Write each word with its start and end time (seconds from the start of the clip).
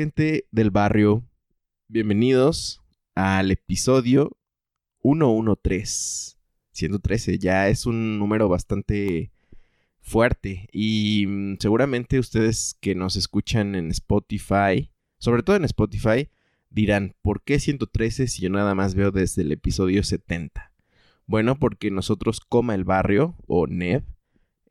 Gente 0.00 0.46
del 0.50 0.70
barrio, 0.70 1.28
bienvenidos 1.88 2.80
al 3.14 3.50
episodio 3.50 4.34
113. 5.02 6.38
113, 6.72 7.38
ya 7.38 7.68
es 7.68 7.84
un 7.84 8.18
número 8.18 8.48
bastante 8.48 9.30
fuerte 10.00 10.70
y 10.72 11.26
mm, 11.28 11.56
seguramente 11.60 12.18
ustedes 12.18 12.78
que 12.80 12.94
nos 12.94 13.16
escuchan 13.16 13.74
en 13.74 13.90
Spotify, 13.90 14.90
sobre 15.18 15.42
todo 15.42 15.56
en 15.56 15.64
Spotify, 15.66 16.30
dirán, 16.70 17.14
¿por 17.20 17.42
qué 17.42 17.60
113 17.60 18.26
si 18.26 18.40
yo 18.40 18.48
nada 18.48 18.74
más 18.74 18.94
veo 18.94 19.10
desde 19.10 19.42
el 19.42 19.52
episodio 19.52 20.02
70? 20.02 20.72
Bueno, 21.26 21.58
porque 21.58 21.90
nosotros 21.90 22.40
Coma 22.40 22.74
el 22.74 22.84
Barrio, 22.84 23.36
o 23.46 23.66
NEV, 23.66 24.04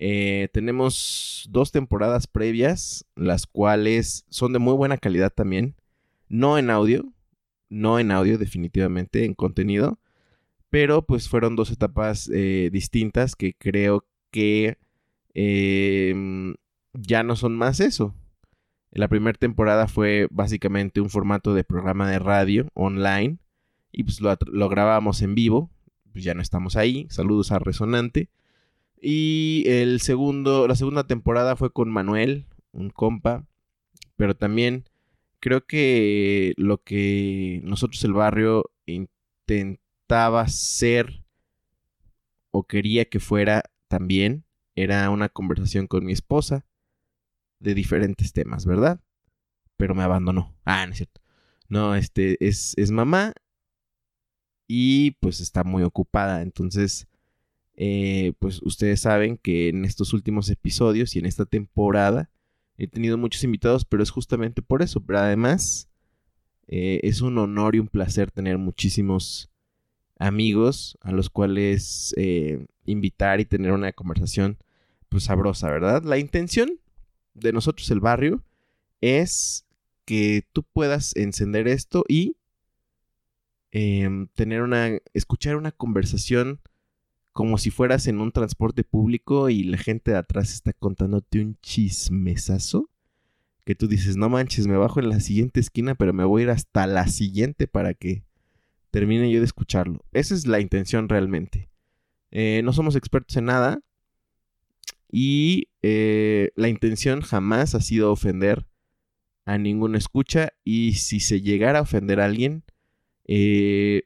eh, 0.01 0.47
tenemos 0.53 1.45
dos 1.51 1.73
temporadas 1.73 2.25
previas, 2.25 3.05
las 3.15 3.45
cuales 3.45 4.25
son 4.29 4.53
de 4.53 4.59
muy 4.59 4.73
buena 4.73 4.97
calidad 4.97 5.29
también. 5.29 5.75
No 6.29 6.57
en 6.57 6.69
audio, 6.69 7.13
no 7.67 7.99
en 7.99 8.11
audio 8.11 8.37
definitivamente, 8.37 9.25
en 9.25 9.33
contenido. 9.33 9.99
Pero 10.69 11.05
pues 11.05 11.27
fueron 11.27 11.57
dos 11.57 11.69
etapas 11.69 12.29
eh, 12.33 12.69
distintas 12.71 13.35
que 13.35 13.55
creo 13.55 14.05
que 14.31 14.77
em, 15.33 16.55
ya 16.93 17.23
no 17.23 17.35
son 17.35 17.57
más 17.57 17.81
eso. 17.81 18.15
La 18.91 19.09
primera 19.09 19.37
temporada 19.37 19.87
fue 19.87 20.27
básicamente 20.31 21.01
un 21.01 21.09
formato 21.09 21.53
de 21.53 21.65
programa 21.65 22.09
de 22.09 22.19
radio 22.19 22.69
online 22.73 23.37
y 23.91 24.03
pues 24.03 24.21
lo, 24.21 24.35
lo 24.47 24.69
grabamos 24.69 25.21
en 25.21 25.35
vivo. 25.35 25.71
Pues 26.13 26.23
ya 26.23 26.33
no 26.35 26.41
estamos 26.41 26.77
ahí. 26.77 27.05
Saludos 27.09 27.51
a 27.51 27.59
Resonante. 27.59 28.29
Y 29.01 29.63
el 29.67 30.01
segundo, 30.01 30.67
la 30.67 30.75
segunda 30.75 31.05
temporada 31.05 31.55
fue 31.55 31.71
con 31.71 31.89
Manuel, 31.89 32.47
un 32.71 32.89
compa. 32.89 33.45
Pero 34.15 34.35
también 34.35 34.85
creo 35.39 35.65
que 35.65 36.53
lo 36.57 36.83
que 36.83 37.61
nosotros 37.63 38.03
el 38.03 38.13
barrio 38.13 38.69
intentaba 38.85 40.47
ser 40.47 41.23
o 42.51 42.63
quería 42.63 43.05
que 43.05 43.19
fuera 43.19 43.63
también 43.87 44.43
era 44.75 45.09
una 45.09 45.29
conversación 45.29 45.87
con 45.87 46.05
mi 46.05 46.13
esposa 46.13 46.65
de 47.59 47.73
diferentes 47.73 48.33
temas, 48.33 48.65
¿verdad? 48.65 49.01
Pero 49.77 49.95
me 49.95 50.03
abandonó. 50.03 50.55
Ah, 50.65 50.85
no 50.85 50.91
es 50.91 50.97
cierto. 50.97 51.21
No, 51.67 51.95
este 51.95 52.37
es, 52.45 52.73
es 52.77 52.91
mamá 52.91 53.33
y 54.67 55.11
pues 55.19 55.39
está 55.39 55.63
muy 55.63 55.83
ocupada. 55.83 56.41
Entonces 56.41 57.07
eh, 57.81 58.33
pues 58.39 58.61
ustedes 58.61 58.99
saben 58.99 59.37
que 59.37 59.69
en 59.69 59.85
estos 59.85 60.11
últimos 60.11 60.49
episodios 60.49 61.15
y 61.15 61.19
en 61.19 61.25
esta 61.25 61.45
temporada 61.45 62.29
he 62.77 62.87
tenido 62.87 63.17
muchos 63.17 63.41
invitados, 63.45 63.85
pero 63.85 64.03
es 64.03 64.09
justamente 64.09 64.61
por 64.61 64.81
eso. 64.81 64.99
Pero 64.99 65.19
además 65.19 65.87
eh, 66.67 66.99
es 67.03 67.21
un 67.21 67.37
honor 67.37 67.75
y 67.75 67.79
un 67.79 67.87
placer 67.87 68.31
tener 68.31 68.57
muchísimos 68.57 69.49
amigos 70.17 70.97
a 70.99 71.13
los 71.13 71.29
cuales 71.29 72.13
eh, 72.17 72.65
invitar 72.83 73.39
y 73.39 73.45
tener 73.45 73.71
una 73.71 73.93
conversación 73.93 74.57
pues 75.07 75.23
sabrosa, 75.23 75.69
¿verdad? 75.69 76.03
La 76.03 76.17
intención 76.17 76.81
de 77.33 77.53
nosotros 77.53 77.89
el 77.91 78.01
barrio 78.01 78.43
es 78.99 79.65
que 80.03 80.43
tú 80.51 80.63
puedas 80.63 81.15
encender 81.15 81.69
esto 81.69 82.03
y 82.09 82.35
em, 83.71 84.27
tener 84.35 84.63
una 84.63 84.97
escuchar 85.13 85.55
una 85.55 85.71
conversación 85.71 86.59
como 87.33 87.57
si 87.57 87.71
fueras 87.71 88.07
en 88.07 88.19
un 88.19 88.31
transporte 88.31 88.83
público 88.83 89.49
y 89.49 89.63
la 89.63 89.77
gente 89.77 90.11
de 90.11 90.17
atrás 90.17 90.53
está 90.53 90.73
contándote 90.73 91.39
un 91.39 91.57
chismesazo 91.61 92.89
que 93.65 93.75
tú 93.75 93.87
dices, 93.87 94.17
no 94.17 94.29
manches, 94.29 94.65
me 94.65 94.77
bajo 94.77 94.99
en 94.99 95.09
la 95.09 95.19
siguiente 95.19 95.59
esquina, 95.59 95.93
pero 95.93 96.11
me 96.11 96.23
voy 96.23 96.41
a 96.41 96.43
ir 96.45 96.49
hasta 96.49 96.87
la 96.87 97.07
siguiente 97.07 97.67
para 97.67 97.93
que 97.93 98.23
termine 98.89 99.31
yo 99.31 99.39
de 99.39 99.45
escucharlo. 99.45 100.03
Esa 100.11 100.33
es 100.33 100.47
la 100.47 100.59
intención 100.59 101.07
realmente. 101.07 101.69
Eh, 102.31 102.61
no 102.63 102.73
somos 102.73 102.95
expertos 102.95 103.37
en 103.37 103.45
nada 103.45 103.79
y 105.11 105.69
eh, 105.81 106.51
la 106.55 106.67
intención 106.67 107.21
jamás 107.21 107.75
ha 107.75 107.81
sido 107.81 108.11
ofender 108.11 108.65
a 109.45 109.57
ninguna 109.57 109.97
escucha 109.97 110.53
y 110.63 110.93
si 110.93 111.19
se 111.19 111.41
llegara 111.41 111.79
a 111.79 111.83
ofender 111.83 112.19
a 112.19 112.25
alguien, 112.25 112.63
eh, 113.25 114.03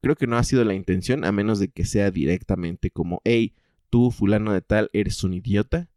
Creo 0.00 0.16
que 0.16 0.26
no 0.26 0.36
ha 0.36 0.44
sido 0.44 0.64
la 0.64 0.74
intención, 0.74 1.24
a 1.24 1.32
menos 1.32 1.58
de 1.58 1.68
que 1.68 1.84
sea 1.84 2.10
directamente 2.10 2.90
como, 2.90 3.20
hey, 3.24 3.54
tú, 3.90 4.10
fulano 4.10 4.52
de 4.52 4.62
tal, 4.62 4.88
eres 4.92 5.22
un 5.24 5.34
idiota. 5.34 5.88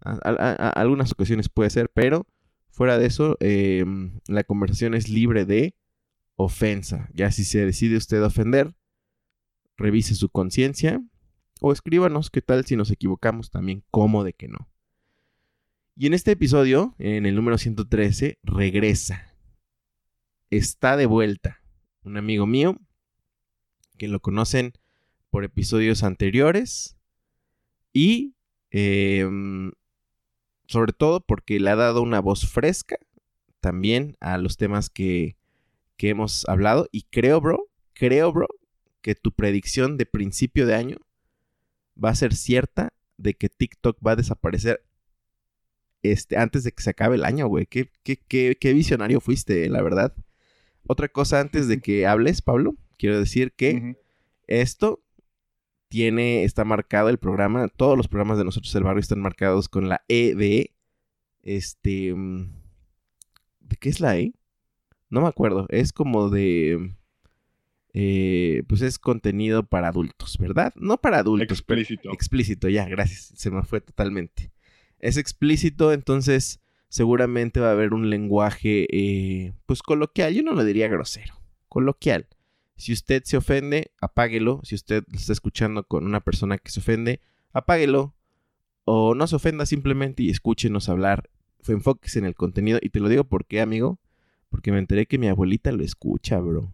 A, 0.00 0.70
algunas 0.70 1.12
ocasiones 1.12 1.48
puede 1.48 1.70
ser, 1.70 1.90
pero 1.90 2.26
fuera 2.70 2.98
de 2.98 3.06
eso, 3.06 3.36
em, 3.40 4.20
la 4.28 4.44
conversación 4.44 4.94
es 4.94 5.08
libre 5.08 5.44
de 5.44 5.74
ofensa. 6.36 7.08
Ya 7.14 7.30
si 7.30 7.44
se 7.44 7.64
decide 7.64 7.96
usted 7.96 8.22
ofender, 8.22 8.74
revise 9.76 10.14
su 10.14 10.28
conciencia 10.28 11.02
o 11.60 11.72
escríbanos 11.72 12.30
qué 12.30 12.42
tal 12.42 12.64
si 12.64 12.76
nos 12.76 12.90
equivocamos 12.90 13.50
también, 13.50 13.82
como 13.90 14.24
de 14.24 14.34
que 14.34 14.48
no. 14.48 14.68
Y 15.96 16.06
en 16.06 16.14
este 16.14 16.32
episodio, 16.32 16.94
en 16.98 17.26
el 17.26 17.34
número 17.34 17.58
113, 17.58 18.38
regresa. 18.44 19.34
Está 20.50 20.96
de 20.96 21.06
vuelta. 21.06 21.60
Un 22.04 22.16
amigo 22.16 22.46
mío 22.46 22.78
que 23.98 24.08
lo 24.08 24.20
conocen 24.20 24.72
por 25.30 25.44
episodios 25.44 26.02
anteriores 26.02 26.96
y 27.92 28.34
em, 28.70 29.72
sobre 30.66 30.92
todo 30.92 31.20
porque 31.20 31.60
le 31.60 31.70
ha 31.70 31.76
dado 31.76 32.02
una 32.02 32.20
voz 32.20 32.48
fresca 32.48 32.98
también 33.60 34.16
a 34.20 34.38
los 34.38 34.56
temas 34.56 34.88
que, 34.88 35.36
que 35.96 36.10
hemos 36.10 36.48
hablado 36.48 36.88
y 36.92 37.02
creo, 37.02 37.40
bro, 37.40 37.68
creo, 37.92 38.32
bro, 38.32 38.48
que 39.02 39.14
tu 39.14 39.32
predicción 39.32 39.96
de 39.96 40.06
principio 40.06 40.66
de 40.66 40.74
año 40.74 40.96
va 42.02 42.10
a 42.10 42.14
ser 42.14 42.34
cierta 42.34 42.92
de 43.16 43.34
que 43.34 43.48
TikTok 43.48 43.98
va 44.06 44.12
a 44.12 44.16
desaparecer 44.16 44.84
este, 46.02 46.36
antes 46.36 46.64
de 46.64 46.72
que 46.72 46.82
se 46.82 46.90
acabe 46.90 47.16
el 47.16 47.24
año, 47.24 47.48
güey. 47.48 47.66
¿Qué, 47.66 47.90
qué, 48.04 48.72
visionario 48.72 49.20
fuiste, 49.20 49.68
la 49.68 49.82
verdad. 49.82 50.14
Otra 50.86 51.08
cosa 51.08 51.40
antes 51.40 51.68
de 51.68 51.80
que 51.82 52.06
hables, 52.06 52.42
Pablo. 52.42 52.76
Quiero 52.98 53.18
decir 53.18 53.52
que 53.52 53.96
esto 54.48 55.00
tiene, 55.88 56.42
está 56.44 56.64
marcado 56.64 57.08
el 57.08 57.18
programa, 57.18 57.68
todos 57.68 57.96
los 57.96 58.08
programas 58.08 58.38
de 58.38 58.44
nosotros 58.44 58.74
el 58.74 58.82
barrio 58.82 59.00
están 59.00 59.20
marcados 59.20 59.68
con 59.68 59.88
la 59.88 60.02
E 60.08 60.34
de, 60.34 60.74
este, 61.42 62.12
mm, 62.12 62.52
¿de 63.60 63.76
qué 63.76 63.88
es 63.88 64.00
la 64.00 64.18
E? 64.18 64.34
No 65.10 65.20
me 65.20 65.28
acuerdo, 65.28 65.66
es 65.70 65.92
como 65.92 66.28
de, 66.28 66.94
eh, 67.94 68.64
pues 68.68 68.82
es 68.82 68.98
contenido 68.98 69.64
para 69.64 69.88
adultos, 69.88 70.36
¿verdad? 70.38 70.72
No 70.74 70.98
para 70.98 71.18
adultos. 71.18 71.58
Explícito. 71.58 72.12
explícito, 72.12 72.68
ya, 72.68 72.86
gracias, 72.86 73.32
se 73.36 73.50
me 73.50 73.62
fue 73.62 73.80
totalmente. 73.80 74.50
Es 74.98 75.16
explícito, 75.16 75.92
entonces 75.92 76.60
seguramente 76.88 77.60
va 77.60 77.68
a 77.68 77.72
haber 77.72 77.94
un 77.94 78.10
lenguaje, 78.10 78.88
eh, 78.90 79.52
pues 79.66 79.82
coloquial, 79.82 80.34
yo 80.34 80.42
no 80.42 80.52
lo 80.52 80.64
diría 80.64 80.88
grosero, 80.88 81.40
coloquial 81.68 82.26
Si 82.78 82.92
usted 82.92 83.24
se 83.24 83.36
ofende, 83.36 83.92
apáguelo. 84.00 84.60
Si 84.62 84.76
usted 84.76 85.04
está 85.12 85.32
escuchando 85.32 85.82
con 85.82 86.06
una 86.06 86.20
persona 86.20 86.58
que 86.58 86.70
se 86.70 86.78
ofende, 86.78 87.20
apáguelo. 87.52 88.14
O 88.84 89.14
no 89.14 89.26
se 89.26 89.36
ofenda 89.36 89.66
simplemente 89.66 90.22
y 90.22 90.30
escúchenos 90.30 90.88
hablar. 90.88 91.28
Enfóquese 91.66 92.20
en 92.20 92.24
el 92.24 92.36
contenido. 92.36 92.78
Y 92.80 92.90
te 92.90 93.00
lo 93.00 93.08
digo 93.08 93.24
porque, 93.24 93.60
amigo, 93.60 93.98
porque 94.48 94.70
me 94.70 94.78
enteré 94.78 95.06
que 95.06 95.18
mi 95.18 95.26
abuelita 95.26 95.72
lo 95.72 95.82
escucha, 95.82 96.38
bro. 96.38 96.72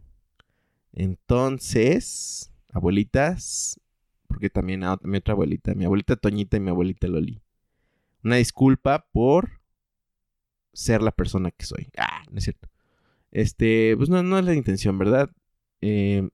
Entonces, 0.92 2.52
abuelitas, 2.70 3.80
porque 4.28 4.50
también 4.50 4.84
a 4.84 4.98
mi 5.02 5.16
otra 5.16 5.32
abuelita, 5.32 5.74
mi 5.74 5.86
abuelita 5.86 6.16
Toñita 6.16 6.58
y 6.58 6.60
mi 6.60 6.68
abuelita 6.68 7.08
Loli. 7.08 7.42
Una 8.22 8.36
disculpa 8.36 9.08
por 9.10 9.62
ser 10.74 11.02
la 11.02 11.12
persona 11.12 11.50
que 11.50 11.64
soy. 11.64 11.88
Ah, 11.96 12.22
no 12.30 12.38
es 12.38 12.44
cierto. 12.44 12.68
Este, 13.32 13.96
pues 13.96 14.10
no, 14.10 14.22
no 14.22 14.38
es 14.38 14.44
la 14.44 14.54
intención, 14.54 14.98
¿verdad? 14.98 15.30
Eh, 15.86 16.26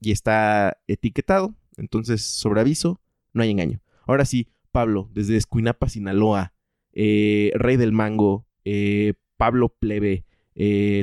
y 0.00 0.12
está 0.12 0.78
etiquetado. 0.86 1.54
Entonces, 1.76 2.22
sobre 2.22 2.62
aviso, 2.62 3.02
no 3.34 3.42
hay 3.42 3.50
engaño. 3.50 3.82
Ahora 4.06 4.24
sí, 4.24 4.48
Pablo, 4.72 5.10
desde 5.12 5.36
Escuinapa, 5.36 5.90
Sinaloa, 5.90 6.54
eh, 6.94 7.52
Rey 7.54 7.76
del 7.76 7.92
Mango, 7.92 8.46
eh, 8.64 9.12
Pablo 9.36 9.68
Plebe, 9.68 10.24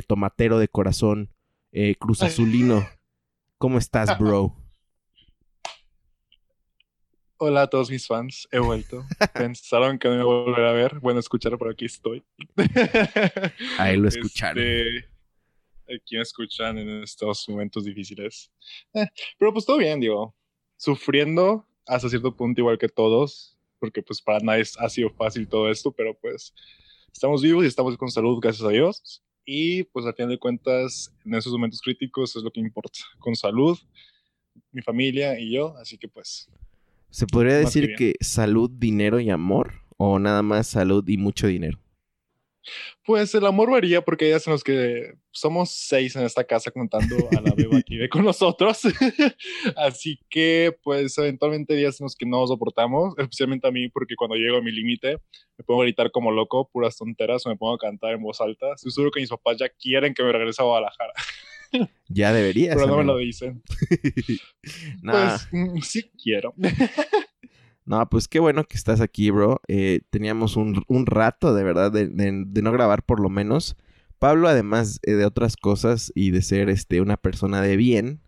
Tomatero 0.08 0.58
de 0.58 0.68
Corazón, 0.68 1.30
Cruz 2.00 2.22
Azulino. 2.22 2.84
¿Cómo 3.56 3.78
estás, 3.78 4.18
bro? 4.18 4.56
Hola 7.38 7.62
a 7.62 7.66
todos 7.68 7.88
mis 7.90 8.06
fans, 8.06 8.48
he 8.50 8.58
vuelto. 8.58 9.04
Pensaron 9.34 9.98
que 9.98 10.08
no 10.08 10.14
me 10.14 10.20
iba 10.22 10.30
a 10.30 10.42
volver 10.42 10.64
a 10.64 10.72
ver. 10.72 10.98
Bueno, 11.00 11.20
escuchar, 11.20 11.56
por 11.56 11.70
aquí 11.70 11.84
estoy. 11.84 12.24
Ahí 13.78 13.96
lo 13.96 14.08
escucharon. 14.08 14.62
Este, 14.62 15.15
aquí 15.94 16.16
me 16.16 16.22
escuchan 16.22 16.78
en 16.78 17.02
estos 17.02 17.48
momentos 17.48 17.84
difíciles. 17.84 18.50
Eh, 18.94 19.06
pero 19.38 19.52
pues 19.52 19.64
todo 19.64 19.78
bien, 19.78 20.00
digo. 20.00 20.34
Sufriendo 20.76 21.66
hasta 21.86 22.08
cierto 22.08 22.34
punto 22.36 22.60
igual 22.60 22.78
que 22.78 22.88
todos, 22.88 23.56
porque 23.78 24.02
pues 24.02 24.20
para 24.20 24.40
nadie 24.40 24.64
ha 24.78 24.88
sido 24.88 25.10
fácil 25.10 25.48
todo 25.48 25.70
esto, 25.70 25.92
pero 25.92 26.18
pues 26.18 26.52
estamos 27.12 27.42
vivos 27.42 27.64
y 27.64 27.68
estamos 27.68 27.96
con 27.96 28.10
salud, 28.10 28.38
gracias 28.40 28.66
a 28.66 28.70
Dios. 28.70 29.22
Y 29.44 29.84
pues 29.84 30.04
al 30.04 30.14
final 30.14 30.30
de 30.30 30.38
cuentas, 30.38 31.14
en 31.24 31.34
esos 31.34 31.52
momentos 31.52 31.80
críticos 31.80 32.34
es 32.34 32.42
lo 32.42 32.50
que 32.50 32.60
importa. 32.60 32.98
Con 33.18 33.36
salud, 33.36 33.78
mi 34.72 34.82
familia 34.82 35.38
y 35.38 35.52
yo, 35.52 35.76
así 35.76 35.96
que 35.96 36.08
pues 36.08 36.48
¿Se 37.16 37.26
podría 37.26 37.56
decir 37.56 37.94
que, 37.96 38.14
salud, 38.20 38.70
dinero 38.70 39.20
y 39.20 39.30
amor? 39.30 39.72
¿O 39.96 40.18
nada 40.18 40.42
más 40.42 40.66
salud 40.66 41.02
y 41.08 41.16
mucho 41.16 41.46
dinero? 41.46 41.78
Pues 43.04 43.34
el 43.34 43.46
amor 43.46 43.70
varía 43.70 44.02
porque 44.02 44.24
hay 44.24 44.30
días 44.32 44.46
en 44.46 44.52
los 44.52 44.64
que 44.64 45.14
somos 45.30 45.70
seis 45.70 46.16
en 46.16 46.24
esta 46.24 46.44
casa 46.44 46.70
contando 46.70 47.16
a 47.36 47.40
la 47.40 47.54
beba 47.54 47.80
que 47.82 47.94
vive 47.94 48.08
con 48.08 48.24
nosotros. 48.24 48.80
Así 49.76 50.18
que, 50.28 50.76
pues, 50.82 51.16
eventualmente 51.18 51.74
hay 51.74 51.80
días 51.80 52.00
en 52.00 52.04
los 52.04 52.16
que 52.16 52.26
no 52.26 52.46
soportamos, 52.46 53.14
especialmente 53.18 53.68
a 53.68 53.70
mí, 53.70 53.88
porque 53.88 54.16
cuando 54.16 54.36
llego 54.36 54.58
a 54.58 54.62
mi 54.62 54.72
límite 54.72 55.18
me 55.58 55.64
pongo 55.64 55.82
a 55.82 55.84
gritar 55.84 56.10
como 56.10 56.30
loco, 56.30 56.68
puras 56.72 56.96
tonteras, 56.96 57.46
o 57.46 57.50
me 57.50 57.56
pongo 57.56 57.74
a 57.74 57.78
cantar 57.78 58.14
en 58.14 58.22
voz 58.22 58.40
alta. 58.40 58.72
Estoy 58.74 58.92
seguro 58.92 59.10
que 59.10 59.20
mis 59.20 59.30
papás 59.30 59.56
ya 59.58 59.68
quieren 59.68 60.14
que 60.14 60.22
me 60.22 60.32
regrese 60.32 60.62
a 60.62 60.64
Guadalajara. 60.64 61.12
Ya 62.08 62.32
deberías. 62.32 62.76
Pero 62.76 62.86
no 62.86 62.98
me 62.98 63.04
lo 63.04 63.18
dicen. 63.18 63.62
Pues 65.02 65.48
mm, 65.52 65.80
sí 65.80 66.10
quiero. 66.22 66.54
No, 67.86 68.08
pues 68.10 68.26
qué 68.26 68.40
bueno 68.40 68.64
que 68.64 68.76
estás 68.76 69.00
aquí, 69.00 69.30
bro. 69.30 69.60
Eh, 69.68 70.00
teníamos 70.10 70.56
un, 70.56 70.84
rato, 71.06 71.54
de 71.54 71.62
verdad, 71.62 71.92
de, 71.92 72.08
no 72.08 72.72
grabar 72.72 73.04
por 73.04 73.20
lo 73.20 73.30
menos. 73.30 73.76
Pablo, 74.18 74.48
además 74.48 74.98
eh, 75.02 75.12
de 75.12 75.24
otras 75.24 75.56
cosas 75.56 76.10
y 76.14 76.30
de 76.32 76.42
ser 76.42 76.68
este, 76.68 77.00
una 77.00 77.16
persona 77.16 77.62
de 77.62 77.76
bien, 77.76 78.22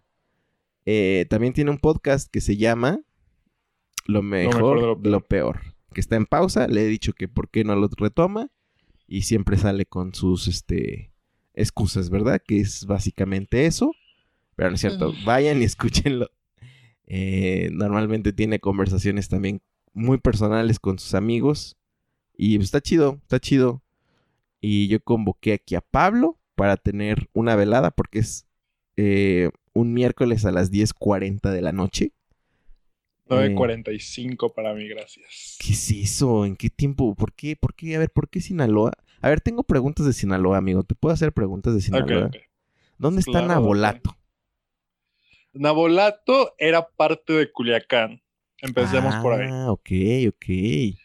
eh, 0.86 1.26
también 1.28 1.54
tiene 1.54 1.72
un 1.72 1.78
podcast 1.78 2.30
que 2.30 2.40
se 2.40 2.56
llama 2.56 3.00
Lo 4.06 4.22
mejor, 4.22 4.80
lo, 4.80 4.94
lo 5.02 5.20
peor. 5.26 5.60
Que 5.92 6.00
está 6.00 6.14
en 6.14 6.26
pausa. 6.26 6.68
Le 6.68 6.82
he 6.82 6.86
dicho 6.86 7.12
que 7.12 7.26
por 7.26 7.50
qué 7.50 7.64
no 7.64 7.74
lo 7.74 7.88
retoma. 7.96 8.50
Y 9.08 9.22
siempre 9.22 9.56
sale 9.56 9.86
con 9.86 10.14
sus 10.14 10.46
este 10.48 11.12
excusas, 11.54 12.10
¿verdad? 12.10 12.40
Que 12.46 12.60
es 12.60 12.86
básicamente 12.86 13.66
eso. 13.66 13.92
Pero 14.54 14.70
no 14.70 14.74
es 14.76 14.80
cierto, 14.80 15.12
vayan 15.24 15.60
y 15.62 15.64
escúchenlo. 15.64 16.30
Eh, 17.10 17.70
normalmente 17.72 18.34
tiene 18.34 18.60
conversaciones 18.60 19.28
también 19.28 19.62
muy 19.94 20.18
personales 20.18 20.78
con 20.78 20.98
sus 20.98 21.14
amigos. 21.14 21.76
Y 22.36 22.56
pues, 22.56 22.66
está 22.66 22.80
chido, 22.80 23.18
está 23.22 23.40
chido. 23.40 23.82
Y 24.60 24.88
yo 24.88 25.00
convoqué 25.00 25.54
aquí 25.54 25.74
a 25.74 25.80
Pablo 25.80 26.38
para 26.54 26.76
tener 26.76 27.28
una 27.32 27.56
velada 27.56 27.90
porque 27.90 28.18
es 28.18 28.46
eh, 28.96 29.50
un 29.72 29.94
miércoles 29.94 30.44
a 30.44 30.52
las 30.52 30.70
10.40 30.70 31.50
de 31.50 31.62
la 31.62 31.72
noche. 31.72 32.12
9.45 33.28 34.54
para 34.54 34.74
mí, 34.74 34.88
gracias. 34.88 35.56
¿Qué 35.60 35.72
es 35.72 35.90
eso? 35.90 36.44
¿En 36.44 36.56
qué 36.56 36.70
tiempo? 36.70 37.14
¿Por 37.14 37.32
qué? 37.32 37.56
¿Por 37.56 37.74
qué? 37.74 37.96
A 37.96 37.98
ver, 37.98 38.10
¿por 38.10 38.28
qué 38.28 38.40
Sinaloa? 38.40 38.92
A 39.20 39.28
ver, 39.28 39.40
tengo 39.40 39.64
preguntas 39.64 40.06
de 40.06 40.12
Sinaloa, 40.12 40.58
amigo. 40.58 40.82
¿Te 40.82 40.94
puedo 40.94 41.12
hacer 41.12 41.32
preguntas 41.32 41.74
de 41.74 41.80
Sinaloa? 41.80 42.30
¿Dónde 42.98 43.20
está 43.20 43.42
Nabolato? 43.42 44.17
Nabolato 45.58 46.54
era 46.58 46.88
parte 46.88 47.32
de 47.32 47.50
Culiacán. 47.50 48.22
Empecemos 48.60 49.14
por 49.16 49.34
ahí. 49.34 49.48
Ah, 49.50 49.70
ok, 49.72 49.90
ok. 50.28 50.96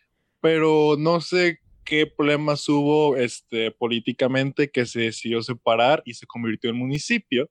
Pero 0.42 0.96
no 0.98 1.22
sé 1.22 1.60
qué 1.84 2.06
problemas 2.08 2.68
hubo 2.70 3.18
este, 3.18 3.72
políticamente 3.72 4.70
que 4.70 4.86
se 4.86 5.02
decidió 5.02 5.42
separar 5.42 6.02
y 6.06 6.14
se 6.14 6.26
convirtió 6.26 6.70
en 6.70 6.78
municipio. 6.78 7.50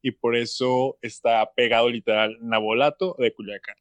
Y 0.00 0.12
por 0.12 0.36
eso 0.36 0.98
está 1.02 1.50
pegado 1.56 1.88
literal 1.88 2.36
Nabolato 2.40 3.16
de 3.18 3.32
Culiacán. 3.32 3.76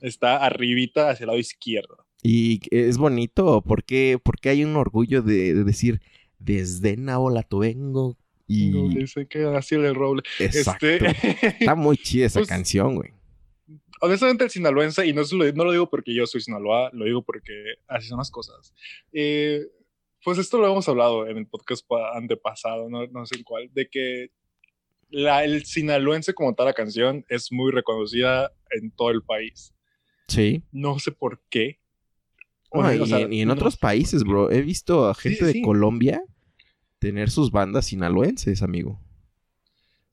Está 0.00 0.44
arribita 0.44 1.10
hacia 1.10 1.24
el 1.24 1.28
lado 1.28 1.38
izquierdo. 1.38 2.04
Y 2.22 2.60
es 2.70 2.98
bonito, 2.98 3.62
porque 3.62 4.18
porque 4.22 4.48
hay 4.48 4.64
un 4.64 4.76
orgullo 4.76 5.22
de, 5.22 5.54
decir, 5.64 6.00
desde 6.38 6.96
Nabolato 6.96 7.58
vengo 7.58 8.16
y... 8.48 8.70
No, 8.70 8.88
dice 8.88 9.28
que 9.28 9.44
así 9.44 9.76
el 9.76 9.94
roble. 9.94 10.22
Exacto. 10.40 10.86
Este, 10.86 11.46
Está 11.60 11.74
muy 11.74 11.96
chida 11.96 12.26
esa 12.26 12.40
pues, 12.40 12.48
canción, 12.48 12.96
güey. 12.96 13.12
Honestamente, 14.00 14.44
el 14.44 14.50
sinaloense, 14.50 15.06
y 15.06 15.12
no, 15.12 15.22
no, 15.54 15.64
lo 15.64 15.72
digo 15.72 15.90
porque 15.90 16.14
yo 16.14 16.26
soy 16.26 16.40
sinaloa, 16.40 16.90
lo 16.92 17.04
digo 17.04 17.22
porque 17.22 17.74
así 17.86 18.08
son 18.08 18.18
las 18.18 18.30
cosas. 18.30 18.72
Eh, 19.12 19.66
pues 20.24 20.38
esto 20.38 20.58
lo 20.58 20.66
hemos 20.66 20.88
hablado 20.88 21.26
en 21.26 21.36
el 21.36 21.46
podcast 21.46 21.84
antepasado, 22.14 22.88
no, 22.88 23.06
no 23.06 23.26
sé 23.26 23.36
en 23.36 23.42
cuál, 23.44 23.70
de 23.72 23.88
que 23.88 24.30
la, 25.10 25.44
el 25.44 25.64
sinaloense 25.64 26.34
como 26.34 26.54
tal 26.54 26.66
la 26.66 26.74
canción 26.74 27.24
es 27.28 27.50
muy 27.52 27.72
reconocida 27.72 28.52
en 28.70 28.90
todo 28.92 29.10
el 29.10 29.22
país. 29.22 29.74
Sí. 30.28 30.62
No 30.70 30.98
sé 30.98 31.12
por 31.12 31.40
qué, 31.50 31.80
y, 33.30 33.40
en 33.40 33.50
otros 33.50 33.76
países, 33.76 34.24
bro. 34.24 34.50
He 34.50 34.62
visto 34.62 35.08
a 35.08 35.14
gente 35.14 35.44
de 35.44 35.62
Colombia 35.62 36.22
tener 36.98 37.30
sus 37.30 37.50
bandas 37.50 37.86
sinaloenses, 37.86 38.62
amigo. 38.62 39.00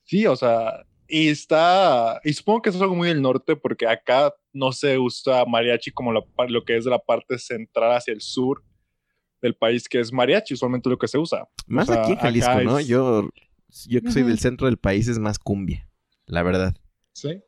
Sí, 0.04 0.26
o 0.26 0.36
sea, 0.36 0.86
y 1.08 1.28
está, 1.28 2.20
y 2.24 2.32
supongo 2.32 2.62
que 2.62 2.70
eso 2.70 2.78
es 2.78 2.82
algo 2.82 2.94
muy 2.94 3.08
del 3.08 3.22
norte 3.22 3.56
porque 3.56 3.86
acá 3.86 4.34
no 4.52 4.72
se 4.72 4.98
usa 4.98 5.44
mariachi 5.44 5.90
como 5.90 6.12
lo 6.12 6.64
que 6.64 6.76
es 6.76 6.84
de 6.84 6.90
la 6.90 6.98
parte 6.98 7.38
central 7.38 7.96
hacia 7.96 8.12
el 8.12 8.20
sur 8.20 8.64
del 9.42 9.54
país, 9.54 9.88
que 9.88 10.00
es 10.00 10.12
mariachi, 10.12 10.54
usualmente 10.54 10.88
lo 10.88 10.98
que 10.98 11.08
se 11.08 11.18
usa. 11.18 11.48
Más 11.66 11.90
aquí 11.90 12.12
en 12.12 12.18
Jalisco, 12.18 12.60
¿no? 12.62 12.80
Yo, 12.80 13.28
yo 13.86 14.00
que 14.00 14.10
soy 14.10 14.22
del 14.22 14.38
centro 14.38 14.66
del 14.66 14.78
país 14.78 15.08
es 15.08 15.18
más 15.18 15.38
cumbia, 15.38 15.88
la 16.26 16.42
verdad. 16.42 16.74
Sí. 17.12 17.42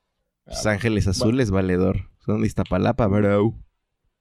Los 0.45 0.66
Ángeles 0.66 1.07
Azules, 1.07 1.50
valedor. 1.50 2.11
Son 2.25 2.40
de 2.40 2.47
Iztapalapa, 2.47 3.07
bro. 3.07 3.54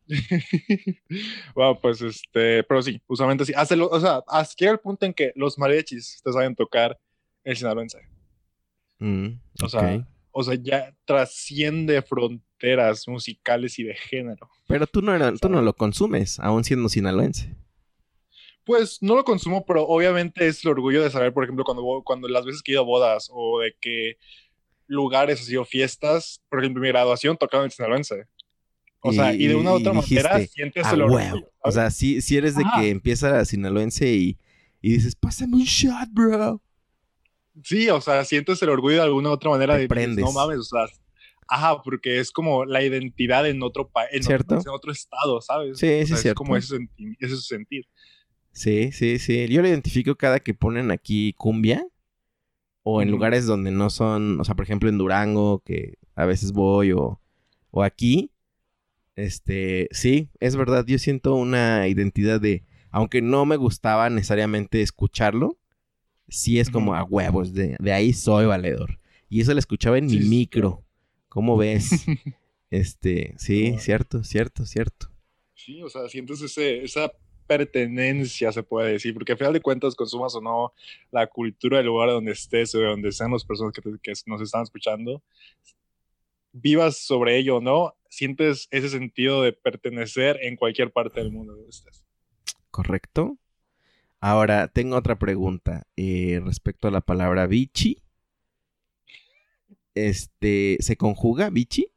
bueno, 1.56 1.80
pues 1.82 2.02
este, 2.02 2.64
pero 2.64 2.82
sí, 2.82 3.02
usualmente 3.08 3.46
sí. 3.46 3.54
o 3.56 4.00
sea, 4.00 4.24
hasta 4.28 4.56
llega 4.58 4.72
el 4.72 4.80
punto 4.80 5.06
en 5.06 5.14
que 5.14 5.32
los 5.36 5.58
mariachis 5.58 6.22
te 6.24 6.32
saben 6.32 6.56
tocar 6.56 6.98
el 7.44 7.56
sinaloense. 7.56 8.00
Mm, 9.00 9.40
o, 9.62 9.70
sea, 9.70 10.08
o 10.32 10.44
sea, 10.44 10.56
ya 10.56 10.94
trasciende 11.06 12.02
fronteras 12.02 13.08
musicales 13.08 13.78
y 13.80 13.84
de 13.84 13.96
género. 13.96 14.50
Pero 14.68 14.88
tú 14.88 15.02
no, 15.02 15.14
era, 15.14 15.34
tú 15.36 15.50
no 15.50 15.62
lo 15.62 15.74
consumes, 15.74 16.40
aún 16.40 16.64
siendo 16.64 16.90
sinaloense. 16.90 17.56
Pues 18.64 19.02
no 19.02 19.16
lo 19.16 19.24
consumo, 19.24 19.66
pero 19.66 19.84
obviamente 19.88 20.48
es 20.48 20.64
el 20.66 20.72
orgullo 20.72 21.02
de 21.02 21.10
saber, 21.10 21.34
por 21.34 21.44
ejemplo, 21.44 21.64
cuando, 21.64 22.02
cuando 22.04 22.28
las 22.28 22.46
veces 22.46 22.62
que 22.62 22.72
he 22.72 22.74
ido 22.74 22.82
a 22.82 22.86
bodas 22.86 23.30
o 23.32 23.62
de 23.62 23.76
que 23.80 24.18
lugares, 24.88 25.42
así 25.42 25.56
o 25.56 25.66
fiestas, 25.66 26.42
por 26.50 26.60
ejemplo, 26.60 26.82
mi 26.82 26.90
graduación 26.90 27.38
tocaban 27.38 27.66
el 27.66 27.72
sinaloense. 27.72 28.26
O 29.01 29.13
sea, 29.13 29.34
y, 29.34 29.48
de 29.48 29.56
una 29.56 29.72
u 29.72 29.75
otra 29.75 29.94
manera 29.94 30.39
sientes 30.48 30.86
el 30.92 31.01
orgullo. 31.01 31.51
O 31.62 31.72
sea, 31.72 31.92
si, 31.92 32.22
si 32.22 32.38
eres 32.38 32.56
de 32.56 32.63
que 32.75 32.89
empieza 32.89 33.30
la 33.30 33.46
sinaloense 33.46 34.12
y, 34.12 34.38
y 34.82 34.94
dices, 34.94 35.16
pásame 35.16 35.56
un 35.56 35.63
shot, 35.63 36.10
bro. 36.12 36.62
Sí, 37.63 37.89
o 37.89 38.01
sea, 38.01 38.24
sientes 38.25 38.62
el 38.62 38.70
orgullo 38.70 38.96
de 38.96 39.04
alguna 39.04 39.30
u 39.30 39.34
otra 39.34 39.50
manera 39.50 39.77
de 39.77 39.88
prendes. 39.88 40.24
no 40.24 40.32
mames, 40.32 40.60
o 40.60 40.63
sea, 40.63 40.86
ajá, 41.48 41.82
porque 41.82 42.20
es 42.20 42.32
como 42.32 42.66
la 42.66 42.84
identidad 42.84 43.48
en 43.48 43.63
otro 43.63 43.89
país, 43.89 44.10
en, 44.12 44.32
en, 44.32 44.70
otro 44.70 44.92
estado, 44.92 45.42
¿sabes? 45.42 45.77
Sí, 45.80 46.06
sí, 46.06 46.27
Es 46.27 46.34
como 46.34 46.56
ese, 46.56 46.77
ese 47.20 47.38
sentir. 47.38 47.86
Sí, 48.51 48.92
sí, 48.92 49.20
sí. 49.20 49.48
Yo 49.48 49.62
lo 49.62 49.68
identifico 49.68 50.16
cada 50.16 50.39
que 50.39 50.54
ponen 50.54 50.92
aquí 50.92 51.34
cumbia 51.34 51.88
o 52.84 53.01
en 53.01 53.12
lugares 53.12 53.46
donde 53.46 53.70
no 53.70 53.89
son, 53.89 54.39
o 54.39 54.44
sea, 54.44 54.56
por 54.56 54.63
ejemplo 54.63 54.88
en 54.89 54.98
Durango, 54.98 55.62
que 55.66 55.98
a 56.16 56.25
veces 56.25 56.54
voy, 56.54 56.94
o, 56.94 57.20
o 57.70 57.84
aquí, 57.84 58.32
este, 59.18 59.90
sí, 59.92 60.30
es 60.40 60.56
verdad, 60.56 60.86
yo 60.88 60.98
siento 61.00 61.36
una 61.36 61.88
identidad 61.90 62.40
de, 62.40 62.64
aunque 62.92 63.22
no 63.22 63.46
me 63.46 63.58
gustaba 63.58 64.10
necesariamente 64.10 64.82
escucharlo, 64.82 65.58
sí 66.30 66.60
es 66.60 66.70
como 66.70 66.96
a 66.96 67.04
huevos, 67.04 67.54
de, 67.54 67.76
de 67.80 67.94
ahí 67.94 68.14
soy 68.14 68.46
valedor. 68.46 69.00
Y 69.30 69.42
eso 69.42 69.54
lo 69.54 69.60
escuchaba 69.60 69.98
en 69.98 70.10
Sí, 70.10 70.20
mi 70.20 70.26
micro. 70.30 70.86
¿Cómo 71.30 71.58
ves? 71.58 72.06
Este, 72.70 73.34
sí, 73.38 73.64
Claro. 73.70 73.80
cierto, 73.82 74.24
cierto, 74.26 74.66
cierto. 74.66 75.10
Sí, 75.56 75.82
o 75.82 75.90
sea, 75.90 76.10
sientes 76.10 76.42
ese, 76.42 76.84
esa 76.84 77.12
pertenencia, 77.48 78.52
se 78.52 78.62
puede 78.62 78.92
decir, 78.92 79.14
porque 79.14 79.32
al 79.32 79.38
final 79.38 79.54
de 79.54 79.62
cuentas, 79.62 79.96
consumas 79.96 80.36
o 80.36 80.42
no 80.42 80.74
la 81.12 81.28
cultura 81.28 81.78
del 81.78 81.86
lugar 81.88 82.10
donde 82.10 82.34
estés 82.34 82.76
o 82.76 82.80
de 82.80 82.88
donde 82.88 83.12
sean 83.14 83.32
las 83.32 83.46
personas 83.46 83.74
que, 83.74 83.82
te- 83.82 83.98
que 84.04 84.14
nos 84.26 84.42
están 84.42 84.64
escuchando, 84.64 85.24
vivas 86.52 86.98
sobre 86.98 87.38
ello 87.38 87.58
o 87.58 87.62
no, 87.62 87.96
sientes 88.10 88.68
ese 88.72 88.90
sentido 88.90 89.42
de 89.42 89.54
pertenecer 89.54 90.40
en 90.42 90.56
cualquier 90.56 90.92
parte 90.92 91.20
del 91.20 91.32
mundo 91.32 91.54
donde 91.54 91.70
estés. 91.70 92.06
¿Correcto? 92.72 93.38
Ahora, 94.20 94.68
tengo 94.68 94.96
otra 94.96 95.20
pregunta 95.20 95.88
eh, 95.96 96.42
respecto 96.44 96.88
a 96.88 96.92
la 96.92 97.02
palabra 97.02 97.48
bichi. 97.48 98.02
Este, 99.94 100.78
¿se 100.80 100.96
conjuga 100.96 101.50
bichi? 101.50 101.88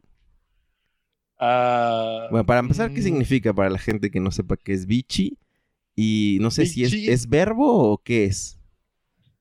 Ah, 1.38 2.28
Bueno, 2.30 2.44
para 2.44 2.60
empezar, 2.60 2.92
¿qué 2.92 3.00
mm, 3.00 3.04
significa 3.04 3.54
para 3.54 3.70
la 3.70 3.78
gente 3.78 4.10
que 4.10 4.20
no 4.20 4.30
sepa 4.30 4.56
qué 4.56 4.74
es 4.74 4.86
bichi? 4.86 5.38
Y 5.96 6.38
no 6.40 6.50
sé 6.50 6.66
si 6.66 6.84
es, 6.84 6.92
es 6.92 7.28
verbo 7.28 7.92
o 7.92 7.98
qué 7.98 8.24
es. 8.24 8.58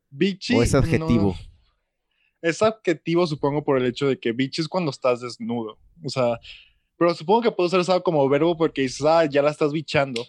Bichi. 0.09 0.55
¿O 0.55 0.63
es 0.63 0.73
adjetivo? 0.73 1.35
no. 1.38 1.49
Es 2.41 2.61
adjetivo, 2.61 3.27
supongo, 3.27 3.63
por 3.63 3.77
el 3.77 3.85
hecho 3.85 4.07
de 4.07 4.17
que 4.17 4.31
bichi 4.31 4.61
es 4.61 4.67
cuando 4.67 4.91
estás 4.91 5.21
desnudo. 5.21 5.77
O 6.03 6.09
sea, 6.09 6.39
pero 6.97 7.13
supongo 7.13 7.41
que 7.41 7.51
puede 7.51 7.69
ser 7.69 7.79
usado 7.79 8.03
como 8.03 8.27
verbo 8.29 8.57
porque 8.57 8.81
dices, 8.81 9.05
ah, 9.05 9.25
ya 9.25 9.41
la 9.41 9.51
estás 9.51 9.71
bichando. 9.71 10.25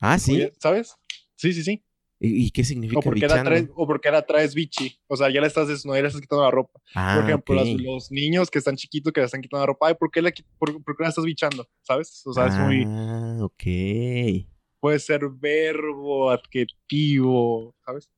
Ah, 0.00 0.18
sí. 0.18 0.48
¿Sabes? 0.58 0.94
Sí, 1.36 1.52
sí, 1.52 1.62
sí. 1.62 1.82
¿Y, 2.22 2.44
y 2.46 2.50
qué 2.50 2.64
significa 2.64 2.98
O 2.98 3.02
porque, 3.02 3.20
la 3.20 3.28
bichando? 3.28 3.50
traes, 3.50 3.68
o 3.74 3.86
porque 3.86 4.10
la 4.10 4.22
traes 4.26 4.54
bichi. 4.54 4.98
O 5.06 5.16
sea, 5.16 5.30
ya 5.32 5.40
le 5.40 5.46
estás 5.46 5.68
desnudo, 5.68 5.96
ya 5.96 6.02
le 6.02 6.08
estás 6.08 6.20
quitando 6.20 6.44
la 6.44 6.50
ropa. 6.50 6.78
Ah, 6.94 7.14
Por 7.16 7.24
ejemplo, 7.30 7.64
los 7.94 8.10
niños 8.10 8.50
que 8.50 8.58
están 8.58 8.76
chiquitos 8.76 9.10
que 9.12 9.20
le 9.20 9.26
están 9.26 9.40
quitando 9.40 9.62
la 9.62 9.66
ropa, 9.68 9.88
ay, 9.88 9.94
¿por 9.94 10.10
qué, 10.10 10.22
por, 10.58 10.84
por 10.84 10.96
qué 10.96 11.02
la 11.04 11.08
estás 11.08 11.24
bichando? 11.24 11.66
¿Sabes? 11.80 12.22
O 12.26 12.34
sea, 12.34 12.46
es 12.46 12.54
muy. 12.56 12.84
Ah, 12.86 13.38
ok. 13.40 14.46
Puede 14.80 14.98
ser 14.98 15.22
verbo, 15.30 16.30
adjetivo, 16.30 17.74
¿sabes? 17.84 18.10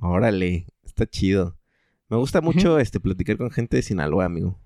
Órale, 0.00 0.66
está 0.84 1.06
chido. 1.06 1.56
Me 2.08 2.16
gusta 2.16 2.40
mucho 2.40 2.78
este 2.78 3.00
platicar 3.00 3.36
con 3.36 3.50
gente 3.50 3.76
de 3.76 3.82
Sinaloa, 3.82 4.24
amigo. 4.24 4.58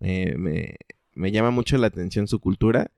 Eh, 0.00 0.34
me, 0.36 0.76
me 1.20 1.32
llama 1.32 1.50
mucho 1.50 1.76
la 1.76 1.88
atención 1.88 2.26
su 2.28 2.40
cultura. 2.40 2.90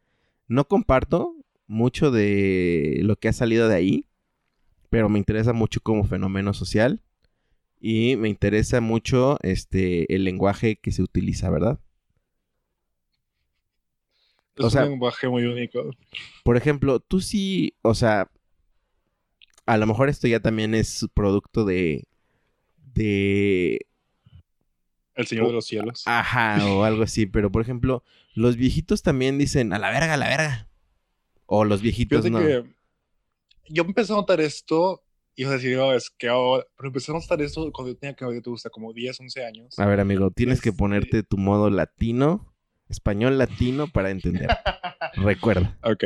No 0.46 0.68
comparto 0.68 1.34
mucho 1.66 2.10
de 2.10 3.00
lo 3.02 3.16
que 3.16 3.28
ha 3.28 3.32
salido 3.32 3.68
de 3.68 3.74
ahí, 3.74 4.06
pero 4.90 5.08
me 5.08 5.18
interesa 5.18 5.52
mucho 5.52 5.80
como 5.80 6.04
fenómeno 6.04 6.54
social 6.54 7.00
y 7.80 8.14
me 8.16 8.28
interesa 8.28 8.80
mucho 8.80 9.38
este 9.42 10.14
el 10.14 10.22
lenguaje 10.24 10.76
que 10.76 10.92
se 10.92 11.02
utiliza, 11.02 11.50
¿verdad? 11.50 11.80
Es 14.56 14.64
O 14.66 14.70
sea- 14.70 14.84
un 14.84 14.90
lenguaje 14.90 15.28
muy 15.28 15.44
único. 15.44 15.90
Por 16.44 16.56
ejemplo, 16.56 17.00
tú 17.00 17.20
sí, 17.20 17.74
o 17.82 17.94
sea, 17.94 18.30
a 19.66 19.76
lo 19.78 19.86
mejor 19.86 20.08
esto 20.08 20.28
ya 20.28 20.40
también 20.40 20.74
es 20.74 21.06
producto 21.14 21.64
de 21.64 22.04
de 22.94 23.86
El 25.14 25.26
Señor 25.26 25.48
de 25.48 25.52
los 25.52 25.66
Cielos. 25.66 26.02
Ajá, 26.06 26.64
o 26.66 26.84
algo 26.84 27.02
así. 27.02 27.26
Pero, 27.26 27.50
por 27.52 27.62
ejemplo, 27.62 28.02
los 28.34 28.56
viejitos 28.56 29.02
también 29.02 29.38
dicen 29.38 29.72
a 29.72 29.78
la 29.78 29.90
verga, 29.90 30.14
a 30.14 30.16
la 30.16 30.28
verga. 30.28 30.68
O 31.46 31.64
los 31.64 31.82
viejitos 31.82 32.24
Fíjate 32.24 32.30
no. 32.30 32.62
que 32.64 32.70
yo 33.68 33.82
empecé 33.84 34.12
a 34.12 34.16
notar 34.16 34.40
esto, 34.40 35.02
y 35.34 35.44
a 35.44 35.50
decir, 35.50 35.76
"Oh, 35.78 35.94
es 35.94 36.10
que 36.10 36.28
ahora, 36.28 36.64
pero 36.76 36.88
empecé 36.88 37.10
a 37.10 37.14
notar 37.14 37.40
esto 37.40 37.70
cuando 37.72 37.92
yo 37.92 37.98
tenía 37.98 38.14
que 38.14 38.40
te 38.40 38.50
gusta 38.50 38.68
como 38.70 38.92
10, 38.92 39.18
11 39.20 39.44
años. 39.44 39.78
A 39.78 39.86
ver, 39.86 40.00
amigo, 40.00 40.30
tienes 40.30 40.60
que 40.60 40.68
Este- 40.70 40.78
ponerte 40.78 41.22
tu 41.22 41.38
modo 41.38 41.70
latino, 41.70 42.54
español 42.90 43.38
latino 43.38 43.86
para 43.88 44.10
entender. 44.10 44.48
Recuerda. 45.14 45.78
Ok. 45.82 46.04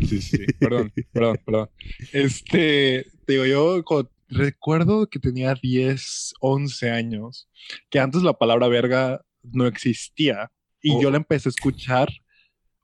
Sí, 0.00 0.06
sí, 0.06 0.20
sí. 0.22 0.38
Perdón, 0.60 0.92
perdón, 1.12 1.40
perdón. 1.44 1.70
Este, 2.12 3.06
te 3.24 3.32
digo, 3.32 3.46
yo 3.46 3.84
co- 3.84 4.10
recuerdo 4.28 5.08
que 5.08 5.18
tenía 5.18 5.54
10, 5.54 6.34
11 6.40 6.90
años, 6.90 7.48
que 7.90 7.98
antes 8.00 8.22
la 8.22 8.34
palabra 8.34 8.68
verga 8.68 9.22
no 9.42 9.66
existía 9.66 10.50
y 10.80 10.92
Oh. 10.92 11.02
yo 11.02 11.10
la 11.10 11.16
empecé 11.16 11.48
a 11.48 11.50
escuchar, 11.50 12.08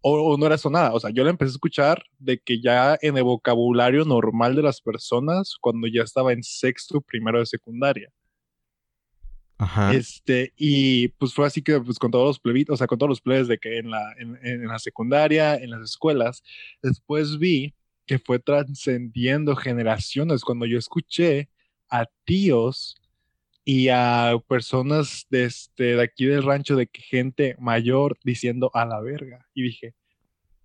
o, 0.00 0.34
o 0.34 0.36
no 0.36 0.46
era 0.46 0.58
sonada, 0.58 0.92
o 0.92 1.00
sea, 1.00 1.10
yo 1.10 1.24
la 1.24 1.30
empecé 1.30 1.50
a 1.50 1.54
escuchar 1.54 2.04
de 2.18 2.38
que 2.38 2.60
ya 2.60 2.98
en 3.00 3.16
el 3.16 3.24
vocabulario 3.24 4.04
normal 4.04 4.54
de 4.54 4.62
las 4.62 4.80
personas, 4.80 5.56
cuando 5.60 5.86
ya 5.86 6.02
estaba 6.02 6.32
en 6.32 6.42
sexto, 6.42 7.00
primero 7.00 7.38
de 7.38 7.46
secundaria. 7.46 8.10
Ajá. 9.56 9.94
Este, 9.94 10.52
y 10.56 11.08
pues 11.08 11.32
fue 11.32 11.46
así 11.46 11.62
que 11.62 11.80
pues 11.80 11.98
con 11.98 12.10
todos 12.10 12.26
los 12.26 12.40
plebitos, 12.40 12.74
o 12.74 12.76
sea, 12.76 12.88
con 12.88 12.98
todos 12.98 13.08
los 13.08 13.20
plebes 13.20 13.46
de 13.46 13.58
que 13.58 13.78
en 13.78 13.90
la, 13.90 14.12
en, 14.18 14.36
en 14.42 14.66
la 14.66 14.78
secundaria, 14.78 15.54
en 15.54 15.70
las 15.70 15.82
escuelas, 15.82 16.42
después 16.82 17.38
vi 17.38 17.72
que 18.06 18.18
fue 18.18 18.38
trascendiendo 18.38 19.56
generaciones 19.56 20.42
cuando 20.42 20.66
yo 20.66 20.78
escuché 20.78 21.48
a 21.88 22.06
tíos 22.24 22.96
y 23.64 23.88
a 23.88 24.34
personas 24.46 25.26
de, 25.30 25.44
este, 25.44 25.96
de 25.96 26.02
aquí 26.02 26.26
del 26.26 26.42
rancho, 26.42 26.76
de 26.76 26.88
gente 26.92 27.56
mayor 27.58 28.18
diciendo 28.22 28.70
a 28.74 28.84
la 28.84 29.00
verga. 29.00 29.46
Y 29.54 29.62
dije, 29.62 29.94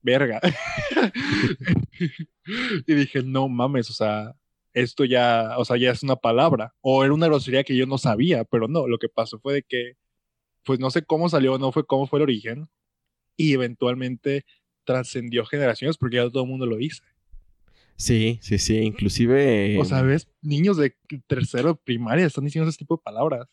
verga. 0.02 0.42
y 2.88 2.94
dije, 2.94 3.24
no 3.24 3.48
mames, 3.48 3.90
o 3.90 3.94
sea, 3.94 4.36
esto 4.74 5.06
ya, 5.06 5.56
o 5.58 5.66
sea, 5.66 5.78
ya 5.78 5.92
es 5.92 6.04
una 6.04 6.18
palabra. 6.18 6.76
O 6.82 7.04
era 7.04 7.14
una 7.14 7.28
grosería 7.28 7.64
que 7.64 7.76
yo 7.76 7.86
no 7.86 7.98
sabía, 7.98 8.44
pero 8.44 8.68
no, 8.68 8.88
lo 8.88 8.98
que 8.98 9.10
pasó 9.10 9.40
fue 9.40 9.56
de 9.56 9.64
que, 9.64 9.94
pues 10.64 10.80
no 10.80 10.92
sé 10.92 11.04
cómo 11.04 11.30
salió, 11.30 11.58
no 11.58 11.72
fue 11.72 11.86
cómo 11.86 12.08
fue 12.08 12.20
el 12.20 12.24
origen, 12.24 12.70
y 13.38 13.54
eventualmente 13.54 14.46
trascendió 14.84 15.46
generaciones 15.46 15.98
porque 15.98 16.18
ya 16.18 16.30
todo 16.30 16.44
el 16.44 16.50
mundo 16.50 16.66
lo 16.66 16.78
dice. 16.78 17.04
Sí, 18.00 18.40
sí, 18.42 18.58
sí. 18.58 18.78
Inclusive. 18.78 19.78
O 19.78 19.84
sea, 19.84 20.02
ves, 20.02 20.30
niños 20.42 20.78
de 20.78 20.96
tercero 21.28 21.76
primaria 21.76 22.26
están 22.26 22.46
diciendo 22.46 22.70
ese 22.70 22.80
tipo 22.80 22.96
de 22.96 23.04
palabras. 23.04 23.48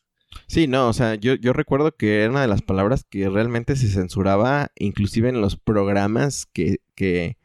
Sí, 0.46 0.68
no, 0.68 0.88
o 0.88 0.92
sea, 0.92 1.16
yo, 1.16 1.34
yo 1.34 1.52
recuerdo 1.52 1.96
que 1.96 2.22
era 2.22 2.30
una 2.30 2.42
de 2.42 2.48
las 2.48 2.62
palabras 2.62 3.04
que 3.08 3.28
realmente 3.28 3.74
se 3.74 3.88
censuraba, 3.88 4.70
inclusive 4.76 5.28
en 5.28 5.40
los 5.40 5.56
programas 5.56 6.46
que, 6.46 6.78
que 6.94 7.38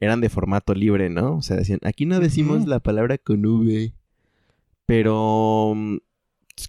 eran 0.00 0.20
de 0.20 0.30
formato 0.30 0.72
libre, 0.74 1.10
¿no? 1.10 1.36
O 1.36 1.42
sea, 1.42 1.56
decían, 1.56 1.80
aquí 1.82 2.06
no 2.06 2.20
decimos 2.20 2.66
la 2.66 2.80
palabra 2.80 3.18
con 3.18 3.44
V. 3.44 3.92
Pero, 4.86 5.74
mm, 5.76 5.96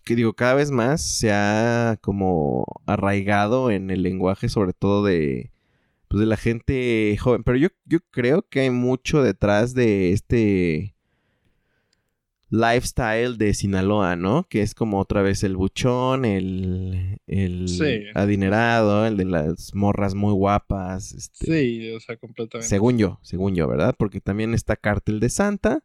que 0.04 0.16
digo, 0.16 0.34
cada 0.34 0.56
vez 0.56 0.72
más 0.72 1.02
se 1.02 1.32
ha 1.32 1.98
como 2.02 2.66
arraigado 2.86 3.72
en 3.72 3.90
el 3.90 4.04
lenguaje, 4.04 4.50
sobre 4.50 4.74
todo 4.74 5.06
de, 5.06 5.52
pues, 6.08 6.20
de 6.20 6.26
la 6.26 6.38
gente 6.38 7.16
joven. 7.20 7.44
Pero 7.44 7.58
yo, 7.58 7.68
yo 7.86 8.00
creo 8.12 8.42
que 8.50 8.62
hay 8.62 8.70
mucho 8.70 9.22
detrás 9.24 9.74
de 9.74 10.12
este 10.14 10.94
lifestyle 12.50 13.38
de 13.38 13.54
Sinaloa, 13.54 14.16
¿no? 14.16 14.48
Que 14.48 14.62
es 14.62 14.74
como 14.74 15.00
otra 15.00 15.22
vez 15.22 15.44
el 15.44 15.58
buchón, 15.58 16.24
el, 16.24 17.20
el 17.28 17.68
Sí. 17.68 18.06
adinerado, 18.16 19.06
el 19.06 19.18
de 19.18 19.26
las 19.26 19.76
morras 19.76 20.16
muy 20.16 20.32
guapas. 20.32 21.12
Este, 21.14 21.46
Sí, 21.46 21.92
o 21.92 22.00
sea, 22.00 22.16
completamente. 22.16 22.70
según 22.70 22.98
yo, 22.98 23.20
según 23.22 23.54
yo, 23.56 23.68
¿verdad? 23.68 23.96
Porque 23.98 24.22
también 24.22 24.54
está 24.54 24.78
Cártel 24.78 25.20
de 25.20 25.30
Santa, 25.30 25.84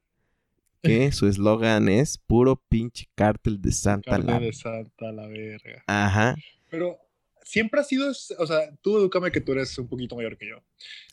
que 0.85 1.11
su 1.13 1.27
eslogan 1.27 1.89
es 1.89 2.19
puro 2.19 2.63
pinche 2.69 3.09
Cártel 3.17 3.61
de 3.61 3.73
Santa. 3.73 4.13
Carne 4.13 4.33
la- 4.33 4.39
de 4.41 4.53
santa, 4.53 5.11
la 5.11 5.27
verga. 5.27 5.83
Ajá. 5.89 6.37
Pero 6.71 6.97
siempre 7.45 7.81
ha 7.81 7.85
sido, 7.85 8.11
o 8.11 8.47
sea, 8.47 8.75
tú 8.83 8.99
edúcame 8.99 9.31
que 9.33 9.41
tú 9.41 9.53
eres 9.53 9.77
un 9.79 9.89
poquito 9.89 10.17
mayor 10.17 10.37
que 10.37 10.49
yo. 10.49 10.57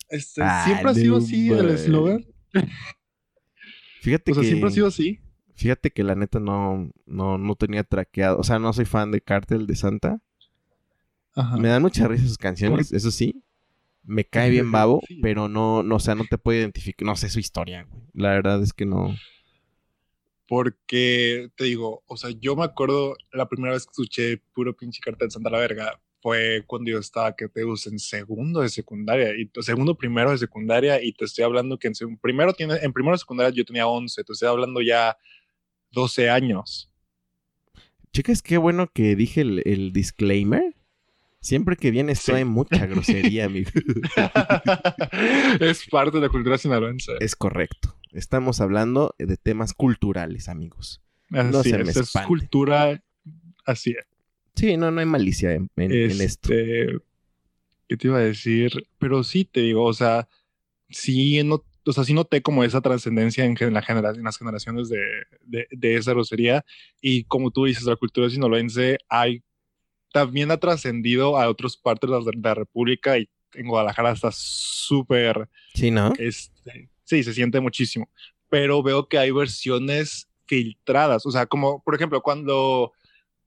Este, 0.09 0.41
Ah, 0.43 0.63
siempre 0.65 0.91
ha 0.91 0.93
sido 0.93 1.17
así 1.17 1.49
el 1.51 1.69
eslogan. 1.69 2.25
Fíjate 4.01 4.31
O 4.31 4.35
sea, 4.35 4.41
que... 4.41 4.47
siempre 4.49 4.69
ha 4.69 4.73
sido 4.73 4.87
así. 4.87 5.19
Fíjate 5.55 5.91
que 5.91 6.03
la 6.03 6.15
neta 6.15 6.39
no, 6.39 6.89
no, 7.05 7.37
no 7.37 7.55
tenía 7.55 7.83
traqueado. 7.83 8.37
O 8.39 8.43
sea, 8.43 8.59
no 8.59 8.71
soy 8.71 8.85
fan 8.85 9.11
de 9.11 9.19
Cártel 9.21 9.67
de 9.67 9.75
Santa. 9.75 10.21
Ajá. 11.35 11.57
Me 11.57 11.67
dan 11.67 11.81
mucha 11.81 12.07
risa 12.07 12.25
sus 12.25 12.37
canciones, 12.37 12.93
eso 12.93 13.11
sí. 13.11 13.43
Me 14.03 14.23
cae 14.23 14.49
bien 14.49 14.71
babo, 14.71 15.01
Sí. 15.07 15.19
pero 15.21 15.49
no, 15.49 15.83
no, 15.83 15.95
o 15.97 15.99
sea, 15.99 16.15
no 16.15 16.23
te 16.29 16.37
puedo 16.37 16.57
identificar. 16.59 17.05
No 17.05 17.15
sé 17.17 17.29
su 17.29 17.39
historia, 17.39 17.83
güey. 17.83 18.01
La 18.13 18.29
verdad 18.29 18.63
es 18.63 18.71
que 18.73 18.85
no. 18.85 19.15
Porque 20.47 21.49
te 21.55 21.65
digo, 21.65 22.03
o 22.07 22.17
sea, 22.17 22.31
yo 22.31 22.55
me 22.55 22.63
acuerdo 22.63 23.15
la 23.31 23.47
primera 23.47 23.73
vez 23.73 23.85
que 23.85 23.91
escuché 23.91 24.37
puro 24.53 24.75
pinche 24.75 24.99
cartel 25.01 25.27
de 25.27 25.31
Santa 25.33 25.49
la 25.49 25.59
verga 25.59 25.99
fue 26.21 26.63
cuando 26.67 26.91
yo 26.91 26.99
estaba, 26.99 27.35
que 27.35 27.47
te 27.47 27.63
gusta, 27.63 27.89
en 27.89 27.99
segundo 27.99 28.61
de 28.61 28.69
secundaria, 28.69 29.33
y 29.35 29.49
segundo, 29.61 29.95
primero 29.95 30.31
de 30.31 30.37
secundaria, 30.37 31.01
y 31.03 31.13
te 31.13 31.25
estoy 31.25 31.43
hablando 31.45 31.77
que 31.79 31.87
en 31.89 32.17
primero, 32.17 32.53
tiene, 32.53 32.75
en 32.81 32.91
primero 32.93 33.13
de 33.13 33.19
secundaria 33.19 33.53
yo 33.55 33.63
tenía 33.65 33.87
11, 33.87 34.23
te 34.23 34.33
estoy 34.33 34.47
hablando 34.49 34.81
ya 34.81 35.17
12 35.91 36.29
años. 36.29 36.91
Chicas, 38.11 38.41
qué 38.41 38.57
bueno 38.57 38.91
que 38.91 39.15
dije 39.15 39.41
el, 39.41 39.61
el 39.65 39.93
disclaimer. 39.93 40.75
Siempre 41.41 41.77
que 41.77 41.89
viene 41.91 42.11
esto 42.11 42.33
Sí. 42.33 42.37
hay 42.39 42.43
mucha 42.45 42.85
grosería, 42.85 43.45
amigo. 43.45 43.69
es 45.59 45.85
parte 45.89 46.17
de 46.17 46.23
la 46.23 46.29
cultura 46.29 46.57
sinaloense. 46.57 47.13
es 47.19 47.35
correcto. 47.35 47.95
Estamos 48.11 48.59
hablando 48.59 49.15
de 49.19 49.37
temas 49.37 49.73
culturales, 49.73 50.49
amigos. 50.49 51.01
no 51.29 51.59
Así 51.59 51.69
se 51.69 51.77
me 51.77 51.89
es, 51.91 51.95
es 51.97 52.11
cultura. 52.27 53.01
Así 53.65 53.91
es. 53.91 54.05
Sí, 54.59 54.77
no, 54.77 54.91
no 54.91 54.99
hay 54.99 55.05
malicia 55.05 55.53
en, 55.53 55.69
en- 55.77 55.91
en 55.91 56.11
esto. 56.11 56.53
Este, 56.53 56.97
¿Qué 57.87 57.97
te 57.97 58.07
iba 58.07 58.17
a 58.17 58.21
decir? 58.21 58.71
Pero 58.99 59.23
sí 59.23 59.45
te 59.45 59.61
digo, 59.61 59.83
o 59.85 59.93
sea, 59.93 60.27
sí, 60.89 61.41
no, 61.43 61.63
o 61.85 61.93
sea, 61.93 62.03
sí 62.03 62.13
noté 62.13 62.41
como 62.41 62.63
esa 62.63 62.81
trascendencia 62.81 63.45
en, 63.45 63.55
la 63.73 63.81
genera- 63.81 64.11
en 64.15 64.23
las 64.23 64.37
generaciones 64.37 64.89
de, 64.89 64.99
de, 65.45 65.67
de 65.71 65.95
esa 65.95 66.11
grosería. 66.11 66.65
Y 67.01 67.23
como 67.23 67.51
tú 67.51 67.65
dices, 67.65 67.83
la 67.83 67.95
cultura 67.95 68.29
sinaloense 68.29 68.97
hay, 69.07 69.41
también 70.11 70.51
ha 70.51 70.57
trascendido 70.57 71.37
a 71.37 71.49
otras 71.49 71.77
partes 71.77 72.09
de 72.09 72.15
la, 72.17 72.23
de 72.23 72.31
la 72.41 72.53
República 72.55 73.17
y 73.17 73.29
en 73.53 73.67
Guadalajara 73.67 74.11
está 74.11 74.29
súper 74.31 75.49
Sí, 75.73 75.89
¿no? 75.89 76.13
este, 76.19 76.89
sí, 77.05 77.23
se 77.23 77.33
siente 77.33 77.59
muchísimo. 77.59 78.09
Pero 78.49 78.83
veo 78.83 79.07
que 79.07 79.17
hay 79.17 79.31
versiones 79.31 80.27
filtradas. 80.45 81.25
O 81.25 81.31
sea, 81.31 81.45
como 81.45 81.81
por 81.83 81.95
ejemplo, 81.95 82.21
cuando, 82.21 82.91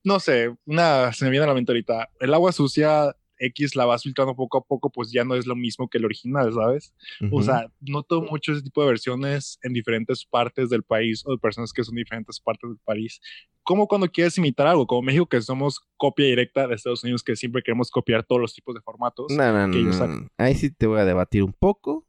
no 0.04 0.20
sé, 0.20 0.54
una, 0.64 1.12
se 1.12 1.24
me 1.24 1.30
viene 1.30 1.44
a 1.44 1.48
la 1.48 1.54
mente 1.54 1.72
ahorita, 1.72 2.10
el 2.20 2.34
agua 2.34 2.52
sucia 2.52 3.14
X 3.42 3.74
la 3.76 3.84
vas 3.84 4.02
filtrando 4.02 4.34
poco 4.36 4.58
a 4.58 4.64
poco, 4.64 4.90
pues 4.90 5.10
ya 5.10 5.24
no 5.24 5.34
es 5.34 5.46
lo 5.46 5.56
mismo 5.56 5.88
que 5.88 5.98
el 5.98 6.04
original, 6.04 6.52
¿sabes? 6.52 6.94
O 7.30 7.42
sea, 7.42 7.70
noto 7.80 8.22
mucho 8.22 8.52
ese 8.52 8.62
tipo 8.62 8.82
de 8.82 8.88
versiones 8.88 9.58
en 9.62 9.72
diferentes 9.72 10.24
partes 10.24 10.70
del 10.70 10.82
país 10.82 11.22
o 11.26 11.32
de 11.32 11.38
personas 11.38 11.72
que 11.72 11.82
son 11.82 11.94
de 11.96 12.02
diferentes 12.02 12.40
partes 12.40 12.70
del 12.70 12.78
país. 12.84 13.20
Como 13.64 13.86
cuando 13.86 14.08
quieres 14.08 14.38
imitar 14.38 14.66
algo, 14.66 14.86
como 14.86 15.02
México, 15.02 15.26
que 15.26 15.40
somos 15.40 15.80
copia 15.96 16.26
directa 16.26 16.66
de 16.66 16.74
Estados 16.74 17.02
Unidos, 17.02 17.22
que 17.22 17.36
siempre 17.36 17.62
queremos 17.62 17.90
copiar 17.90 18.24
todos 18.24 18.40
los 18.40 18.54
tipos 18.54 18.74
de 18.74 18.80
formatos. 18.80 19.26
No, 19.30 19.52
no, 19.52 19.66
no, 19.66 19.72
que 19.72 19.80
ellos 19.80 19.98
no. 20.00 20.28
Ahí 20.38 20.54
sí 20.54 20.70
te 20.70 20.86
voy 20.86 21.00
a 21.00 21.04
debatir 21.04 21.42
un 21.42 21.52
poco. 21.52 22.06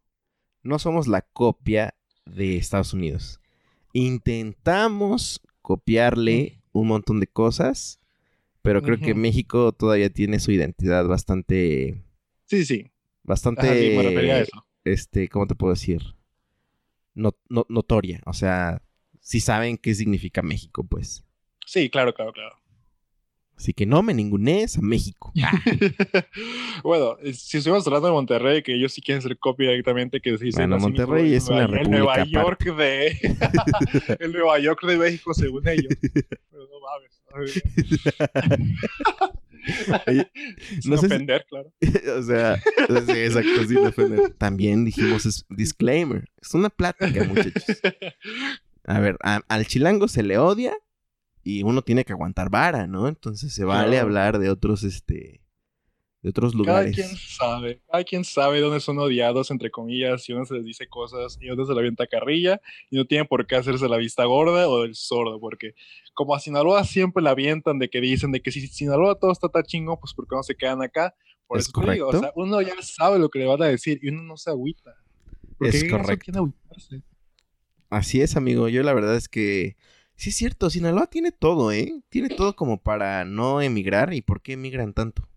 No 0.61 0.79
somos 0.79 1.07
la 1.07 1.21
copia 1.21 1.95
de 2.25 2.57
Estados 2.57 2.93
Unidos. 2.93 3.39
Intentamos 3.91 5.41
copiarle 5.61 6.62
un 6.73 6.87
montón 6.87 7.19
de 7.21 7.27
cosas, 7.27 7.99
pero 8.61 8.81
creo 8.81 8.99
que. 8.99 9.13
México 9.15 9.71
todavía 9.71 10.09
tiene 10.09 10.39
su 10.39 10.51
identidad 10.51 11.07
bastante, 11.07 12.03
Sí, 12.45 12.65
sí. 12.65 12.91
bastante, 13.23 13.67
Ajá, 13.67 13.75
sí, 13.79 13.89
me 13.95 14.03
refería 14.03 14.35
a 14.35 14.41
eso. 14.41 14.65
este, 14.83 15.29
¿cómo 15.29 15.47
te 15.47 15.55
puedo 15.55 15.73
decir? 15.73 16.01
No- 17.13 17.35
no- 17.49 17.65
notoria. 17.69 18.21
O 18.25 18.33
sea, 18.33 18.81
sí 19.21 19.39
saben 19.39 19.77
qué 19.77 19.93
significa 19.93 20.41
México, 20.41 20.83
pues. 20.85 21.23
Sí, 21.65 21.89
claro, 21.89 22.13
claro, 22.13 22.33
claro. 22.33 22.55
Así 23.55 23.71
que 23.73 23.85
no 23.85 24.01
me 24.03 24.13
ningunees 24.13 24.77
a 24.77 24.81
México. 24.81 25.31
Bueno, 26.83 27.17
eh, 27.21 27.33
si 27.33 27.57
estuvimos 27.59 27.85
hablando 27.87 28.07
de 28.07 28.13
Monterrey, 28.13 28.61
que 28.61 28.73
ellos 28.75 28.91
sí 28.91 29.01
quieren 29.01 29.21
ser 29.21 29.37
copia 29.37 29.69
directamente, 29.69 30.19
que 30.19 30.31
dicen 30.31 30.69
Bueno, 30.69 30.79
Monterrey 30.79 31.33
es 31.33 31.47
una 31.47 31.67
Nueva- 31.67 31.81
El 31.81 31.89
Nueva 31.91 32.25
York 32.25 32.63
de... 32.75 33.17
el 34.19 34.31
Nueva 34.33 34.59
York 34.59 34.83
de 34.85 34.97
México, 34.97 35.33
según 35.33 35.65
ellos. 35.67 35.93
Pero 36.01 36.67
no 36.67 36.79
mames. 36.81 37.63
Oye, 40.07 40.29
Sin 40.81 40.91
no 40.91 40.97
sé 40.97 41.07
si- 41.07 41.13
ofender, 41.13 41.45
claro. 41.49 41.71
o 42.19 42.23
sea, 42.23 42.57
sí, 42.57 43.11
exacto, 43.11 43.65
sin 43.65 43.77
ofender. 43.77 44.31
También 44.37 44.83
dijimos 44.83 45.25
es 45.25 45.45
disclaimer. 45.49 46.29
Es 46.41 46.53
una 46.53 46.69
plática, 46.69 47.23
muchachos. 47.23 47.63
A 48.85 48.99
ver, 48.99 49.15
a- 49.23 49.41
al 49.47 49.65
chilango 49.65 50.09
se 50.09 50.21
le 50.23 50.37
odia 50.37 50.73
y 51.43 51.63
uno 51.63 51.81
tiene 51.81 52.05
que 52.05 52.13
aguantar 52.13 52.49
vara, 52.49 52.87
¿no? 52.87 53.07
Entonces 53.07 53.53
se 53.53 53.65
vale 53.65 53.91
Claro. 53.93 54.07
hablar 54.07 54.39
de 54.39 54.49
otros, 54.49 54.83
este, 54.83 55.41
de 56.21 56.29
otros 56.29 56.53
Cada 56.53 56.57
lugares. 56.57 56.95
quien 56.95 57.07
sabe, 57.17 57.81
cada 57.91 58.03
quien 58.05 58.23
sabe 58.23 58.61
dónde 58.61 58.79
son 58.79 58.97
odiados, 58.99 59.51
entre 59.51 59.71
comillas, 59.71 60.27
y 60.29 60.33
dónde 60.33 60.47
se 60.47 60.53
les 60.55 60.63
dice 60.65 60.87
cosas, 60.87 61.37
y 61.41 61.47
dónde 61.47 61.65
se 61.65 61.73
le 61.73 61.79
avienta 61.79 62.07
carrilla, 62.07 62.61
y 62.89 62.95
no 62.97 63.05
tienen 63.05 63.27
por 63.27 63.45
qué 63.45 63.55
hacerse 63.57 63.89
la 63.89 63.97
vista 63.97 64.23
gorda 64.25 64.69
o 64.69 64.83
del 64.83 64.95
sordo, 64.95 65.39
porque 65.39 65.75
como 66.13 66.33
a 66.35 66.39
Sinaloa 66.39 66.83
siempre 66.85 67.21
la 67.23 67.31
avientan 67.31 67.79
de 67.79 67.89
que 67.89 67.99
dicen 67.99 68.31
de 68.31 68.41
que 68.41 68.51
si 68.51 68.65
Sinaloa 68.67 69.15
todo 69.19 69.31
está 69.31 69.49
tan 69.49 69.63
chingo, 69.63 69.99
pues 69.99 70.13
¿por 70.13 70.27
qué 70.27 70.35
no 70.35 70.43
se 70.43 70.55
quedan 70.55 70.81
acá? 70.81 71.13
Por 71.47 71.57
Es 71.59 71.65
eso 71.65 71.73
te 71.81 71.91
digo, 71.91 72.07
o 72.07 72.11
correcto. 72.11 72.19
sea, 72.19 72.31
uno 72.35 72.61
ya 72.61 72.75
sabe 72.81 73.19
lo 73.19 73.29
que 73.29 73.39
le 73.39 73.45
van 73.47 73.61
a 73.61 73.65
decir 73.65 73.99
y 74.01 74.09
uno 74.09 74.23
no 74.23 74.37
se 74.37 74.49
agüita. 74.49 74.95
Porque 75.57 75.77
Es 75.77 75.83
¿qué 75.83 75.89
caso 75.89 76.03
correcto. 76.03 76.53
Así 77.89 78.21
es, 78.21 78.35
amigo. 78.37 78.69
Yo 78.69 78.81
la 78.83 78.93
verdad 78.93 79.15
es 79.15 79.27
que 79.29 79.75
sí 80.23 80.29
es 80.29 80.37
cierto, 80.37 80.69
Sinaloa 80.69 81.07
tiene 81.07 81.33
todo, 81.33 81.73
¿eh? 81.73 82.01
Tiene 82.07 82.29
todo 82.29 82.55
como 82.55 82.81
para 82.81 83.25
no 83.25 83.61
emigrar. 83.61 84.13
¿Y 84.13 84.21
por 84.21 84.41
qué 84.41 84.53
emigran 84.53 84.93
tanto? 84.93 85.27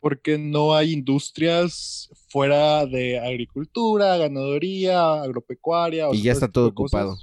Porque 0.00 0.36
no 0.36 0.74
hay 0.74 0.92
industrias 0.92 2.10
fuera 2.28 2.84
de 2.84 3.18
agricultura, 3.18 4.18
ganadería, 4.18 5.22
agropecuaria. 5.22 6.10
o 6.10 6.14
Y 6.14 6.20
ya 6.20 6.32
está 6.32 6.44
ese 6.44 6.52
todo. 6.52 7.16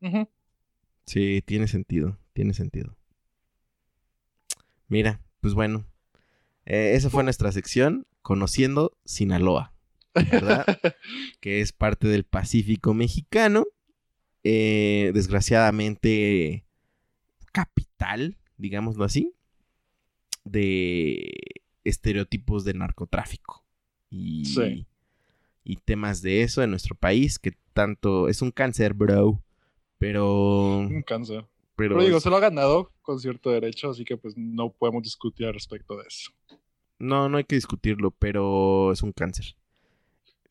Ujú. 0.00 0.28
Sí, 1.06 1.40
tiene 1.46 1.68
sentido, 1.68 2.18
tiene 2.32 2.52
sentido. 2.52 2.96
Mira, 4.88 5.20
pues 5.40 5.54
bueno, 5.54 5.86
eh, 6.66 6.94
esa 6.96 7.10
fue 7.10 7.22
nuestra 7.22 7.52
sección, 7.52 8.08
conociendo 8.22 8.98
Sinaloa, 9.04 9.72
¿verdad? 10.14 10.66
que 11.40 11.60
es 11.60 11.72
parte 11.72 12.08
del 12.08 12.24
Pacífico 12.24 12.92
mexicano, 12.92 13.66
eh, 14.44 15.10
desgraciadamente 15.14 16.64
capital, 17.52 18.36
digámoslo 18.58 19.04
así, 19.04 19.32
de 20.44 21.62
estereotipos 21.84 22.64
de 22.64 22.74
narcotráfico 22.74 23.64
y, 24.10 24.44
Sí. 24.46 24.86
y 25.64 25.76
temas 25.76 26.22
de 26.22 26.42
eso 26.42 26.62
en 26.62 26.70
nuestro 26.70 26.94
país, 26.94 27.38
que 27.38 27.52
tanto 27.72 28.28
es 28.28 28.42
un 28.42 28.50
cáncer, 28.50 28.94
bro, 28.94 29.42
pero... 29.98 30.78
Un 30.78 31.02
cáncer. 31.02 31.46
Pero, 31.76 31.96
Pero 31.96 32.04
digo, 32.06 32.20
se 32.20 32.30
lo 32.30 32.36
ha 32.36 32.40
ganado 32.40 32.92
con 33.02 33.18
cierto 33.18 33.50
derecho, 33.50 33.90
así 33.90 34.04
que 34.04 34.16
pues 34.16 34.34
no 34.36 34.70
podemos 34.72 35.02
discutir 35.02 35.46
al 35.46 35.54
respecto 35.54 35.96
de 35.96 36.04
eso. 36.06 36.30
no, 37.00 37.28
no 37.28 37.36
hay 37.38 37.44
que 37.44 37.56
discutirlo, 37.56 38.12
pero 38.12 38.92
es 38.92 39.02
un 39.02 39.12
cáncer. 39.12 39.56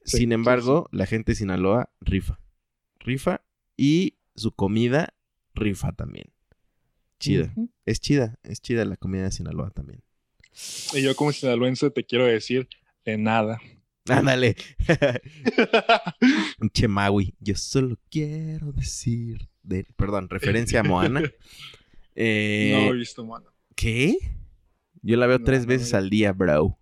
Sí, 0.04 0.18
Sin 0.18 0.30
sí, 0.30 0.34
embargo, 0.34 0.90
la 0.92 1.06
gente 1.06 1.32
de 1.32 1.36
Sinaloa 1.38 1.90
rifa. 2.02 2.40
Rifa 3.00 3.42
y 3.78 4.18
su 4.36 4.52
comida 4.52 5.14
rifa 5.54 5.92
también. 5.92 6.28
Chida. 7.20 7.54
Es 7.86 8.00
chida, 8.02 8.38
es 8.44 8.62
chida 8.62 8.84
la 8.86 8.98
comida 8.98 9.24
de 9.24 9.32
Sinaloa 9.32 9.70
también. 9.72 10.04
Y 10.94 11.02
yo 11.02 11.16
como 11.16 11.32
sinaloense 11.32 11.90
te 11.90 12.04
quiero 12.04 12.26
decir 12.26 12.68
de 13.06 13.18
nada. 13.18 13.60
Ándale. 14.10 14.56
Un 16.60 16.70
Chemawi. 16.70 17.36
Yo 17.40 17.56
solo 17.56 17.98
quiero 18.10 18.72
decir. 18.74 19.50
De... 19.64 19.86
Perdón, 19.96 20.30
referencia 20.30 20.82
a 20.82 20.84
Moana. 20.84 21.22
Eh, 22.16 22.72
no 22.76 22.94
he 22.94 22.98
visto, 22.98 23.26
mano. 23.26 23.48
¿Qué? 23.76 24.16
Yo 25.02 25.18
la 25.18 25.26
veo 25.26 25.40
No, 25.40 25.46
tres 25.46 25.62
no, 25.62 25.70
veces 25.70 25.90
yo- 25.90 25.98
al 25.98 26.12
día, 26.12 26.32
bro. 26.32 26.78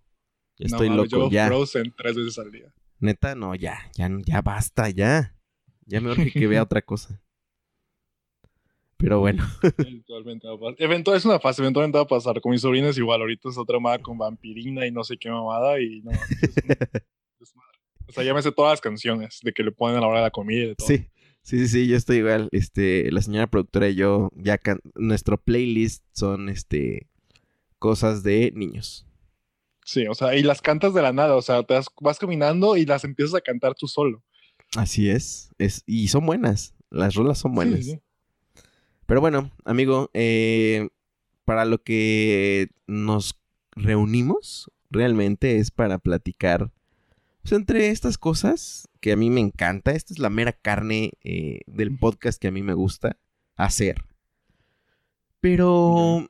Yo 0.58 0.66
No 0.68 0.76
estoy 0.76 0.88
yo 0.88 0.94
loco, 0.94 1.18
veo 1.20 1.30
ya. 1.30 1.46
Frozen 1.46 1.94
tres 1.96 2.14
veces 2.16 2.38
al 2.38 2.52
día. 2.52 2.74
Neta, 2.98 3.34
no, 3.34 3.54
ya, 3.54 3.78
ya, 3.94 4.10
ya 4.26 4.42
basta, 4.42 4.90
ya. 4.90 5.34
Ya 5.86 6.00
me 6.00 6.10
urge 6.10 6.30
que 6.32 6.46
vea 6.46 6.62
otra 6.62 6.82
cosa. 6.82 7.20
Pero 8.96 9.18
bueno, 9.18 9.44
Eventualmente 9.78 10.46
va 10.46 10.54
a 10.54 10.58
pasar. 10.58 10.74
Eventual- 10.78 11.16
es 11.16 11.24
una 11.24 11.40
fase, 11.40 11.60
eventualmente 11.62 11.98
va 11.98 12.04
a 12.04 12.06
pasar. 12.06 12.40
Con 12.40 12.52
mis 12.52 12.60
sobrinas 12.60 12.96
igual, 12.96 13.20
ahorita 13.20 13.48
es 13.48 13.58
otra 13.58 13.78
mamada 13.80 13.98
con 14.00 14.16
vampirina 14.16 14.86
y 14.86 14.92
no 14.92 15.02
sé 15.02 15.16
qué 15.18 15.28
mamada 15.28 15.80
y 15.80 16.00
no. 16.02 16.12
es 16.12 16.20
un 16.20 16.28
desmadre. 17.40 17.78
o 18.08 18.12
sea, 18.12 18.22
ya 18.22 18.32
me 18.34 18.42
sé 18.42 18.52
todas 18.52 18.72
las 18.74 18.80
canciones 18.80 19.40
de 19.42 19.52
que 19.52 19.64
le 19.64 19.72
ponen 19.72 19.96
a 19.96 20.00
la 20.00 20.06
hora 20.06 20.18
de 20.20 20.24
la 20.26 20.30
comida 20.30 20.62
y 20.62 20.68
de 20.68 20.74
todo. 20.76 20.86
sí, 20.86 21.08
sí, 21.42 21.58
sí, 21.58 21.66
sí, 21.68 21.88
yo 21.88 21.96
estoy 21.96 22.18
igual. 22.18 22.48
Este, 22.52 23.10
la 23.10 23.22
señora 23.22 23.48
productora 23.48 23.88
y 23.88 23.96
yo, 23.96 24.30
ya 24.36 24.56
can- 24.58 24.80
nuestro 24.94 25.36
playlist 25.36 26.04
son, 26.12 26.48
este, 26.48 27.08
cosas 27.80 28.22
de 28.22 28.52
niños. 28.54 29.04
Sí, 29.84 30.06
o 30.06 30.14
sea, 30.14 30.36
y 30.36 30.44
las 30.44 30.62
cantas 30.62 30.94
de 30.94 31.02
la 31.02 31.12
nada, 31.12 31.34
o 31.34 31.42
sea, 31.42 31.64
te 31.64 31.74
vas, 31.74 31.86
vas 32.00 32.20
caminando 32.20 32.76
y 32.76 32.86
las 32.86 33.02
empiezas 33.02 33.34
a 33.34 33.40
cantar 33.40 33.74
tú 33.74 33.88
solo. 33.88 34.22
Así 34.76 35.10
es, 35.10 35.50
es 35.58 35.82
y 35.86 36.08
son 36.08 36.26
buenas, 36.26 36.74
las 36.90 37.14
rolas 37.14 37.38
son 37.38 37.54
buenas. 37.54 37.80
Sí, 37.80 37.84
sí, 37.84 37.90
sí. 37.92 38.00
Pero 39.06 39.20
bueno, 39.20 39.50
amigo, 39.64 40.10
eh, 40.14 40.88
para 41.44 41.64
lo 41.64 41.82
que 41.82 42.70
nos 42.86 43.38
reunimos 43.72 44.70
realmente 44.90 45.58
es 45.58 45.70
para 45.70 45.98
platicar 45.98 46.70
pues, 47.42 47.52
entre 47.52 47.90
estas 47.90 48.18
cosas 48.18 48.88
que 49.00 49.12
a 49.12 49.16
mí 49.16 49.30
me 49.30 49.40
encanta. 49.40 49.92
Esta 49.92 50.14
es 50.14 50.18
la 50.18 50.30
mera 50.30 50.52
carne 50.52 51.12
eh, 51.24 51.60
del 51.66 51.96
podcast 51.98 52.40
que 52.40 52.48
a 52.48 52.52
mí 52.52 52.62
me 52.62 52.74
gusta 52.74 53.18
hacer. 53.56 54.04
Pero 55.40 56.28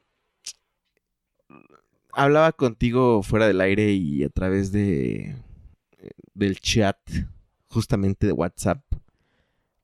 hablaba 2.12 2.52
contigo 2.52 3.22
fuera 3.22 3.46
del 3.46 3.60
aire 3.60 3.92
y 3.92 4.24
a 4.24 4.28
través 4.30 4.72
de 4.72 5.36
del 6.34 6.58
chat, 6.60 6.98
justamente 7.72 8.26
de 8.26 8.32
WhatsApp, 8.32 8.82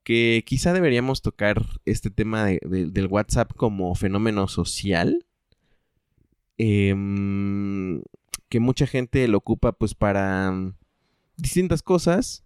que 0.03 0.43
quizá 0.45 0.73
deberíamos 0.73 1.21
tocar 1.21 1.65
este 1.85 2.09
tema 2.09 2.45
de- 2.45 2.59
de- 2.63 2.85
del 2.89 3.07
WhatsApp 3.07 3.51
como 3.55 3.93
fenómeno 3.95 4.47
social. 4.47 5.25
Em, 6.57 8.01
que 8.49 8.59
mucha 8.59 8.85
gente 8.87 9.27
lo 9.27 9.37
ocupa 9.37 9.71
pues 9.71 9.95
para 9.95 10.51
mm, 10.51 10.73
distintas 11.37 11.81
cosas. 11.81 12.43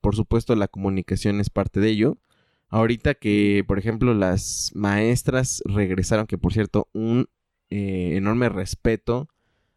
Por 0.00 0.16
supuesto, 0.16 0.56
la 0.56 0.68
comunicación 0.68 1.38
es 1.40 1.50
parte 1.50 1.80
de 1.80 1.90
ello. 1.90 2.18
Ahorita 2.68 3.14
que, 3.14 3.62
por 3.68 3.78
ejemplo, 3.78 4.14
las 4.14 4.70
maestras 4.74 5.62
regresaron, 5.66 6.26
que 6.26 6.38
por 6.38 6.52
cierto, 6.52 6.88
un 6.92 7.28
eh, 7.70 8.16
enorme 8.16 8.48
respeto 8.48 9.28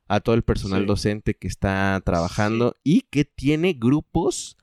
a 0.07 0.19
todo 0.19 0.35
el 0.35 0.43
personal 0.43 0.81
Sí. 0.81 0.87
docente 0.87 1.33
que 1.35 1.47
está 1.47 2.01
trabajando 2.05 2.75
y 2.83 3.01
que 3.09 3.25
tiene 3.25 3.73
grupos 3.73 4.57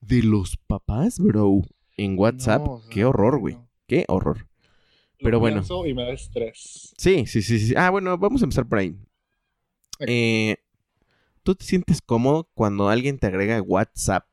de 0.00 0.22
los 0.22 0.56
papás, 0.56 1.18
bro, 1.18 1.62
en 1.96 2.18
WhatsApp. 2.18 2.64
No, 2.64 2.72
o 2.74 2.80
sea, 2.80 2.90
Qué 2.90 3.04
horror, 3.04 3.38
güey. 3.38 3.54
no. 3.54 3.68
Qué 3.86 4.04
horror. 4.08 4.48
Lo 5.18 5.24
Pero 5.24 5.40
bueno. 5.40 5.62
Y 5.86 5.94
me 5.94 6.02
da 6.04 6.12
estrés. 6.12 6.94
Sí, 6.96 7.26
sí, 7.26 7.42
sí, 7.42 7.58
sí. 7.58 7.74
Ah, 7.76 7.90
bueno, 7.90 8.16
vamos 8.18 8.42
a 8.42 8.44
empezar 8.44 8.68
por 8.68 8.78
ahí. 8.78 8.96
Eh, 10.00 10.56
¿Tú 11.42 11.54
te 11.54 11.64
sientes 11.64 12.00
cómodo 12.00 12.48
cuando 12.54 12.88
alguien 12.88 13.18
te 13.18 13.26
agrega 13.26 13.60
WhatsApp? 13.62 14.26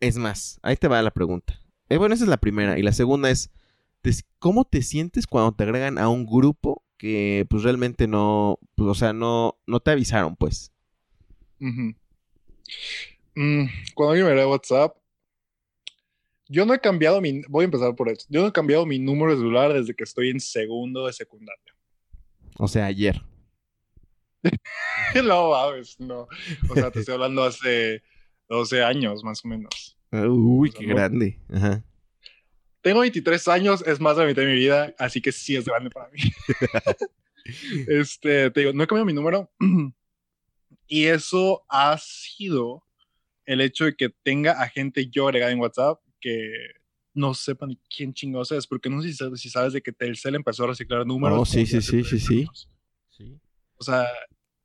Es 0.00 0.18
más, 0.18 0.58
ahí 0.62 0.76
te 0.76 0.88
va 0.88 1.00
la 1.00 1.10
pregunta. 1.10 1.60
Eh, 1.88 1.96
bueno, 1.96 2.14
esa 2.14 2.24
es 2.24 2.28
la 2.30 2.36
primera. 2.36 2.78
Y 2.78 2.82
la 2.82 2.92
segunda 2.92 3.30
es, 3.30 3.50
¿cómo 4.38 4.64
te 4.64 4.82
sientes 4.82 5.26
cuando 5.26 5.52
te 5.52 5.64
agregan 5.64 5.98
a 5.98 6.08
un 6.08 6.26
grupo 6.26 6.82
que 6.98 7.46
pues 7.48 7.62
realmente 7.62 8.08
no, 8.08 8.58
pues, 8.74 8.88
o 8.90 8.94
sea, 8.94 9.12
no, 9.12 9.58
no 9.66 9.80
te 9.80 9.90
avisaron, 9.90 10.36
pues? 10.36 10.72
Mm, 13.36 13.66
cuando 13.94 14.10
alguien 14.12 14.24
me 14.26 14.30
agrega 14.32 14.48
WhatsApp, 14.48 14.96
yo 16.48 16.64
no 16.64 16.74
he 16.74 16.80
cambiado 16.80 17.20
mi. 17.20 17.42
Voy 17.48 17.62
a 17.62 17.66
empezar 17.66 17.94
por 17.94 18.08
eso. 18.08 18.26
Yo 18.30 18.40
no 18.40 18.48
he 18.48 18.52
cambiado 18.52 18.86
mi 18.86 18.98
número 18.98 19.32
de 19.32 19.38
celular 19.38 19.72
desde 19.72 19.94
que 19.94 20.04
estoy 20.04 20.30
en 20.30 20.40
segundo 20.40 21.06
de 21.06 21.12
secundaria. 21.12 21.74
O 22.58 22.66
sea, 22.66 22.86
ayer. 22.86 23.20
No, 25.24 25.50
mames, 25.50 25.98
no. 25.98 26.28
O 26.68 26.74
sea, 26.74 26.90
te 26.90 27.00
estoy 27.00 27.14
hablando 27.14 27.42
hace 27.42 28.02
12 28.48 28.82
años, 28.82 29.24
más 29.24 29.44
o 29.44 29.48
menos. 29.48 29.96
Uy, 30.12 30.68
O 30.68 30.72
sea, 30.72 30.80
qué 30.80 30.86
no- 30.86 30.94
grande. 30.94 31.40
Ajá. 31.52 31.82
Tengo 32.82 33.00
23 33.00 33.48
años, 33.48 33.82
es 33.86 33.98
más 34.00 34.16
de 34.16 34.22
la 34.22 34.28
mitad 34.28 34.42
de 34.42 34.48
mi 34.48 34.54
vida, 34.54 34.94
así 34.98 35.20
que 35.20 35.32
sí 35.32 35.56
es 35.56 35.64
grande 35.64 35.90
para 35.90 36.08
mí. 36.10 36.18
este, 37.88 38.50
te 38.50 38.60
digo, 38.60 38.72
no 38.72 38.84
he 38.84 38.86
cambiado 38.86 39.06
mi 39.06 39.12
número. 39.12 39.50
y 40.86 41.04
eso 41.06 41.64
ha 41.68 41.98
sido 41.98 42.84
el 43.46 43.60
hecho 43.60 43.84
de 43.84 43.96
que 43.96 44.10
tenga 44.22 44.60
a 44.60 44.68
gente 44.68 45.08
yo 45.08 45.28
agregada 45.28 45.52
en 45.52 45.60
WhatsApp 45.60 46.00
que 46.20 46.50
no 47.14 47.32
sepan 47.32 47.70
ni 47.70 47.76
quién 47.88 48.12
chingados 48.12 48.52
es, 48.52 48.66
porque 48.66 48.90
no 48.90 49.00
sé 49.00 49.08
si 49.08 49.14
sabes, 49.14 49.40
si 49.40 49.48
sabes 49.48 49.72
de 49.72 49.80
que 49.80 49.92
Telcel 49.92 50.34
empezó 50.34 50.64
a 50.64 50.68
reciclar 50.68 51.06
números. 51.06 51.38
Oh, 51.38 51.44
sí, 51.46 51.64
sí, 51.64 51.80
sí, 51.80 52.04
sí, 52.04 52.18
sí. 52.18 52.46
O 53.78 53.84
sea, 53.84 54.06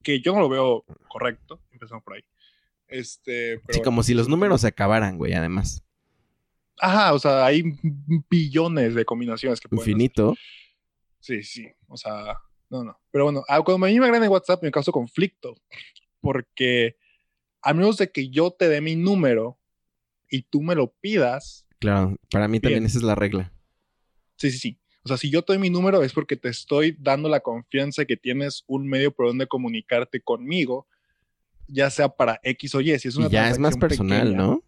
que 0.03 0.19
yo 0.19 0.33
no 0.33 0.41
lo 0.41 0.49
veo 0.49 0.85
correcto, 1.07 1.61
empezamos 1.71 2.03
por 2.03 2.15
ahí. 2.15 2.23
Este, 2.87 3.59
pero 3.59 3.73
Sí, 3.73 3.79
bueno, 3.79 3.83
como 3.83 4.03
si 4.03 4.13
los 4.13 4.27
números 4.27 4.61
se 4.61 4.67
acabaran, 4.67 5.17
güey, 5.17 5.33
además. 5.33 5.83
Ajá, 6.77 7.13
o 7.13 7.19
sea, 7.19 7.45
hay 7.45 7.63
billones 8.29 8.95
de 8.95 9.05
combinaciones 9.05 9.61
que 9.61 9.69
pueden 9.69 9.83
hacer. 9.83 9.91
Infinito. 9.91 10.35
Sí, 11.19 11.43
sí, 11.43 11.67
o 11.87 11.95
sea, 11.95 12.37
no, 12.69 12.83
no. 12.83 12.99
Pero 13.11 13.25
bueno, 13.25 13.43
ah, 13.47 13.61
cuando 13.61 13.85
a 13.85 13.89
mí 13.89 13.99
me 13.99 14.05
agregan 14.05 14.23
en 14.23 14.31
WhatsApp 14.31 14.63
me 14.63 14.71
causa 14.71 14.91
conflicto, 14.91 15.55
porque 16.19 16.97
a 17.61 17.73
menos 17.73 17.97
de 17.97 18.11
que 18.11 18.29
yo 18.29 18.51
te 18.51 18.69
dé 18.69 18.81
mi 18.81 18.95
número 18.95 19.57
y 20.29 20.43
tú 20.43 20.61
me 20.61 20.75
lo 20.75 20.91
pidas, 21.01 21.65
Claro, 21.79 22.15
para 22.29 22.47
mí 22.47 22.59
también 22.59 22.85
esa 22.85 22.99
es 22.99 23.03
la 23.03 23.15
regla. 23.15 23.51
sí, 24.37 24.51
sí, 24.51 24.57
sí. 24.59 24.77
O 25.03 25.07
sea, 25.07 25.17
si 25.17 25.31
yo 25.31 25.41
te 25.41 25.53
doy 25.53 25.59
mi 25.59 25.71
número 25.71 26.03
es 26.03 26.13
porque 26.13 26.37
te 26.37 26.49
estoy 26.49 26.95
dando 26.99 27.27
la 27.27 27.39
confianza 27.39 28.05
que 28.05 28.17
tienes 28.17 28.63
un 28.67 28.87
medio 28.87 29.11
por 29.11 29.25
donde 29.25 29.47
comunicarte 29.47 30.21
conmigo, 30.21 30.87
ya 31.67 31.89
sea 31.89 32.09
para 32.09 32.39
X 32.43 32.75
o 32.75 32.81
Y. 32.81 32.99
Si 32.99 33.07
es 33.07 33.15
una 33.15 33.25
Y 33.25 33.31
ya 33.31 33.49
es 33.49 33.57
más 33.57 33.77
personal, 33.77 34.21
pequeña. 34.27 34.37
¿no? 34.37 34.63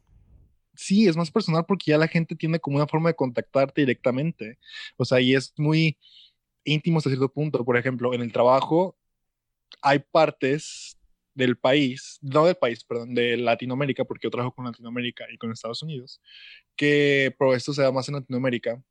Sí, 0.73 1.08
es 1.08 1.15
más 1.15 1.29
personal 1.29 1.65
porque 1.67 1.91
ya 1.91 1.99
la 1.99 2.08
gente 2.08 2.36
tiene 2.36 2.60
como 2.60 2.77
una 2.77 2.88
forma 2.88 3.10
de 3.10 3.15
contactarte 3.15 3.82
directamente. 3.82 4.58
O 4.97 5.06
sea, 5.06 5.21
y 5.21 5.36
es 5.36 5.53
muy 5.58 5.99
íntimo 6.63 6.97
hasta 6.97 7.12
cierto 7.12 7.32
punto. 7.32 7.63
Por 7.63 7.77
ejemplo, 7.77 8.12
en 8.15 8.21
el 8.21 8.32
trabajo 8.32 8.97
hay 9.84 9.99
partes 9.99 10.97
del 11.34 11.58
país, 11.58 12.19
no 12.22 12.46
del 12.46 12.56
país, 12.56 12.84
perdón, 12.84 13.13
de 13.15 13.38
Latinoamérica, 13.38 14.06
porque 14.06 14.26
yo 14.28 14.32
trabajo 14.32 14.54
con 14.56 14.65
Latinoamérica 14.65 15.26
y 15.32 15.38
con 15.38 15.52
Estados 15.52 15.82
Unidos, 15.84 16.22
que, 16.76 17.36
pero 17.38 17.54
esto 17.54 17.74
se 17.74 17.82
da 17.82 17.91
más 17.91 18.08
en 18.10 18.15
Latinoamérica. 18.15 18.82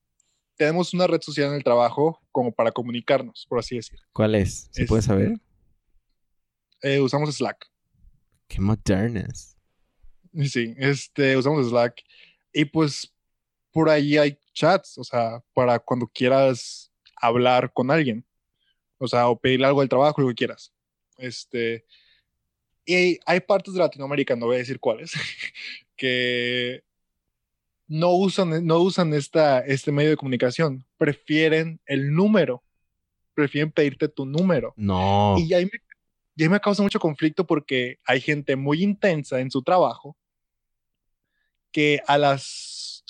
Tenemos 0.56 0.92
una 0.92 1.06
red 1.06 1.20
social 1.20 1.48
en 1.48 1.54
el 1.54 1.64
trabajo 1.64 2.20
como 2.30 2.52
para 2.52 2.72
comunicarnos, 2.72 3.46
por 3.48 3.58
así 3.58 3.76
decir. 3.76 3.98
¿Cuál 4.12 4.34
es? 4.34 4.68
¿Se 4.72 4.84
puede 4.86 5.00
Este, 5.00 5.08
saber? 5.08 5.32
Eh, 6.82 7.00
usamos 7.00 7.34
Slack. 7.34 7.70
Qué 8.48 8.60
modernas. 8.60 9.56
Sí, 10.44 10.74
este, 10.78 11.36
usamos 11.36 11.66
Slack. 11.68 12.02
Y 12.52 12.64
pues 12.66 13.14
por 13.70 13.88
ahí 13.88 14.18
hay 14.18 14.38
chats, 14.52 14.98
o 14.98 15.04
sea, 15.04 15.42
para 15.54 15.78
cuando 15.78 16.06
quieras 16.06 16.92
hablar 17.16 17.72
con 17.72 17.90
alguien. 17.90 18.26
O 18.98 19.08
sea, 19.08 19.28
o 19.28 19.40
pedirle 19.40 19.66
algo 19.66 19.80
del 19.80 19.88
trabajo, 19.88 20.20
lo 20.20 20.28
que 20.28 20.34
quieras. 20.34 20.72
Este. 21.16 21.86
Y 22.84 23.18
hay, 23.26 23.40
partes 23.40 23.74
de 23.74 23.80
Latinoamérica, 23.80 24.34
no 24.34 24.46
voy 24.46 24.56
a 24.56 24.58
decir 24.58 24.80
cuáles, 24.80 25.12
que 25.96 26.82
no 27.86 28.10
usan, 28.12 28.66
no 28.66 28.78
usan 28.80 29.14
esta, 29.14 29.60
este 29.60 29.92
medio 29.92 30.10
de 30.10 30.16
comunicación. 30.16 30.84
Prefieren 30.96 31.80
el 31.86 32.12
número. 32.12 32.62
Prefieren 33.34 33.70
pedirte 33.70 34.08
tu 34.08 34.24
número. 34.26 34.74
No. 34.76 35.36
Y 35.38 35.54
ahí 35.54 35.64
me, 35.64 35.80
y 36.36 36.42
ahí 36.42 36.48
me 36.48 36.60
causa 36.60 36.82
mucho 36.82 36.98
conflicto 36.98 37.46
porque 37.46 37.98
hay 38.04 38.20
gente 38.20 38.56
muy 38.56 38.82
intensa 38.82 39.40
en 39.40 39.50
su 39.50 39.62
trabajo 39.62 40.16
que 41.70 42.00
a 42.06 42.18
las 42.18 43.04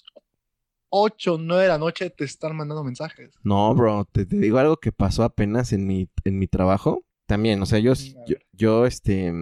8, 0.90 1.38
9 1.40 1.62
de 1.62 1.68
la 1.68 1.78
noche 1.78 2.10
te 2.10 2.24
están 2.24 2.56
mandando 2.56 2.84
mensajes. 2.84 3.34
No, 3.42 3.74
bro, 3.74 4.06
te, 4.12 4.26
te 4.26 4.36
digo 4.36 4.58
algo 4.58 4.76
que 4.76 4.92
pasó 4.92 5.24
apenas 5.24 5.72
en 5.72 5.86
mi, 5.86 6.08
en 6.24 6.38
mi 6.38 6.46
trabajo. 6.46 7.04
También, 7.26 7.62
o 7.62 7.66
sea, 7.66 7.78
yo, 7.78 7.94
yo, 8.52 8.84
este, 8.84 9.32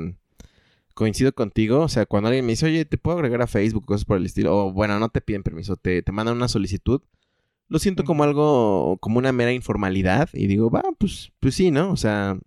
coincido 0.94 1.32
contigo. 1.32 1.80
O 1.80 1.88
sea, 1.88 2.06
cuando 2.06 2.28
alguien 2.28 2.46
me 2.46 2.52
dice, 2.52 2.66
oye, 2.66 2.84
te 2.84 2.98
puedo 2.98 3.16
agregar 3.18 3.42
a 3.42 3.46
Facebook, 3.46 3.86
cosas 3.86 4.04
por 4.04 4.16
el 4.16 4.26
estilo. 4.26 4.56
O 4.56 4.72
bueno, 4.72 4.98
no 4.98 5.08
te 5.08 5.20
piden 5.20 5.42
permiso, 5.42 5.76
te, 5.76 6.02
te 6.02 6.12
mandan 6.12 6.36
una 6.36 6.48
solicitud. 6.48 7.02
Lo 7.68 7.78
siento 7.78 8.04
como 8.04 8.24
algo, 8.24 8.98
como 9.00 9.18
una 9.18 9.32
mera 9.32 9.52
informalidad. 9.52 10.28
Y 10.32 10.46
digo, 10.46 10.70
va, 10.70 10.82
pues, 10.98 11.32
pues 11.40 11.54
sí, 11.54 11.70
¿no? 11.70 11.92
O 11.92 11.96
sea, 11.96 12.38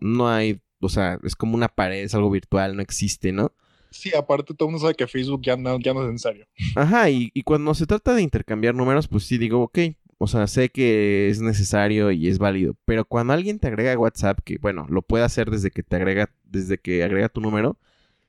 no 0.00 0.28
hay, 0.28 0.60
o 0.80 0.88
sea, 0.88 1.18
es 1.22 1.36
como 1.36 1.54
una 1.54 1.68
pared, 1.68 2.02
es 2.02 2.14
algo 2.14 2.30
virtual, 2.30 2.76
no 2.76 2.82
existe, 2.82 3.32
¿no? 3.32 3.52
Sí, 3.90 4.10
aparte 4.16 4.54
todo 4.54 4.68
el 4.68 4.72
mundo 4.72 4.82
sabe 4.82 4.94
que 4.94 5.06
Facebook 5.06 5.42
ya 5.42 5.56
no, 5.56 5.78
ya 5.78 5.94
no 5.94 6.02
es 6.02 6.10
en 6.10 6.18
serio. 6.18 6.46
Ajá, 6.74 7.10
y, 7.10 7.30
y 7.32 7.42
cuando 7.42 7.74
se 7.74 7.86
trata 7.86 8.14
de 8.14 8.22
intercambiar 8.22 8.74
números, 8.74 9.06
pues 9.06 9.24
sí 9.24 9.38
digo, 9.38 9.62
ok, 9.62 9.78
o 10.18 10.26
sea, 10.26 10.46
sé 10.46 10.70
que 10.70 11.28
es 11.28 11.40
necesario 11.40 12.10
y 12.10 12.28
es 12.28 12.38
válido, 12.38 12.76
pero 12.84 13.04
cuando 13.04 13.32
alguien 13.32 13.58
te 13.58 13.68
agrega 13.68 13.98
WhatsApp, 13.98 14.40
que 14.44 14.58
bueno, 14.58 14.86
lo 14.88 15.02
puede 15.02 15.24
hacer 15.24 15.50
desde 15.50 15.70
que 15.70 15.82
te 15.82 15.96
agrega, 15.96 16.30
desde 16.44 16.78
que 16.78 17.02
agrega 17.04 17.28
tu 17.28 17.40
número, 17.40 17.78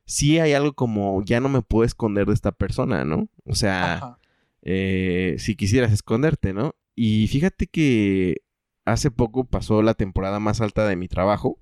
sí 0.05 0.39
hay 0.39 0.53
algo 0.53 0.73
como, 0.73 1.23
ya 1.23 1.39
no 1.39 1.49
me 1.49 1.61
puedo 1.61 1.85
esconder 1.85 2.27
de 2.27 2.33
esta 2.33 2.51
persona, 2.51 3.05
¿no? 3.05 3.27
O 3.45 3.55
sea, 3.55 4.17
eh, 4.61 5.35
si 5.39 5.55
quisieras 5.55 5.91
esconderte, 5.91 6.53
¿no? 6.53 6.75
Y 6.95 7.27
fíjate 7.27 7.67
que 7.67 8.41
hace 8.85 9.11
poco 9.11 9.45
pasó 9.45 9.81
la 9.81 9.93
temporada 9.93 10.39
más 10.39 10.61
alta 10.61 10.87
de 10.87 10.95
mi 10.95 11.07
trabajo. 11.07 11.59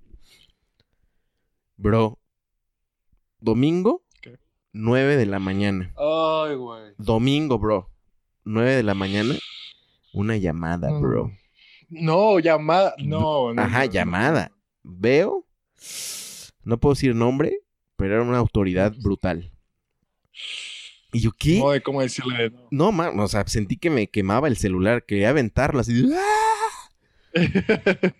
Bro, 1.77 2.19
domingo, 3.39 4.03
¿Qué? 4.21 4.37
9 4.73 5.17
de 5.17 5.25
la 5.25 5.39
mañana. 5.39 5.93
Ay, 5.97 6.55
güey. 6.55 6.93
Domingo, 6.97 7.57
bro. 7.59 7.89
9 8.45 8.75
de 8.75 8.83
la 8.83 8.93
mañana. 8.93 9.35
Una 10.13 10.37
llamada, 10.37 10.89
No. 10.89 10.99
bro. 11.01 11.31
No, 11.89 12.39
llamada. 12.39 12.95
No, 12.99 13.53
no, 13.53 13.61
Ajá, 13.61 13.85
no, 13.85 13.91
llamada. 13.91 14.51
Veo. 14.83 15.45
No 16.63 16.79
puedo 16.79 16.93
decir 16.95 17.13
nombre, 17.15 17.59
pero 17.97 18.15
era 18.15 18.23
una 18.23 18.37
autoridad 18.37 18.93
brutal. 19.01 19.51
¿Y 21.11 21.19
yo 21.19 21.31
qué? 21.37 21.59
No, 21.59 21.69
de 21.71 21.81
cómo 21.81 22.01
decirle. 22.01 22.49
no. 22.49 22.67
No, 22.71 22.91
ma, 22.91 23.09
o 23.09 23.27
sea, 23.27 23.45
sentí 23.47 23.77
que 23.77 23.89
me 23.91 24.07
quemaba 24.09 24.47
el 24.47 24.57
celular, 24.57 25.05
quería 25.05 25.29
aventarlo 25.29 25.79
así. 25.81 26.09
¡ah! 26.15 26.59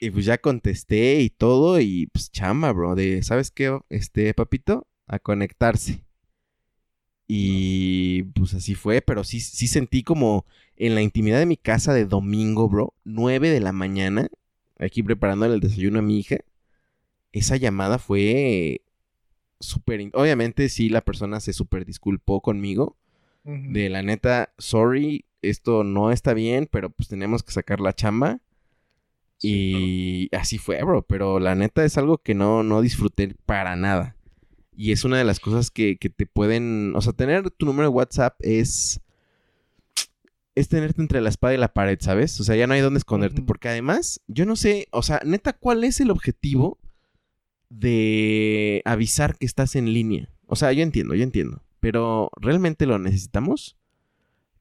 Y 0.00 0.10
pues 0.10 0.24
ya 0.24 0.38
contesté 0.38 1.20
y 1.20 1.30
todo 1.30 1.80
y 1.80 2.06
pues 2.12 2.30
chamba, 2.30 2.72
bro, 2.72 2.94
de, 2.94 3.22
¿sabes 3.22 3.50
qué? 3.50 3.78
Este, 3.90 4.32
papito, 4.34 4.86
a 5.06 5.18
conectarse. 5.18 6.04
Y 7.30 8.22
pues 8.22 8.54
así 8.54 8.74
fue, 8.74 9.02
pero 9.02 9.22
sí, 9.22 9.40
sí 9.40 9.68
sentí 9.68 10.02
como 10.02 10.46
en 10.76 10.94
la 10.94 11.02
intimidad 11.02 11.38
de 11.38 11.46
mi 11.46 11.58
casa 11.58 11.92
de 11.92 12.06
domingo, 12.06 12.68
bro, 12.70 12.94
9 13.04 13.50
de 13.50 13.60
la 13.60 13.72
mañana, 13.72 14.28
aquí 14.78 15.02
preparándole 15.02 15.54
el 15.54 15.60
desayuno 15.60 15.98
a 15.98 16.02
mi 16.02 16.18
hija. 16.18 16.38
Esa 17.32 17.56
llamada 17.56 17.98
fue 17.98 18.80
súper... 19.60 20.10
Obviamente 20.14 20.70
sí, 20.70 20.88
la 20.88 21.02
persona 21.02 21.40
se 21.40 21.52
súper 21.52 21.84
disculpó 21.84 22.40
conmigo. 22.40 22.96
De 23.44 23.88
la 23.88 24.02
neta, 24.02 24.52
sorry, 24.58 25.24
esto 25.40 25.82
no 25.82 26.12
está 26.12 26.34
bien, 26.34 26.68
pero 26.70 26.90
pues 26.90 27.08
tenemos 27.08 27.42
que 27.42 27.52
sacar 27.52 27.80
la 27.80 27.94
chamba. 27.94 28.40
Sí, 29.38 30.28
Y 30.30 30.36
así 30.36 30.58
fue, 30.58 30.82
bro. 30.82 31.02
Pero 31.02 31.40
la 31.40 31.54
neta 31.54 31.84
es 31.84 31.96
algo 31.96 32.18
que 32.18 32.34
no, 32.34 32.62
no 32.62 32.82
disfruté 32.82 33.34
para 33.46 33.74
nada. 33.76 34.17
Y 34.80 34.92
es 34.92 35.02
una 35.02 35.18
de 35.18 35.24
las 35.24 35.40
cosas 35.40 35.72
que, 35.72 35.98
que 35.98 36.08
te 36.08 36.24
pueden. 36.24 36.92
O 36.94 37.00
sea, 37.00 37.12
tener 37.12 37.50
tu 37.50 37.66
número 37.66 37.88
de 37.88 37.96
WhatsApp 37.96 38.36
es. 38.38 39.00
Es 40.54 40.68
tenerte 40.68 41.02
entre 41.02 41.20
la 41.20 41.30
espada 41.30 41.52
y 41.52 41.56
la 41.56 41.74
pared, 41.74 41.98
¿sabes? 42.00 42.38
O 42.38 42.44
sea, 42.44 42.54
ya 42.54 42.68
no 42.68 42.74
hay 42.74 42.80
dónde 42.80 42.98
esconderte. 42.98 43.42
Porque 43.42 43.68
además, 43.68 44.20
yo 44.28 44.46
no 44.46 44.54
sé, 44.54 44.86
o 44.92 45.02
sea, 45.02 45.20
neta, 45.24 45.52
¿cuál 45.52 45.82
es 45.82 46.00
el 46.00 46.12
objetivo 46.12 46.78
de 47.70 48.82
avisar 48.84 49.36
que 49.36 49.46
estás 49.46 49.74
en 49.74 49.92
línea? 49.92 50.32
O 50.46 50.54
sea, 50.54 50.72
yo 50.72 50.84
entiendo, 50.84 51.16
yo 51.16 51.24
entiendo. 51.24 51.64
Pero 51.80 52.30
¿realmente 52.40 52.86
lo 52.86 53.00
necesitamos? 53.00 53.76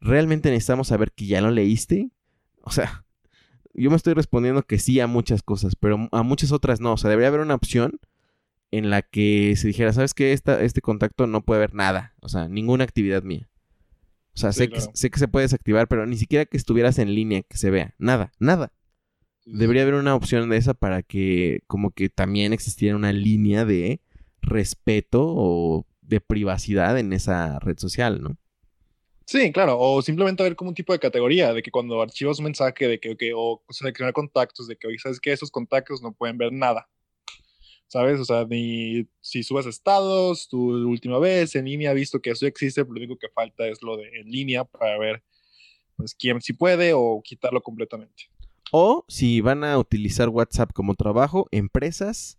¿Realmente 0.02 0.50
necesitamos 0.50 0.88
saber 0.88 1.12
que 1.12 1.28
ya 1.28 1.42
lo 1.42 1.52
leíste? 1.52 2.10
O 2.62 2.72
sea, 2.72 3.06
yo 3.76 3.92
me 3.92 3.96
estoy 3.96 4.16
respondiendo 4.16 4.64
que 4.64 4.80
sí 4.80 5.00
a 5.00 5.06
muchas 5.06 5.44
cosas, 5.44 5.76
pero 5.76 6.10
a 6.12 6.24
muchas 6.24 6.52
otras 6.52 6.82
no. 6.82 6.94
O 6.94 6.98
sea, 6.98 7.12
debería 7.12 7.28
haber 7.28 7.42
una 7.42 7.56
opción 7.56 8.00
en 8.72 8.90
la 8.90 9.02
que 9.02 9.56
se 9.56 9.68
dijera, 9.68 9.94
¿sabes 9.94 10.14
qué? 10.14 10.34
Esta, 10.34 10.62
este 10.62 10.82
contacto 10.82 11.28
no 11.28 11.44
puede 11.44 11.62
ver 11.62 11.74
nada. 11.74 12.14
O 12.22 12.30
sea, 12.30 12.48
ninguna 12.48 12.84
actividad 12.84 13.24
mía. 13.24 13.50
O 14.36 14.40
sea, 14.40 14.52
Sí, 14.52 14.60
sé, 14.60 14.70
que, 14.70 14.82
sé 14.82 15.10
que 15.10 15.20
se 15.20 15.28
puede 15.28 15.46
desactivar, 15.46 15.88
pero 15.88 16.06
ni 16.06 16.18
siquiera 16.18 16.46
que 16.46 16.58
estuvieras 16.58 17.00
en 17.00 17.16
línea, 17.16 17.42
que 17.44 17.58
se 17.58 17.72
vea. 17.72 17.96
Nada, 17.98 18.32
nada. 18.40 18.72
Debería 19.46 19.84
haber 19.84 19.94
una 19.96 20.14
opción 20.14 20.50
de 20.50 20.58
esa 20.58 20.74
para 20.74 21.04
que 21.04 21.62
como 21.68 21.92
que 21.92 22.10
también 22.10 22.52
existiera 22.52 22.98
una 22.98 23.14
línea 23.14 23.64
de 23.64 24.02
respeto 24.42 25.24
o 25.26 25.86
de 26.02 26.20
privacidad 26.20 26.98
en 27.00 27.14
esa 27.14 27.60
red 27.60 27.78
social, 27.78 28.22
¿no? 28.22 28.38
Sí, 29.26 29.52
claro, 29.52 29.78
o 29.78 30.02
simplemente 30.02 30.44
ver 30.44 30.56
como 30.56 30.70
un 30.70 30.76
tipo 30.76 30.94
de 30.94 31.00
categoría, 31.00 31.54
de 31.54 31.62
que 31.62 31.70
cuando 31.70 32.02
archivas 32.02 32.40
un 32.40 32.46
mensaje 32.46 32.88
de 32.88 33.00
que, 33.00 33.34
o 33.36 33.62
seleccionar 33.70 34.14
contactos, 34.14 34.68
de 34.68 34.78
que, 34.78 34.88
oye, 34.88 35.00
¿sabes 35.00 35.20
qué? 35.20 35.34
Esos 35.34 35.52
contactos 35.52 36.02
no 36.02 36.14
pueden 36.14 36.38
ver 36.38 36.54
nada, 36.54 36.88
¿sabes? 37.88 38.20
O 38.20 38.26
sea, 38.26 38.46
ni 38.46 39.08
si 39.22 39.44
subes 39.44 39.66
estados, 39.66 40.48
tu 40.48 40.60
última 40.88 41.20
vez 41.20 41.56
en 41.56 41.66
línea, 41.66 41.94
visto 41.94 42.22
que 42.22 42.32
eso 42.32 42.46
existe, 42.46 42.84
pero 42.84 42.94
lo 42.96 43.00
único 43.00 43.18
que 43.18 43.30
falta 43.30 43.68
es 43.68 43.82
lo 43.82 43.98
de 43.98 44.08
en 44.20 44.30
línea 44.30 44.64
para 44.64 44.98
ver, 44.98 45.24
pues, 45.96 46.14
quién 46.16 46.42
sí 46.42 46.54
puede 46.54 46.94
o 46.94 47.22
quitarlo 47.24 47.62
completamente. 47.62 48.24
O 48.72 49.06
si 49.08 49.40
van 49.42 49.64
a 49.64 49.78
utilizar 49.78 50.30
WhatsApp 50.30 50.72
como 50.74 50.96
trabajo, 50.96 51.48
empresas, 51.52 52.38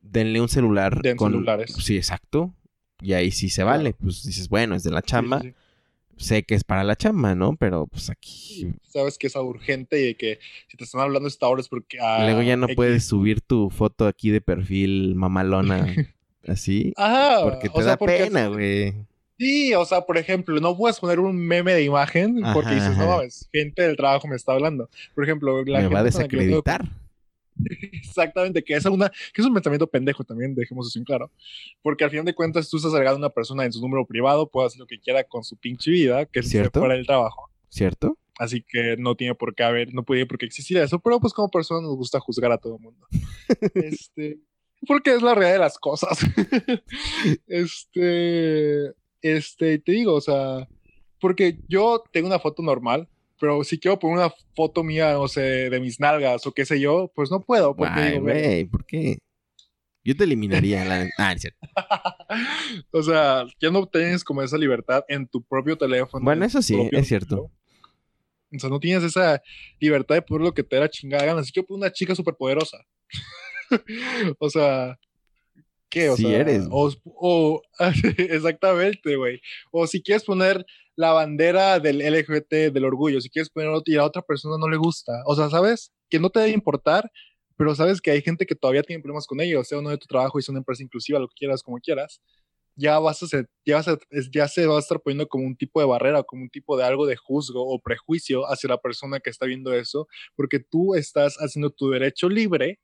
denle 0.00 0.40
un 0.40 0.48
celular 0.48 1.02
Den 1.02 1.16
con 1.16 1.32
celulares. 1.32 1.72
Sí, 1.80 1.96
exacto. 1.96 2.54
Y 3.02 3.12
ahí 3.14 3.30
sí 3.32 3.48
se 3.50 3.62
Claro. 3.62 3.78
vale. 3.78 3.92
Pues 3.94 4.22
dices, 4.24 4.48
bueno, 4.48 4.74
es 4.76 4.84
de 4.84 4.90
la 4.92 5.00
Sí, 5.00 5.06
chamba. 5.08 5.40
sí, 5.40 5.48
sí. 5.48 5.54
Sé 6.16 6.42
que 6.44 6.54
es 6.54 6.64
para 6.64 6.84
la 6.84 6.96
chamba, 6.96 7.34
¿no? 7.34 7.56
Pero 7.56 7.86
pues 7.86 8.10
aquí. 8.10 8.72
Sabes 8.88 9.18
que 9.18 9.26
es 9.26 9.36
urgente 9.36 10.08
y 10.10 10.14
que 10.14 10.38
si 10.68 10.76
te 10.76 10.84
están 10.84 11.00
hablando 11.00 11.28
esta 11.28 11.48
hora 11.48 11.60
es 11.60 11.68
porque... 11.68 11.98
ah, 12.00 12.20
Luego 12.22 12.42
ya 12.42 12.56
no 12.56 12.68
puedes 12.68 13.04
subir 13.04 13.40
tu 13.40 13.70
foto 13.70 14.06
aquí 14.06 14.30
de 14.30 14.40
perfil 14.40 15.14
mamalona 15.16 15.86
así. 16.46 16.92
Ajá, 16.96 17.42
Porque 17.42 17.68
te 17.68 17.78
o 17.78 17.82
sea, 17.82 17.90
da 17.92 17.96
porque- 17.96 18.16
pena, 18.24 18.48
güey. 18.48 18.94
Sí, 19.36 19.74
o 19.74 19.84
sea, 19.84 20.02
por 20.02 20.16
ejemplo, 20.16 20.58
no 20.60 20.76
puedes 20.76 21.00
poner 21.00 21.18
un 21.18 21.36
meme 21.36 21.74
de 21.74 21.82
imagen 21.82 22.40
porque 22.54 22.70
Ajá, 22.70 22.74
dices, 22.88 22.96
no 22.96 23.08
mames, 23.08 23.48
gente 23.52 23.82
del 23.82 23.96
trabajo 23.96 24.28
me 24.28 24.36
está 24.36 24.52
hablando. 24.52 24.88
Por 25.12 25.24
ejemplo, 25.24 25.64
la 25.64 25.80
Me 25.80 25.88
va 25.88 26.00
a 26.00 26.04
gente 26.04 26.28
con 26.28 26.62
Exactamente, 27.92 28.62
que 28.62 28.74
es 28.74 28.84
una, 28.86 29.10
que 29.32 29.42
es 29.42 29.46
un 29.46 29.54
pensamiento 29.54 29.86
pendejo 29.86 30.24
también, 30.24 30.54
dejemos 30.54 30.88
eso 30.88 30.98
en 30.98 31.04
claro. 31.04 31.30
Porque 31.82 32.04
al 32.04 32.10
final 32.10 32.24
de 32.24 32.34
cuentas, 32.34 32.68
tú 32.68 32.76
estás 32.76 32.92
agregando 32.92 33.16
a 33.16 33.28
una 33.28 33.34
persona 33.34 33.64
en 33.64 33.72
su 33.72 33.80
número 33.80 34.06
privado, 34.06 34.48
puede 34.48 34.68
hacer 34.68 34.80
lo 34.80 34.86
que 34.86 35.00
quiera 35.00 35.24
con 35.24 35.44
su 35.44 35.56
pinche 35.56 35.90
vida, 35.90 36.26
que 36.26 36.40
es 36.40 36.48
¿Cierto? 36.48 36.80
fuera 36.80 36.94
del 36.94 37.06
trabajo. 37.06 37.50
¿Cierto? 37.68 38.18
Así 38.38 38.62
que 38.62 38.96
no 38.98 39.14
tiene 39.14 39.34
por 39.34 39.54
qué 39.54 39.62
haber, 39.62 39.94
no 39.94 40.02
puede 40.02 40.26
por 40.26 40.38
qué 40.38 40.46
existir 40.46 40.76
eso, 40.78 40.98
pero 40.98 41.20
pues 41.20 41.32
como 41.32 41.50
persona 41.50 41.80
nos 41.82 41.96
gusta 41.96 42.18
juzgar 42.18 42.50
a 42.50 42.58
todo 42.58 42.76
el 42.76 42.82
mundo. 42.82 43.06
este, 43.74 44.38
porque 44.86 45.14
es 45.14 45.22
la 45.22 45.34
realidad 45.34 45.54
de 45.54 45.58
las 45.60 45.78
cosas. 45.78 46.18
este, 47.46 48.92
este, 49.22 49.78
te 49.78 49.92
digo, 49.92 50.14
o 50.14 50.20
sea, 50.20 50.68
porque 51.20 51.58
yo 51.68 52.02
tengo 52.12 52.26
una 52.26 52.38
foto 52.38 52.62
normal, 52.62 53.08
pero 53.40 53.64
si 53.64 53.78
quiero 53.78 53.98
poner 53.98 54.18
una 54.18 54.34
foto 54.54 54.82
mía, 54.82 55.12
no 55.12 55.28
sé, 55.28 55.70
de 55.70 55.80
mis 55.80 56.00
nalgas 56.00 56.46
o 56.46 56.52
qué 56.52 56.64
sé 56.64 56.80
yo, 56.80 57.10
pues 57.14 57.30
no 57.30 57.40
puedo. 57.40 57.74
Porque 57.74 57.92
Ay, 57.94 58.12
digo, 58.12 58.22
güey, 58.22 58.64
¿por 58.66 58.84
qué? 58.86 59.18
Yo 60.04 60.14
te 60.14 60.24
eliminaría 60.24 60.84
la... 60.84 61.08
Ah, 61.16 61.32
es 61.32 61.40
cierto. 61.40 61.58
o 62.92 63.02
sea, 63.02 63.46
ya 63.58 63.70
no 63.70 63.86
tienes 63.86 64.22
como 64.22 64.42
esa 64.42 64.58
libertad 64.58 65.02
en 65.08 65.26
tu 65.26 65.42
propio 65.42 65.78
teléfono. 65.78 66.22
Bueno, 66.22 66.42
en 66.42 66.48
eso 66.48 66.60
sí, 66.60 66.76
es 66.92 67.08
cierto. 67.08 67.50
O 68.54 68.58
sea, 68.58 68.68
no 68.68 68.78
tienes 68.78 69.02
esa 69.02 69.42
libertad 69.80 70.14
de 70.16 70.22
poner 70.22 70.42
lo 70.46 70.54
que 70.54 70.62
te 70.62 70.76
da 70.76 70.88
chingada 70.88 71.24
gana. 71.24 71.42
Si 71.42 71.52
yo 71.52 71.64
una 71.70 71.90
chica 71.90 72.14
súper 72.14 72.34
poderosa. 72.34 72.78
o 74.38 74.50
sea, 74.50 74.98
¿qué? 75.94 76.10
O 76.10 76.16
Sí 76.16 76.24
sea, 76.24 76.40
eres. 76.40 76.66
O, 76.70 76.90
o- 77.04 77.62
exactamente, 78.18 79.16
güey. 79.16 79.40
O 79.70 79.86
si 79.86 80.02
quieres 80.02 80.24
poner 80.24 80.64
la 80.96 81.12
bandera 81.12 81.80
del 81.80 82.00
LGBT, 82.00 82.70
del 82.70 82.84
orgullo, 82.84 83.20
si 83.20 83.30
quieres 83.30 83.50
poner 83.50 83.70
y 83.86 83.96
a 83.96 84.04
otra 84.04 84.22
persona 84.22 84.56
no 84.58 84.68
le 84.68 84.76
gusta. 84.76 85.22
O 85.26 85.34
sea, 85.34 85.48
¿sabes? 85.50 85.92
Que 86.08 86.18
no 86.20 86.30
te 86.30 86.40
debe 86.40 86.52
importar, 86.52 87.10
pero 87.56 87.74
sabes 87.74 88.00
que 88.00 88.10
hay 88.10 88.22
gente 88.22 88.46
que 88.46 88.54
todavía 88.54 88.82
tiene 88.82 89.02
problemas 89.02 89.26
con 89.26 89.40
ello, 89.40 89.64
sea 89.64 89.78
uno 89.78 89.90
de 89.90 89.98
tu 89.98 90.06
trabajo 90.06 90.38
y 90.38 90.42
sea 90.42 90.52
una 90.52 90.60
empresa 90.60 90.82
inclusiva, 90.82 91.18
lo 91.18 91.28
que 91.28 91.34
quieras, 91.36 91.62
como 91.62 91.78
quieras. 91.78 92.20
Ya 92.76 92.98
vas 92.98 93.22
a 93.22 93.28
ser, 93.28 93.48
ya, 93.64 93.76
vas 93.76 93.88
a- 93.88 93.98
es- 94.10 94.30
ya 94.32 94.48
se 94.48 94.66
va 94.66 94.76
a 94.76 94.80
estar 94.80 95.00
poniendo 95.00 95.28
como 95.28 95.44
un 95.46 95.56
tipo 95.56 95.78
de 95.80 95.86
barrera, 95.86 96.22
como 96.24 96.42
un 96.42 96.50
tipo 96.50 96.76
de 96.76 96.84
algo 96.84 97.06
de 97.06 97.16
juzgo 97.16 97.62
o 97.64 97.80
prejuicio 97.80 98.44
hacia 98.50 98.68
la 98.68 98.78
persona 98.78 99.20
que 99.20 99.30
está 99.30 99.46
viendo 99.46 99.72
eso, 99.72 100.08
porque 100.36 100.58
tú 100.58 100.94
estás 100.96 101.36
haciendo 101.38 101.70
tu 101.70 101.90
derecho 101.90 102.28
libre 102.28 102.80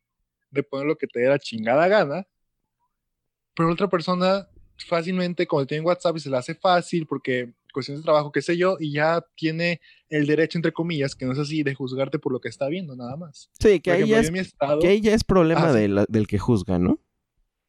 de 0.51 0.62
poner 0.62 0.87
lo 0.87 0.96
que 0.96 1.07
te 1.09 1.20
dé 1.20 1.29
la 1.29 1.38
chingada 1.40 1.88
gana, 1.88 2.25
pero 3.55 3.73
otra 3.73 3.89
persona 3.89 4.49
fácilmente, 4.87 5.47
cuando 5.47 5.67
tiene 5.67 5.85
WhatsApp 5.85 6.17
y 6.17 6.21
se 6.21 6.31
le 6.31 6.37
hace 6.39 6.55
fácil, 6.55 7.07
porque 7.07 7.53
cuestiones 7.73 8.01
de 8.01 8.05
trabajo, 8.05 8.33
qué 8.33 8.43
sé 8.43 8.57
yo, 8.57 8.77
y 8.81 8.93
ya 8.93 9.25
tiene 9.37 9.81
el 10.09 10.27
derecho, 10.27 10.59
entre 10.59 10.73
comillas, 10.73 11.15
que 11.15 11.27
no 11.27 11.33
es 11.33 11.39
así, 11.39 11.63
de 11.63 11.75
juzgarte 11.75 12.19
por 12.19 12.33
lo 12.33 12.41
que 12.41 12.49
está 12.49 12.67
viendo, 12.69 12.97
nada 12.97 13.17
más. 13.17 13.51
Sí, 13.61 13.81
que 13.81 13.93
ahí 13.93 14.03
ejemplo, 14.03 14.17
ya 14.17 14.21
es, 14.41 14.47
estado, 14.49 14.81
que 14.81 14.89
ahí 14.89 15.01
ya 15.01 15.15
es 15.15 15.23
problema 15.25 15.69
Ah, 15.69 15.73
de 15.73 15.89
la- 15.89 16.07
del 16.09 16.27
que 16.27 16.39
juzga, 16.39 16.79
¿no? 16.79 16.99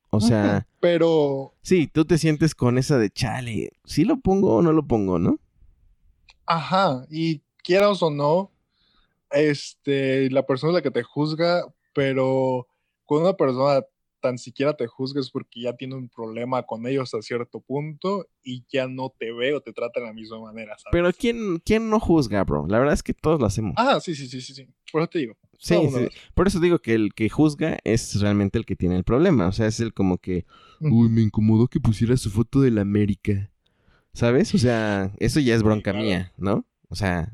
O 0.09 0.19
sea, 0.19 0.67
pero, 0.79 1.53
sí, 1.61 1.87
tú 1.87 2.03
te 2.05 2.17
sientes 2.17 2.53
con 2.55 2.77
esa 2.77 2.97
de 2.97 3.09
chale, 3.09 3.71
¿sí 3.85 4.03
lo 4.03 4.17
pongo 4.19 4.55
o 4.55 4.61
no 4.61 4.73
lo 4.73 4.85
pongo, 4.85 5.19
no? 5.19 5.39
ajá, 6.45 7.05
y 7.09 7.41
quieras 7.63 8.01
o 8.03 8.09
no, 8.09 8.51
este, 9.31 10.29
la 10.31 10.45
persona 10.45 10.71
es 10.71 10.75
la 10.75 10.81
que 10.81 10.91
te 10.91 11.03
juzga, 11.03 11.63
pero 11.93 12.67
cuando 13.05 13.29
una 13.29 13.37
persona 13.37 13.85
tan 14.21 14.37
siquiera 14.37 14.75
te 14.75 14.87
juzga 14.87 15.19
es 15.19 15.29
porque 15.29 15.61
ya 15.61 15.75
tiene 15.75 15.95
un 15.95 16.07
problema 16.07 16.63
con 16.63 16.87
ellos 16.87 17.13
a 17.13 17.21
cierto 17.21 17.59
punto 17.59 18.27
y 18.43 18.63
ya 18.71 18.87
no 18.87 19.13
te 19.17 19.33
ve 19.33 19.53
o 19.53 19.61
te 19.61 19.73
trata 19.73 19.99
de 19.99 20.05
la 20.05 20.13
misma 20.13 20.39
manera, 20.39 20.77
¿sabes? 20.77 20.91
Pero 20.91 21.11
¿quién, 21.11 21.59
¿quién 21.59 21.89
no 21.89 21.99
juzga, 21.99 22.43
bro? 22.43 22.65
La 22.67 22.79
verdad 22.79 22.93
es 22.93 23.03
que 23.03 23.13
todos 23.13 23.39
lo 23.39 23.45
hacemos. 23.45 23.73
Ah, 23.77 23.99
sí, 23.99 24.15
sí, 24.15 24.27
sí, 24.27 24.39
sí, 24.39 24.53
sí. 24.53 24.67
Por 24.91 25.01
eso 25.01 25.09
te 25.09 25.19
digo. 25.19 25.37
sí, 25.57 25.75
sí. 25.75 26.07
Por 26.33 26.47
eso 26.47 26.59
digo 26.59 26.79
que 26.79 26.93
el 26.93 27.13
que 27.13 27.29
juzga 27.29 27.79
es 27.83 28.19
realmente 28.21 28.57
el 28.57 28.65
que 28.65 28.75
tiene 28.75 28.95
el 28.95 29.03
problema. 29.03 29.47
O 29.47 29.51
sea, 29.51 29.67
es 29.67 29.79
el 29.79 29.93
como 29.93 30.17
que, 30.17 30.45
uy, 30.79 31.09
me 31.09 31.21
incomodó 31.21 31.67
que 31.67 31.79
pusiera 31.79 32.15
su 32.17 32.29
foto 32.29 32.61
de 32.61 32.71
la 32.71 32.81
América. 32.81 33.51
¿Sabes? 34.13 34.53
O 34.53 34.57
sea, 34.57 35.13
eso 35.19 35.39
ya 35.39 35.55
es 35.55 35.63
bronca 35.63 35.91
claro. 35.91 36.05
mía, 36.05 36.33
¿no? 36.37 36.65
O 36.89 36.95
sea, 36.95 37.33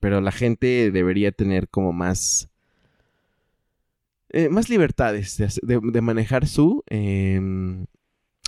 pero 0.00 0.20
la 0.20 0.32
gente 0.32 0.90
debería 0.90 1.32
tener 1.32 1.68
como 1.68 1.92
más... 1.92 2.49
eh, 4.30 4.48
más 4.48 4.68
libertades 4.68 5.36
de, 5.62 6.00
manejar 6.00 6.46
su 6.46 6.82
em, 6.88 7.86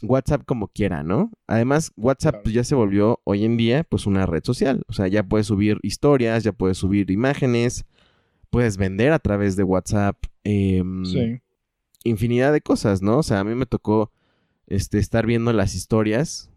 WhatsApp 0.03 0.43
como 0.45 0.69
quiera, 0.69 1.03
¿no? 1.03 1.31
Además, 1.47 1.93
WhatsApp 1.97 2.33
Claro. 2.35 2.43
pues, 2.45 2.55
ya 2.55 2.65
se 2.65 2.75
volvió 2.75 3.21
hoy 3.25 3.45
en 3.45 3.57
día 3.57 3.85
pues 3.85 4.07
una 4.07 4.27
red 4.27 4.43
social. 4.45 4.83
O 4.89 4.93
sea, 4.93 5.07
ya 5.09 5.23
puedes 5.23 5.47
subir 5.47 5.79
historias, 5.83 6.43
ya 6.45 6.53
puedes 6.53 6.79
subir 6.79 7.11
imágenes, 7.11 7.85
puedes 8.51 8.77
vender 8.77 9.13
a 9.13 9.19
través 9.19 9.57
de 9.57 9.63
WhatsApp. 9.65 10.17
em, 10.45 11.05
Sí. 11.05 11.41
infinidad 12.05 12.53
de 12.53 12.61
cosas, 12.61 13.01
¿no? 13.01 13.19
O 13.19 13.23
sea, 13.23 13.39
a 13.41 13.45
mí 13.45 13.55
me 13.55 13.67
tocó 13.67 14.11
este, 14.67 14.99
estar 14.99 15.25
viendo 15.27 15.53
las 15.53 15.75
historias 15.77 16.51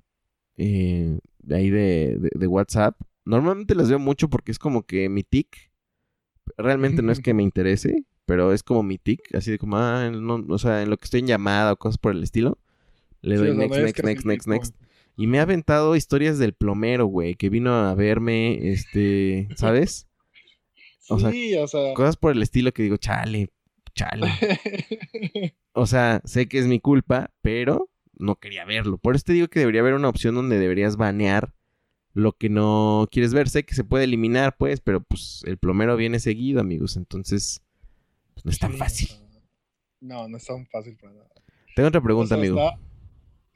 eh, 0.57 1.19
de 1.39 1.55
ahí 1.55 1.69
de, 1.69 2.17
de- 2.19 2.31
de 2.33 2.47
WhatsApp. 2.47 2.99
Normalmente 3.25 3.75
las 3.75 3.89
veo 3.89 3.99
mucho 3.99 4.29
porque 4.29 4.51
es 4.51 4.57
como 4.59 4.83
que 4.83 5.07
mi 5.09 5.21
tic. 5.23 5.69
Realmente 6.57 7.01
no 7.03 7.11
es 7.11 7.19
que 7.25 7.33
me 7.35 7.43
interese, 7.43 8.05
pero 8.25 8.53
es 8.53 8.63
como 8.63 8.83
mi 8.83 8.97
tic. 8.97 9.33
Así 9.35 9.51
de 9.51 9.57
como, 9.57 9.77
ah, 9.77 10.09
no, 10.09 10.45
o 10.49 10.57
sea, 10.57 10.81
en 10.81 10.89
lo 10.89 10.97
que 10.97 11.05
estoy 11.05 11.21
en 11.21 11.27
llamada 11.27 11.73
o 11.73 11.77
cosas 11.77 11.97
por 11.97 12.13
el 12.13 12.23
estilo. 12.23 12.57
Le 13.21 13.37
doy 13.37 13.55
next, 13.55 13.77
next, 13.77 14.03
next, 14.03 14.25
next, 14.25 14.47
next. 14.47 14.75
Y 15.17 15.27
me 15.27 15.39
ha 15.39 15.43
aventado 15.43 15.95
historias 15.95 16.37
del 16.37 16.53
plomero, 16.53 17.05
güey, 17.05 17.35
que 17.35 17.49
vino 17.49 17.73
a 17.73 17.95
verme, 17.95 18.69
este, 18.71 19.47
¿sabes? 19.55 20.07
O 21.09 21.19
sea, 21.19 21.31
sí, 21.31 21.55
o 21.55 21.67
sea. 21.67 21.93
Cosas 21.93 22.17
por 22.17 22.33
el 22.33 22.41
estilo 22.41 22.73
que 22.73 22.83
digo, 22.83 22.97
chale, 22.97 23.49
chale. 23.93 24.27
O 25.77 25.85
sea, 25.87 26.21
sé 26.23 26.47
que 26.47 26.57
es 26.57 26.67
mi 26.67 26.79
culpa, 26.79 27.31
pero 27.41 27.89
no 28.17 28.35
quería 28.35 28.63
verlo. 28.63 28.97
Por 28.97 29.15
eso 29.15 29.25
te 29.25 29.33
digo 29.33 29.49
que 29.49 29.59
debería 29.59 29.81
haber 29.81 29.93
una 29.93 30.07
opción 30.07 30.33
donde 30.33 30.57
deberías 30.57 30.95
banear 30.95 31.53
lo 32.13 32.31
que 32.31 32.47
no 32.47 33.09
quieres 33.11 33.33
ver. 33.33 33.49
Sé 33.49 33.65
que 33.65 33.75
se 33.75 33.83
puede 33.83 34.05
eliminar, 34.05 34.55
pues, 34.57 34.79
pero 34.79 35.01
pues 35.03 35.41
el 35.45 35.57
plomero 35.57 35.97
viene 35.97 36.19
seguido, 36.19 36.61
amigos. 36.61 36.95
Entonces, 36.95 37.61
pues, 38.35 38.45
no 38.45 38.51
es 38.51 38.59
tan 38.59 38.73
Sí, 38.73 38.77
fácil. 38.77 39.09
No, 40.01 40.27
no 40.27 40.37
es 40.37 40.45
tan 40.45 40.65
fácil 40.67 40.95
para 40.97 41.13
nada. 41.13 41.29
Tengo 41.75 41.89
otra 41.89 42.01
pregunta, 42.01 42.35
O 42.35 42.37
sea, 42.37 42.37
amigo. 42.37 42.59
está- 42.59 42.79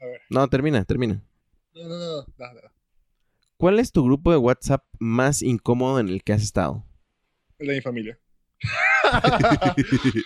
A 0.02 0.06
ver. 0.06 0.20
No, 0.30 0.48
termina, 0.48 0.84
termina. 0.84 1.22
No, 1.74 1.82
no, 1.82 1.88
no, 1.98 2.16
no, 2.16 2.26
da. 2.36 2.72
¿Cuál 3.56 3.78
es 3.78 3.92
tu 3.92 4.02
grupo 4.04 4.30
de 4.32 4.38
WhatsApp 4.38 4.84
más 4.98 5.42
incómodo 5.42 6.00
en 6.00 6.08
el 6.08 6.24
que 6.24 6.32
has 6.32 6.42
estado? 6.42 6.84
El 7.58 7.68
de 7.68 7.74
mi 7.74 7.80
familia. 7.80 8.18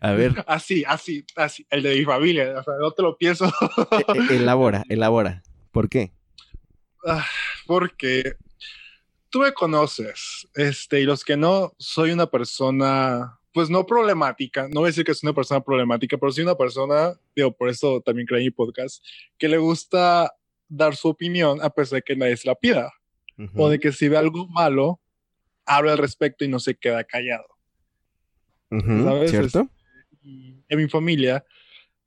A 0.00 0.12
ver, 0.12 0.44
Así, 0.46 0.84
así, 0.86 1.24
así. 1.36 1.66
El 1.70 1.82
de 1.82 1.96
mi 1.96 2.04
familia. 2.04 2.58
O 2.58 2.62
sea, 2.62 2.74
no 2.80 2.90
te 2.92 3.02
lo 3.02 3.16
pienso. 3.16 3.46
e- 4.30 4.36
elabora, 4.36 4.84
elabora. 4.88 5.42
¿Por 5.70 5.88
qué? 5.88 6.12
Ah, 7.06 7.24
Porque 7.66 8.34
tú 9.34 9.40
me 9.40 9.52
conoces, 9.52 10.46
este, 10.54 11.00
y 11.00 11.02
los 11.02 11.24
que 11.24 11.36
no, 11.36 11.72
soy 11.76 12.12
una 12.12 12.26
persona, 12.26 13.36
pues 13.52 13.68
no 13.68 13.84
problemática, 13.84 14.68
no 14.68 14.78
voy 14.78 14.84
a 14.84 14.90
decir 14.90 15.04
que 15.04 15.12
soy 15.12 15.26
una 15.26 15.34
persona 15.34 15.60
problemática, 15.60 16.16
pero 16.16 16.30
soy 16.30 16.44
una 16.44 16.54
persona, 16.54 17.14
digo, 17.34 17.50
por 17.50 17.68
eso 17.68 18.00
también 18.00 18.28
creé 18.28 18.44
mi 18.44 18.52
podcast, 18.52 19.04
que 19.36 19.48
le 19.48 19.58
gusta 19.58 20.32
dar 20.68 20.94
su 20.94 21.08
opinión 21.08 21.58
a 21.60 21.70
pesar 21.70 21.96
de 21.96 22.02
que 22.02 22.14
nadie 22.14 22.36
se 22.36 22.46
la 22.46 22.54
pida, 22.54 22.92
o 23.56 23.68
de 23.68 23.80
que 23.80 23.90
si 23.90 24.06
ve 24.06 24.16
algo 24.16 24.46
malo, 24.46 25.00
habla 25.66 25.94
al 25.94 25.98
respecto 25.98 26.44
y 26.44 26.48
no 26.48 26.60
se 26.60 26.76
queda 26.76 27.02
callado. 27.02 27.48
Ujú, 28.70 29.02
¿sabes? 29.02 29.30
¿Cierto? 29.32 29.68
Y 30.22 30.62
en 30.68 30.78
mi 30.78 30.88
familia, 30.88 31.44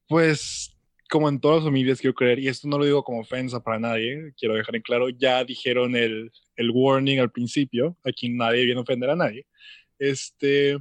pues 0.08 0.77
como 1.10 1.30
en 1.30 1.40
todas 1.40 1.58
las 1.58 1.66
familias 1.66 2.00
quiero 2.00 2.14
creer, 2.14 2.40
y 2.40 2.48
esto 2.48 2.68
no 2.68 2.78
lo 2.78 2.86
digo 2.86 3.04
como 3.04 3.22
ofensa 3.22 3.62
para 3.62 3.80
nadie, 3.80 4.34
quiero 4.38 4.56
dejar 4.56 4.76
en 4.76 4.82
claro, 4.82 5.10
ya 5.10 5.44
dijeron 5.44 5.96
el, 5.96 6.32
el 6.56 6.72
warning 6.72 7.20
al 7.20 7.32
principio, 7.32 7.98
aquí 8.04 8.30
nadie 8.30 8.66
viene 8.66 8.80
a 8.80 8.84
ofender 8.84 9.10
a 9.10 9.16
nadie, 9.16 9.46
este, 10.00 10.78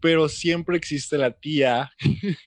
pero 0.00 0.28
siempre 0.28 0.76
existe 0.76 1.18
la 1.18 1.30
tía 1.30 1.90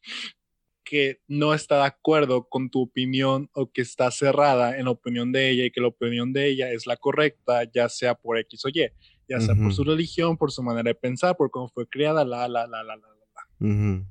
que 0.83 1.19
no 1.27 1.53
está 1.53 1.77
de 1.77 1.85
acuerdo 1.85 2.47
con 2.47 2.69
tu 2.69 2.83
opinión 2.83 3.49
o 3.53 3.71
que 3.71 3.81
está 3.81 4.11
cerrada 4.11 4.77
en 4.77 4.85
la 4.85 4.91
opinión 4.91 5.31
de 5.31 5.49
ella 5.49 5.65
y 5.65 5.71
que 5.71 5.81
la 5.81 5.87
opinión 5.87 6.31
de 6.31 6.47
ella 6.47 6.71
es 6.71 6.85
la 6.85 6.95
correcta, 6.95 7.63
ya 7.63 7.89
sea 7.89 8.13
por 8.13 8.37
X 8.37 8.65
o 8.65 8.69
Y, 8.69 8.87
ya 9.27 9.39
sea 9.39 9.55
por 9.55 9.65
Ujú. 9.65 9.71
su 9.71 9.83
religión, 9.83 10.37
por 10.37 10.51
su 10.51 10.61
manera 10.61 10.89
de 10.89 10.95
pensar, 10.95 11.35
por 11.35 11.49
cómo 11.49 11.69
fue 11.69 11.87
criada, 11.87 12.23
la, 12.23 12.47
la, 12.47 12.67
la, 12.67 12.83
la, 12.83 12.95
la, 12.95 13.07
la. 13.07 13.67
Ujú. 13.67 14.05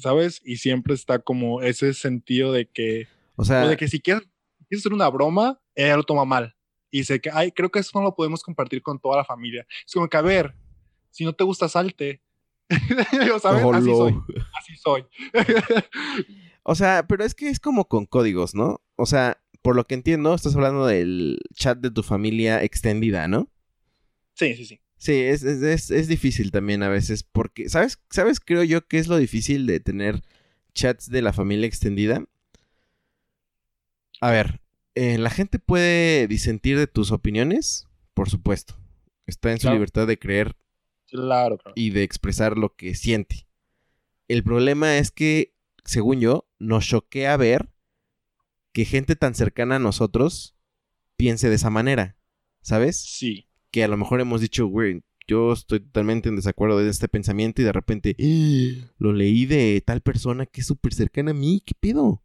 ¿Sabes? 0.00 0.40
Y 0.44 0.56
siempre 0.56 0.94
está 0.94 1.18
como 1.18 1.62
ese 1.62 1.94
sentido 1.94 2.52
de 2.52 2.66
que, 2.66 3.08
O 3.36 3.44
sea, 3.44 3.64
o 3.64 3.68
de 3.68 3.76
que 3.76 3.88
si 3.88 4.00
quieres, 4.00 4.24
quieres 4.68 4.82
hacer 4.82 4.92
una 4.92 5.08
broma, 5.08 5.60
ella 5.74 5.96
lo 5.96 6.02
toma 6.02 6.24
mal. 6.24 6.56
Y 6.90 6.98
dice 6.98 7.20
que, 7.20 7.30
ay, 7.32 7.52
creo 7.52 7.70
que 7.70 7.78
eso 7.78 7.90
no 7.94 8.02
lo 8.02 8.14
podemos 8.14 8.42
compartir 8.42 8.82
con 8.82 8.98
toda 8.98 9.18
la 9.18 9.24
familia. 9.24 9.66
Es 9.86 9.92
como 9.92 10.08
que, 10.08 10.16
a 10.16 10.22
ver, 10.22 10.54
si 11.10 11.24
no 11.24 11.32
te 11.32 11.44
gusta, 11.44 11.68
salte. 11.68 12.22
¿Sabes? 13.40 13.64
Así 13.64 13.90
soy, 13.90 14.14
así 14.58 14.76
soy. 14.76 15.04
O 16.62 16.74
sea, 16.74 17.06
pero 17.08 17.24
es 17.24 17.34
que 17.34 17.48
es 17.48 17.58
como 17.58 17.88
con 17.88 18.06
códigos, 18.06 18.54
¿no? 18.54 18.80
O 18.96 19.06
sea, 19.06 19.42
por 19.62 19.76
lo 19.76 19.86
que 19.86 19.94
entiendo, 19.94 20.34
estás 20.34 20.54
hablando 20.54 20.86
del 20.86 21.38
chat 21.54 21.78
de 21.78 21.90
tu 21.90 22.02
familia 22.02 22.62
extendida, 22.62 23.28
¿no? 23.28 23.48
sí, 24.34 24.54
sí, 24.54 24.64
sí. 24.64 24.80
Sí, 25.00 25.12
es, 25.14 25.42
es, 25.44 25.62
es- 25.62 25.90
es 25.90 26.08
difícil 26.08 26.50
también 26.50 26.82
a 26.82 26.90
veces 26.90 27.22
porque, 27.22 27.70
¿sabes? 27.70 27.98
¿Sabes? 28.10 28.38
Creo 28.38 28.62
yo 28.64 28.86
que 28.86 28.98
es 28.98 29.08
lo 29.08 29.16
difícil 29.16 29.66
de 29.66 29.80
tener 29.80 30.20
chats 30.74 31.08
de 31.10 31.22
la 31.22 31.32
familia 31.32 31.66
extendida. 31.66 32.22
A 34.20 34.30
ver, 34.30 34.60
eh, 34.94 35.16
la 35.16 35.30
gente 35.30 35.58
puede 35.58 36.26
disentir 36.28 36.76
de 36.78 36.86
tus 36.86 37.12
opiniones, 37.12 37.88
por 38.12 38.28
supuesto. 38.28 38.76
Está 39.26 39.52
en 39.52 39.58
su 39.60 39.70
libertad 39.70 40.06
de 40.06 40.18
creer 40.18 40.54
Claro, 41.08 41.56
claro. 41.56 41.72
y 41.76 41.90
de 41.90 42.02
expresar 42.02 42.58
lo 42.58 42.74
que 42.76 42.94
siente. 42.94 43.46
El 44.28 44.44
problema 44.44 44.98
es 44.98 45.10
que, 45.10 45.54
según 45.84 46.20
yo, 46.20 46.46
nos 46.58 46.86
choquea 46.86 47.36
ver 47.38 47.70
que 48.72 48.84
gente 48.84 49.16
tan 49.16 49.34
cercana 49.34 49.76
a 49.76 49.80
nosotros 49.80 50.56
piense 51.16 51.48
de 51.48 51.54
esa 51.56 51.70
manera, 51.70 52.16
¿sabes? 52.60 53.00
Sí. 53.00 53.46
Que 53.72 53.84
a 53.84 53.88
lo 53.88 53.96
mejor 53.96 54.20
hemos 54.20 54.40
dicho, 54.40 54.66
güey, 54.66 55.02
yo 55.28 55.52
estoy 55.52 55.80
totalmente 55.80 56.28
en 56.28 56.36
desacuerdo 56.36 56.78
de 56.78 56.90
este 56.90 57.08
pensamiento 57.08 57.62
y 57.62 57.64
de 57.64 57.72
repente 57.72 58.16
"Ah, 58.18 58.90
lo 58.98 59.12
leí 59.12 59.46
de 59.46 59.80
tal 59.86 60.00
persona 60.00 60.46
que 60.46 60.60
es 60.60 60.66
súper 60.66 60.92
cercana 60.92 61.30
a 61.30 61.34
mí, 61.34 61.62
¿qué 61.64 61.74
pedo? 61.78 62.22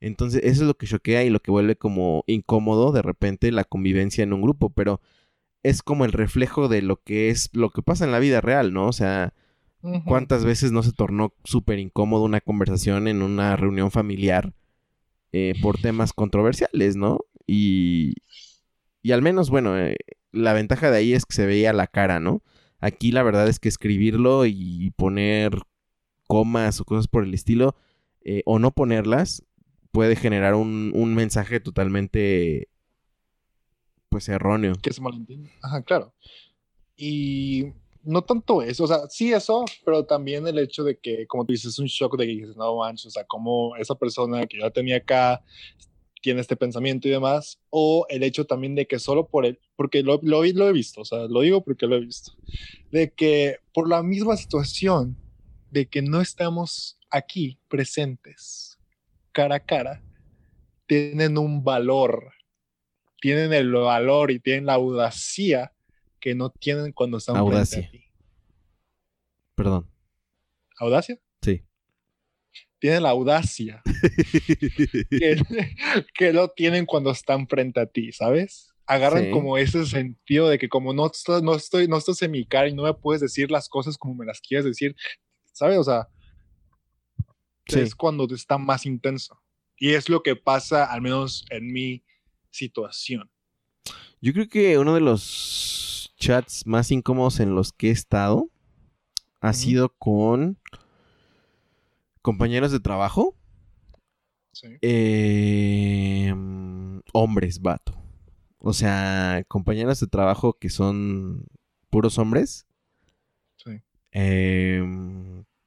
Entonces, 0.00 0.40
eso 0.44 0.62
es 0.62 0.66
lo 0.68 0.74
que 0.76 0.86
choquea 0.86 1.24
y 1.24 1.30
lo 1.30 1.40
que 1.40 1.50
vuelve 1.50 1.76
como 1.76 2.24
incómodo 2.26 2.92
de 2.92 3.02
repente 3.02 3.50
la 3.52 3.64
convivencia 3.64 4.22
en 4.24 4.32
un 4.32 4.42
grupo, 4.42 4.70
pero 4.70 5.00
es 5.62 5.82
como 5.82 6.04
el 6.04 6.12
reflejo 6.12 6.68
de 6.68 6.80
lo 6.82 7.02
que 7.02 7.28
es 7.30 7.50
lo 7.52 7.70
que 7.70 7.82
pasa 7.82 8.04
en 8.04 8.12
la 8.12 8.18
vida 8.20 8.40
real, 8.40 8.72
¿no? 8.72 8.86
O 8.88 8.92
sea. 8.92 9.34
¿Cuántas 10.04 10.44
veces 10.44 10.72
no 10.72 10.82
se 10.82 10.90
tornó 10.90 11.32
súper 11.44 11.78
incómodo 11.78 12.24
una 12.24 12.40
conversación 12.40 13.06
en 13.06 13.22
una 13.22 13.54
reunión 13.54 13.92
familiar 13.92 14.52
eh, 15.32 15.54
por 15.62 15.78
temas 15.78 16.12
controversiales, 16.12 16.96
¿no? 16.96 17.20
Y, 17.46 18.14
y 19.06 19.12
al 19.12 19.22
menos, 19.22 19.50
bueno, 19.50 19.78
eh, 19.78 19.94
la 20.32 20.52
ventaja 20.52 20.90
de 20.90 20.96
ahí 20.96 21.12
es 21.12 21.26
que 21.26 21.36
se 21.36 21.46
veía 21.46 21.72
la 21.72 21.86
cara, 21.86 22.18
¿no? 22.18 22.42
Aquí 22.80 23.12
la 23.12 23.22
verdad 23.22 23.46
es 23.46 23.60
que 23.60 23.68
escribirlo 23.68 24.46
y 24.46 24.90
poner 24.96 25.60
comas 26.26 26.80
o 26.80 26.84
cosas 26.84 27.06
por 27.06 27.22
el 27.22 27.32
estilo, 27.32 27.76
eh, 28.24 28.42
o 28.46 28.58
no 28.58 28.72
ponerlas, 28.72 29.44
puede 29.92 30.16
generar 30.16 30.56
un, 30.56 30.90
un 30.92 31.14
mensaje 31.14 31.60
totalmente, 31.60 32.68
pues, 34.08 34.28
erróneo. 34.28 34.72
que 34.82 34.92
se 34.92 35.00
malentiende. 35.00 35.52
Ajá, 35.62 35.84
claro. 35.84 36.12
Y 36.96 37.66
no 38.02 38.22
tanto 38.22 38.60
eso, 38.60 38.82
o 38.82 38.88
sea, 38.88 39.08
sí 39.08 39.32
eso, 39.32 39.66
pero 39.84 40.04
también 40.04 40.48
el 40.48 40.58
hecho 40.58 40.82
de 40.82 40.98
que, 40.98 41.28
como 41.28 41.46
tú 41.46 41.52
dices, 41.52 41.74
es 41.74 41.78
un 41.78 41.86
shock 41.86 42.18
de 42.18 42.26
que 42.26 42.32
dices, 42.32 42.56
no 42.56 42.78
manches, 42.78 43.06
o 43.06 43.10
sea, 43.10 43.24
como 43.24 43.76
esa 43.76 43.94
persona 43.94 44.48
que 44.48 44.58
yo 44.58 44.68
tenía 44.72 44.96
acá 44.96 45.44
tiene 46.26 46.40
este 46.40 46.56
pensamiento 46.56 47.06
y 47.06 47.12
demás, 47.12 47.60
o 47.70 48.04
el 48.08 48.24
hecho 48.24 48.46
también 48.46 48.74
de 48.74 48.86
que 48.86 48.98
solo 48.98 49.28
por 49.28 49.46
él, 49.46 49.60
porque 49.76 50.02
lo, 50.02 50.18
lo, 50.22 50.42
lo 50.42 50.68
he 50.68 50.72
visto, 50.72 51.02
o 51.02 51.04
sea, 51.04 51.26
lo 51.28 51.40
digo 51.40 51.62
porque 51.62 51.86
lo 51.86 51.94
he 51.94 52.00
visto, 52.00 52.32
de 52.90 53.12
que 53.12 53.58
por 53.72 53.88
la 53.88 54.02
misma 54.02 54.36
situación 54.36 55.16
de 55.70 55.86
que 55.86 56.02
no 56.02 56.20
estamos 56.20 56.98
aquí 57.10 57.60
presentes, 57.68 58.76
cara 59.30 59.56
a 59.56 59.60
cara, 59.60 60.02
tienen 60.86 61.38
un 61.38 61.62
valor 61.62 62.32
tienen 63.20 63.52
el 63.52 63.72
valor 63.72 64.30
y 64.30 64.38
tienen 64.40 64.66
la 64.66 64.74
audacia 64.74 65.72
que 66.20 66.34
no 66.34 66.50
tienen 66.50 66.92
cuando 66.92 67.18
están 67.18 67.36
Audacia. 67.36 67.78
frente 67.78 67.88
a 67.88 68.00
ti. 68.00 68.06
Perdón. 69.54 69.90
¿Audacia? 70.78 71.18
Sí. 71.42 71.64
Tienen 72.86 73.02
la 73.02 73.10
audacia 73.10 73.82
que, 75.10 75.42
que 76.14 76.32
no 76.32 76.46
tienen 76.50 76.86
cuando 76.86 77.10
están 77.10 77.48
frente 77.48 77.80
a 77.80 77.86
ti, 77.86 78.12
¿sabes? 78.12 78.72
Agarran 78.86 79.24
Sí. 79.24 79.30
como 79.32 79.58
ese 79.58 79.84
sentido 79.86 80.48
de 80.48 80.56
que 80.58 80.68
como 80.68 80.92
no, 80.92 81.06
estás- 81.06 81.42
no, 81.42 81.56
estoy, 81.56 81.88
no 81.88 81.96
estás 81.96 82.22
en 82.22 82.30
mi 82.30 82.46
cara 82.46 82.68
y 82.68 82.74
no 82.74 82.84
me 82.84 82.94
puedes 82.94 83.20
decir 83.20 83.50
las 83.50 83.68
cosas 83.68 83.98
como 83.98 84.14
me 84.14 84.24
las 84.24 84.40
quieres 84.40 84.64
decir, 84.64 84.94
¿sabes? 85.52 85.78
O 85.78 85.82
sea, 85.82 86.06
Sí. 87.66 87.80
es 87.80 87.96
cuando 87.96 88.32
está 88.32 88.56
más 88.56 88.86
intenso. 88.86 89.42
Y 89.76 89.94
es 89.94 90.08
lo 90.08 90.22
que 90.22 90.36
pasa, 90.36 90.84
al 90.84 91.02
menos 91.02 91.44
en 91.50 91.72
mi 91.72 92.04
situación. 92.50 93.28
Yo 94.20 94.32
creo 94.32 94.48
que 94.48 94.78
uno 94.78 94.94
de 94.94 95.00
los 95.00 96.14
chats 96.18 96.64
más 96.68 96.92
incómodos 96.92 97.40
en 97.40 97.56
los 97.56 97.72
que 97.72 97.88
he 97.88 97.90
estado 97.90 98.48
ha 99.40 99.52
sido 99.54 99.88
con 99.98 100.58
compañeros 102.30 102.72
de 102.72 102.80
trabajo, 102.80 103.36
Sí. 104.52 104.66
eh, 104.82 106.34
hombres, 107.12 107.60
vato. 107.62 107.92
O 108.58 108.72
sea, 108.72 109.44
compañeros 109.46 110.00
de 110.00 110.08
trabajo 110.08 110.58
que 110.58 110.68
son 110.70 111.46
puros 111.88 112.18
hombres. 112.18 112.66
Sí. 113.58 113.80
eh, 114.12 114.82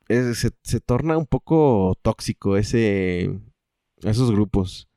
es- 0.09 0.39
se, 0.39 0.49
se 0.63 0.79
torna 0.81 1.17
un 1.17 1.25
poco 1.27 1.95
tóxico 2.01 2.57
ese, 2.57 3.29
esos 4.01 4.31
grupos. 4.31 4.87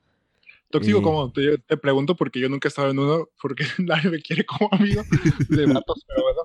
Tóxico, 0.70 0.98
Eh. 0.98 1.02
como 1.02 1.30
te, 1.32 1.58
te 1.58 1.76
pregunto, 1.76 2.16
porque 2.16 2.40
yo 2.40 2.48
nunca 2.48 2.66
he 2.66 2.70
estado 2.70 2.90
en 2.90 2.98
uno, 2.98 3.28
porque 3.40 3.62
nadie 3.78 4.10
me 4.10 4.20
quiere 4.20 4.44
como 4.46 4.68
amigo 4.72 5.02
de 5.48 5.66
vatos, 5.66 6.04
pero 6.08 6.22
bueno. 6.22 6.40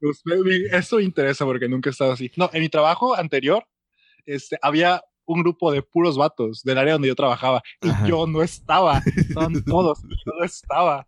pues 0.00 0.22
eso 0.72 0.96
me 0.96 1.04
interesa 1.04 1.44
porque 1.46 1.68
nunca 1.68 1.88
he 1.88 1.92
estado 1.92 2.12
así. 2.12 2.30
No, 2.36 2.50
en 2.52 2.60
mi 2.60 2.68
trabajo 2.68 3.14
anterior, 3.16 3.64
este, 4.26 4.58
había 4.62 5.02
un 5.26 5.42
grupo 5.42 5.70
de 5.70 5.82
puros 5.82 6.16
vatos 6.16 6.62
del 6.64 6.78
área 6.78 6.94
donde 6.94 7.08
yo 7.08 7.14
trabajaba 7.14 7.62
y 7.82 7.88
Ajá. 7.88 8.06
yo 8.08 8.26
no 8.26 8.42
estaba. 8.42 9.00
Estaban 9.16 9.62
todos, 9.64 10.02
yo 10.02 10.32
no 10.38 10.44
estaba. 10.44 11.06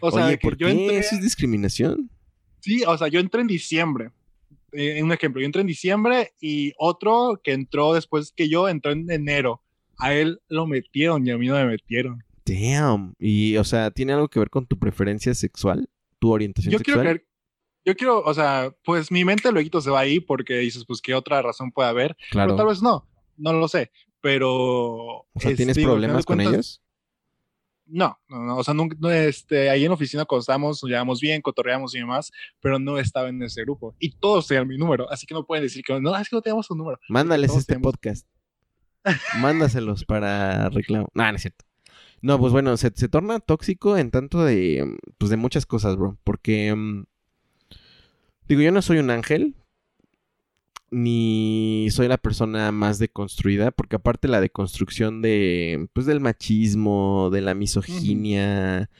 O 0.00 0.10
sea, 0.10 0.26
Oye, 0.26 0.38
que 0.38 0.42
¿por 0.46 0.56
yo 0.58 0.66
qué? 0.66 0.72
entré, 0.72 0.98
Eso 0.98 1.14
es 1.16 1.22
discriminación. 1.22 2.10
sí, 2.60 2.82
o 2.86 2.96
sea, 2.98 3.08
yo 3.08 3.20
entré 3.20 3.40
en 3.40 3.46
diciembre. 3.46 4.10
Eh, 4.72 5.02
un 5.02 5.12
ejemplo, 5.12 5.40
yo 5.40 5.46
entré 5.46 5.60
en 5.60 5.66
diciembre 5.66 6.32
y 6.40 6.72
otro 6.78 7.40
que 7.42 7.52
entró 7.52 7.92
después 7.94 8.32
que 8.34 8.48
yo 8.48 8.68
entró 8.68 8.92
en 8.92 9.10
enero. 9.10 9.62
A 9.98 10.12
él 10.14 10.40
lo 10.48 10.66
metieron 10.66 11.26
y 11.26 11.30
a 11.30 11.38
mí 11.38 11.46
no 11.46 11.54
me 11.54 11.66
metieron. 11.66 12.22
Damn. 12.44 13.14
Y, 13.18 13.56
o 13.58 13.64
sea, 13.64 13.90
¿tiene 13.90 14.12
algo 14.14 14.28
que 14.28 14.38
ver 14.38 14.50
con 14.50 14.66
tu 14.66 14.78
preferencia 14.78 15.32
sexual? 15.34 15.88
¿Tu 16.18 16.30
orientación 16.30 16.72
Yo 16.72 16.78
sexual? 16.78 16.96
quiero 17.00 17.10
creer, 17.18 17.26
yo 17.84 17.94
quiero, 17.96 18.20
o 18.22 18.34
sea, 18.34 18.74
pues 18.84 19.10
mi 19.10 19.24
mente 19.24 19.50
luego 19.52 19.80
se 19.80 19.90
va 19.90 20.00
ahí 20.00 20.20
porque 20.20 20.58
dices, 20.58 20.84
pues, 20.86 21.00
¿qué 21.00 21.14
otra 21.14 21.42
razón 21.42 21.72
puede 21.72 21.88
haber? 21.88 22.16
Claro. 22.30 22.48
Pero 22.48 22.56
tal 22.56 22.66
vez 22.66 22.82
no, 22.82 23.08
no 23.36 23.52
lo 23.52 23.68
sé. 23.68 23.90
Pero. 24.20 24.92
O 24.94 25.26
sea, 25.36 25.50
este, 25.50 25.56
¿tienes 25.56 25.76
digo, 25.76 25.88
final 25.96 26.00
problemas 26.10 26.24
con 26.26 26.40
ellos? 26.40 26.80
No, 27.86 28.18
no, 28.28 28.38
no, 28.44 28.56
o 28.56 28.64
sea, 28.64 28.72
nunca, 28.72 28.96
no, 29.00 29.10
este, 29.10 29.68
ahí 29.68 29.82
en 29.82 29.88
la 29.90 29.94
oficina 29.94 30.24
cuando 30.24 30.40
estábamos, 30.40 30.82
nos 30.82 30.88
llevamos 30.90 31.20
bien, 31.20 31.42
cotorreamos 31.42 31.94
y 31.94 31.98
demás, 31.98 32.30
pero 32.60 32.78
no 32.78 32.96
estaba 32.96 33.28
en 33.28 33.42
ese 33.42 33.62
grupo. 33.62 33.94
Y 33.98 34.12
todos 34.12 34.46
tenían 34.46 34.66
mi 34.68 34.78
número, 34.78 35.10
así 35.10 35.26
que 35.26 35.34
no 35.34 35.44
pueden 35.44 35.64
decir 35.64 35.82
que 35.84 36.00
no, 36.00 36.16
es 36.16 36.28
que 36.28 36.36
no 36.36 36.40
tenemos 36.40 36.66
su 36.66 36.74
número. 36.74 36.98
Mándales 37.08 37.48
todos 37.48 37.60
este 37.62 37.74
tenemos- 37.74 37.92
podcast. 37.92 38.26
Mándaselos 39.40 40.04
para 40.04 40.68
reclamo. 40.70 41.08
No, 41.12 41.28
no 41.28 41.36
es 41.36 41.42
cierto. 41.42 41.64
No, 42.22 42.38
pues 42.38 42.52
bueno, 42.52 42.76
se, 42.76 42.92
se 42.94 43.08
torna 43.08 43.40
tóxico 43.40 43.96
en 43.98 44.10
tanto 44.12 44.44
de, 44.44 44.96
pues 45.18 45.28
de 45.30 45.36
muchas 45.36 45.66
cosas, 45.66 45.96
bro. 45.96 46.16
Porque, 46.22 46.72
mm, 46.74 47.04
digo, 48.52 48.62
yo 48.62 48.72
no 48.72 48.82
soy 48.82 48.98
un 48.98 49.10
ángel, 49.10 49.54
ni 50.90 51.88
soy 51.90 52.06
la 52.06 52.18
persona 52.18 52.70
más 52.70 52.98
deconstruida, 52.98 53.70
porque 53.70 53.96
aparte 53.96 54.28
la 54.28 54.40
deconstrucción 54.40 55.22
de, 55.22 55.88
pues 55.94 56.06
del 56.06 56.20
machismo, 56.20 57.30
de 57.32 57.40
la 57.40 57.54
misoginia, 57.54 58.90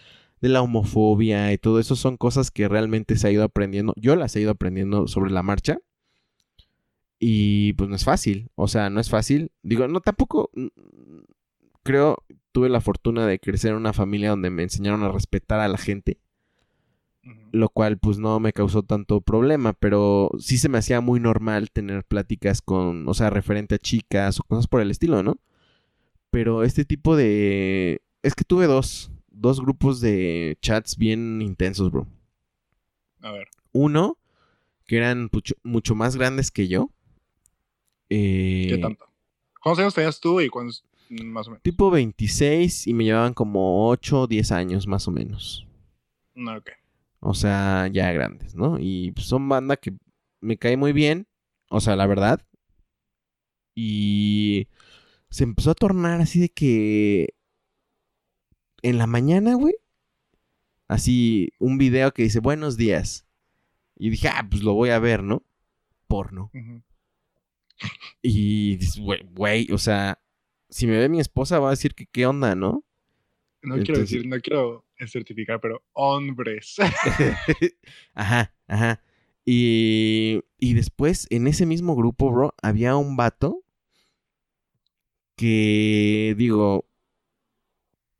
de 0.40 0.48
la 0.48 0.62
homofobia 0.62 1.52
y 1.52 1.58
todo 1.58 1.78
eso 1.78 1.94
son 1.94 2.16
cosas 2.16 2.50
que 2.50 2.66
realmente 2.66 3.16
se 3.16 3.28
ha 3.28 3.30
ido 3.30 3.44
aprendiendo. 3.44 3.92
Yo 3.96 4.16
las 4.16 4.34
he 4.34 4.40
ido 4.40 4.50
aprendiendo 4.52 5.06
sobre 5.06 5.30
la 5.30 5.42
marcha. 5.42 5.78
Y 7.24 7.74
pues 7.74 7.88
no 7.88 7.94
es 7.94 8.04
fácil, 8.04 8.48
o 8.56 8.66
sea, 8.66 8.90
no 8.90 8.98
es 8.98 9.08
fácil. 9.08 9.52
Digo, 9.62 9.86
no, 9.86 10.00
tampoco 10.00 10.50
creo, 11.84 12.24
tuve 12.52 12.68
la 12.68 12.80
fortuna 12.80 13.26
de 13.26 13.38
crecer 13.38 13.70
en 13.72 13.76
una 13.76 13.92
familia 13.92 14.30
donde 14.30 14.50
me 14.50 14.62
enseñaron 14.62 15.02
a 15.04 15.12
respetar 15.12 15.60
a 15.60 15.68
la 15.68 15.78
gente, 15.78 16.18
Lo 17.52 17.68
cual 17.68 17.98
pues 17.98 18.18
no 18.18 18.40
me 18.40 18.52
causó 18.52 18.82
tanto 18.82 19.20
problema, 19.20 19.74
pero 19.74 20.30
sí 20.38 20.58
se 20.58 20.68
me 20.68 20.78
hacía 20.78 21.00
muy 21.00 21.20
normal 21.20 21.70
tener 21.70 22.04
pláticas 22.04 22.60
con, 22.62 23.08
o 23.08 23.14
sea, 23.14 23.30
referente 23.30 23.76
a 23.76 23.78
chicas 23.78 24.40
o 24.40 24.42
cosas 24.42 24.66
por 24.66 24.80
el 24.80 24.90
estilo, 24.90 25.22
¿no? 25.22 25.38
Pero 26.30 26.64
este 26.64 26.84
tipo 26.84 27.14
de... 27.14 28.02
Es 28.22 28.34
que 28.34 28.44
tuve 28.44 28.66
dos, 28.66 29.12
dos 29.30 29.60
grupos 29.60 30.00
de 30.00 30.56
chats 30.60 30.96
bien 30.96 31.40
intensos, 31.42 31.92
bro. 31.92 32.08
A 33.20 33.30
ver, 33.30 33.48
Uno, 33.70 34.18
que 34.86 34.96
eran 34.96 35.28
mucho, 35.32 35.54
mucho 35.62 35.94
más 35.94 36.16
grandes 36.16 36.50
que 36.50 36.66
yo. 36.66 36.90
Eh, 38.08 38.66
¿qué 38.68 38.78
tanto? 38.78 39.06
¿Cuántos 39.62 39.80
años 39.80 39.94
tenías 39.94 40.20
tú 40.20 40.40
y 40.40 40.48
cuántos, 40.48 40.84
más 41.08 41.46
o 41.46 41.50
menos? 41.50 41.62
Tipo 41.62 41.90
26 41.90 42.88
y 42.88 42.94
me 42.94 43.04
llevaban 43.04 43.32
como 43.32 43.88
8 43.88 44.22
o 44.22 44.26
10 44.26 44.52
años 44.52 44.86
más 44.86 45.06
o 45.06 45.12
menos. 45.12 45.66
No, 46.34 46.56
ok. 46.56 46.70
O 47.24 47.34
sea, 47.34 47.86
ya 47.86 48.10
grandes, 48.12 48.56
¿no? 48.56 48.78
Y 48.80 49.12
pues, 49.12 49.28
son 49.28 49.48
banda 49.48 49.76
que 49.76 49.94
me 50.40 50.58
cae 50.58 50.76
muy 50.76 50.92
bien. 50.92 51.28
O 51.70 51.80
sea, 51.80 51.94
la 51.94 52.06
verdad. 52.06 52.44
Y 53.76 54.66
se 55.30 55.44
empezó 55.44 55.70
a 55.70 55.76
tornar 55.76 56.20
así 56.20 56.40
de 56.40 56.48
que 56.48 57.34
en 58.82 58.98
la 58.98 59.06
mañana, 59.06 59.54
güey. 59.54 59.74
Así 60.88 61.52
un 61.60 61.78
video 61.78 62.12
que 62.12 62.24
dice 62.24 62.40
buenos 62.40 62.76
días. 62.76 63.24
Y 63.96 64.10
dije, 64.10 64.26
ah, 64.28 64.46
pues 64.50 64.64
lo 64.64 64.74
voy 64.74 64.90
a 64.90 64.98
ver, 64.98 65.22
¿no? 65.22 65.44
Porno. 66.08 66.50
Ujú. 66.52 66.82
Y 68.20 68.78
dices, 68.78 68.98
güey, 68.98 69.22
güey, 69.30 69.70
o 69.70 69.78
sea, 69.78 70.20
si 70.68 70.88
me 70.88 70.98
ve 70.98 71.08
mi 71.08 71.20
esposa 71.20 71.60
va 71.60 71.68
a 71.68 71.70
decir 71.70 71.94
que 71.94 72.06
qué 72.06 72.26
onda, 72.26 72.56
¿no? 72.56 72.84
No 73.62 73.76
quiero 73.76 74.00
decir, 74.00 74.26
no 74.26 74.40
quiero 74.40 74.84
certificar, 75.08 75.60
pero 75.60 75.82
hombres. 75.92 76.76
ajá, 78.14 78.54
ajá. 78.66 79.02
Y, 79.44 80.40
y 80.58 80.74
después, 80.74 81.26
en 81.30 81.46
ese 81.46 81.66
mismo 81.66 81.96
grupo, 81.96 82.30
bro, 82.30 82.54
había 82.62 82.96
un 82.96 83.16
vato 83.16 83.64
que, 85.36 86.34
digo, 86.36 86.86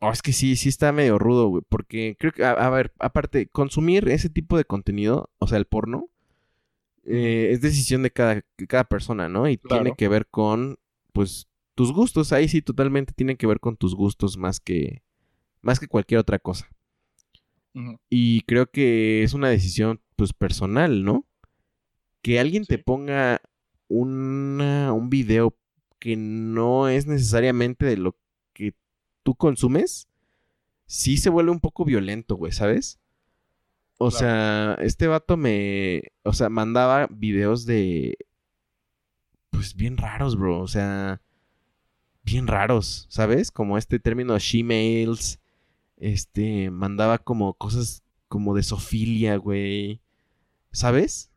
oh, 0.01 0.11
es 0.11 0.23
que 0.23 0.33
sí, 0.33 0.57
sí 0.57 0.69
está 0.69 0.93
medio 0.93 1.19
rudo, 1.19 1.49
güey, 1.49 1.63
porque 1.69 2.17
creo 2.19 2.33
que, 2.33 2.45
a, 2.45 2.53
a 2.53 2.71
ver, 2.71 2.93
aparte, 2.99 3.47
consumir 3.47 4.09
ese 4.09 4.29
tipo 4.29 4.57
de 4.57 4.65
contenido, 4.65 5.31
o 5.39 5.47
sea, 5.47 5.59
el 5.59 5.67
porno, 5.67 6.09
eh, 7.05 7.51
es 7.53 7.61
decisión 7.61 8.03
de 8.03 8.11
cada, 8.11 8.43
cada 8.69 8.85
persona, 8.85 9.29
¿no? 9.29 9.49
Y 9.49 9.59
tiene 9.59 9.95
que 9.97 10.09
ver 10.09 10.27
con, 10.27 10.79
pues, 11.13 11.49
tus 11.75 11.93
gustos, 11.93 12.33
ahí 12.33 12.49
sí 12.49 12.63
totalmente 12.63 13.13
tiene 13.13 13.37
que 13.37 13.47
ver 13.47 13.61
con 13.61 13.77
tus 13.77 13.95
gustos 13.95 14.37
más 14.37 14.61
que, 14.61 15.03
más 15.63 15.81
que 15.81 15.89
cualquier 15.89 16.21
otra 16.21 16.39
cosa. 16.39 16.69
Y 18.11 18.43
creo 18.43 18.71
que 18.71 19.23
es 19.23 19.33
una 19.33 19.49
decisión, 19.49 20.01
pues, 20.17 20.35
personal, 20.35 21.05
¿no? 21.05 21.25
Que 22.21 22.39
alguien 22.39 22.67
te 22.67 22.79
ponga 22.79 23.41
una, 23.89 24.93
un 24.93 25.09
video 25.09 25.57
que 25.99 26.17
no 26.17 26.89
es 26.89 27.07
necesariamente 27.07 27.87
de 27.87 27.97
lo 27.97 28.17
que 28.53 28.75
tú 29.23 29.35
consumes, 29.35 30.09
sí 30.87 31.17
se 31.17 31.31
vuelve 31.31 31.51
un 31.53 31.61
poco 31.61 31.85
violento, 31.85 32.35
güey, 32.37 32.53
¿sabes? 32.53 32.99
O 33.99 34.11
Claro. 34.11 34.19
sea, 34.19 34.75
este 34.85 35.07
vato 35.07 35.37
me, 35.37 36.03
o 36.25 36.33
sea, 36.33 36.49
mandaba 36.51 37.07
videos 37.11 37.65
de, 37.67 38.17
pues, 39.51 39.75
bien 39.77 39.97
raros, 39.97 40.37
bro, 40.37 40.61
o 40.61 40.69
sea, 40.69 41.23
bien 42.25 42.47
raros, 42.47 43.07
¿sabes? 43.09 43.51
Como 43.51 43.79
este 43.79 43.99
término 43.99 44.39
she-mails, 44.39 45.39
este, 46.03 46.71
mandaba 46.71 47.19
como 47.19 47.55
cosas 47.55 48.03
como 48.29 48.55
de 48.55 48.63
sofilia, 48.65 49.37
güey, 49.37 50.01
¿sabes? 50.73 51.31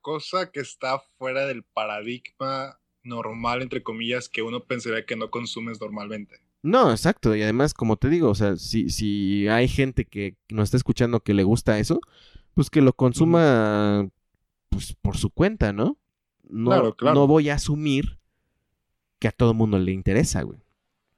Cosa 0.00 0.50
que 0.52 0.60
está 0.60 1.00
fuera 1.18 1.46
del 1.46 1.64
paradigma 1.64 2.78
normal, 3.02 3.62
entre 3.62 3.82
comillas, 3.82 4.28
que 4.28 4.42
uno 4.42 4.64
pensaría 4.64 5.04
que 5.06 5.16
no 5.16 5.30
consumes 5.30 5.80
normalmente. 5.80 6.40
No, 6.62 6.90
exacto. 6.90 7.34
Y 7.36 7.42
además, 7.42 7.74
como 7.74 7.96
te 7.96 8.08
digo, 8.08 8.30
o 8.30 8.34
sea, 8.34 8.56
si, 8.56 8.90
si 8.90 9.48
hay 9.48 9.68
gente 9.68 10.06
que 10.06 10.36
nos 10.48 10.64
está 10.64 10.76
escuchando 10.76 11.20
que 11.20 11.34
le 11.34 11.42
gusta 11.42 11.78
eso, 11.78 12.00
pues 12.54 12.70
que 12.70 12.80
lo 12.80 12.94
consuma 12.94 14.08
pues 14.70 14.94
por 14.94 15.16
su 15.16 15.30
cuenta, 15.30 15.72
¿no? 15.72 15.98
No, 16.44 16.70
Claro, 16.70 16.96
claro. 16.96 17.14
no 17.14 17.26
voy 17.26 17.48
a 17.50 17.54
asumir 17.54 18.18
que 19.18 19.28
a 19.28 19.32
todo 19.32 19.54
mundo 19.54 19.78
le 19.78 19.92
interesa, 19.92 20.42
güey. 20.42 20.63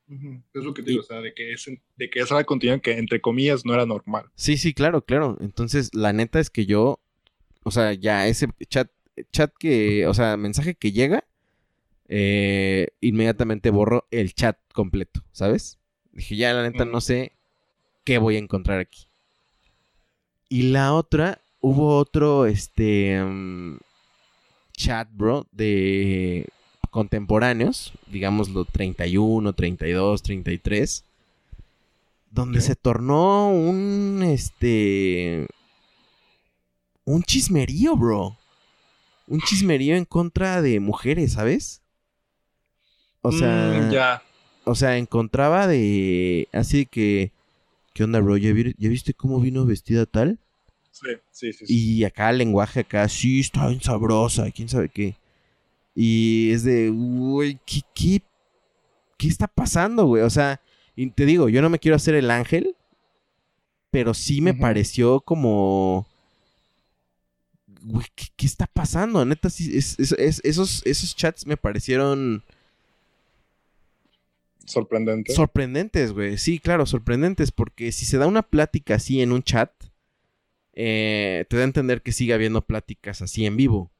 Es 0.09 0.63
lo 0.63 0.73
que 0.73 0.83
te 0.83 0.91
digo, 0.91 1.03
o 1.03 1.05
sea, 1.05 1.21
de 1.21 1.35
que, 1.35 1.53
es, 1.53 1.69
de 1.97 2.11
que 2.11 2.21
esa 2.21 2.37
era 2.37 2.45
contenido 2.45 2.81
que, 2.81 2.97
entre 2.97 3.21
comillas, 3.21 3.65
no 3.65 3.75
era 3.75 3.87
normal. 3.87 4.27
Sí, 4.37 4.57
sí, 4.57 4.73
claro, 4.73 5.05
claro. 5.05 5.37
Entonces, 5.41 5.95
la 5.95 6.13
neta 6.13 6.39
es 6.39 6.49
que 6.49 6.65
yo, 6.65 7.01
o 7.65 7.71
sea, 7.71 7.93
ya 7.93 8.29
ese 8.29 8.49
chat, 8.69 8.89
chat 9.33 9.53
que, 9.59 10.07
o 10.07 10.15
sea, 10.15 10.37
mensaje 10.37 10.75
que 10.75 10.93
llega, 10.93 11.25
eh, 12.09 12.89
inmediatamente 13.01 13.71
borro 13.71 14.07
el 14.13 14.33
chat 14.35 14.59
completo, 14.73 15.25
¿sabes? 15.33 15.79
Dije, 16.13 16.37
ya, 16.37 16.53
la 16.53 16.63
neta, 16.63 16.85
no 16.85 17.01
sé 17.01 17.33
qué 18.05 18.19
voy 18.19 18.37
a 18.37 18.41
encontrar 18.41 18.79
aquí. 18.79 19.09
Y 20.49 20.71
la 20.71 20.95
otra, 20.95 21.41
hubo 21.61 21.97
otro, 21.97 22.47
este, 22.47 23.21
mm, 23.21 23.79
chat, 24.77 25.09
bro, 25.11 25.49
de 25.51 26.47
contemporáneos, 26.97 27.93
digámoslo 28.11 28.65
31, 28.65 29.53
32, 29.53 30.23
33, 30.23 31.05
donde 32.31 32.63
se 32.63 32.75
tornó 32.75 33.51
un, 33.51 34.23
este, 34.25 35.47
un 37.05 37.23
chismerío, 37.23 37.99
bro. 37.99 38.35
Un 39.29 39.43
chismerío 39.43 39.95
en 39.95 40.07
contra 40.07 40.63
de 40.63 40.81
mujeres, 40.81 41.33
¿sabes? 41.35 41.83
O 43.21 43.31
sea, 43.31 43.89
Mm, 43.89 43.93
ya. 43.93 44.23
o 44.65 44.75
sea, 44.75 44.97
encontraba 44.97 45.67
de, 45.67 46.49
así 46.55 46.87
que, 46.87 47.31
¿qué 47.93 48.05
onda, 48.05 48.21
bro? 48.21 48.39
¿Ya, 48.39 48.55
vi- 48.55 48.75
ya 48.79 48.89
viste 48.89 49.13
cómo 49.13 49.39
vino 49.39 49.67
vestida 49.67 50.07
tal? 50.07 50.39
Sí, 50.93 51.09
sí, 51.31 51.53
sí. 51.53 51.67
sí. 51.67 51.99
Y 51.99 52.05
acá 52.05 52.31
el 52.31 52.39
lenguaje 52.39 52.81
acá, 52.81 53.07
sí, 53.11 53.41
está 53.41 53.69
bien 53.69 53.83
sabrosa, 53.83 54.51
quién 54.51 54.71
sabe 54.71 54.89
qué. 54.89 55.15
Y 55.99 56.51
es 56.53 56.63
de, 56.63 56.91
güey, 56.91 57.59
¿qué, 57.65 57.81
qué, 57.95 58.23
qué 59.17 59.29
está 59.29 59.49
pasando, 59.49 60.05
güey? 60.05 60.23
O 60.23 60.29
sea, 60.31 60.61
y 60.95 61.09
te 61.11 61.25
digo, 61.25 61.49
yo 61.49 61.63
no 61.63 61.71
me 61.71 61.79
quiero 61.79 61.97
hacer 61.97 62.15
el 62.15 62.31
ángel, 62.31 62.77
pero 63.91 64.13
sí 64.13 64.43
me 64.43 64.53
pareció 64.53 65.21
como... 65.23 66.07
Güey, 67.83 68.07
¿qué, 68.15 68.27
qué 68.37 68.45
está 68.47 68.67
pasando? 68.67 69.25
Neta, 69.25 69.49
sí, 69.49 69.75
es- 69.77 69.99
es- 69.99 70.13
es- 70.13 70.41
esos, 70.45 70.83
esos 70.85 71.17
chats 71.17 71.47
me 71.47 71.57
parecieron 71.57 72.43
Sorprendente. 74.67 75.33
sorprendentes, 75.33 76.13
güey. 76.13 76.37
Sí, 76.39 76.59
claro, 76.59 76.85
sorprendentes, 76.87 77.53
porque 77.53 77.93
si 77.93 78.05
se 78.05 78.19
da 78.19 78.27
una 78.27 78.43
plática 78.43 78.97
así 78.97 79.23
en 79.23 79.33
un 79.33 79.43
chat, 79.43 79.71
eh, 80.75 81.47
te 81.49 81.57
da 81.57 81.63
a 81.63 81.67
entender 81.67 82.03
que 82.03 82.13
sigue 82.13 82.35
habiendo 82.35 82.61
pláticas 82.63 83.23
así 83.23 83.47
en 83.47 83.57
vivo. 83.57 83.91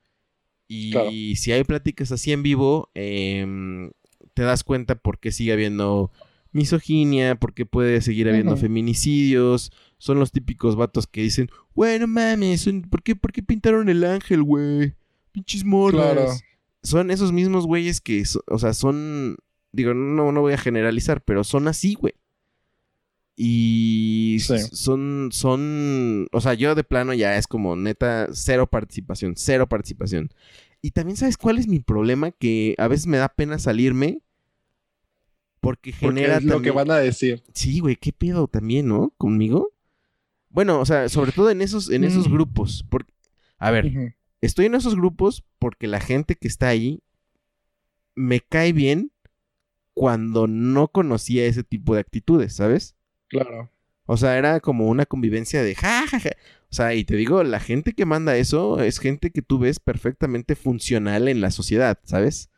Y 0.69 0.91
Claro. 0.93 1.11
si 1.11 1.53
hay 1.53 1.65
pláticas 1.65 2.13
así 2.13 2.33
en 2.33 2.43
vivo, 2.43 2.91
em, 2.95 3.91
te 4.35 4.43
das 4.43 4.65
cuenta 4.65 4.95
por 4.97 5.19
qué 5.19 5.33
sigue 5.33 5.53
habiendo 5.53 6.11
misoginia, 6.53 7.35
porque 7.37 7.67
puede 7.67 8.01
seguir 8.01 8.29
habiendo 8.29 8.57
feminicidios. 8.57 9.73
Son 9.99 10.19
los 10.19 10.33
típicos 10.33 10.77
vatos 10.77 11.07
que 11.07 11.23
dicen, 11.23 11.49
bueno, 11.75 12.07
mames, 12.07 12.69
¿por 12.91 13.03
qué, 13.03 13.15
¿por 13.17 13.33
qué 13.33 13.43
pintaron 13.43 13.89
el 13.89 14.05
ángel, 14.05 14.43
güey? 14.43 14.95
Pinches 15.33 15.65
morras. 15.65 16.15
Claro. 16.15 16.31
Son 16.83 17.11
esos 17.11 17.33
mismos 17.33 17.67
güeyes 17.67 18.01
que, 18.01 18.23
o 18.47 18.59
sea, 18.59 18.73
son, 18.73 19.37
digo, 19.73 19.93
no, 19.95 20.33
no 20.33 20.41
voy 20.41 20.55
a 20.55 20.59
generalizar, 20.59 21.23
pero 21.25 21.45
son 21.45 21.69
así, 21.69 21.95
güey. 21.95 22.15
Y 23.37 24.39
Sí. 24.41 24.59
son, 24.73 25.29
son, 25.31 26.27
o 26.33 26.41
sea, 26.41 26.55
yo 26.55 26.75
de 26.75 26.85
plano 26.85 27.13
ya 27.13 27.37
es 27.37 27.47
como 27.47 27.77
neta, 27.77 28.29
cero 28.33 28.67
participación, 28.67 29.35
cero 29.37 29.69
participación. 29.69 30.31
Y 30.81 30.93
también, 30.93 31.17
¿sabes 31.17 31.37
cuál 31.37 31.59
es 31.59 31.69
mi 31.69 31.81
problema? 31.81 32.31
Que 32.31 32.75
a 32.79 32.89
veces 32.89 33.07
me 33.07 33.19
da 33.19 33.29
pena 33.29 33.59
salirme 33.59 34.23
porque 35.61 35.91
Porque 36.01 36.21
genera 36.23 36.37
es 36.39 36.45
lo 36.45 36.63
que 36.63 36.71
van 36.71 36.91
a 36.91 36.97
decir. 36.97 37.43
Sí, 37.53 37.81
güey, 37.81 37.97
qué 37.97 38.13
pedo 38.13 38.47
también, 38.49 38.89
¿no? 38.89 39.13
Conmigo. 39.19 39.73
Bueno, 40.49 40.81
o 40.81 40.87
sea, 40.87 41.09
sobre 41.09 41.33
todo 41.33 41.51
en 41.51 41.61
esos, 41.61 41.91
en 41.91 42.05
esos 42.05 42.29
Mm. 42.29 42.33
grupos. 42.33 42.85
Porque, 42.89 43.13
a 43.59 43.71
ver, 43.71 44.15
estoy 44.41 44.67
en 44.67 44.75
esos 44.77 44.95
grupos 44.97 45.45
porque 45.59 45.87
la 45.89 46.01
gente 46.01 46.37
que 46.37 46.49
está 46.49 46.69
ahí 46.69 47.03
me 48.15 48.41
cae 48.41 48.73
bien 48.73 49.11
cuando 49.93 50.47
no 50.47 50.89
conocía 50.89 51.45
ese 51.47 51.65
tipo 51.65 51.95
de 51.95 52.01
actitudes, 52.01 52.55
¿sabes? 52.55 52.96
Claro. 53.29 53.71
O 54.07 54.17
sea, 54.17 54.39
era 54.39 54.61
como 54.61 54.87
una 54.87 55.07
convivencia 55.07 55.63
de 55.63 55.75
ja, 55.75 56.07
ja, 56.07 56.21
ja. 56.21 56.31
O 56.71 56.75
sea, 56.75 56.95
y 56.95 57.05
te 57.05 57.17
digo, 57.17 57.43
la 57.43 57.61
gente 57.61 57.93
que 57.93 58.07
manda 58.07 58.37
eso 58.37 58.81
es 58.81 58.99
gente 58.99 59.31
que 59.31 59.43
tú 59.43 59.59
ves 59.59 59.81
perfectamente 59.81 60.55
funcional 60.57 61.29
en 61.29 61.41
la 61.41 61.51
sociedad, 61.51 61.99
¿sabes? 62.05 62.51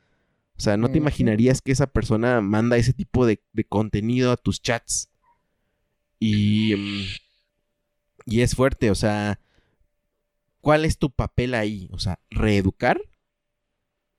O 0.57 0.61
sea, 0.61 0.77
no 0.77 0.91
te 0.91 0.99
imaginarías 0.99 1.63
que 1.63 1.73
esa 1.73 1.87
persona 1.87 2.41
manda 2.41 2.77
ese 2.77 2.93
tipo 2.93 3.27
de, 3.27 3.41
de 3.53 3.65
contenido 3.65 4.33
a 4.33 4.37
tus 4.37 4.61
chats. 4.61 5.09
Y, 6.19 6.75
mm, 6.77 7.05
y 8.27 8.41
es 8.41 8.55
fuerte, 8.55 8.91
o 8.91 8.95
sea, 8.95 9.41
¿cuál 10.61 10.85
es 10.85 10.99
tu 10.99 11.11
papel 11.11 11.55
ahí? 11.55 11.89
O 11.93 11.99
sea, 11.99 12.19
¿reeducar? 12.31 13.01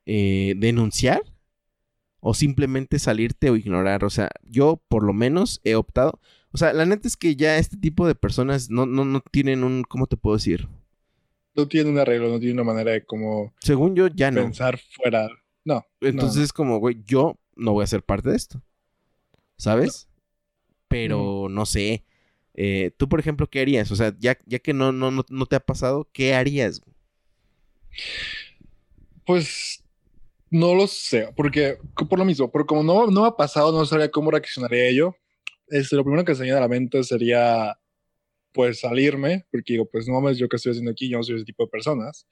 Eh, 0.05 0.55
¿Denunciar? 0.57 1.21
¿O 2.21 2.33
simplemente 2.33 2.99
salirte 2.99 3.49
o 3.49 3.55
ignorar? 3.55 4.03
O 4.03 4.09
sea, 4.09 4.29
yo 4.43 4.81
por 4.87 5.03
lo 5.03 5.13
menos 5.13 5.61
he 5.63 5.75
optado. 5.75 6.19
O 6.51 6.57
sea, 6.57 6.73
la 6.73 6.85
neta 6.85 7.07
es 7.07 7.15
que 7.15 7.35
ya 7.35 7.57
este 7.57 7.77
tipo 7.77 8.07
de 8.07 8.15
personas 8.15 8.69
no, 8.69 8.85
no, 8.85 9.05
no 9.05 9.21
tienen 9.31 9.63
un, 9.63 9.83
¿cómo 9.83 10.07
te 10.07 10.17
puedo 10.17 10.35
decir? 10.35 10.67
No 11.53 11.67
tiene 11.67 11.89
un 11.89 11.99
arreglo, 11.99 12.29
no 12.29 12.39
tiene 12.39 12.53
una 12.53 12.63
manera 12.63 12.91
de 12.91 13.05
cómo 13.05 13.53
Según 13.59 13.95
yo, 13.95 14.07
ya 14.07 14.31
no. 14.31 14.41
pensar 14.41 14.79
fuera. 14.95 15.29
No. 15.63 15.85
Entonces 16.01 16.43
es 16.43 16.53
como, 16.53 16.79
güey, 16.79 17.03
yo 17.05 17.37
no 17.55 17.73
voy 17.73 17.83
a 17.83 17.87
ser 17.87 18.03
parte 18.03 18.29
de 18.29 18.35
esto. 18.35 18.61
¿Sabes? 19.57 20.07
Pero 20.87 21.47
no 21.49 21.65
sé. 21.65 22.05
Eh, 22.55 22.91
Tú, 22.97 23.07
por 23.09 23.19
ejemplo, 23.19 23.47
¿qué 23.47 23.61
harías? 23.61 23.91
O 23.91 23.95
sea, 23.95 24.15
ya, 24.19 24.37
ya 24.45 24.59
que 24.59 24.73
no, 24.73 24.91
no, 24.91 25.11
no, 25.11 25.25
no 25.29 25.45
te 25.45 25.55
ha 25.55 25.59
pasado, 25.59 26.09
¿qué 26.13 26.33
harías? 26.33 26.81
Pues 29.25 29.83
no 30.49 30.73
lo 30.73 30.87
sé, 30.87 31.31
porque 31.35 31.77
por 32.09 32.17
lo 32.17 32.25
mismo, 32.25 32.49
pero 32.51 32.65
como 32.65 32.83
no, 32.83 33.07
no 33.07 33.21
me 33.21 33.27
ha 33.27 33.31
pasado, 33.31 33.71
no 33.71 33.85
sabría 33.85 34.09
cómo 34.09 34.31
reaccionaría 34.31 34.91
yo. 34.91 35.15
Este, 35.69 35.95
lo 35.95 36.03
primero 36.03 36.25
que 36.25 36.35
se 36.35 36.41
me 36.41 36.45
viene 36.45 36.57
a 36.57 36.61
la 36.61 36.67
mente 36.67 37.03
sería 37.03 37.77
pues 38.51 38.79
salirme, 38.79 39.45
porque 39.51 39.73
digo, 39.73 39.85
pues 39.89 40.07
no 40.07 40.15
mames, 40.15 40.37
yo 40.37 40.49
qué 40.49 40.55
estoy 40.55 40.71
haciendo 40.71 40.91
aquí, 40.91 41.09
yo 41.09 41.17
no 41.17 41.23
soy 41.23 41.35
ese 41.35 41.45
tipo 41.45 41.63
de 41.63 41.69
personas. 41.69 42.27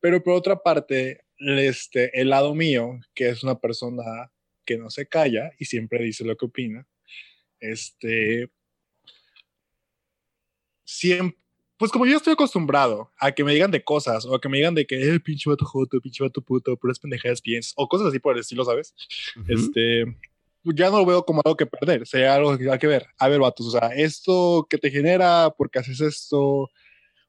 Pero 0.00 0.22
por 0.22 0.34
otra 0.34 0.56
parte, 0.62 1.24
este, 1.38 2.18
el 2.18 2.30
lado 2.30 2.54
mío, 2.54 2.98
que 3.14 3.28
es 3.28 3.42
una 3.42 3.58
persona 3.58 4.32
que 4.64 4.78
no 4.78 4.90
se 4.90 5.06
calla 5.06 5.50
y 5.58 5.66
siempre 5.66 6.02
dice 6.02 6.24
lo 6.24 6.36
que 6.36 6.46
opina, 6.46 6.86
este, 7.60 8.50
siempre, 10.84 11.38
pues 11.76 11.90
como 11.90 12.06
yo 12.06 12.16
estoy 12.16 12.34
acostumbrado 12.34 13.10
a 13.18 13.32
que 13.32 13.42
me 13.44 13.54
digan 13.54 13.70
de 13.70 13.82
cosas 13.82 14.26
o 14.26 14.34
a 14.34 14.40
que 14.40 14.48
me 14.48 14.58
digan 14.58 14.74
de 14.74 14.86
que 14.86 15.00
el 15.00 15.22
pinche 15.22 15.48
vato 15.48 15.64
joto, 15.64 16.00
pinche 16.00 16.22
vato 16.22 16.42
puto, 16.42 16.76
puras 16.76 16.98
pendejadas 16.98 17.40
piensas 17.40 17.72
o 17.76 17.88
cosas 17.88 18.08
así 18.08 18.18
por 18.18 18.34
el 18.34 18.40
estilo, 18.40 18.64
¿sabes? 18.64 18.94
Ujú. 19.36 19.52
Este, 19.52 20.04
ya 20.64 20.90
no 20.90 20.98
lo 20.98 21.06
veo 21.06 21.24
como 21.24 21.42
algo 21.44 21.56
que 21.56 21.66
perder, 21.66 22.06
sería 22.06 22.34
algo 22.34 22.56
que 22.58 22.70
hay 22.70 22.78
que 22.78 22.86
ver. 22.86 23.06
A 23.18 23.28
ver, 23.28 23.40
vatos, 23.40 23.66
o 23.66 23.70
sea, 23.70 23.88
esto 23.94 24.66
que 24.68 24.78
te 24.78 24.90
genera, 24.90 25.50
porque 25.56 25.78
haces 25.78 26.00
esto, 26.00 26.68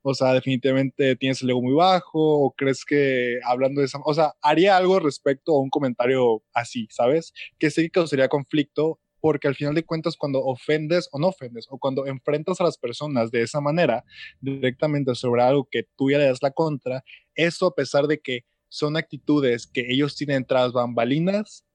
o 0.03 0.13
sea, 0.13 0.33
definitivamente 0.33 1.15
tienes 1.15 1.41
el 1.41 1.51
ego 1.51 1.61
muy 1.61 1.73
bajo, 1.73 2.45
o 2.45 2.51
crees 2.51 2.85
que 2.85 3.39
hablando 3.45 3.81
de 3.81 3.87
esa, 3.87 3.99
o 4.03 4.13
sea, 4.13 4.33
haría 4.41 4.77
algo 4.77 4.99
respecto 4.99 5.53
a 5.53 5.61
un 5.61 5.69
comentario 5.69 6.43
así, 6.53 6.87
¿sabes? 6.91 7.33
Que 7.59 7.69
sé 7.69 7.83
que 7.83 7.91
causaría 7.91 8.27
conflicto, 8.29 8.99
porque 9.21 9.47
al 9.47 9.55
final 9.55 9.75
de 9.75 9.85
cuentas, 9.85 10.17
cuando 10.17 10.39
ofendes 10.43 11.07
o 11.11 11.19
no 11.19 11.27
ofendes, 11.27 11.67
o 11.69 11.77
cuando 11.77 12.07
enfrentas 12.07 12.59
a 12.59 12.63
las 12.63 12.77
personas 12.77 13.31
de 13.31 13.43
esa 13.43 13.61
manera, 13.61 14.03
directamente 14.41 15.13
sobre 15.15 15.43
algo 15.43 15.67
que 15.69 15.83
tú 15.95 16.09
ya 16.11 16.17
le 16.17 16.25
das 16.25 16.41
la 16.41 16.51
contra, 16.51 17.03
eso 17.35 17.67
a 17.67 17.75
pesar 17.75 18.07
de 18.07 18.19
que 18.19 18.45
son 18.67 18.97
actitudes 18.97 19.67
que 19.67 19.85
ellos 19.91 20.15
tienen 20.15 20.45
tras 20.45 20.71
bambalinas, 20.71 21.65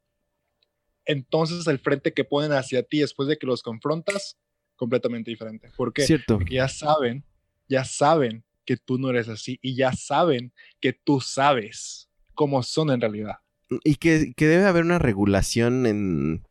entonces 1.07 1.67
el 1.67 1.79
frente 1.79 2.13
que 2.13 2.25
ponen 2.25 2.53
hacia 2.53 2.83
ti 2.83 2.99
después 2.99 3.29
de 3.29 3.39
que 3.39 3.47
los 3.47 3.63
confrontas, 3.63 4.37
completamente 4.75 5.31
diferente. 5.31 5.71
¿Por 5.77 5.93
qué? 5.93 6.03
Cierto. 6.03 6.39
Porque 6.39 6.57
ya 6.57 6.69
saben, 6.69 7.25
ya 7.69 7.85
saben 7.85 8.45
que 8.65 8.77
tú 8.77 8.99
no 8.99 9.11
eres 9.11 9.29
así 9.29 9.59
y 9.63 9.77
ya 9.77 9.93
saben 9.93 10.53
que 10.81 10.93
tú 10.93 11.21
sabes 11.21 12.11
cómo 12.35 12.63
son 12.63 12.91
en 12.91 13.01
realidad. 13.01 13.37
Y 13.85 13.97
que, 13.97 14.35
que 14.37 14.47
debe 14.47 14.67
haber 14.67 14.85
una 14.85 14.99
regulación 14.99 15.87
en... 15.87 16.43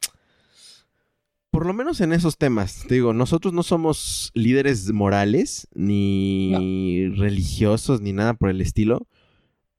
Por 1.51 1.65
lo 1.65 1.73
menos 1.73 2.01
en 2.01 2.11
esos 2.11 2.37
temas. 2.37 2.83
Te 2.85 2.95
digo, 2.95 3.13
nosotros 3.13 3.53
no 3.53 3.63
somos 3.63 4.31
líderes 4.33 4.91
morales, 4.91 5.69
ni 5.73 7.07
religiosos, 7.15 8.01
ni 8.01 8.11
nada 8.11 8.33
por 8.33 8.49
el 8.49 8.59
estilo. 8.59 9.07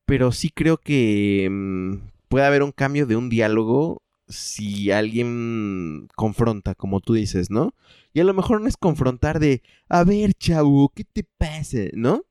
Pero 0.07 0.33
sí 0.33 0.49
creo 0.49 0.79
que 0.79 1.49
mm, 1.51 1.97
puede 2.29 2.47
haber 2.47 2.63
un 2.63 2.73
cambio 2.73 3.07
de 3.07 3.17
un 3.17 3.29
diálogo 3.29 4.03
si 4.29 4.91
alguien 4.91 6.09
confronta, 6.17 6.75
como 6.75 7.01
tú 7.01 7.15
dices, 7.15 7.51
¿no? 7.51 7.75
Y 8.13 8.21
a 8.21 8.25
lo 8.25 8.35
mejor 8.35 8.61
no 8.61 8.69
es 8.69 8.77
confrontar 8.77 9.39
de, 9.41 9.63
a 9.89 10.05
ver, 10.05 10.35
chavo, 10.35 10.91
¿qué 10.95 11.05
te 11.05 11.25
pasa? 11.25 11.79
¿No? 11.95 12.25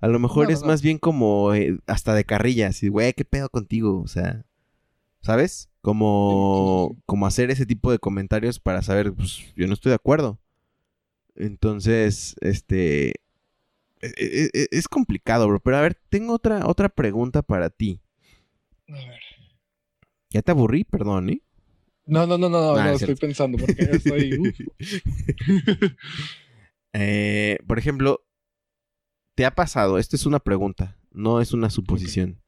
A 0.00 0.08
lo 0.08 0.18
mejor 0.18 0.46
No, 0.46 0.52
es 0.52 0.60
no. 0.62 0.66
más 0.68 0.82
bien 0.82 0.98
como 0.98 1.54
eh, 1.54 1.78
hasta 1.86 2.14
de 2.14 2.24
carrilla, 2.24 2.68
así, 2.68 2.88
güey, 2.88 3.12
¿qué 3.14 3.24
pedo 3.24 3.48
contigo? 3.48 4.00
O 4.02 4.06
sea, 4.08 4.44
¿sabes? 5.22 5.70
Como, 5.82 6.90
Sí, 6.90 6.96
sí, 6.96 6.96
sí. 6.96 7.02
como 7.06 7.26
hacer 7.26 7.50
ese 7.50 7.66
tipo 7.66 7.90
de 7.92 7.98
comentarios 7.98 8.60
para 8.60 8.82
saber, 8.82 9.12
pues 9.14 9.40
yo 9.56 9.66
no 9.66 9.74
estoy 9.74 9.90
de 9.90 9.96
acuerdo. 9.96 10.38
Entonces, 11.36 12.34
este, 12.40 13.10
e- 13.10 14.14
e- 14.18 14.50
e- 14.54 14.68
es 14.72 14.88
complicado, 14.88 15.48
bro. 15.48 15.60
Pero 15.60 15.76
a 15.78 15.82
ver, 15.82 15.96
tengo 16.10 16.34
otra, 16.34 16.66
otra 16.66 16.88
pregunta 16.88 17.42
para 17.42 17.70
ti. 17.70 18.00
A 18.88 18.92
ver. 18.92 19.20
Ya 20.30 20.42
te 20.42 20.50
aburrí, 20.50 20.84
perdón, 20.84 21.30
¿eh? 21.30 21.42
No, 22.06 22.26
no, 22.26 22.38
no, 22.38 22.48
no, 22.48 22.60
no, 22.60 22.82
no, 22.82 22.90
es 22.90 23.02
estoy 23.02 23.16
pensando 23.16 23.58
porque 23.58 23.82
estoy... 23.82 24.38
uf. 24.38 24.58
Eh, 26.94 27.58
por 27.66 27.78
ejemplo, 27.78 28.24
¿te 29.34 29.44
ha 29.44 29.54
pasado? 29.54 29.98
Esta 29.98 30.16
es 30.16 30.24
una 30.24 30.40
pregunta, 30.40 30.96
no 31.12 31.40
es 31.40 31.52
una 31.52 31.68
suposición. 31.68 32.40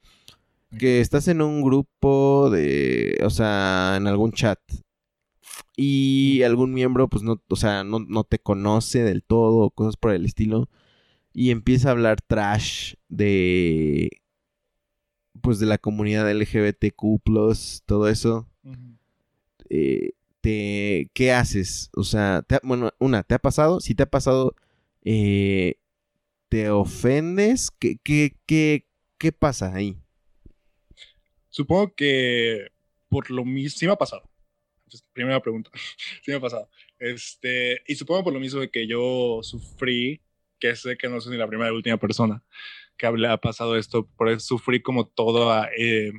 Que 0.78 1.01
estás 1.01 1.28
en 1.28 1.43
un 1.43 1.62
grupo 1.62 2.49
de, 2.51 3.20
o 3.22 3.31
sea, 3.31 3.95
en 3.97 4.07
algún 4.07 4.33
chat 4.33 4.59
y 5.76 6.43
algún 6.43 6.72
miembro, 6.72 7.09
pues 7.09 7.22
no, 7.22 7.43
o 7.49 7.57
sea, 7.57 7.85
no, 7.85 7.99
no 8.01 8.24
te 8.24 8.39
conoce 8.39 9.03
del 9.03 9.22
todo 9.22 9.59
o 9.59 9.70
cosas 9.70 9.97
por 9.97 10.12
el 10.12 10.24
estilo 10.24 10.68
y 11.33 11.51
empieza 11.51 11.89
a 11.89 11.93
hablar 11.93 12.20
trash 12.20 12.95
de, 13.09 14.20
pues 15.43 15.59
de 15.59 15.66
la 15.66 15.78
comunidad 15.78 16.31
LGBTQ+, 16.31 17.20
todo 17.87 18.09
eso. 18.09 18.49
Eh, 19.68 20.12
te, 20.41 21.11
¿qué 21.14 21.33
haces? 21.33 21.91
O 21.95 22.03
sea, 22.05 22.43
te 22.47 22.57
ha- 22.57 22.61
bueno, 22.62 22.93
una, 22.99 23.22
¿te 23.22 23.35
ha 23.35 23.39
pasado? 23.39 23.81
Si 23.81 23.95
te 23.95 24.03
ha 24.03 24.11
pasado, 24.11 24.55
eh, 25.05 25.76
¿te 26.49 26.70
ofendes? 26.70 27.70
¿Qué, 27.70 27.99
qué, 28.03 28.37
qué, 28.47 28.87
qué 29.18 29.33
pasa 29.33 29.74
ahí? 29.74 29.97
Supongo 31.49 31.95
que 31.95 32.68
por 33.09 33.31
lo 33.31 33.45
mismo, 33.45 33.76
sí 33.78 33.87
me 33.87 33.93
ha 33.93 33.97
pasado. 33.97 34.22
Primera 35.12 35.41
pregunta, 35.41 35.70
sí 36.22 36.31
me 36.31 36.35
ha 36.37 36.41
pasado. 36.41 36.68
Este, 36.99 37.81
y 37.87 37.95
supongo 37.95 38.24
por 38.24 38.33
lo 38.33 38.41
mismo 38.41 38.61
de 38.61 38.70
que 38.70 38.87
yo 38.87 39.41
sufrí, 39.43 40.20
que 40.59 40.74
sé 40.76 40.97
que 40.97 41.09
no 41.09 41.20
soy 41.20 41.33
ni 41.33 41.39
la 41.39 41.47
primera 41.47 41.68
ni 41.68 41.74
la 41.74 41.76
última 41.76 41.97
persona 41.97 42.43
que 43.01 43.07
ha 43.07 43.36
pasado 43.38 43.76
esto, 43.76 44.07
por 44.16 44.28
eso 44.28 44.40
sufrí 44.40 44.82
como 44.82 45.07
todo, 45.07 45.64
eh, 45.78 46.12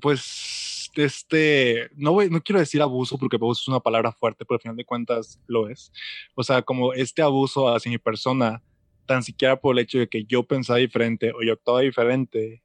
pues, 0.00 0.90
este, 0.96 1.90
no, 1.96 2.12
voy, 2.12 2.30
no 2.30 2.40
quiero 2.42 2.58
decir 2.60 2.80
abuso 2.82 3.18
porque 3.18 3.36
abuso 3.36 3.60
es 3.62 3.68
una 3.68 3.80
palabra 3.80 4.12
fuerte, 4.12 4.44
pero 4.44 4.56
al 4.56 4.62
final 4.62 4.76
de 4.76 4.84
cuentas 4.84 5.40
lo 5.46 5.68
es. 5.68 5.92
O 6.34 6.42
sea, 6.42 6.62
como 6.62 6.92
este 6.94 7.22
abuso 7.22 7.68
hacia 7.74 7.90
mi 7.90 7.98
persona, 7.98 8.62
tan 9.06 9.22
siquiera 9.22 9.60
por 9.60 9.74
el 9.76 9.84
hecho 9.84 9.98
de 9.98 10.08
que 10.08 10.24
yo 10.24 10.42
pensaba 10.44 10.78
diferente 10.78 11.32
o 11.32 11.42
yo 11.42 11.52
actuaba 11.54 11.80
diferente, 11.80 12.62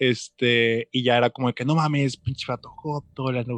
Este, 0.00 0.88
y 0.92 1.02
ya 1.02 1.16
era 1.18 1.30
como 1.30 1.52
que 1.52 1.64
no 1.64 1.74
mames, 1.74 2.16
pinche 2.16 2.46
vato 2.48 2.70
joto, 2.70 3.32
le 3.32 3.40
han 3.40 3.50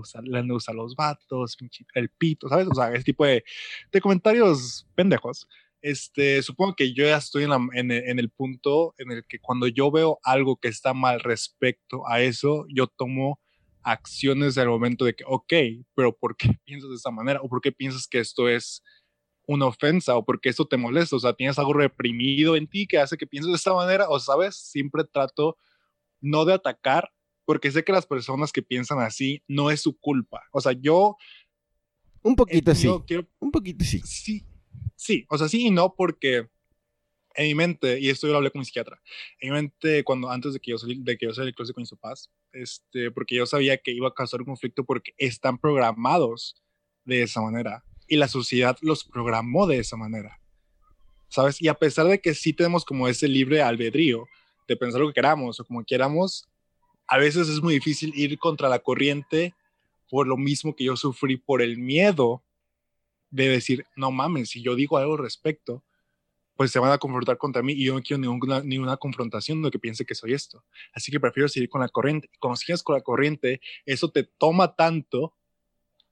usar 0.50 0.74
los 0.74 0.94
vatos, 0.96 1.56
pinche 1.56 1.84
el 1.94 2.08
pito, 2.08 2.48
¿sabes? 2.48 2.66
O 2.68 2.74
sea, 2.74 2.92
ese 2.94 3.04
tipo 3.04 3.26
de, 3.26 3.44
de 3.92 4.00
comentarios 4.00 4.86
pendejos. 4.94 5.46
Este, 5.82 6.42
supongo 6.42 6.74
que 6.74 6.92
yo 6.92 7.04
ya 7.04 7.16
estoy 7.16 7.44
en, 7.44 7.50
la, 7.50 7.60
en, 7.72 7.90
en, 7.90 8.18
el 8.18 8.30
punto 8.30 8.94
en 8.98 9.12
el 9.12 9.24
que 9.26 9.38
cuando 9.38 9.66
yo 9.66 9.90
veo 9.90 10.18
algo 10.22 10.56
que 10.56 10.68
está 10.68 10.92
mal 10.92 11.20
respecto 11.20 12.06
a 12.06 12.20
eso, 12.20 12.66
yo 12.68 12.86
tomo 12.86 13.40
acciones 13.82 14.58
al 14.58 14.68
momento 14.68 15.04
de 15.04 15.14
que, 15.14 15.24
ok, 15.26 15.52
pero 15.94 16.16
¿por 16.16 16.36
qué 16.36 16.48
piensas 16.64 16.90
de 16.90 16.96
esta 16.96 17.10
manera? 17.10 17.40
¿O 17.42 17.48
por 17.48 17.60
qué 17.60 17.72
piensas 17.72 18.06
que 18.06 18.20
esto 18.20 18.48
es 18.48 18.82
una 19.46 19.66
ofensa? 19.66 20.16
¿O 20.16 20.24
por 20.24 20.40
qué 20.40 20.48
esto 20.48 20.66
te 20.66 20.76
molesta? 20.76 21.16
O 21.16 21.20
sea, 21.20 21.32
¿tienes 21.32 21.58
algo 21.58 21.72
reprimido 21.72 22.56
en 22.56 22.66
ti 22.66 22.86
que 22.86 22.98
hace 22.98 23.16
que 23.16 23.26
pienses 23.26 23.50
de 23.50 23.56
esta 23.56 23.74
manera? 23.74 24.08
O, 24.08 24.18
¿sabes? 24.18 24.56
Siempre 24.56 25.04
trato 25.04 25.56
no 26.20 26.44
de 26.44 26.54
atacar, 26.54 27.10
porque 27.44 27.70
sé 27.70 27.82
que 27.82 27.92
las 27.92 28.06
personas 28.06 28.52
que 28.52 28.62
piensan 28.62 29.00
así 29.00 29.42
no 29.48 29.70
es 29.70 29.80
su 29.80 29.98
culpa. 29.98 30.42
O 30.52 30.60
sea, 30.60 30.72
yo... 30.72 31.16
Un 32.22 32.36
poquito 32.36 32.74
sí. 32.74 32.88
Quiero, 33.06 33.26
un 33.38 33.50
poquito 33.50 33.82
sí. 33.82 34.00
Sí, 34.04 34.44
sí. 35.00 35.26
O 35.28 35.38
sea, 35.38 35.48
sí 35.48 35.66
y 35.66 35.70
no, 35.70 35.94
porque 35.94 36.48
en 37.34 37.46
mi 37.46 37.54
mente, 37.54 37.98
y 37.98 38.10
esto 38.10 38.26
yo 38.26 38.32
lo 38.32 38.38
hablé 38.38 38.50
con 38.50 38.58
mi 38.58 38.64
psiquiatra, 38.64 39.00
en 39.40 39.50
mi 39.50 39.54
mente, 39.54 40.04
cuando 40.04 40.30
antes 40.30 40.52
de 40.52 40.60
que 40.60 40.72
yo 40.72 40.78
salí, 40.78 41.00
de 41.02 41.16
que 41.16 41.26
yo 41.26 41.32
salí 41.32 41.46
del 41.46 41.54
closet 41.54 41.74
con 41.74 41.82
mis 41.82 41.90
papás, 41.90 42.30
este, 42.52 43.10
porque 43.10 43.36
yo 43.36 43.46
sabía 43.46 43.78
que 43.78 43.92
iba 43.92 44.08
a 44.08 44.14
causar 44.14 44.40
un 44.40 44.46
conflicto 44.46 44.84
porque 44.84 45.12
están 45.16 45.58
programados 45.58 46.56
de 47.04 47.22
esa 47.22 47.40
manera 47.40 47.82
y 48.06 48.16
la 48.16 48.28
sociedad 48.28 48.76
los 48.82 49.04
programó 49.04 49.66
de 49.66 49.78
esa 49.78 49.96
manera, 49.96 50.40
¿sabes? 51.28 51.62
Y 51.62 51.68
a 51.68 51.74
pesar 51.74 52.06
de 52.06 52.20
que 52.20 52.34
sí 52.34 52.52
tenemos 52.52 52.84
como 52.84 53.08
ese 53.08 53.28
libre 53.28 53.62
albedrío 53.62 54.26
de 54.68 54.76
pensar 54.76 55.00
lo 55.00 55.08
que 55.08 55.14
queramos 55.14 55.60
o 55.60 55.64
como 55.64 55.84
queramos, 55.84 56.48
a 57.06 57.18
veces 57.18 57.48
es 57.48 57.62
muy 57.62 57.74
difícil 57.74 58.12
ir 58.14 58.38
contra 58.38 58.68
la 58.68 58.80
corriente 58.80 59.54
por 60.10 60.26
lo 60.26 60.36
mismo 60.36 60.74
que 60.74 60.84
yo 60.84 60.96
sufrí 60.96 61.36
por 61.36 61.62
el 61.62 61.78
miedo 61.78 62.42
de 63.30 63.48
decir, 63.48 63.86
no 63.96 64.10
mames, 64.10 64.50
si 64.50 64.62
yo 64.62 64.74
digo 64.74 64.98
algo 64.98 65.12
al 65.14 65.22
respecto, 65.22 65.84
pues 66.56 66.72
se 66.72 66.78
van 66.78 66.92
a 66.92 66.98
confrontar 66.98 67.38
contra 67.38 67.62
mí 67.62 67.72
y 67.72 67.86
yo 67.86 67.94
no 67.94 68.02
quiero 68.02 68.20
ninguna, 68.20 68.62
ninguna 68.62 68.96
confrontación 68.98 69.62
de 69.62 69.70
que 69.70 69.78
piense 69.78 70.04
que 70.04 70.14
soy 70.14 70.34
esto. 70.34 70.62
Así 70.92 71.10
que 71.10 71.18
prefiero 71.18 71.48
seguir 71.48 71.70
con 71.70 71.80
la 71.80 71.88
corriente. 71.88 72.28
Y 72.34 72.38
cuando 72.38 72.56
sigues 72.56 72.82
con 72.82 72.96
la 72.96 73.00
corriente, 73.00 73.62
eso 73.86 74.10
te 74.10 74.24
toma 74.24 74.76
tanto 74.76 75.34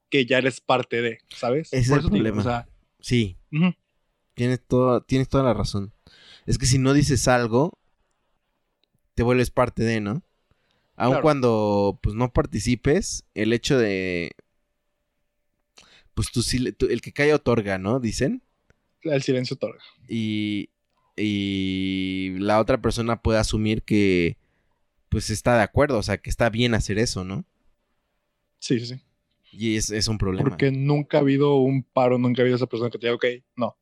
que 0.08 0.24
ya 0.24 0.38
eres 0.38 0.62
parte 0.62 1.02
de, 1.02 1.18
¿sabes? 1.28 1.68
Ese 1.72 1.92
es 1.92 2.04
el 2.04 2.08
problema. 2.08 2.66
sí. 3.00 3.36
tienes, 4.32 4.60
tienes 5.06 5.28
toda 5.28 5.44
la 5.44 5.52
razón. 5.52 5.92
Es 6.46 6.56
que 6.56 6.64
si 6.64 6.78
no 6.78 6.94
dices 6.94 7.28
algo, 7.28 7.78
te 9.14 9.22
vuelves 9.22 9.50
parte 9.50 9.82
de, 9.82 10.00
¿no? 10.00 10.22
Aun 10.96 11.20
cuando 11.20 11.98
pues 12.02 12.16
no 12.16 12.32
participes, 12.32 13.24
el 13.34 13.52
hecho 13.52 13.78
de 13.78 14.32
pues 16.18 16.32
tú, 16.32 16.42
el 16.90 17.00
que 17.00 17.12
calla 17.12 17.36
otorga, 17.36 17.78
¿no? 17.78 18.00
Dicen. 18.00 18.42
El 19.02 19.22
silencio 19.22 19.54
otorga. 19.54 19.78
Y, 20.08 20.68
y 21.16 22.34
la 22.40 22.58
otra 22.58 22.82
persona 22.82 23.22
puede 23.22 23.38
asumir 23.38 23.84
que 23.84 24.36
pues 25.10 25.30
está 25.30 25.56
de 25.56 25.62
acuerdo, 25.62 25.96
o 25.96 26.02
sea, 26.02 26.18
que 26.18 26.28
está 26.28 26.50
bien 26.50 26.74
hacer 26.74 26.98
eso, 26.98 27.22
¿no? 27.22 27.44
Sí, 28.58 28.80
sí, 28.80 28.86
sí. 28.86 29.00
Y 29.52 29.76
es, 29.76 29.90
es 29.90 30.08
un 30.08 30.18
problema. 30.18 30.48
Porque 30.48 30.72
nunca 30.72 31.18
ha 31.18 31.20
habido 31.20 31.54
un 31.54 31.84
paro, 31.84 32.18
nunca 32.18 32.42
ha 32.42 32.42
habido 32.42 32.56
esa 32.56 32.66
persona 32.66 32.90
que 32.90 32.98
te 32.98 33.06
diga, 33.06 33.14
ok, 33.14 33.24
no, 33.54 33.76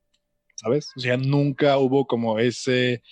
¿sabes? 0.56 0.90
O 0.94 1.00
sea, 1.00 1.16
nunca 1.16 1.78
hubo 1.78 2.06
como 2.06 2.38
ese, 2.38 3.02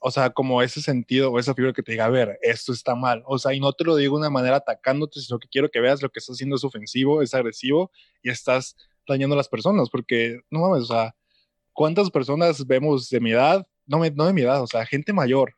o 0.00 0.10
sea, 0.10 0.30
como 0.30 0.62
ese 0.62 0.80
sentido 0.80 1.32
o 1.32 1.38
esa 1.38 1.54
figura 1.54 1.72
que 1.72 1.82
te 1.82 1.92
diga, 1.92 2.06
a 2.06 2.10
ver, 2.10 2.38
esto 2.42 2.72
está 2.72 2.94
mal. 2.94 3.22
O 3.26 3.38
sea, 3.38 3.52
y 3.54 3.60
no 3.60 3.72
te 3.72 3.84
lo 3.84 3.96
digo 3.96 4.16
de 4.16 4.20
una 4.20 4.30
manera 4.30 4.56
atacándote, 4.56 5.20
sino 5.20 5.38
que 5.38 5.48
quiero 5.48 5.70
que 5.70 5.80
veas 5.80 6.02
lo 6.02 6.10
que 6.10 6.20
estás 6.20 6.36
haciendo 6.36 6.56
es 6.56 6.64
ofensivo, 6.64 7.22
es 7.22 7.34
agresivo 7.34 7.90
y 8.22 8.30
estás 8.30 8.76
dañando 9.06 9.34
a 9.34 9.38
las 9.38 9.48
personas, 9.48 9.88
porque 9.90 10.40
no 10.50 10.60
mames, 10.60 10.84
o 10.84 10.86
sea, 10.86 11.16
¿cuántas 11.72 12.10
personas 12.10 12.66
vemos 12.66 13.08
de 13.08 13.20
mi 13.20 13.32
edad? 13.32 13.66
No, 13.86 13.98
no 13.98 14.26
de 14.26 14.32
mi 14.32 14.42
edad, 14.42 14.62
o 14.62 14.66
sea, 14.66 14.84
gente 14.86 15.12
mayor 15.12 15.54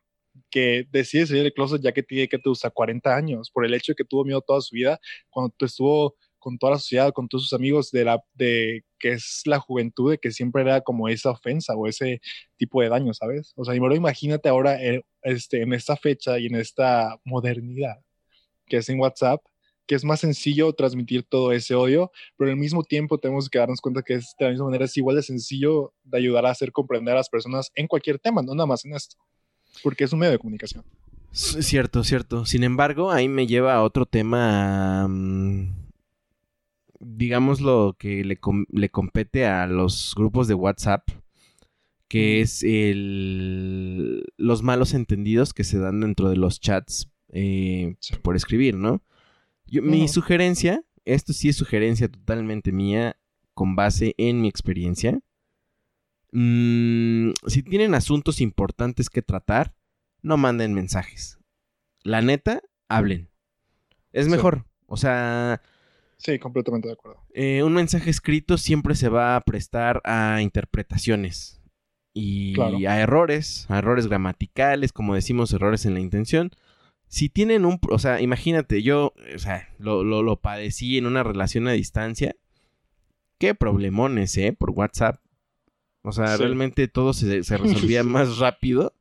que 0.49 0.87
decide 0.91 1.27
salir 1.27 1.43
del 1.43 1.53
closet 1.53 1.81
ya 1.81 1.91
que 1.91 2.03
tiene 2.03 2.29
que 2.29 2.37
te 2.37 2.49
usa 2.49 2.69
40 2.69 3.13
años 3.15 3.51
por 3.51 3.65
el 3.65 3.73
hecho 3.73 3.91
de 3.91 3.95
que 3.95 4.05
tuvo 4.05 4.23
miedo 4.23 4.41
toda 4.41 4.61
su 4.61 4.73
vida 4.73 4.99
cuando 5.29 5.53
estuvo 5.59 6.15
con 6.41 6.57
toda 6.57 6.73
la 6.73 6.79
sociedad, 6.79 7.13
con 7.13 7.29
todos 7.29 7.45
sus 7.45 7.53
amigos 7.53 7.91
de 7.91 8.03
la 8.03 8.21
de 8.33 8.83
que 8.99 9.13
es 9.13 9.43
la 9.45 9.59
juventud, 9.59 10.11
de 10.11 10.17
que 10.17 10.31
siempre 10.31 10.63
era 10.63 10.81
como 10.81 11.07
esa 11.07 11.31
ofensa 11.31 11.75
o 11.75 11.87
ese 11.87 12.19
tipo 12.57 12.81
de 12.81 12.89
daño, 12.89 13.13
¿sabes? 13.13 13.53
O 13.55 13.63
sea, 13.63 13.75
imagínate 13.75 14.49
ahora 14.49 14.83
eh, 14.83 15.03
este, 15.23 15.61
en 15.61 15.73
esta 15.73 15.95
fecha 15.95 16.37
y 16.39 16.47
en 16.47 16.55
esta 16.55 17.17
modernidad 17.23 18.01
que 18.71 18.77
es 18.77 18.87
en 18.87 18.99
WhatsApp, 19.01 19.41
que 19.85 19.95
es 19.95 20.05
más 20.05 20.21
sencillo 20.21 20.71
transmitir 20.71 21.23
todo 21.23 21.51
ese 21.51 21.75
odio, 21.75 22.09
pero 22.37 22.49
al 22.49 22.55
mismo 22.55 22.83
tiempo 22.83 23.17
tenemos 23.17 23.49
que 23.49 23.59
darnos 23.59 23.81
cuenta 23.81 24.01
que 24.01 24.13
es, 24.13 24.33
de 24.39 24.45
la 24.45 24.51
misma 24.51 24.67
manera 24.67 24.85
es 24.85 24.95
igual 24.95 25.17
de 25.17 25.23
sencillo 25.23 25.93
de 26.03 26.17
ayudar 26.17 26.45
a 26.45 26.51
hacer 26.51 26.71
comprender 26.71 27.13
a 27.13 27.17
las 27.17 27.27
personas 27.27 27.69
en 27.75 27.87
cualquier 27.87 28.17
tema, 28.17 28.41
no 28.41 28.55
nada 28.55 28.67
más 28.67 28.85
en 28.85 28.93
esto, 28.93 29.17
porque 29.83 30.05
es 30.05 30.13
un 30.13 30.19
medio 30.19 30.31
de 30.31 30.39
comunicación. 30.39 30.85
Cierto, 31.33 32.05
cierto. 32.05 32.45
Sin 32.45 32.63
embargo, 32.63 33.11
ahí 33.11 33.27
me 33.27 33.47
lleva 33.47 33.75
a 33.75 33.83
otro 33.83 34.05
tema, 34.05 35.07
mm, 35.09 35.80
digamos 37.01 37.61
lo 37.61 37.95
que 37.97 38.23
le, 38.23 38.39
le, 38.69 38.89
compete 38.89 39.45
a 39.45 39.67
los 39.67 40.13
grupos 40.15 40.47
de 40.47 40.53
WhatsApp, 40.53 41.09
que 42.07 42.41
es 42.41 42.63
el, 42.63 44.25
los 44.37 44.63
malos 44.63 44.93
entendidos 44.93 45.53
que 45.53 45.63
se 45.63 45.79
dan 45.79 46.01
dentro 46.01 46.29
de 46.29 46.35
los 46.37 46.59
chats 46.59 47.11
eh, 47.29 47.95
por 48.21 48.35
escribir, 48.35 48.75
¿no? 48.75 49.03
Mi 49.71 50.07
sugerencia, 50.09 50.83
esto 51.05 51.31
sí 51.31 51.49
es 51.49 51.55
sugerencia 51.55 52.09
totalmente 52.09 52.71
mía, 52.73 53.17
con 53.53 53.75
base 53.75 54.13
en 54.17 54.41
mi 54.41 54.49
experiencia. 54.49 55.21
Mm, 56.33 57.31
si 57.47 57.63
tienen 57.63 57.95
asuntos 57.95 58.41
importantes 58.41 59.09
que 59.09 59.21
tratar, 59.21 59.73
no 60.21 60.35
manden 60.37 60.73
mensajes. 60.73 61.39
La 62.03 62.21
neta, 62.21 62.61
hablen. 62.89 63.29
Es 64.11 64.27
mejor. 64.27 64.65
O 64.85 64.97
sea. 64.97 65.61
Sí, 66.23 66.37
completamente 66.39 66.87
de 66.87 66.93
acuerdo. 66.93 67.21
Eh, 67.33 67.63
un 67.63 67.73
mensaje 67.73 68.09
escrito 68.09 68.57
siempre 68.57 68.95
se 68.95 69.09
va 69.09 69.35
a 69.35 69.41
prestar 69.41 70.01
a 70.03 70.41
interpretaciones 70.41 71.61
y 72.13 72.59
a 72.59 72.99
errores, 72.99 73.65
a 73.69 73.79
errores 73.79 74.07
gramaticales, 74.07 74.91
como 74.91 75.15
decimos, 75.15 75.53
errores 75.53 75.85
en 75.85 75.93
la 75.93 75.99
intención 75.99 76.51
si 77.11 77.27
tienen 77.27 77.65
un, 77.65 77.77
o 77.89 77.99
sea, 77.99 78.21
imagínate, 78.21 78.83
yo, 78.83 79.13
o 79.35 79.39
sea, 79.39 79.67
lo, 79.77 80.01
lo, 80.01 80.35
padecí 80.37 80.97
en 80.97 81.05
una 81.05 81.23
relación 81.23 81.67
a 81.67 81.73
distancia. 81.73 82.37
Qué 83.37 83.53
problemones, 83.53 84.37
¿eh? 84.37 84.55
Por 84.57 84.69
WhatsApp. 84.69 85.19
O 86.03 86.13
sea, 86.13 86.37
realmente 86.37 86.87
todo 86.87 87.11
se, 87.11 87.41
resolvía 87.41 88.03
más 88.05 88.37
rápido 88.37 88.93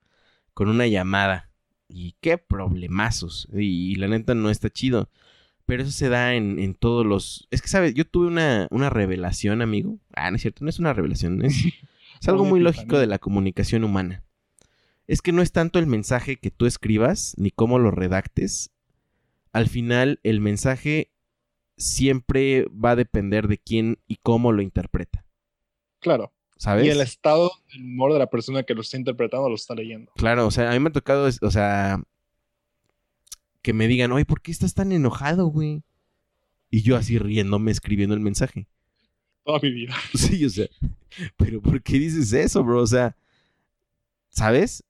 con 0.54 0.68
una 0.68 0.88
llamada. 0.88 1.50
Y 1.88 2.16
qué 2.20 2.36
problemazos. 2.36 3.48
Y, 3.52 3.94
la 3.94 4.08
neta 4.08 4.34
no 4.34 4.50
está 4.50 4.70
chido. 4.70 5.08
Pero 5.70 5.82
eso 5.84 5.92
se 5.92 6.08
da 6.08 6.34
en, 6.34 6.58
en 6.58 6.74
todos 6.74 7.06
los... 7.06 7.46
Es 7.50 7.62
que, 7.62 7.68
¿sabes? 7.68 7.94
Yo 7.94 8.04
tuve 8.04 8.26
una, 8.26 8.68
una, 8.70 8.90
revelación, 8.90 9.62
amigo. 9.62 9.98
Ah, 10.14 10.30
no 10.30 10.36
es 10.36 10.42
cierto, 10.42 10.64
no 10.64 10.70
es 10.70 10.78
una 10.78 10.92
revelación. 10.92 11.42
Es, 11.44 11.64
es 12.20 12.28
algo 12.28 12.44
muy 12.44 12.60
lógico 12.60 12.98
de 12.98 13.06
la 13.06 13.18
comunicación 13.18 13.82
humana 13.82 14.24
es 15.10 15.22
que 15.22 15.32
no 15.32 15.42
es 15.42 15.50
tanto 15.50 15.80
el 15.80 15.88
mensaje 15.88 16.36
que 16.36 16.52
tú 16.52 16.66
escribas 16.66 17.34
ni 17.36 17.50
cómo 17.50 17.80
lo 17.80 17.90
redactes. 17.90 18.70
Al 19.52 19.68
final, 19.68 20.20
el 20.22 20.40
mensaje 20.40 21.10
siempre 21.76 22.66
va 22.68 22.92
a 22.92 22.96
depender 22.96 23.48
de 23.48 23.58
quién 23.58 23.98
y 24.06 24.18
cómo 24.22 24.52
lo 24.52 24.62
interpreta. 24.62 25.24
Claro. 25.98 26.32
¿Sabes? 26.58 26.86
Y 26.86 26.90
el 26.90 27.00
estado 27.00 27.50
del 27.72 27.82
humor 27.82 28.12
de 28.12 28.20
la 28.20 28.28
persona 28.28 28.62
que 28.62 28.72
lo 28.72 28.82
está 28.82 28.98
interpretando 28.98 29.48
lo 29.48 29.56
está 29.56 29.74
leyendo. 29.74 30.12
Claro, 30.14 30.46
o 30.46 30.52
sea, 30.52 30.70
a 30.70 30.74
mí 30.74 30.78
me 30.78 30.90
ha 30.90 30.92
tocado, 30.92 31.28
o 31.42 31.50
sea, 31.50 32.00
que 33.62 33.72
me 33.72 33.88
digan, 33.88 34.12
oye, 34.12 34.24
¿por 34.24 34.40
qué 34.40 34.50
estás 34.50 34.74
tan 34.74 34.92
enojado, 34.92 35.46
güey? 35.46 35.82
Y 36.70 36.82
yo 36.82 36.96
así 36.96 37.18
riéndome 37.18 37.70
escribiendo 37.70 38.14
el 38.14 38.20
mensaje. 38.20 38.66
Toda 39.44 39.58
mi 39.62 39.70
vida. 39.70 39.94
Sí, 40.14 40.44
o 40.44 40.50
sea, 40.50 40.68
pero 41.36 41.60
¿por 41.60 41.82
qué 41.82 41.98
dices 41.98 42.32
eso, 42.32 42.62
bro? 42.62 42.80
O 42.82 42.86
sea, 42.86 43.16
¿sabes? 44.28 44.84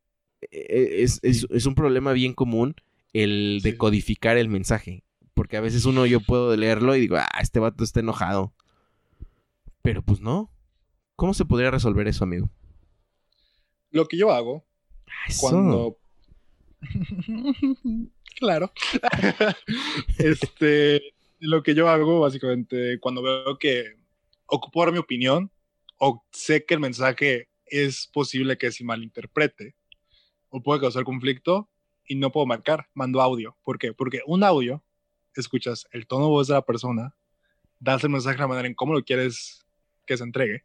E-, 0.51 1.03
es, 1.03 1.21
es, 1.23 1.67
un 1.67 1.75
problema 1.75 2.13
bien 2.13 2.35
común 2.35 2.75
el 3.13 3.61
decodificar 3.63 4.37
el 4.37 4.49
mensaje. 4.49 5.03
Porque 5.35 5.57
a 5.57 5.61
veces 5.61 5.85
uno 5.87 6.05
yo 6.07 6.21
puedo 6.21 6.55
leerlo 6.57 6.95
y 6.95 7.01
digo, 7.01 7.17
ah, 7.17 7.29
este 7.41 7.61
vato 7.61 7.83
está 7.83 8.01
enojado. 8.01 8.53
Pero 9.83 10.03
pues 10.03 10.21
no. 10.21 10.51
¿Cómo 11.17 11.35
se 11.35 11.45
podría 11.45 11.71
resolver 11.71 12.07
eso, 12.09 12.25
amigo? 12.25 12.51
Lo 13.91 14.07
que 14.07 14.17
yo 14.17 14.31
hago 14.31 14.65
cuando. 15.41 15.99
claro. 18.41 18.73
este. 20.19 21.15
Lo 21.39 21.63
que 21.63 21.75
yo 21.75 21.89
hago, 21.89 22.21
básicamente, 22.21 22.99
cuando 23.01 23.23
veo 23.23 23.59
que 23.59 23.97
ocupo 24.47 24.85
mi 24.93 24.99
opinión 24.99 25.51
o 25.97 26.23
sé 26.33 26.65
que 26.67 26.75
el 26.75 26.81
mensaje 26.81 27.49
es 27.65 28.09
posible 28.13 28.59
que 28.59 28.73
se 28.73 28.85
malinterprete, 28.85 29.75
o 30.51 30.63
puede 30.63 30.81
causar 30.81 31.05
conflicto, 31.05 31.71
y 32.05 32.17
no 32.17 32.33
puedo 32.33 32.45
marcar, 32.45 32.89
mando 32.93 33.23
audio. 33.23 33.57
¿Por 33.63 33.79
qué? 33.79 33.95
Porque 33.95 34.21
un 34.27 34.43
audio, 34.43 34.83
escuchas 35.35 35.87
el 35.93 36.07
tono 36.07 36.25
de 36.25 36.31
voz 36.31 36.49
de 36.49 36.55
la 36.55 36.67
persona, 36.67 37.15
das 37.79 38.03
el 38.03 38.11
mensaje 38.11 38.37
de 38.37 38.43
la 38.43 38.49
manera 38.49 38.69
en 38.69 38.75
cómo 38.75 38.93
lo 38.93 39.05
quieres 39.05 39.65
que 40.07 40.17
se 40.17 40.25
entregue 40.25 40.65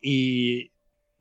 y 0.00 0.72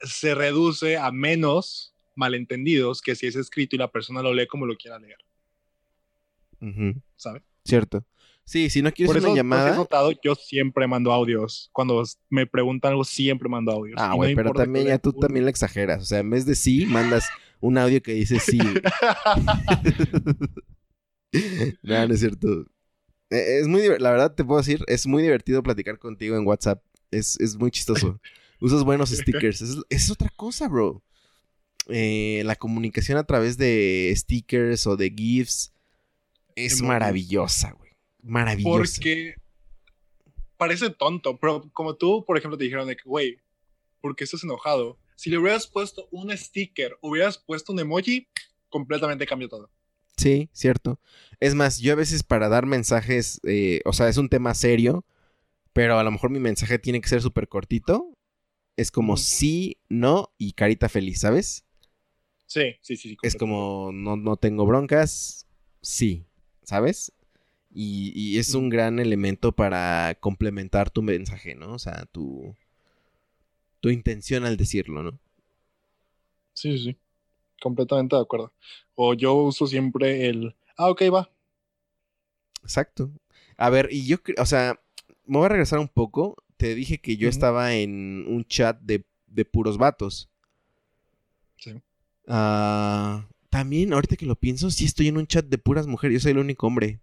se 0.01 0.35
reduce 0.35 0.97
a 0.97 1.11
menos 1.11 1.93
malentendidos 2.19 3.01
que 3.01 3.15
si 3.15 3.25
es 3.27 3.35
escrito 3.35 3.75
y 3.75 3.79
la 3.79 3.91
persona 3.91 4.21
lo 4.21 4.33
lee 4.33 4.45
como 4.47 4.65
lo 4.65 4.75
quiera 4.75 4.99
leer. 4.99 5.17
Ujú, 6.61 7.01
¿Sabes? 7.15 7.41
Cierto. 7.63 8.05
Sí, 8.43 8.69
si 8.69 8.81
no 8.81 8.91
quieres 8.91 9.11
Por 9.11 9.17
eso, 9.17 9.27
una 9.27 9.37
llamada. 9.37 9.69
has 9.71 9.77
notado, 9.77 10.11
yo 10.23 10.33
siempre 10.35 10.87
mando 10.87 11.11
audios. 11.13 11.69
Cuando 11.71 12.03
me 12.29 12.47
preguntan 12.47 12.91
algo, 12.91 13.03
siempre 13.03 13.47
mando 13.47 13.71
audios. 13.71 13.95
Ah, 14.01 14.09
no 14.09 14.15
güey, 14.17 14.35
pero 14.35 14.51
también 14.51 14.87
ya 14.87 14.97
tú 14.97 15.11
uno. 15.11 15.19
también 15.19 15.45
lo 15.45 15.49
exageras. 15.51 16.01
O 16.01 16.05
sea, 16.05 16.19
en 16.19 16.29
vez 16.31 16.45
de 16.45 16.55
sí, 16.55 16.85
mandas 16.87 17.25
un 17.61 17.77
audio 17.77 18.01
que 18.01 18.13
dice 18.13 18.39
sí. 18.39 18.59
no, 21.83 22.07
no 22.07 22.13
es 22.13 22.19
cierto. 22.19 22.65
Eh, 23.29 23.59
Es 23.61 23.67
muy 23.67 23.81
la 23.99 24.11
verdad 24.11 24.33
te 24.33 24.43
puedo 24.43 24.59
decir, 24.59 24.83
es 24.87 25.05
muy 25.07 25.21
divertido 25.21 25.61
platicar 25.63 25.99
contigo 25.99 26.35
en 26.35 26.45
WhatsApp. 26.45 26.81
Es, 27.11 27.39
es 27.39 27.55
muy 27.55 27.71
chistoso. 27.71 28.19
Usas 28.59 28.83
buenos 28.83 29.09
stickers. 29.15 29.61
Es, 29.61 29.77
es 29.89 30.09
otra 30.11 30.29
cosa, 30.35 30.67
bro. 30.67 31.03
Eh, 31.87 32.43
la 32.45 32.55
comunicación 32.55 33.17
a 33.17 33.23
través 33.23 33.57
de 33.57 34.13
stickers 34.15 34.85
o 34.85 34.95
de 34.95 35.09
GIFs 35.09 35.73
es 36.55 36.81
maravillosa, 36.81 37.71
güey. 37.71 37.91
Maravillosa. 38.21 38.95
Porque 38.95 39.35
parece 40.57 40.89
tonto, 40.89 41.39
pero 41.39 41.69
como 41.73 41.95
tú, 41.95 42.25
por 42.25 42.37
ejemplo, 42.37 42.57
te 42.57 42.65
dijeron 42.65 42.87
de 42.87 42.97
que, 42.97 43.03
güey, 43.05 43.39
¿por 44.01 44.15
qué 44.15 44.25
estás 44.25 44.43
enojado? 44.43 44.99
Si 45.15 45.29
le 45.29 45.37
hubieras 45.37 45.67
puesto 45.67 46.07
un 46.11 46.35
sticker, 46.37 46.97
hubieras 47.01 47.37
puesto 47.37 47.73
un 47.73 47.79
emoji, 47.79 48.27
completamente 48.69 49.25
cambió 49.25 49.49
todo. 49.49 49.71
Sí, 50.17 50.49
cierto. 50.51 50.99
Es 51.39 51.55
más, 51.55 51.79
yo 51.79 51.93
a 51.93 51.95
veces 51.95 52.23
para 52.23 52.49
dar 52.49 52.65
mensajes, 52.65 53.39
eh, 53.43 53.81
o 53.85 53.93
sea, 53.93 54.09
es 54.09 54.17
un 54.17 54.27
tema 54.27 54.53
serio, 54.53 55.05
pero 55.71 55.97
a 55.97 56.03
lo 56.03 56.11
mejor 56.11 56.29
mi 56.29 56.39
mensaje 56.39 56.77
tiene 56.77 56.99
que 56.99 57.07
ser 57.07 57.21
súper 57.21 57.47
cortito. 57.47 58.17
Es 58.75 58.91
como 58.91 59.15
sí, 59.17 59.77
no 59.87 60.33
y 60.37 60.53
carita 60.53 60.89
feliz, 60.89 61.21
¿sabes? 61.21 61.65
Sí, 62.49 62.75
sí, 62.81 62.97
sí. 62.97 63.09
sí 63.09 63.17
Es 63.21 63.35
como 63.35 63.91
no, 63.93 64.17
no 64.17 64.35
tengo 64.35 64.65
broncas, 64.65 65.47
sí, 65.81 66.25
¿sabes? 66.63 67.13
Y, 67.71 68.11
y 68.15 68.39
es 68.39 68.55
un 68.55 68.69
gran 68.69 68.97
elemento 68.99 69.51
para 69.51 70.17
complementar 70.19 70.89
tu 70.89 71.03
mensaje, 71.03 71.53
¿no? 71.53 71.73
O 71.73 71.79
sea, 71.79 72.05
tu, 72.11 72.55
tu 73.81 73.89
intención 73.89 74.45
al 74.45 74.57
decirlo, 74.57 75.03
¿no? 75.03 75.19
Sí, 76.53 76.77
sí, 76.77 76.83
sí. 76.83 76.97
Completamente 77.61 78.15
de 78.15 78.21
acuerdo. 78.21 78.53
O 78.95 79.13
yo 79.13 79.33
uso 79.35 79.67
siempre 79.67 80.27
el, 80.27 80.55
ah, 80.77 80.89
ok, 80.89 81.03
va. 81.13 81.29
Exacto. 82.63 83.11
A 83.57 83.69
ver, 83.69 83.89
y 83.91 84.05
yo, 84.07 84.17
o 84.37 84.45
sea, 84.45 84.79
me 85.25 85.37
voy 85.37 85.45
a 85.45 85.49
regresar 85.49 85.79
un 85.79 85.87
poco. 85.87 86.37
Te 86.57 86.75
dije 86.75 86.99
que 86.99 87.17
yo 87.17 87.29
estaba 87.29 87.75
en 87.75 88.25
un 88.27 88.43
chat 88.45 88.79
de, 88.81 89.05
de 89.27 89.45
puros 89.45 89.77
vatos. 89.77 90.28
Ah, 92.29 93.27
también, 93.49 93.91
ahorita 93.91 94.15
que 94.15 94.27
lo 94.27 94.35
pienso, 94.35 94.69
sí 94.69 94.85
estoy 94.85 95.07
en 95.07 95.17
un 95.17 95.25
chat 95.25 95.45
de 95.45 95.57
puras 95.57 95.87
mujeres. 95.87 96.13
Yo 96.13 96.19
soy 96.21 96.31
el 96.31 96.37
único 96.37 96.67
hombre. 96.67 97.01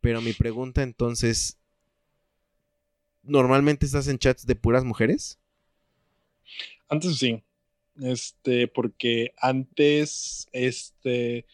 Pero 0.00 0.20
mi 0.20 0.34
pregunta 0.34 0.82
entonces, 0.82 1.58
¿normalmente 3.22 3.86
estás 3.86 4.06
en 4.06 4.18
chats 4.18 4.46
de 4.46 4.54
puras 4.54 4.84
mujeres? 4.84 5.38
Antes 6.88 7.16
sí. 7.18 7.42
Este, 8.00 8.68
porque 8.68 9.32
antes, 9.40 10.46
este, 10.52 11.46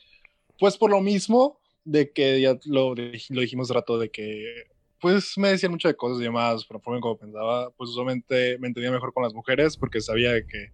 pues 0.59 0.77
por 0.77 0.91
lo 0.91 1.01
mismo 1.01 1.59
de 1.85 2.11
que 2.11 2.41
ya 2.41 2.59
lo, 2.67 2.95
lo 2.95 3.41
dijimos 3.41 3.71
rato, 3.71 3.99
de 3.99 4.11
que, 4.11 4.65
pues 5.01 5.39
me 5.39 5.49
decían 5.49 5.73
muchas 5.73 5.95
cosas 5.95 6.21
y 6.21 6.25
demás, 6.25 6.67
pero 6.67 6.83
en 6.95 7.01
como 7.01 7.17
pensaba, 7.17 7.71
pues 7.71 7.91
usualmente 7.91 8.59
me 8.59 8.67
entendía 8.69 8.91
mejor 8.91 9.15
con 9.15 9.23
las 9.23 9.33
mujeres 9.33 9.77
porque 9.77 10.01
sabía 10.01 10.47
que 10.47 10.71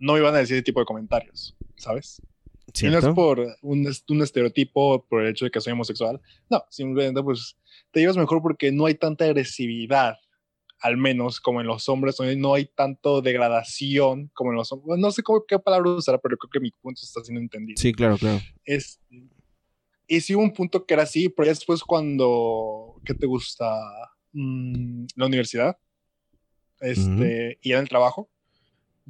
no 0.00 0.14
me 0.14 0.18
iban 0.18 0.34
a 0.34 0.38
decir 0.38 0.56
ese 0.56 0.64
tipo 0.64 0.80
de 0.80 0.86
comentarios, 0.86 1.54
¿sabes? 1.76 2.20
Y 2.66 2.86
no 2.86 2.98
es 2.98 3.00
¿Cierto? 3.00 3.14
por 3.14 3.46
un, 3.62 3.86
es- 3.86 4.04
un 4.08 4.22
estereotipo, 4.22 5.04
por 5.06 5.22
el 5.22 5.28
hecho 5.30 5.44
de 5.44 5.50
que 5.52 5.60
soy 5.60 5.72
homosexual. 5.72 6.20
No, 6.48 6.64
simplemente 6.70 7.22
pues 7.22 7.56
te 7.92 8.00
llevas 8.00 8.16
mejor 8.16 8.40
porque 8.42 8.72
no 8.72 8.86
hay 8.86 8.94
tanta 8.94 9.24
agresividad, 9.26 10.16
al 10.80 10.96
menos 10.96 11.40
como 11.40 11.60
en 11.60 11.66
los 11.66 11.88
hombres, 11.88 12.16
no 12.38 12.54
hay- 12.54 12.66
tanto 12.66 13.20
degradación 13.22 14.30
como 14.34 14.50
en 14.50 14.56
los 14.56 14.72
hombres. 14.72 14.98
No 14.98 15.10
sé 15.10 15.22
cómo, 15.22 15.44
qué 15.46 15.58
palabra 15.58 15.90
usar, 15.90 16.20
pero 16.22 16.36
creo 16.38 16.50
que 16.50 16.60
mi 16.60 16.70
punto 16.70 17.00
está 17.02 17.22
siendo 17.22 17.40
entendido. 17.40 17.76
Sí, 17.80 17.92
claro, 17.92 18.16
claro. 18.16 18.40
Es, 18.64 19.00
y 20.06 20.20
sí 20.20 20.34
hubo 20.34 20.42
un 20.42 20.52
punto 20.52 20.86
que 20.86 20.94
era 20.94 21.02
así, 21.02 21.28
pero 21.28 21.46
ya 21.46 21.50
después 21.52 21.82
cuando, 21.84 23.00
¿qué 23.04 23.14
te 23.14 23.26
gusta? 23.26 23.68
Mm, 24.32 25.06
la 25.16 25.26
universidad, 25.26 25.76
este, 26.80 27.58
y 27.62 27.72
en 27.72 27.78
el 27.80 27.88
trabajo, 27.88 28.30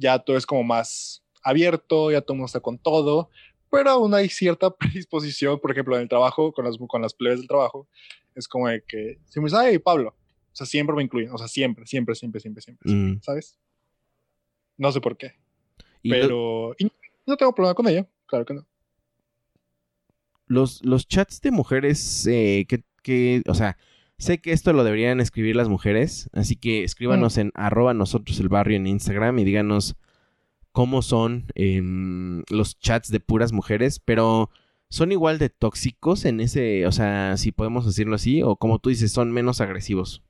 ya 0.01 0.19
todo 0.19 0.35
es 0.35 0.45
como 0.45 0.63
más 0.63 1.23
abierto, 1.43 2.11
ya 2.11 2.21
todo 2.21 2.33
el 2.33 2.37
mundo 2.39 2.47
está 2.47 2.59
con 2.59 2.77
todo, 2.77 3.29
pero 3.69 3.89
aún 3.91 4.13
hay 4.13 4.27
cierta 4.29 4.69
predisposición, 4.75 5.59
por 5.59 5.71
ejemplo, 5.71 5.95
en 5.95 6.01
el 6.03 6.09
trabajo, 6.09 6.51
con 6.51 6.65
las, 6.65 6.77
con 6.87 7.01
las 7.01 7.13
plebes 7.13 7.39
del 7.39 7.47
trabajo, 7.47 7.87
es 8.35 8.47
como 8.47 8.67
de 8.67 8.83
que, 8.87 9.19
si 9.25 9.39
me 9.39 9.45
dice, 9.45 9.57
ay, 9.57 9.77
Pablo, 9.79 10.09
o 10.51 10.55
sea, 10.55 10.65
siempre 10.65 10.95
me 10.95 11.03
incluyen, 11.03 11.31
o 11.31 11.37
sea, 11.37 11.47
siempre, 11.47 11.85
siempre, 11.85 12.15
siempre, 12.15 12.41
siempre, 12.41 12.61
siempre, 12.61 12.91
Mm. 12.91 13.21
¿sabes? 13.21 13.57
No 14.77 14.91
sé 14.91 14.99
por 14.99 15.15
qué, 15.17 15.33
Y 16.01 16.09
pero 16.09 16.73
y 16.79 16.91
no 17.27 17.37
tengo 17.37 17.53
problema 17.53 17.75
con 17.75 17.87
ello, 17.87 18.07
claro 18.25 18.45
que 18.45 18.53
no. 18.55 18.65
los, 20.47 20.83
los 20.83 21.07
chats 21.07 21.39
de 21.41 21.51
mujeres, 21.51 22.25
eh, 22.27 22.65
que, 22.67 22.83
que, 23.03 23.41
o 23.47 23.53
sea, 23.53 23.77
sé 24.21 24.39
que 24.39 24.51
esto 24.51 24.71
lo 24.73 24.83
deberían 24.83 25.19
escribir 25.19 25.55
las 25.55 25.67
mujeres, 25.69 26.29
así 26.33 26.55
que 26.55 26.83
escríbanos 26.83 27.37
en 27.37 27.51
arroba 27.55 27.93
nosotros 27.93 28.39
el 28.39 28.49
barrio 28.49 28.77
en 28.77 28.87
Instagram 28.87 29.39
y 29.39 29.43
díganos 29.43 29.95
cómo 30.71 31.01
son 31.01 31.47
em, 31.55 32.43
los 32.49 32.79
chats 32.79 33.09
de 33.11 33.19
puras 33.19 33.51
mujeres, 33.51 33.99
pero 33.99 34.49
son 34.89 35.11
igual 35.11 35.39
de 35.39 35.49
tóxicos 35.49 36.25
en 36.25 36.39
ese, 36.39 36.85
o 36.85 36.91
sea, 36.91 37.35
si 37.37 37.51
podemos 37.51 37.85
decirlo 37.85 38.15
así, 38.15 38.41
o 38.41 38.55
como 38.55 38.79
tú 38.79 38.89
dices, 38.89 39.11
son 39.11 39.31
menos 39.31 39.59
agresivos. 39.59 40.21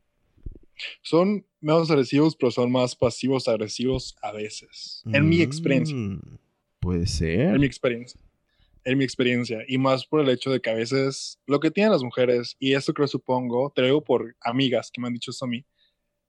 Son 1.02 1.46
menos 1.60 1.92
agresivos, 1.92 2.36
pero 2.36 2.52
son 2.52 2.72
más 2.72 2.96
pasivos 2.96 3.48
agresivos 3.48 4.16
a 4.22 4.32
veces. 4.32 5.04
En 5.12 5.30
mi 5.30 5.42
experiencia. 5.42 5.96
Mm, 5.96 6.20
Puede 6.80 7.02
En 7.02 7.08
ser. 7.08 7.60
mi 7.60 7.66
experiencia. 7.68 8.20
En 8.84 8.98
mi 8.98 9.04
experiencia. 9.04 9.60
Y 9.68 9.78
más 9.78 10.06
por 10.06 10.22
el 10.22 10.30
hecho 10.30 10.50
de 10.50 10.60
que 10.60 10.70
a 10.70 10.74
veces 10.74 11.40
lo 11.46 11.60
que 11.60 11.70
tienen 11.72 11.92
las 11.92 12.04
mujeres, 12.04 12.56
y 12.60 12.74
esto 12.74 12.94
creo 12.94 13.08
supongo, 13.08 13.72
te 13.76 13.82
lo 13.82 13.88
digo 13.88 14.04
por 14.04 14.36
amigas 14.42 14.90
que 14.92 15.00
me 15.02 15.08
han 15.08 15.14
dicho 15.14 15.32
esto 15.32 15.46
a 15.46 15.48
mí, 15.48 15.66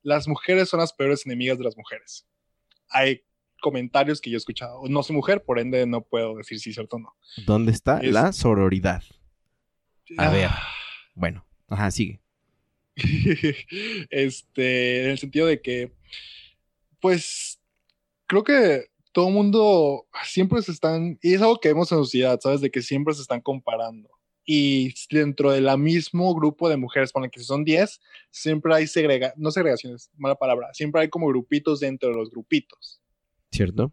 las 0.02 0.28
mujeres 0.28 0.68
son 0.68 0.80
las 0.80 0.92
peores 0.92 1.24
enemigas 1.24 1.58
de 1.58 1.64
las 1.64 1.76
mujeres. 1.76 2.26
Hay 2.90 3.22
comentarios 3.60 4.20
que 4.20 4.28
yo 4.30 4.36
he 4.36 4.38
escuchado. 4.38 4.82
No 4.88 5.02
soy 5.02 5.14
mujer, 5.16 5.44
por 5.44 5.58
ende 5.58 5.86
no 5.86 6.02
puedo 6.02 6.36
decir 6.36 6.58
si 6.60 6.70
es 6.70 6.74
cierto 6.74 6.96
o 6.96 6.98
no. 6.98 7.14
¿Dónde 7.46 7.72
está 7.72 8.00
Es- 8.00 8.12
la 8.12 8.32
sororidad? 8.32 9.02
A 10.18 10.28
ver. 10.30 10.48
Ah. 10.50 10.68
Bueno, 11.14 11.46
ajá, 11.68 11.90
sigue. 11.90 12.20
este, 14.10 15.04
en 15.04 15.10
el 15.10 15.18
sentido 15.18 15.46
de 15.46 15.60
que, 15.60 15.92
pues, 17.00 17.60
creo 18.26 18.44
que 18.44 18.86
todo 19.12 19.28
el 19.28 19.34
mundo 19.34 20.06
siempre 20.24 20.62
se 20.62 20.72
están, 20.72 21.18
y 21.22 21.34
es 21.34 21.42
algo 21.42 21.60
que 21.60 21.68
vemos 21.68 21.92
en 21.92 21.98
la 21.98 22.04
sociedad, 22.04 22.40
¿sabes? 22.40 22.60
De 22.60 22.70
que 22.70 22.82
siempre 22.82 23.14
se 23.14 23.22
están 23.22 23.40
comparando. 23.40 24.10
Y 24.44 24.92
dentro 25.10 25.52
del 25.52 25.78
mismo 25.78 26.34
grupo 26.34 26.68
de 26.68 26.76
mujeres, 26.76 27.12
ponen 27.12 27.30
que 27.30 27.38
si 27.38 27.46
son 27.46 27.64
10, 27.64 28.00
siempre 28.30 28.74
hay 28.74 28.86
segrega, 28.86 29.32
no 29.36 29.50
segregaciones, 29.50 30.10
mala 30.16 30.34
palabra, 30.34 30.74
siempre 30.74 31.02
hay 31.02 31.08
como 31.08 31.28
grupitos 31.28 31.80
dentro 31.80 32.08
de 32.08 32.16
los 32.16 32.30
grupitos, 32.30 33.00
¿Cierto? 33.52 33.92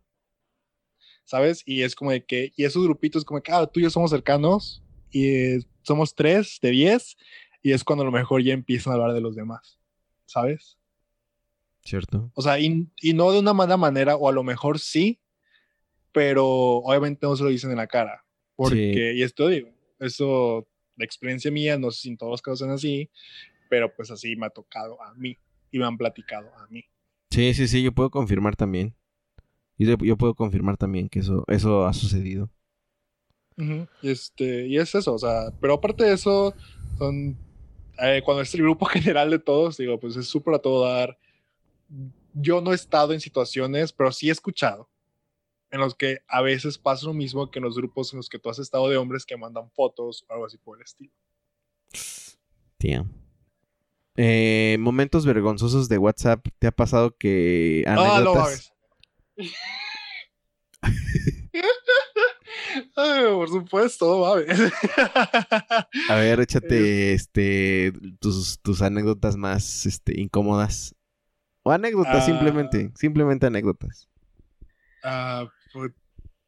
¿sabes? 1.29 1.61
Y 1.63 1.83
es 1.83 1.93
como 1.93 2.09
de 2.09 2.25
que, 2.25 2.51
y 2.55 2.63
esos 2.63 2.83
grupitos 2.83 3.23
como 3.23 3.39
que, 3.43 3.51
ah, 3.51 3.67
tú 3.67 3.79
y 3.79 3.83
yo 3.83 3.91
somos 3.91 4.09
cercanos, 4.09 4.81
y 5.11 5.27
eh, 5.27 5.59
somos 5.83 6.15
3 6.15 6.57
de 6.59 6.71
10, 6.71 7.17
y 7.61 7.71
es 7.71 7.83
cuando 7.83 8.01
a 8.01 8.05
lo 8.05 8.11
mejor 8.11 8.41
ya 8.41 8.53
empiezan 8.53 8.91
a 8.91 8.95
hablar 8.95 9.13
de 9.13 9.21
los 9.21 9.35
demás, 9.35 9.79
¿sabes? 10.25 10.78
¿Cierto? 11.89 12.29
O 12.35 12.43
sea, 12.43 12.59
y, 12.59 12.87
y 13.01 13.13
no 13.13 13.31
de 13.31 13.39
una 13.39 13.51
mala 13.53 13.75
manera, 13.75 14.15
o 14.15 14.29
a 14.29 14.31
lo 14.31 14.43
mejor 14.43 14.77
sí, 14.77 15.19
pero 16.11 16.45
obviamente 16.45 17.25
no 17.25 17.35
se 17.35 17.43
lo 17.43 17.49
dicen 17.49 17.71
en 17.71 17.77
la 17.77 17.87
cara. 17.87 18.23
Porque, 18.55 19.13
y 19.15 19.23
esto 19.23 19.47
digo, 19.47 19.69
eso, 19.99 20.67
la 20.97 21.05
experiencia 21.05 21.49
mía, 21.49 21.79
no 21.79 21.89
sé 21.89 22.01
si 22.01 22.09
en 22.09 22.17
todos 22.17 22.29
los 22.29 22.43
casos 22.43 22.59
son 22.59 22.69
así, 22.69 23.09
pero 23.71 23.91
pues 23.95 24.11
así 24.11 24.35
me 24.35 24.45
ha 24.45 24.49
tocado 24.51 25.01
a 25.01 25.15
mí 25.15 25.35
y 25.71 25.79
me 25.79 25.85
han 25.85 25.97
platicado 25.97 26.53
a 26.57 26.67
mí. 26.67 26.83
Sí, 27.31 27.55
sí, 27.55 27.67
sí, 27.67 27.81
yo 27.81 27.91
puedo 27.91 28.11
confirmar 28.11 28.55
también. 28.55 28.93
Yo, 29.79 29.97
yo 29.97 30.15
puedo 30.15 30.35
confirmar 30.35 30.77
también 30.77 31.09
que 31.09 31.19
eso, 31.19 31.43
eso 31.47 31.87
ha 31.87 31.93
sucedido. 31.93 32.51
Ujú, 33.57 33.87
y, 34.03 34.11
este, 34.11 34.67
y 34.67 34.77
es 34.77 34.93
eso, 34.93 35.15
o 35.15 35.17
sea, 35.17 35.51
pero 35.59 35.73
aparte 35.73 36.03
de 36.03 36.13
eso, 36.13 36.53
son, 36.99 37.35
eh, 37.99 38.21
cuando 38.23 38.43
es 38.43 38.53
el 38.53 38.61
grupo 38.61 38.85
general 38.85 39.31
de 39.31 39.39
todos, 39.39 39.77
digo, 39.77 39.99
pues 39.99 40.15
es 40.17 40.27
súper 40.27 40.53
a 40.53 40.59
todo 40.59 40.85
dar. 40.87 41.17
Yo 42.33 42.61
no 42.61 42.71
he 42.71 42.75
estado 42.75 43.13
en 43.13 43.19
situaciones, 43.19 43.91
pero 43.93 44.11
sí 44.11 44.29
he 44.29 44.31
escuchado 44.31 44.89
en 45.71 45.79
los 45.79 45.93
que 45.95 46.19
a 46.27 46.41
veces 46.41 46.77
pasa 46.77 47.05
lo 47.05 47.13
mismo 47.13 47.49
que 47.51 47.59
en 47.59 47.65
los 47.65 47.75
grupos 47.75 48.11
en 48.13 48.17
los 48.17 48.29
que 48.29 48.39
tú 48.39 48.49
has 48.49 48.59
estado 48.59 48.87
de 48.89 48.97
hombres 48.97 49.25
que 49.25 49.37
mandan 49.37 49.69
fotos 49.71 50.25
o 50.27 50.33
algo 50.33 50.45
así 50.45 50.57
por 50.57 50.77
el 50.77 50.83
estilo. 50.83 51.11
Tío. 52.77 53.05
Eh, 54.15 54.77
momentos 54.79 55.25
vergonzosos 55.25 55.87
de 55.89 55.97
WhatsApp. 55.97 56.45
¿Te 56.59 56.67
ha 56.67 56.71
pasado 56.71 57.15
que 57.17 57.83
Ah, 57.87 57.95
no 57.95 58.01
anécdotas? 58.03 58.73
mames. 59.37 59.49
Ay, 62.95 63.23
por 63.33 63.49
supuesto, 63.49 64.05
no 64.05 64.19
mames. 64.25 64.71
A 66.09 66.15
ver, 66.15 66.39
échate 66.41 67.13
este 67.13 67.93
tus, 68.19 68.59
tus 68.61 68.81
anécdotas 68.81 69.35
más 69.37 69.85
este, 69.85 70.19
incómodas. 70.19 70.95
O 71.63 71.71
anécdotas 71.71 72.15
Ah. 72.17 72.25
simplemente. 72.25 72.91
Simplemente 72.95 73.45
anécdotas. 73.47 74.07
Ah, 75.03 75.45
pues, 75.73 75.91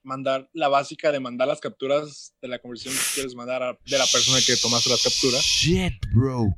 mandar 0.04 0.50
la 0.54 0.68
básica 0.68 1.12
de 1.12 1.20
mandar 1.20 1.48
las 1.48 1.60
capturas 1.60 2.34
de 2.42 2.48
la 2.48 2.60
conversación 2.60 2.94
que 2.96 3.14
quieres 3.16 3.36
mandar 3.36 3.62
a- 3.64 3.78
de 3.86 3.98
la 3.98 4.06
persona 4.12 4.40
que 4.46 4.56
tomaste 4.58 4.90
las 4.90 5.04
capturas. 5.04 5.42
Shit, 5.42 5.94
bro. 6.14 6.58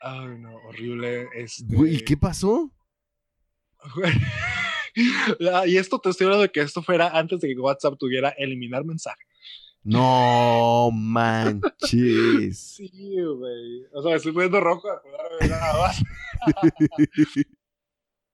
Ay, 0.00 0.38
no, 0.38 0.54
horrible. 0.56 1.28
Este... 1.34 1.74
Güey, 1.74 2.04
¿qué 2.04 2.16
pasó? 2.16 2.70
Ah, 5.52 5.64
y 5.66 5.76
esto 5.76 6.00
te 6.00 6.10
estoy 6.10 6.24
hablando 6.24 6.42
de 6.42 6.50
que 6.50 6.60
esto 6.60 6.82
fuera 6.82 7.08
antes 7.16 7.40
de 7.40 7.48
que 7.54 7.60
WhatsApp 7.60 7.94
tuviera 7.98 8.30
eliminar 8.30 8.84
mensaje. 8.84 9.22
No 9.84 10.90
manches. 10.92 12.58
Sí, 12.58 12.90
güey. 13.16 13.86
O 13.92 14.02
sea, 14.02 14.10
me 14.10 14.16
estoy 14.16 14.32
poniendo 14.32 14.60
rojo 14.60 14.88
de 14.88 14.94
acordarme 14.94 15.48
nada 15.48 15.78
más. 15.78 16.02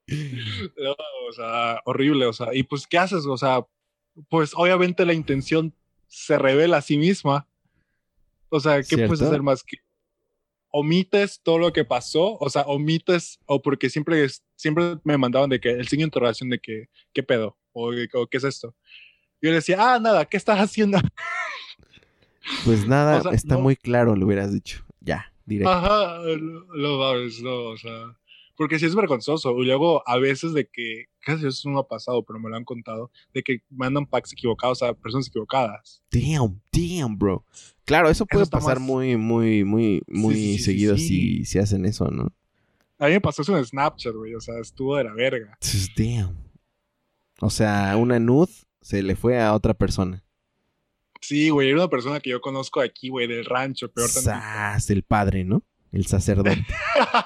No, 0.07 0.93
o 1.29 1.33
sea, 1.33 1.81
horrible, 1.87 2.27
o 2.27 2.33
sea, 2.35 2.55
y 2.55 2.63
pues, 2.63 2.87
¿qué 2.87 2.99
haces? 2.99 3.25
O 3.25 3.39
sea, 3.39 3.67
pues 4.29 4.53
obviamente 4.55 5.07
la 5.07 5.15
intención 5.15 5.75
se 6.09 6.39
revela 6.39 6.79
a 6.79 6.83
sí 6.83 6.99
misma. 6.99 7.49
O 8.51 8.61
sea, 8.61 8.83
¿qué 8.83 9.07
puedes 9.07 9.23
hacer 9.23 9.43
más 9.43 9.65
que 9.65 9.79
omites 10.71 11.41
todo 11.43 11.59
lo 11.59 11.73
que 11.73 11.85
pasó? 11.85 12.37
O 12.39 12.51
sea, 12.51 12.63
omites, 12.63 13.41
o 13.47 13.63
porque 13.63 13.89
siempre, 13.91 14.27
siempre 14.57 14.99
me 15.05 15.17
mandaban 15.17 15.51
de 15.51 15.61
que 15.61 15.71
el 15.71 15.89
signo 15.89 16.03
de 16.03 16.09
interrogación 16.09 16.51
de 16.51 16.59
que, 16.59 16.89
¿qué 17.13 17.23
pedo? 17.23 17.57
O, 17.73 17.91
o 17.91 18.27
¿qué 18.27 18.37
es 18.37 18.45
esto? 18.45 18.75
Yo 19.45 19.51
le 19.51 19.57
decía, 19.57 19.77
ah, 19.79 19.99
nada, 20.01 20.25
¿qué 20.25 20.39
estás 20.39 20.59
haciendo? 20.59 20.99
Pues 22.65 22.87
nada, 22.87 23.19
O 23.21 23.23
sea, 23.25 23.33
está 23.33 23.57
no- 23.57 23.61
muy 23.61 23.77
claro, 23.77 24.17
lo 24.17 24.25
hubieras 24.25 24.55
dicho. 24.55 24.83
Ya, 25.01 25.31
directo. 25.45 25.71
Ajá, 25.71 26.19
lo, 26.23 26.75
lo 26.75 27.03
sabes, 27.03 27.43
no, 27.43 27.65
o 27.67 27.77
sea, 27.77 28.17
porque 28.57 28.79
sí 28.79 28.87
es 28.87 28.95
vergonzoso. 28.95 29.55
Y 29.61 29.67
luego 29.67 30.03
a 30.09 30.17
veces 30.17 30.55
de 30.55 30.67
que, 30.67 31.09
casi 31.21 31.47
eso 31.47 31.69
no 31.69 31.79
ha 31.79 31.87
pasado, 31.87 32.23
pero 32.23 32.39
me 32.41 32.49
lo 32.49 32.57
han 32.57 32.65
contado, 32.65 33.11
de 33.35 33.43
que 33.43 33.59
mandan 33.69 34.07
packs 34.07 34.33
equivocados 34.33 34.83
a 34.83 34.95
personas 34.95 35.29
equivocadas. 35.29 36.03
Damn, 36.11 36.59
damn, 36.73 37.19
bro. 37.19 37.45
Claro, 37.85 38.09
eso 38.09 38.25
puede 38.25 38.47
pasar 38.47 38.79
más- 38.79 38.89
muy, 38.89 39.19
muy, 39.19 39.63
muy, 39.63 40.01
muy 40.07 40.35
sí, 40.35 40.41
sí, 40.53 40.57
sí, 40.57 40.65
seguido 40.65 40.97
sí. 40.97 41.07
si, 41.07 41.45
si 41.45 41.59
hacen 41.59 41.85
eso, 41.85 42.11
¿no? 42.11 42.33
A 42.99 43.09
mí 43.09 43.13
me 43.13 43.21
pasó 43.21 43.43
eso 43.43 43.59
en 43.59 43.65
Snapchat, 43.67 44.15
güey, 44.15 44.35
o 44.35 44.41
sea, 44.41 44.59
estuvo 44.59 44.97
de 44.97 45.05
la 45.05 45.13
verga. 45.13 45.59
Damn. 45.99 46.35
O 47.41 47.51
sea, 47.51 47.95
una 47.99 48.19
nud 48.19 48.49
se 48.85 49.03
le 49.03 49.17
fue 49.17 49.41
a 49.41 49.55
otra 49.55 49.73
persona. 49.73 50.23
Sí, 51.23 51.49
güey, 51.49 51.71
era 51.71 51.79
una 51.79 51.89
persona 51.89 52.21
que 52.21 52.29
yo 52.31 52.43
conozco 52.43 52.83
aquí, 52.83 53.09
güey, 53.09 53.27
del 53.27 53.47
rancho, 53.47 53.91
peor. 53.91 54.11
Sas, 54.11 54.91
el 54.91 55.05
padre, 55.05 55.43
¿no? 55.43 55.63
El 55.91 56.05
sacerdote. 56.05 56.67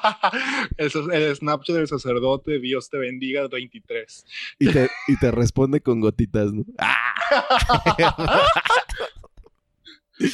el, 0.76 0.92
el 1.12 1.34
Snapchat 1.34 1.74
del 1.74 1.88
sacerdote, 1.88 2.60
Dios 2.60 2.88
te 2.88 2.98
bendiga, 2.98 3.48
23. 3.48 4.24
y, 4.60 4.70
te, 4.70 4.88
y 5.08 5.18
te 5.18 5.32
responde 5.32 5.80
con 5.80 6.00
gotitas, 6.00 6.52
¿no? 6.52 6.64
¡Ah! 6.78 7.14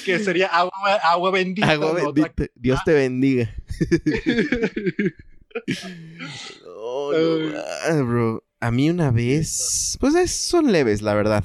que 0.04 0.18
sería 0.18 0.48
agua, 0.48 0.72
agua 1.02 1.30
bendita. 1.30 1.70
Agua 1.70 2.02
¿no? 2.02 2.12
Dios 2.54 2.80
te 2.84 2.92
bendiga. 2.92 3.54
Oh, 6.66 7.12
no, 7.12 7.58
ah, 7.58 8.02
bro. 8.02 8.43
A 8.66 8.70
mí 8.70 8.88
una 8.90 9.10
vez, 9.10 9.96
pues 10.00 10.14
es- 10.14 10.30
son 10.32 10.72
leves, 10.72 11.02
la 11.02 11.14
verdad. 11.14 11.44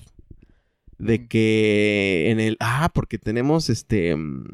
De 0.98 1.28
que 1.28 2.30
en 2.30 2.40
el, 2.40 2.58
ah, 2.60 2.90
porque 2.94 3.18
tenemos 3.18 3.70
este, 3.70 4.16
mm, 4.16 4.46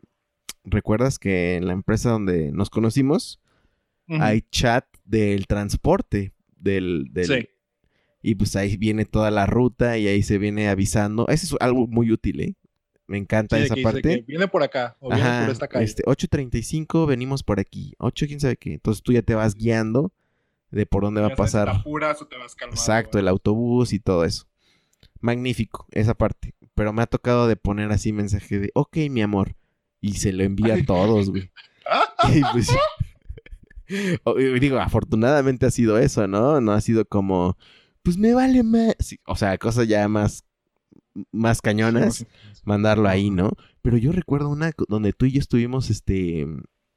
recuerdas 0.64 1.18
que 1.20 1.56
en 1.56 1.68
la 1.68 1.74
empresa 1.74 2.10
donde 2.12 2.52
nos 2.52 2.70
conocimos 2.70 3.40
hay 4.08 4.42
chat 4.52 4.86
del 5.04 5.48
transporte 5.48 6.34
del, 6.58 7.08
del 7.12 7.26
Sí. 7.26 7.48
y 8.22 8.36
pues 8.36 8.56
ahí 8.56 8.78
viene 8.78 9.06
toda 9.06 9.32
la 9.32 9.48
ruta 9.48 9.98
y 9.98 10.08
ahí 10.08 10.22
se 10.22 10.38
viene 10.38 10.68
avisando. 10.70 11.28
Eso 11.28 11.56
es 11.56 11.62
algo 11.62 11.88
muy 11.88 12.12
útil, 12.12 12.40
¿eh? 12.42 12.56
Me 13.08 13.18
encanta 13.18 13.58
Sí, 13.58 13.64
esa 13.64 13.76
parte. 13.84 14.24
viene 14.28 14.48
por 14.48 14.62
acá, 14.64 14.96
o 15.00 15.10
viene 15.10 15.24
Ajá, 15.24 15.42
por 15.46 15.52
esta 15.54 15.68
calle. 15.68 15.86
este, 15.86 16.04
8.35 16.06 17.06
venimos 17.08 17.42
por 17.44 17.60
aquí. 17.60 17.94
8 18.00 18.26
quién 18.28 18.40
sabe 18.40 18.58
qué. 18.58 18.74
Entonces 18.74 19.02
tú 19.04 19.12
ya 19.14 19.22
te 19.24 19.34
vas 19.36 19.56
guiando 19.56 20.12
de 20.76 20.86
por 20.86 21.04
dónde 21.04 21.22
va 21.22 21.28
a 21.28 21.36
pasar. 21.36 21.72
te 21.72 21.78
apuras 21.78 22.22
o 22.22 22.28
te 22.28 22.38
vas 22.38 22.56
Exacto, 22.70 23.18
el 23.18 23.30
autobús 23.30 23.94
y 23.94 24.00
todo 24.00 24.26
eso. 24.26 24.46
Magnífico, 25.22 25.88
esa 25.92 26.16
parte. 26.16 26.54
Pero 26.74 26.92
me 26.92 27.02
ha 27.02 27.08
tocado 27.08 27.48
de 27.48 27.56
poner 27.56 27.94
así 27.94 28.12
mensaje 28.12 28.60
de, 28.60 28.72
ok, 28.76 28.98
mi 29.10 29.22
amor. 29.22 29.56
Y 30.02 30.16
se 30.16 30.34
lo 30.34 30.44
envía 30.44 30.76
a 30.76 30.84
todos, 30.84 31.30
güey. 31.30 31.50
Y 32.34 32.42
pues, 32.52 32.70
digo, 34.60 34.80
afortunadamente 34.80 35.68
ha 35.68 35.72
sido 35.72 36.00
eso, 36.00 36.28
¿no? 36.28 36.60
No 36.60 36.72
ha 36.72 36.82
sido 36.82 37.06
como, 37.06 37.56
pues 38.02 38.18
me 38.18 38.34
vale 38.34 38.64
más. 38.64 38.96
Sí, 38.98 39.20
o 39.28 39.36
sea, 39.36 39.56
cosas 39.60 39.88
ya 39.88 40.08
más, 40.08 40.44
más 41.32 41.62
cañonas 41.62 42.26
mandarlo 42.64 43.08
ahí, 43.08 43.30
¿no? 43.30 43.52
Pero 43.84 43.98
yo 43.98 44.12
recuerdo 44.12 44.50
una 44.50 44.72
donde 44.90 45.14
tú 45.14 45.28
y 45.28 45.34
yo 45.34 45.40
estuvimos, 45.40 45.92
este, 45.92 46.48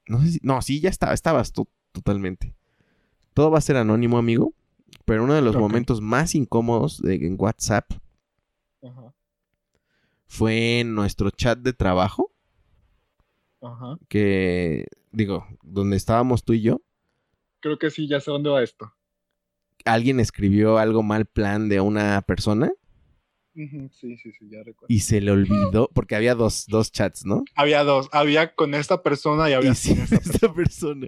no 0.06 0.22
sé 0.22 0.32
si, 0.32 0.40
no, 0.42 0.62
sí, 0.62 0.80
ya 0.80 0.88
estaba, 0.88 1.12
estabas 1.12 1.52
tú 1.52 1.68
totalmente. 1.92 2.57
Todo 3.38 3.52
va 3.52 3.58
a 3.58 3.60
ser 3.60 3.76
anónimo, 3.76 4.18
amigo, 4.18 4.52
pero 5.04 5.22
uno 5.22 5.32
de 5.32 5.42
los 5.42 5.54
momentos 5.54 6.00
más 6.00 6.34
incómodos 6.34 7.00
de, 7.00 7.14
en 7.24 7.36
WhatsApp 7.38 7.88
Ajá, 8.82 9.14
fue 10.26 10.80
en 10.80 10.96
nuestro 10.96 11.30
chat 11.30 11.56
de 11.56 11.72
trabajo, 11.72 12.32
ajá. 13.62 13.96
que, 14.08 14.88
digo, 15.12 15.46
donde 15.62 15.96
estábamos 15.96 16.42
tú 16.42 16.52
y 16.52 16.62
yo, 16.62 16.82
Creo 17.60 17.78
que 17.78 17.90
sí, 17.90 18.08
ya 18.08 18.18
sé 18.18 18.32
dónde 18.32 18.50
va 18.50 18.60
esto. 18.64 18.92
alguien 19.84 20.18
escribió 20.18 20.78
algo 20.78 21.04
mal 21.04 21.24
plan 21.24 21.68
de 21.68 21.80
una 21.80 22.20
persona 22.22 22.72
Sí, 23.90 24.16
sí, 24.16 24.30
sí, 24.38 24.46
ya 24.50 24.58
recuerdo. 24.58 24.86
y 24.88 25.00
se 25.00 25.20
le 25.20 25.30
olvidó, 25.32 25.90
porque 25.92 26.14
había 26.14 26.34
dos, 26.36 26.64
dos 26.68 26.92
chats, 26.92 27.26
¿no? 27.26 27.44
Había 27.56 27.82
dos, 27.82 28.08
había 28.12 28.54
con 28.54 28.74
esta 28.74 29.02
persona 29.02 29.50
y 29.50 29.54
había 29.54 29.70
Y 29.72 29.74
sí, 29.74 29.92
esta 29.92 30.06
persona. 30.06 30.32
esta 30.34 30.54
persona. 30.54 31.06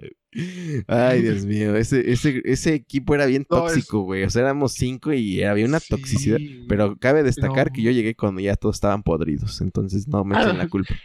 Ay, 0.87 1.21
Dios 1.21 1.45
mío, 1.45 1.75
ese, 1.75 2.11
ese, 2.11 2.41
ese 2.45 2.73
equipo 2.73 3.15
era 3.15 3.25
bien 3.25 3.45
No, 3.49 3.57
tóxico, 3.57 4.01
güey. 4.01 4.23
O 4.23 4.29
sea, 4.29 4.41
éramos 4.43 4.73
cinco 4.73 5.13
y 5.13 5.43
había 5.43 5.65
una 5.65 5.79
Sí, 5.79 5.89
toxicidad. 5.89 6.37
Pero 6.67 6.97
cabe 6.97 7.23
destacar 7.23 7.67
No. 7.67 7.73
que 7.73 7.81
yo 7.83 7.91
llegué 7.91 8.15
cuando 8.15 8.41
ya 8.41 8.55
todos 8.55 8.75
estaban 8.77 9.03
podridos. 9.03 9.61
Entonces 9.61 10.07
no 10.07 10.23
me 10.23 10.35
echen 10.41 10.57
la 10.57 10.67
culpa. 10.69 10.95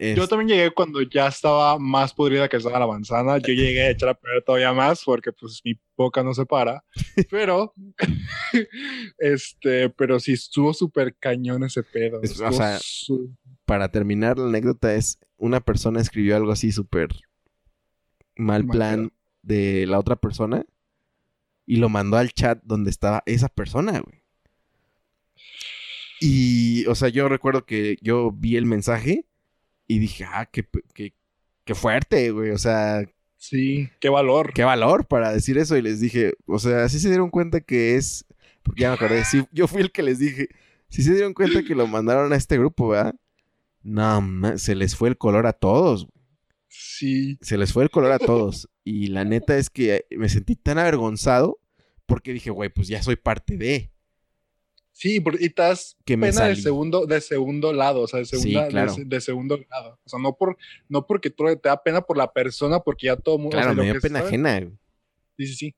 Yo 0.00 0.22
Es- 0.22 0.28
también 0.28 0.48
llegué 0.48 0.70
cuando 0.70 1.02
ya 1.02 1.26
estaba 1.26 1.78
más 1.78 2.14
podrida 2.14 2.48
que 2.48 2.56
estaba 2.56 2.78
la 2.78 2.86
manzana. 2.86 3.38
Yo 3.38 3.52
llegué 3.54 3.82
a 3.82 3.90
echar 3.90 4.10
a 4.10 4.14
perder 4.14 4.44
todavía 4.44 4.72
más 4.72 5.02
porque 5.04 5.32
pues 5.32 5.60
mi 5.64 5.74
boca 5.96 6.22
no 6.22 6.34
se 6.34 6.46
para. 6.46 6.84
Pero, 7.30 7.74
este, 9.18 9.90
pero 9.90 10.20
sí 10.20 10.32
estuvo 10.34 10.72
súper 10.72 11.16
cañón 11.18 11.64
ese 11.64 11.82
pedo. 11.82 12.20
Es- 12.22 12.40
o 12.40 12.52
sea, 12.52 12.78
su- 12.80 13.34
Para 13.64 13.90
terminar, 13.90 14.38
la 14.38 14.46
anécdota 14.46 14.94
es: 14.94 15.18
una 15.36 15.60
persona 15.60 16.00
escribió 16.00 16.36
algo 16.36 16.52
así 16.52 16.72
súper 16.72 17.08
mal 18.36 18.64
Mal 18.64 18.76
plan 18.76 19.12
de 19.42 19.86
la 19.86 19.98
otra 19.98 20.16
persona 20.16 20.64
y 21.66 21.76
lo 21.76 21.88
mandó 21.88 22.16
al 22.16 22.32
chat 22.32 22.60
donde 22.62 22.90
estaba 22.90 23.22
esa 23.26 23.48
persona, 23.48 24.00
güey. 24.00 24.22
Y, 26.20 26.86
o 26.86 26.94
sea, 26.94 27.08
yo 27.08 27.28
recuerdo 27.28 27.64
que 27.64 27.96
yo 28.00 28.32
vi 28.32 28.56
el 28.56 28.64
mensaje 28.66 29.26
y 29.88 29.98
dije, 29.98 30.24
ah, 30.24 30.46
qué, 30.52 30.64
qué, 30.94 31.14
qué 31.64 31.74
fuerte, 31.74 32.30
güey. 32.30 32.50
O 32.50 32.58
sea, 32.58 33.04
sí, 33.36 33.88
qué 34.00 34.08
valor. 34.08 34.52
qué 34.54 34.62
valor 34.62 35.06
para 35.08 35.32
decir 35.32 35.58
eso. 35.58 35.76
Y 35.76 35.82
les 35.82 35.98
dije, 36.00 36.34
o 36.46 36.58
sea, 36.60 36.88
sí 36.88 37.00
se 37.00 37.08
dieron 37.08 37.30
cuenta 37.30 37.60
que 37.60 37.96
es. 37.96 38.24
Porque 38.62 38.82
ya 38.82 38.90
me 38.90 38.94
acordé, 38.96 39.24
sí, 39.24 39.44
yo 39.50 39.66
fui 39.66 39.80
el 39.80 39.90
que 39.90 40.02
les 40.02 40.18
dije, 40.18 40.48
sí 40.90 41.02
se 41.02 41.12
dieron 41.14 41.32
cuenta 41.34 41.62
que 41.64 41.74
lo 41.74 41.86
mandaron 41.86 42.32
a 42.32 42.36
este 42.36 42.58
grupo, 42.58 42.88
¿verdad? 42.88 43.14
No, 43.82 44.20
ma- 44.20 44.58
se 44.58 44.74
les 44.74 44.94
fue 44.94 45.08
el 45.08 45.16
color 45.16 45.46
a 45.46 45.52
todos. 45.54 46.06
Sí, 46.68 47.38
Se 47.40 47.56
les 47.56 47.72
fue 47.72 47.82
el 47.84 47.90
color 47.90 48.12
a 48.12 48.18
todos. 48.18 48.68
Y 48.84 49.06
la 49.08 49.24
neta 49.24 49.56
es 49.56 49.70
que 49.70 50.04
me 50.10 50.28
sentí 50.28 50.54
tan 50.54 50.78
avergonzado 50.78 51.58
porque 52.06 52.32
dije, 52.32 52.50
güey, 52.50 52.68
pues 52.68 52.88
ya 52.88 53.02
soy 53.02 53.16
parte 53.16 53.56
de. 53.56 53.90
Sí, 54.98 55.20
porque 55.20 55.44
y 55.44 55.48
das 55.50 55.96
Que 56.04 56.16
me 56.16 56.28
pena 56.30 56.46
de 56.46 56.56
segundo, 56.56 57.06
de 57.06 57.20
segundo 57.20 57.72
lado, 57.72 58.02
o 58.02 58.06
sea, 58.08 58.18
de, 58.20 58.24
Sí, 58.26 58.36
segunda, 58.38 58.64
de 58.64 58.68
claro. 58.70 58.94
de, 58.98 59.20
segundo 59.20 59.58
lado. 59.70 59.98
O 60.04 60.08
sea, 60.08 60.18
no, 60.18 60.34
por, 60.36 60.56
no 60.88 61.06
porque 61.06 61.30
tú 61.30 61.44
te 61.44 61.68
da 61.68 61.82
pena 61.82 62.00
por 62.02 62.16
la 62.16 62.32
persona, 62.32 62.80
porque 62.80 63.06
ya 63.06 63.16
todo 63.16 63.36
el 63.36 63.42
mundo. 63.42 63.56
o 63.56 63.60
Claro, 63.60 63.70
sea, 63.70 63.74
lo 63.76 63.82
me 63.84 63.90
dio 63.92 64.00
pena 64.00 64.18
sabe- 64.18 64.28
ajena. 64.28 64.60
güey. 64.60 64.72
Sí, 65.38 65.46
sí, 65.46 65.54
sí. 65.54 65.74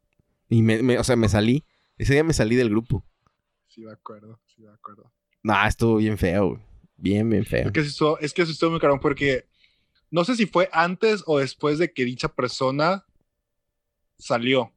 Y 0.49 0.63
me, 0.63 0.83
me- 0.83 0.99
o 0.99 1.05
sea, 1.05 1.17
me 1.17 1.29
salí. 1.29 1.65
Ese 1.99 2.15
día 2.15 2.25
me 2.25 2.33
salí 2.33 2.57
del 2.57 2.71
grupo. 2.71 3.05
sí 3.69 3.83
me 3.83 3.93
acuerdo, 3.93 4.41
sí 4.47 4.63
me 4.63 4.71
acuerdo. 4.73 5.13
No, 5.43 5.55
estuvo 5.67 5.97
bien 5.97 6.19
feo, 6.19 6.49
güey. 6.49 6.61
Bien, 6.97 7.29
bien 7.31 7.45
feo. 7.47 7.67
Es 7.67 7.73
que, 7.73 7.81
eso, 7.81 8.19
es 8.19 8.33
que 8.35 8.43
eso 8.43 8.53
estuvo 8.53 8.71
muy 8.73 8.81
caro 8.81 8.99
porque 9.01 9.47
no 10.11 10.25
sé 10.25 10.35
si 10.37 10.47
fue 10.47 10.69
antes 10.73 11.23
o 11.27 11.39
después 11.39 11.79
de 11.79 11.93
que 11.93 12.05
dicha 12.05 12.29
persona 12.35 13.07
salió. 14.19 14.73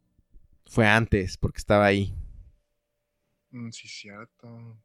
Fue 0.66 0.88
antes, 0.88 1.38
porque 1.38 1.58
estaba 1.58 1.86
ahí. 1.86 2.14
Mm, 3.54 3.70
sí, 3.70 3.88
cierto. 3.88 4.78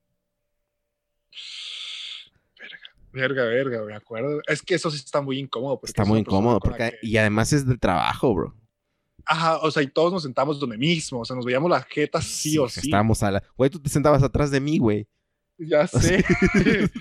Verga, 2.60 2.78
verga, 3.12 3.44
verga, 3.44 3.84
me 3.84 3.94
acuerdo. 3.94 4.42
Es 4.46 4.62
que 4.62 4.74
eso 4.74 4.90
sí 4.90 4.98
está 4.98 5.22
muy 5.22 5.38
incómodo. 5.38 5.80
Está 5.82 6.04
muy 6.04 6.20
incómodo, 6.20 6.60
porque, 6.60 6.98
y 7.02 7.16
además 7.16 7.52
es 7.52 7.66
del 7.66 7.80
trabajo, 7.80 8.34
bro. 8.34 8.54
Ajá, 9.24 9.58
o 9.58 9.70
sea, 9.70 9.82
y 9.82 9.88
todos 9.88 10.12
nos 10.12 10.22
sentamos 10.22 10.60
donde 10.60 10.78
mismo, 10.78 11.20
o 11.20 11.24
sea, 11.24 11.34
nos 11.34 11.44
veíamos 11.44 11.70
las 11.70 11.84
jetas 11.86 12.24
sí, 12.24 12.58
o 12.58 12.68
sí. 12.68 12.80
Estábamos 12.84 13.22
a 13.22 13.30
la... 13.30 13.42
Güey, 13.56 13.70
tú 13.70 13.78
te 13.78 13.90
sentabas 13.90 14.22
atrás 14.22 14.50
de 14.50 14.60
mí, 14.60 14.78
güey. 14.78 15.06
Ya 15.58 15.86
sé. 15.86 16.24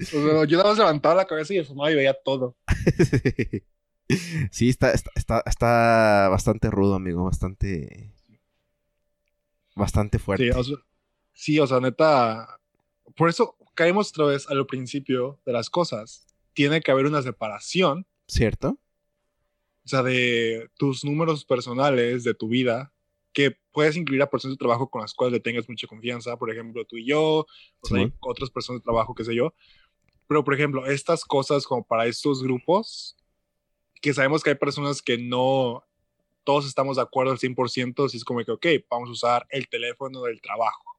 o 0.00 0.04
sea, 0.04 0.44
yo 0.46 0.56
nada 0.58 0.70
más 0.70 0.78
levantaba 0.78 1.14
la 1.14 1.26
cabeza 1.26 1.52
y 1.52 1.64
fumaba 1.64 1.90
y 1.90 1.96
veía 1.96 2.14
todo. 2.14 2.56
sí, 4.50 4.68
está, 4.68 4.92
está, 4.92 5.42
está, 5.44 6.28
bastante 6.30 6.70
rudo, 6.70 6.94
amigo, 6.94 7.24
bastante... 7.24 8.14
Bastante 9.74 10.18
fuerte. 10.18 10.52
Sí 10.52 10.58
o, 10.58 10.64
sea, 10.64 10.76
sí, 11.32 11.58
o 11.58 11.66
sea, 11.66 11.80
neta... 11.80 12.58
Por 13.16 13.28
eso 13.28 13.56
caemos 13.74 14.10
otra 14.10 14.26
vez 14.26 14.48
a 14.48 14.54
lo 14.54 14.66
principio 14.66 15.40
de 15.44 15.52
las 15.52 15.70
cosas. 15.70 16.26
Tiene 16.52 16.80
que 16.80 16.90
haber 16.90 17.06
una 17.06 17.22
separación. 17.22 18.06
¿Cierto? 18.26 18.78
O 19.84 19.88
sea, 19.88 20.02
de 20.02 20.70
tus 20.76 21.04
números 21.04 21.44
personales, 21.44 22.24
de 22.24 22.34
tu 22.34 22.48
vida, 22.48 22.92
que 23.32 23.56
puedes 23.72 23.96
incluir 23.96 24.22
a 24.22 24.30
personas 24.30 24.54
de 24.54 24.58
trabajo 24.58 24.88
con 24.88 25.02
las 25.02 25.14
cuales 25.14 25.32
le 25.32 25.40
tengas 25.40 25.68
mucha 25.68 25.86
confianza, 25.86 26.36
por 26.36 26.50
ejemplo, 26.50 26.84
tú 26.84 26.96
y 26.96 27.06
yo, 27.06 27.20
o 27.20 27.86
sea, 27.86 27.98
hay 27.98 28.12
otras 28.20 28.50
personas 28.50 28.80
de 28.80 28.84
trabajo, 28.84 29.14
qué 29.14 29.24
sé 29.24 29.34
yo. 29.34 29.54
Pero, 30.28 30.44
por 30.44 30.54
ejemplo, 30.54 30.86
estas 30.86 31.24
cosas 31.24 31.66
como 31.66 31.84
para 31.84 32.06
estos 32.06 32.42
grupos, 32.42 33.16
que 34.00 34.14
sabemos 34.14 34.42
que 34.42 34.50
hay 34.50 34.56
personas 34.56 35.02
que 35.02 35.18
no 35.18 35.84
todos 36.44 36.66
estamos 36.66 36.96
de 36.96 37.02
acuerdo 37.02 37.32
al 37.32 37.38
100%, 37.38 38.08
si 38.08 38.16
es 38.16 38.24
como 38.24 38.44
que, 38.44 38.52
ok, 38.52 38.66
vamos 38.90 39.08
a 39.08 39.12
usar 39.12 39.46
el 39.50 39.68
teléfono 39.68 40.22
del 40.22 40.40
trabajo. 40.40 40.98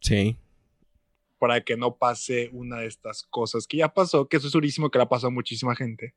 Sí. 0.00 0.36
Para 1.38 1.60
que 1.62 1.76
no 1.76 1.96
pase 1.96 2.48
una 2.52 2.78
de 2.78 2.86
estas 2.86 3.22
cosas 3.24 3.66
que 3.66 3.78
ya 3.78 3.92
pasó, 3.92 4.28
que 4.28 4.36
eso 4.36 4.46
es 4.46 4.52
durísimo, 4.52 4.90
que 4.90 4.98
le 4.98 5.04
ha 5.04 5.08
pasado 5.08 5.28
a 5.28 5.32
muchísima 5.32 5.74
gente. 5.74 6.14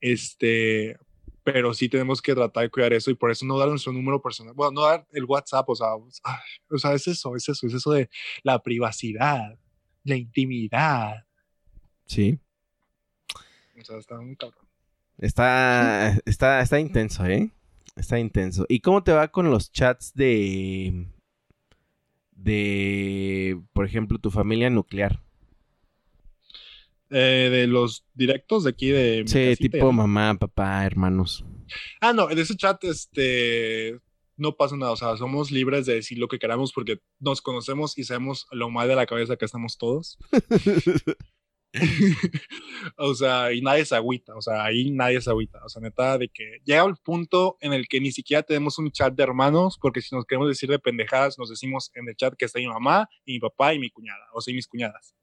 Este, 0.00 0.98
pero 1.44 1.74
sí 1.74 1.88
tenemos 1.88 2.20
que 2.20 2.34
tratar 2.34 2.64
de 2.64 2.70
cuidar 2.70 2.92
eso 2.92 3.10
y 3.10 3.14
por 3.14 3.30
eso 3.30 3.44
no 3.44 3.58
dar 3.58 3.68
nuestro 3.68 3.92
número 3.92 4.20
personal, 4.20 4.54
bueno, 4.54 4.72
no 4.72 4.82
dar 4.82 5.06
el 5.12 5.24
WhatsApp, 5.24 5.68
o 5.68 5.74
sea, 5.74 5.94
o 5.94 6.78
sea, 6.78 6.94
es 6.94 7.06
eso, 7.06 7.36
es 7.36 7.48
eso, 7.48 7.66
es 7.66 7.74
eso 7.74 7.92
de 7.92 8.08
la 8.42 8.62
privacidad, 8.62 9.58
la 10.04 10.16
intimidad. 10.16 11.26
Sí. 12.06 12.38
O 13.78 13.84
sea, 13.84 13.98
está 13.98 14.18
muy 14.20 14.36
cabrón. 14.36 14.63
Está, 15.18 16.18
está, 16.26 16.60
está 16.60 16.80
intenso, 16.80 17.24
¿eh? 17.24 17.50
Está 17.96 18.18
intenso. 18.18 18.66
¿Y 18.68 18.80
cómo 18.80 19.02
te 19.02 19.12
va 19.12 19.28
con 19.28 19.50
los 19.50 19.70
chats 19.70 20.12
de, 20.14 21.06
de, 22.32 23.60
por 23.72 23.86
ejemplo, 23.86 24.18
tu 24.18 24.30
familia 24.30 24.70
nuclear? 24.70 25.20
Eh, 27.10 27.48
de 27.50 27.66
los 27.68 28.04
directos 28.14 28.64
de 28.64 28.70
aquí 28.70 28.88
de... 28.88 29.24
sí, 29.26 29.54
tipo 29.56 29.92
mamá, 29.92 30.34
papá, 30.34 30.84
hermanos. 30.84 31.44
Ah, 32.00 32.12
no, 32.12 32.28
en 32.30 32.38
ese 32.38 32.56
chat, 32.56 32.82
este, 32.84 34.00
no 34.36 34.56
pasa 34.56 34.76
nada, 34.76 34.92
o 34.92 34.96
sea, 34.96 35.16
somos 35.16 35.50
libres 35.50 35.86
de 35.86 35.94
decir 35.94 36.18
lo 36.18 36.26
que 36.28 36.38
queramos 36.38 36.72
porque 36.72 36.98
nos 37.20 37.40
conocemos 37.40 37.96
y 37.98 38.04
sabemos 38.04 38.46
lo 38.50 38.68
mal 38.68 38.88
de 38.88 38.96
la 38.96 39.06
cabeza 39.06 39.36
que 39.36 39.44
estamos 39.44 39.78
todos. 39.78 40.18
o 42.96 43.14
sea, 43.14 43.52
y 43.52 43.60
nadie 43.60 43.84
se 43.84 43.94
agüita, 43.96 44.34
o 44.36 44.42
sea, 44.42 44.64
ahí 44.64 44.90
nadie 44.90 45.20
se 45.20 45.30
agüita, 45.30 45.64
o 45.64 45.68
sea, 45.68 45.82
neta, 45.82 46.18
de 46.18 46.28
que 46.28 46.58
llega 46.64 46.84
el 46.84 46.96
punto 46.96 47.56
en 47.60 47.72
el 47.72 47.88
que 47.88 48.00
ni 48.00 48.12
siquiera 48.12 48.42
tenemos 48.42 48.78
un 48.78 48.90
chat 48.90 49.14
de 49.14 49.22
hermanos, 49.22 49.78
porque 49.80 50.00
si 50.00 50.14
nos 50.14 50.24
queremos 50.24 50.48
decir 50.48 50.68
de 50.68 50.78
pendejadas, 50.78 51.38
nos 51.38 51.50
decimos 51.50 51.90
en 51.94 52.08
el 52.08 52.16
chat 52.16 52.34
que 52.34 52.44
está 52.44 52.58
mi 52.58 52.66
mamá 52.66 53.08
y 53.24 53.34
mi 53.34 53.40
papá 53.40 53.74
y 53.74 53.78
mi 53.78 53.90
cuñada, 53.90 54.26
o 54.32 54.40
sea, 54.40 54.52
y 54.52 54.56
mis 54.56 54.68
cuñadas. 54.68 55.14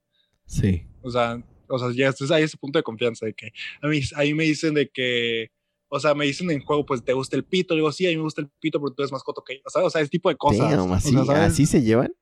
Sí. 0.45 0.85
O 1.01 1.09
sea, 1.09 1.41
o 1.69 1.79
sea, 1.79 1.91
ya 1.93 2.09
estás 2.09 2.31
ahí 2.31 2.43
ese 2.43 2.57
punto 2.57 2.77
de 2.79 2.83
confianza 2.83 3.25
de 3.25 3.33
que 3.33 3.51
a 3.81 3.87
mí, 3.87 4.01
ahí 4.15 4.33
me 4.33 4.43
dicen 4.43 4.73
de 4.73 4.89
que, 4.89 5.51
o 5.87 5.99
sea, 5.99 6.13
me 6.13 6.25
dicen 6.25 6.51
en 6.51 6.61
juego, 6.61 6.85
pues 6.85 7.03
te 7.03 7.13
gusta 7.13 7.35
el 7.35 7.45
pito, 7.45 7.75
digo, 7.75 7.91
sí, 7.91 8.05
a 8.05 8.09
mí 8.09 8.17
me 8.17 8.23
gusta 8.23 8.41
el 8.41 8.49
pito, 8.59 8.79
pero 8.79 8.93
tú 8.93 9.01
eres 9.03 9.11
más 9.11 9.23
coto 9.23 9.43
que 9.43 9.55
yo, 9.55 9.61
o 9.65 9.69
sea, 9.69 9.83
o 9.83 9.89
sea 9.89 10.01
ese 10.01 10.09
tipo 10.09 10.29
de 10.29 10.35
cosas. 10.35 10.73
así, 10.93 11.15
¿Así 11.15 11.65
se 11.65 11.81
llevan? 11.81 12.13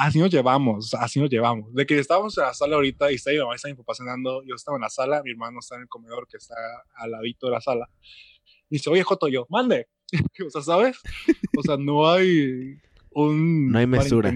Así 0.00 0.18
nos 0.18 0.30
llevamos, 0.30 0.94
así 0.94 1.20
nos 1.20 1.28
llevamos. 1.28 1.74
De 1.74 1.84
que 1.84 1.98
estábamos 1.98 2.36
en 2.38 2.44
la 2.44 2.54
sala 2.54 2.76
ahorita 2.76 3.12
y 3.12 3.16
está 3.16 3.32
mi 3.32 3.38
mamá, 3.38 3.54
está 3.54 3.68
mi 3.68 3.74
papá 3.74 3.94
cenando, 3.94 4.42
yo 4.46 4.54
estaba 4.54 4.78
en 4.78 4.80
la 4.80 4.88
sala, 4.88 5.22
mi 5.22 5.32
hermano 5.32 5.58
está 5.58 5.76
en 5.76 5.82
el 5.82 5.88
comedor 5.88 6.26
que 6.26 6.38
está 6.38 6.54
al 6.94 7.10
ladito 7.10 7.48
de 7.48 7.52
la 7.52 7.60
sala. 7.60 7.90
Y 8.70 8.76
dice, 8.76 8.88
oye, 8.88 9.02
Joto, 9.02 9.28
yo, 9.28 9.46
mande. 9.50 9.88
o 10.46 10.48
sea, 10.48 10.62
¿sabes? 10.62 10.96
O 11.54 11.62
sea, 11.62 11.76
no 11.76 12.08
hay 12.08 12.78
un... 13.10 13.70
No 13.70 13.78
hay 13.78 13.86
mesura. 13.86 14.32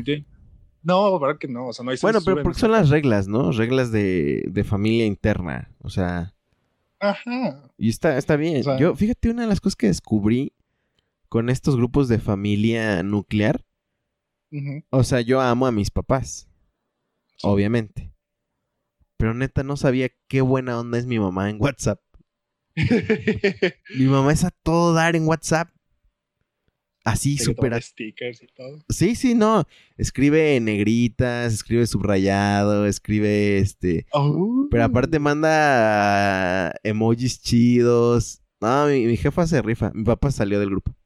No, 0.83 1.19
verdad 1.19 1.39
que 1.39 1.49
no, 1.49 1.69
o 1.69 1.73
sea, 1.73 1.83
no 1.83 1.93
hay 1.93 1.97
Bueno, 2.03 2.19
pero 2.23 2.43
porque 2.43 2.59
son 2.59 2.73
las 2.73 2.91
reglas, 2.91 3.27
¿no? 3.27 3.51
Reglas 3.51 3.91
de, 3.91 4.45
de 4.47 4.65
familia 4.65 5.07
interna, 5.07 5.75
o 5.81 5.89
sea... 5.89 6.35
Ajá. 7.01 7.71
Y 7.79 7.89
está, 7.89 8.19
está 8.19 8.37
bien. 8.37 8.63
Yo, 8.79 8.95
fíjate, 8.95 9.31
una 9.31 9.43
de 9.43 9.49
las 9.49 9.63
cosas 9.63 9.77
que 9.77 9.87
descubrí 9.87 10.53
con 11.31 11.49
estos 11.49 11.77
grupos 11.77 12.09
de 12.09 12.19
familia 12.19 13.03
nuclear, 13.03 13.64
o 14.91 15.05
sea, 15.05 15.21
yo 15.21 15.41
amo 15.41 15.67
a 15.67 15.73
mis 15.73 15.91
papás, 15.91 16.49
obviamente. 17.43 18.13
Pero 19.17 19.35
neta 19.35 19.63
no 19.63 19.77
sabía 19.77 20.11
qué 20.29 20.41
buena 20.41 20.79
onda 20.79 20.99
es 20.99 21.07
mi 21.07 21.19
mamá 21.19 21.51
en 21.51 21.61
WhatsApp. 21.61 22.01
mi 23.97 24.07
mamá 24.07 24.33
es 24.33 24.45
a 24.45 24.51
todo 24.51 24.93
dar 24.95 25.17
en 25.17 25.27
WhatsApp. 25.27 25.71
Así 27.05 27.37
súper. 27.37 27.81
stickers 27.83 28.43
y 28.43 28.47
todo. 28.47 28.83
Sí, 28.89 29.15
sí, 29.15 29.35
no. 29.35 29.65
Escribe 29.99 30.59
negritas, 30.61 31.53
escribe 31.53 31.87
subrayado, 31.87 32.87
escribe 32.87 33.59
este. 33.59 34.07
Pero 34.71 34.85
aparte 34.85 35.19
oh. 35.19 35.21
manda 35.21 36.75
emojis 36.83 37.43
chidos. 37.43 38.43
No, 38.61 38.87
mi, 38.87 39.17
jefa 39.19 39.47
se 39.47 39.61
rifa. 39.61 39.93
Mi 39.95 40.05
papá 40.05 40.31
salió 40.31 40.59
del 40.59 40.71
grupo. 40.71 40.97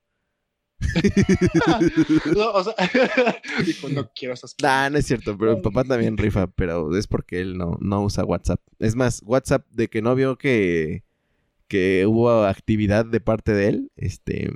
no, 2.37 2.51
o 2.53 2.65
sea, 2.65 2.75
dijo, 3.67 3.89
no 3.89 4.11
quiero 4.15 4.35
esas 4.35 4.55
cosas. 4.55 4.93
no 4.93 4.99
es 4.99 5.07
cierto, 5.07 5.37
pero 5.37 5.57
mi 5.57 5.63
papá 5.63 5.85
también 5.85 6.17
rifa, 6.17 6.47
pero 6.47 6.97
es 6.97 7.07
porque 7.07 7.41
él 7.41 7.59
no, 7.59 7.77
no 7.81 8.03
usa 8.03 8.25
WhatsApp. 8.25 8.61
Es 8.79 8.95
más, 8.95 9.23
WhatsApp 9.25 9.67
de 9.71 9.89
que 9.89 10.03
no 10.03 10.15
vio 10.15 10.39
que, 10.39 11.05
que 11.67 12.07
hubo 12.07 12.45
actividad 12.45 13.05
de 13.05 13.21
parte 13.21 13.53
de 13.53 13.69
él, 13.69 13.93
este, 13.97 14.51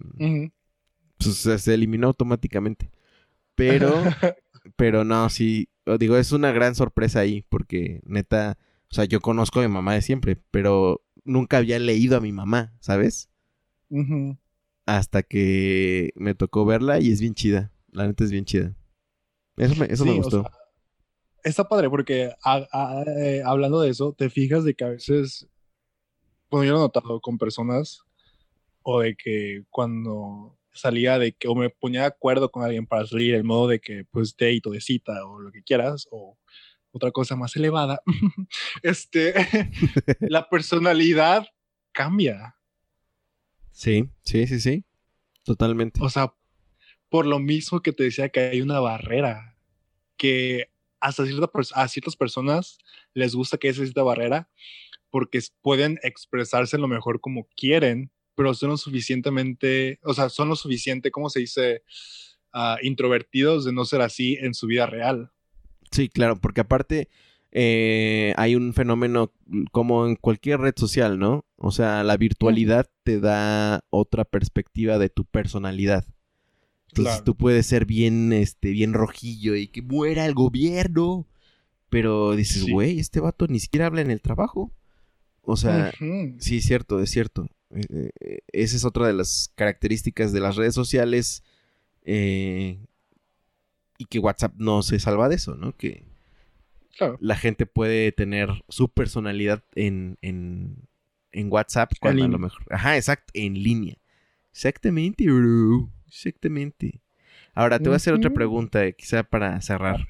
pues, 1.18 1.36
se 1.36 1.74
eliminó 1.74 2.08
automáticamente. 2.08 2.90
Pero, 3.54 3.92
pero 4.76 5.04
no, 5.04 5.28
sí, 5.28 5.68
digo, 5.98 6.16
es 6.16 6.32
una 6.32 6.52
gran 6.52 6.74
sorpresa 6.74 7.20
ahí, 7.20 7.44
porque 7.48 8.00
neta, 8.04 8.58
o 8.90 8.94
sea, 8.94 9.04
yo 9.04 9.20
conozco 9.20 9.60
a 9.60 9.62
mi 9.62 9.68
mamá 9.68 9.94
de 9.94 10.02
siempre, 10.02 10.36
pero 10.50 11.02
nunca 11.24 11.58
había 11.58 11.78
leído 11.78 12.16
a 12.16 12.20
mi 12.20 12.32
mamá, 12.32 12.74
¿sabes? 12.80 13.28
Hasta 14.86 15.22
que 15.22 16.12
me 16.16 16.34
tocó 16.34 16.64
verla 16.64 17.00
y 17.00 17.10
es 17.12 17.20
bien 17.20 17.34
chida. 17.34 17.72
La 17.90 18.06
neta 18.06 18.24
es 18.24 18.30
bien 18.30 18.44
chida. 18.44 18.74
Eso 19.56 19.76
me, 19.76 19.86
eso 19.86 20.04
me 20.04 20.14
gustó. 20.14 20.44
está 21.44 21.68
padre 21.68 21.90
porque 21.90 22.32
eh, 22.44 23.42
hablando 23.44 23.80
de 23.80 23.90
eso, 23.90 24.12
te 24.12 24.30
fijas 24.30 24.64
de 24.64 24.74
que 24.74 24.84
a 24.84 24.88
veces, 24.88 25.46
bueno, 26.50 26.64
yo 26.64 26.72
lo 26.72 26.78
he 26.78 26.82
notado 26.82 27.20
con 27.20 27.38
personas, 27.38 28.02
o 28.82 29.00
de 29.00 29.14
que 29.14 29.64
cuando 29.70 30.58
salía 30.72 31.18
de 31.18 31.32
que 31.32 31.48
o 31.48 31.54
me 31.54 31.70
ponía 31.70 32.00
de 32.00 32.06
acuerdo 32.06 32.50
con 32.50 32.64
alguien 32.64 32.86
para 32.86 33.06
salir, 33.06 33.34
el 33.34 33.44
modo 33.44 33.68
de 33.68 33.80
que 33.80 34.04
pues 34.10 34.32
date 34.36 34.62
o 34.64 34.70
de 34.70 34.80
cita 34.80 35.24
o 35.26 35.38
lo 35.38 35.52
que 35.52 35.62
quieras, 35.62 36.08
o 36.10 36.38
otra 36.92 37.10
cosa 37.10 37.36
más 37.36 37.54
elevada, 37.56 38.02
este, 38.82 39.34
la 40.20 40.48
personalidad 40.48 41.46
cambia. 41.92 42.56
Sí, 43.72 44.08
sí, 44.22 44.46
sí, 44.46 44.60
sí, 44.60 44.84
totalmente. 45.44 46.00
O 46.02 46.08
sea, 46.08 46.34
por 47.08 47.26
lo 47.26 47.38
mismo 47.38 47.80
que 47.80 47.92
te 47.92 48.04
decía 48.04 48.28
que 48.28 48.40
hay 48.40 48.60
una 48.60 48.80
barrera, 48.80 49.56
que 50.16 50.70
hasta 51.00 51.26
cierta 51.26 51.50
a 51.74 51.88
ciertas 51.88 52.16
personas 52.16 52.78
les 53.12 53.34
gusta 53.34 53.58
que 53.58 53.68
haya 53.68 53.82
esta 53.82 54.02
barrera 54.02 54.48
porque 55.10 55.40
pueden 55.60 55.98
expresarse 56.02 56.78
lo 56.78 56.88
mejor 56.88 57.20
como 57.20 57.48
quieren 57.56 58.12
pero 58.34 58.54
son 58.54 58.70
lo 58.70 58.76
suficientemente, 58.76 59.98
o 60.02 60.14
sea, 60.14 60.28
son 60.28 60.48
lo 60.48 60.56
suficiente, 60.56 61.10
¿cómo 61.10 61.30
se 61.30 61.40
dice? 61.40 61.82
Uh, 62.54 62.76
introvertidos 62.82 63.64
de 63.64 63.72
no 63.72 63.84
ser 63.84 64.02
así 64.02 64.36
en 64.40 64.52
su 64.52 64.66
vida 64.66 64.86
real. 64.86 65.30
Sí, 65.90 66.08
claro, 66.08 66.36
porque 66.40 66.60
aparte 66.60 67.08
eh, 67.52 68.32
hay 68.36 68.54
un 68.56 68.72
fenómeno 68.74 69.32
como 69.72 70.06
en 70.06 70.16
cualquier 70.16 70.60
red 70.60 70.74
social, 70.76 71.18
¿no? 71.18 71.44
O 71.56 71.70
sea, 71.70 72.02
la 72.02 72.16
virtualidad 72.16 72.90
te 73.04 73.20
da 73.20 73.84
otra 73.90 74.24
perspectiva 74.24 74.98
de 74.98 75.10
tu 75.10 75.24
personalidad. 75.26 76.04
Entonces 76.88 77.14
Claro. 77.14 77.24
tú 77.24 77.36
puedes 77.36 77.66
ser 77.66 77.86
bien, 77.86 78.32
este, 78.32 78.70
bien 78.70 78.92
rojillo 78.94 79.54
y 79.56 79.68
que 79.68 79.82
muera 79.82 80.26
el 80.26 80.34
gobierno. 80.34 81.26
Pero 81.88 82.32
dices, 82.34 82.64
Sí. 82.64 82.72
güey, 82.72 82.98
este 82.98 83.20
vato 83.20 83.46
ni 83.48 83.60
siquiera 83.60 83.86
habla 83.86 84.00
en 84.00 84.10
el 84.10 84.22
trabajo. 84.22 84.72
O 85.42 85.56
sea, 85.56 85.92
sí, 86.38 86.56
es 86.58 86.64
cierto, 86.64 87.00
es 87.00 87.10
cierto. 87.10 87.48
Eh, 87.70 88.10
eh, 88.20 88.38
esa 88.52 88.76
es 88.76 88.84
otra 88.84 89.06
de 89.06 89.12
las 89.14 89.52
características 89.56 90.32
de 90.32 90.40
las 90.40 90.56
redes 90.56 90.74
sociales. 90.74 91.42
eh, 92.04 92.78
y 93.98 94.06
que 94.06 94.18
WhatsApp 94.18 94.54
no 94.56 94.82
se 94.82 94.98
salva 94.98 95.28
de 95.28 95.36
eso, 95.36 95.54
¿no? 95.54 95.76
Que 95.76 96.04
Claro. 96.96 97.16
la 97.20 97.36
gente 97.36 97.66
puede 97.66 98.12
tener 98.12 98.48
su 98.68 98.88
personalidad 98.90 99.64
en, 99.74 100.18
en, 100.22 100.88
en 101.30 101.50
WhatsApp 101.52 101.92
cuando 102.00 102.24
a 102.24 102.28
lo 102.28 102.38
mejor. 102.38 102.62
Ajá, 102.70 102.96
exacto, 102.96 103.30
en 103.34 103.54
línea. 103.54 103.96
Exactamente, 104.52 105.24
bro. 105.24 105.90
Exactamente. 106.06 107.00
Ahora 107.54 107.78
te 107.78 107.88
voy 107.88 107.94
a 107.94 107.96
hacer 107.96 108.14
otra 108.14 108.30
pregunta, 108.34 108.84
eh, 108.84 108.94
quizá 108.94 109.22
para 109.22 109.60
cerrar. 109.62 110.06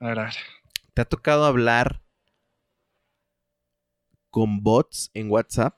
A 0.00 0.08
ver, 0.08 0.18
a 0.18 0.24
ver. 0.24 0.34
¿Te 0.94 1.02
ha 1.02 1.04
tocado 1.04 1.44
hablar 1.44 2.02
con 4.30 4.62
bots 4.62 5.10
en 5.14 5.30
WhatsApp 5.30 5.76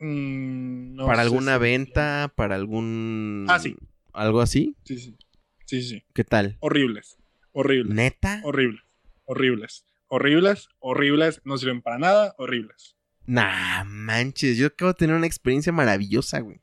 Mm, 0.00 0.96
no 0.96 1.06
para 1.06 1.22
alguna 1.22 1.54
si- 1.54 1.60
venta, 1.60 2.32
para 2.36 2.54
algún 2.56 3.46
Ah, 3.48 3.58
sí. 3.58 3.76
algo 4.12 4.40
así? 4.40 4.76
Sí, 4.84 4.98
sí. 4.98 5.16
Sí, 5.64 5.82
sí. 5.82 6.04
¿Qué 6.12 6.24
tal? 6.24 6.56
Horribles. 6.60 7.18
Horribles. 7.52 7.94
¿Neta? 7.94 8.40
Horribles. 8.44 8.82
Horribles. 9.24 9.86
Horribles. 10.08 10.68
Horribles. 10.78 11.40
No 11.44 11.56
sirven 11.58 11.82
para 11.82 11.98
nada. 11.98 12.34
Horribles. 12.38 12.96
Nah, 13.26 13.84
manches, 13.84 14.58
yo 14.58 14.66
acabo 14.66 14.92
de 14.92 14.98
tener 14.98 15.16
una 15.16 15.26
experiencia 15.26 15.72
maravillosa, 15.72 16.40
güey. 16.40 16.60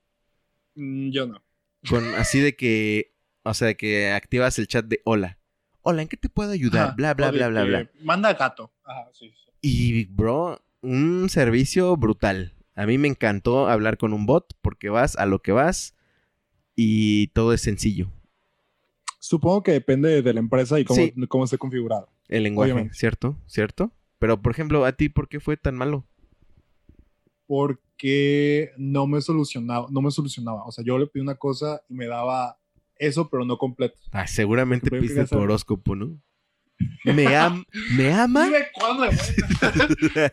Mm, 0.76 1.10
yo 1.10 1.28
no. 1.28 1.44
Con 1.90 2.06
así 2.16 2.40
de 2.40 2.56
que, 2.56 3.16
o 3.44 3.54
sea, 3.54 3.74
que 3.74 4.12
activas 4.12 4.60
el 4.60 4.68
chat 4.68 4.86
de 4.86 5.02
hola. 5.04 5.40
Hola, 5.82 6.04
¿en 6.04 6.08
qué 6.08 6.18
te 6.18 6.30
puedo 6.30 6.52
ayudar? 6.52 6.88
Ajá, 6.88 6.94
bla, 6.94 7.14
bla, 7.16 7.32
de 7.32 7.38
bla, 7.38 7.48
bla, 7.50 7.64
bla. 7.64 7.92
Manda 8.02 8.34
gato. 8.36 8.72
Ajá, 8.84 9.10
sí, 9.14 9.32
sí. 9.32 9.50
Y, 9.62 10.06
bro, 10.06 10.64
un 10.82 11.30
servicio 11.30 11.98
brutal. 11.98 12.54
A 12.76 12.86
mí 12.86 13.00
me 13.00 13.08
encantó 13.08 13.68
hablar 13.68 13.98
con 13.98 14.14
un 14.14 14.28
bot 14.28 14.56
porque 14.62 14.90
vas 14.90 15.16
a 15.16 15.26
lo 15.26 15.42
que 15.42 15.52
vas 15.52 15.96
y 16.76 17.28
todo 17.28 17.54
es 17.54 17.62
sencillo. 17.62 18.12
Supongo 19.24 19.62
que 19.62 19.72
depende 19.72 20.24
de 20.24 20.34
la 20.34 20.40
empresa 20.40 20.80
y 20.80 20.84
cómo, 20.84 21.00
Sí. 21.00 21.14
cómo 21.28 21.44
esté 21.44 21.60
configurado. 21.60 22.10
El 22.28 22.42
lenguaje, 22.42 22.72
Obviamente. 22.72 22.96
¿cierto? 22.98 23.38
¿Cierto? 23.46 23.92
Pero, 24.18 24.42
por 24.42 24.52
ejemplo, 24.52 24.84
a 24.84 24.94
ti, 24.94 25.10
¿por 25.10 25.30
qué 25.30 25.40
fue 25.40 25.58
tan 25.58 25.76
malo? 25.76 26.08
Porque 27.46 28.72
no 28.78 29.06
me 29.08 29.22
solucionaba, 29.22 29.88
no 29.92 30.02
me 30.02 30.10
solucionaba. 30.10 30.64
O 30.66 30.72
sea, 30.72 30.84
yo 30.84 30.98
le 30.98 31.06
pedí 31.06 31.22
una 31.22 31.36
cosa 31.36 31.82
y 31.90 31.94
me 31.94 32.08
daba 32.08 32.58
eso, 32.96 33.30
pero 33.30 33.46
no 33.46 33.58
completo. 33.58 34.00
Ah, 34.12 34.26
seguramente 34.26 34.90
quería 34.90 35.26
tu 35.26 35.38
horóscopo, 35.38 35.96
¿no? 35.96 36.20
¿Me, 37.06 37.36
am 37.36 37.64
¿Me 37.96 38.12
ama? 38.12 38.46
Dime 38.46 38.66
cuándo 38.74 39.04
a- 39.04 39.10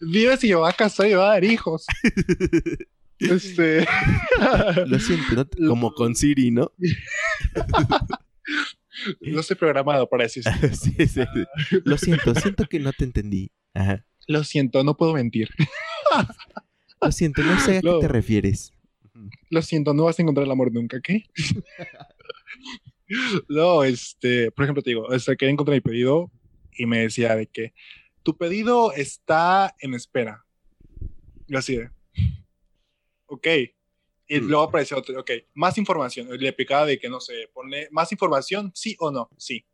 Dime 0.00 0.36
si 0.36 0.46
yo 0.48 0.60
voy 0.60 0.70
a 0.70 0.72
casar 0.72 1.06
y 1.08 1.14
voy 1.14 1.24
a 1.24 1.28
dar 1.28 1.44
hijos. 1.44 1.86
Este. 3.18 3.86
Lo 4.86 4.98
siento, 4.98 5.34
¿no? 5.34 5.68
como 5.68 5.92
con 5.92 6.14
Siri, 6.14 6.50
¿no? 6.50 6.72
no 9.20 9.40
estoy 9.40 9.56
programado 9.56 10.08
para 10.08 10.24
eso. 10.24 10.40
sí, 10.72 10.94
sí, 10.98 11.08
sí. 11.08 11.20
Lo 11.84 11.98
siento, 11.98 12.34
siento 12.34 12.66
que 12.66 12.80
no 12.80 12.92
te 12.92 13.04
entendí. 13.04 13.50
Ajá. 13.74 14.04
Lo 14.26 14.44
siento, 14.44 14.84
no 14.84 14.96
puedo 14.96 15.14
mentir. 15.14 15.48
Lo 17.00 17.12
siento, 17.12 17.42
no 17.42 17.58
sé 17.60 17.78
a 17.78 17.80
qué 17.80 17.98
te 18.00 18.08
refieres. 18.08 18.72
Lo 19.50 19.62
siento, 19.62 19.94
no 19.94 20.04
vas 20.04 20.18
a 20.18 20.22
encontrar 20.22 20.44
el 20.44 20.50
amor 20.50 20.72
nunca, 20.72 21.00
¿qué? 21.00 21.24
no, 23.48 23.84
este, 23.84 24.50
por 24.50 24.64
ejemplo, 24.64 24.82
te 24.82 24.90
digo, 24.90 25.12
este, 25.12 25.36
quería 25.36 25.52
encontrar 25.52 25.76
mi 25.76 25.80
pedido 25.80 26.30
y 26.72 26.86
me 26.86 26.98
decía 26.98 27.36
de 27.36 27.46
que 27.46 27.72
tu 28.22 28.36
pedido 28.36 28.92
está 28.92 29.74
en 29.80 29.94
espera. 29.94 30.44
Y 31.46 31.56
así 31.56 31.76
de, 31.76 31.90
ok. 33.26 33.46
Y 34.28 34.40
Mm. 34.40 34.48
luego 34.48 34.64
apareció 34.64 34.96
otro, 34.98 35.20
ok, 35.20 35.30
más 35.54 35.78
información. 35.78 36.28
Le 36.38 36.52
picaba 36.52 36.84
de 36.86 36.98
que, 36.98 37.08
no 37.08 37.20
sé, 37.20 37.48
pone 37.52 37.88
más 37.92 38.10
información, 38.12 38.72
sí 38.74 38.96
o 38.98 39.10
no, 39.10 39.30
sí. 39.36 39.64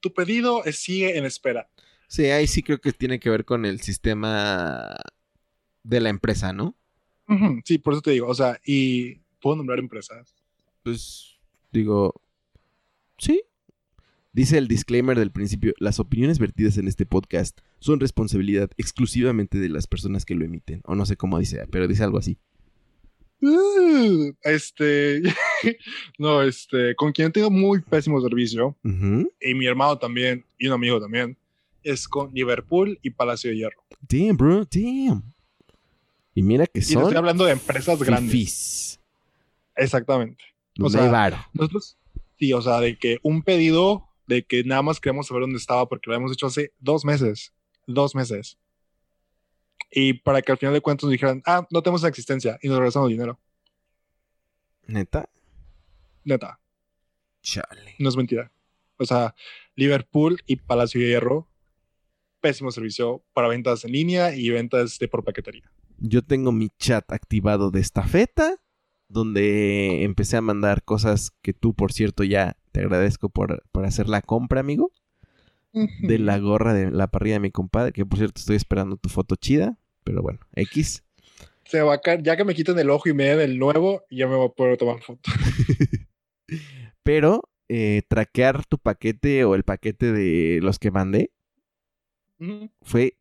Tu 0.00 0.12
pedido 0.12 0.62
sigue 0.72 1.16
en 1.16 1.24
espera. 1.24 1.70
Sí, 2.06 2.26
ahí 2.26 2.46
sí 2.46 2.62
creo 2.62 2.80
que 2.80 2.92
tiene 2.92 3.18
que 3.18 3.30
ver 3.30 3.44
con 3.44 3.64
el 3.64 3.80
sistema 3.80 4.96
de 5.82 6.00
la 6.00 6.08
empresa, 6.10 6.52
¿no? 6.52 6.76
Sí, 7.64 7.78
por 7.78 7.92
eso 7.94 8.02
te 8.02 8.12
digo, 8.12 8.26
o 8.28 8.34
sea, 8.34 8.58
y 8.64 9.16
puedo 9.40 9.56
nombrar 9.56 9.78
empresas. 9.78 10.34
Pues 10.82 11.38
digo, 11.70 12.14
sí. 13.18 13.42
Dice 14.38 14.56
el 14.56 14.68
disclaimer 14.68 15.18
del 15.18 15.32
principio, 15.32 15.74
las 15.78 15.98
opiniones 15.98 16.38
vertidas 16.38 16.78
en 16.78 16.86
este 16.86 17.04
podcast 17.04 17.58
son 17.80 17.98
responsabilidad 17.98 18.70
exclusivamente 18.76 19.58
de 19.58 19.68
las 19.68 19.88
personas 19.88 20.24
que 20.24 20.36
lo 20.36 20.44
emiten. 20.44 20.80
O 20.84 20.94
no 20.94 21.06
sé 21.06 21.16
cómo 21.16 21.40
dice, 21.40 21.66
pero 21.72 21.88
dice 21.88 22.04
algo 22.04 22.18
así. 22.18 22.38
Uh, 23.42 24.32
este, 24.44 25.22
no, 26.20 26.40
este, 26.42 26.94
con 26.94 27.10
quien 27.10 27.32
tengo 27.32 27.50
muy 27.50 27.80
pésimo 27.80 28.20
servicio, 28.20 28.76
y 28.84 29.54
mi 29.54 29.66
hermano 29.66 29.98
también, 29.98 30.44
y 30.56 30.68
un 30.68 30.74
amigo 30.74 31.00
también, 31.00 31.36
es 31.82 32.06
con 32.06 32.32
Liverpool 32.32 32.96
y 33.02 33.10
Palacio 33.10 33.50
de 33.50 33.56
Hierro. 33.56 33.82
Damn, 34.08 34.36
bro, 34.36 34.64
damn. 34.70 35.34
Y 36.36 36.42
mira 36.44 36.64
que 36.68 36.78
Y 36.78 36.82
son 36.82 37.02
estoy 37.02 37.16
hablando 37.16 37.44
de 37.44 37.54
empresas 37.54 38.00
grandes. 38.00 38.30
fifís, 38.30 39.00
Exactamente. 39.74 40.44
donde 40.76 40.96
sea. 40.96 41.48
Nosotros, 41.54 41.96
sí, 42.38 42.52
o 42.52 42.62
sea, 42.62 42.78
de 42.78 42.96
que 42.96 43.18
un 43.24 43.42
pedido, 43.42 44.07
de 44.28 44.44
que 44.44 44.62
nada 44.62 44.82
más 44.82 45.00
queremos 45.00 45.26
saber 45.26 45.40
dónde 45.40 45.56
estaba, 45.56 45.88
porque 45.88 46.08
lo 46.08 46.14
habíamos 46.14 46.32
hecho 46.32 46.46
hace 46.46 46.72
dos 46.78 47.04
meses. 47.04 47.52
Dos 47.86 48.14
meses. 48.14 48.58
Y 49.90 50.12
para 50.12 50.42
que 50.42 50.52
al 50.52 50.58
final 50.58 50.74
de 50.74 50.82
cuentas 50.82 51.04
nos 51.04 51.12
dijeran, 51.12 51.42
ah, 51.46 51.66
no 51.70 51.82
tenemos 51.82 52.04
existencia, 52.04 52.58
y 52.62 52.68
nos 52.68 52.76
regresamos 52.78 53.08
dinero. 53.08 53.40
Neta, 54.86 55.28
Neta. 56.24 56.60
chale. 57.42 57.94
No 57.98 58.08
es 58.08 58.16
mentira. 58.16 58.52
O 58.98 59.06
sea, 59.06 59.34
Liverpool 59.74 60.42
y 60.46 60.56
Palacio 60.56 61.00
de 61.00 61.08
Hierro, 61.08 61.48
pésimo 62.40 62.70
servicio 62.70 63.24
para 63.32 63.48
ventas 63.48 63.84
en 63.84 63.92
línea 63.92 64.34
y 64.34 64.50
ventas 64.50 64.98
de 64.98 65.08
por 65.08 65.24
paquetería. 65.24 65.70
Yo 65.98 66.22
tengo 66.22 66.52
mi 66.52 66.68
chat 66.78 67.10
activado 67.12 67.70
de 67.70 67.80
estafeta, 67.80 68.56
donde 69.08 70.04
empecé 70.04 70.36
a 70.36 70.42
mandar 70.42 70.84
cosas 70.84 71.32
que 71.42 71.54
tú, 71.54 71.74
por 71.74 71.92
cierto, 71.92 72.24
ya 72.24 72.56
te 72.78 72.84
agradezco 72.84 73.28
por, 73.28 73.64
por 73.72 73.84
hacer 73.84 74.08
la 74.08 74.22
compra, 74.22 74.60
amigo. 74.60 74.92
De 75.72 76.18
la 76.18 76.38
gorra 76.38 76.72
de 76.74 76.90
la 76.90 77.08
parrilla 77.08 77.34
de 77.34 77.40
mi 77.40 77.50
compadre, 77.50 77.92
que 77.92 78.04
por 78.04 78.18
cierto 78.18 78.40
estoy 78.40 78.56
esperando 78.56 78.96
tu 78.96 79.08
foto 79.08 79.36
chida, 79.36 79.78
pero 80.02 80.22
bueno, 80.22 80.40
X. 80.54 81.04
Se 81.64 81.82
va 81.82 81.94
a 81.94 82.00
caer, 82.00 82.22
ya 82.22 82.36
que 82.36 82.44
me 82.44 82.54
quiten 82.54 82.78
el 82.78 82.90
ojo 82.90 83.08
y 83.08 83.14
me 83.14 83.24
den 83.24 83.40
el 83.40 83.58
nuevo, 83.58 84.02
ya 84.10 84.26
me 84.26 84.34
voy 84.34 84.46
a 84.46 84.52
poder 84.52 84.76
tomar 84.76 85.02
foto. 85.02 85.30
Pero 87.02 87.42
eh, 87.68 88.02
traquear 88.08 88.64
tu 88.64 88.78
paquete 88.78 89.44
o 89.44 89.54
el 89.54 89.62
paquete 89.62 90.10
de 90.10 90.60
los 90.62 90.78
que 90.78 90.90
mandé 90.90 91.30
fue 92.82 93.18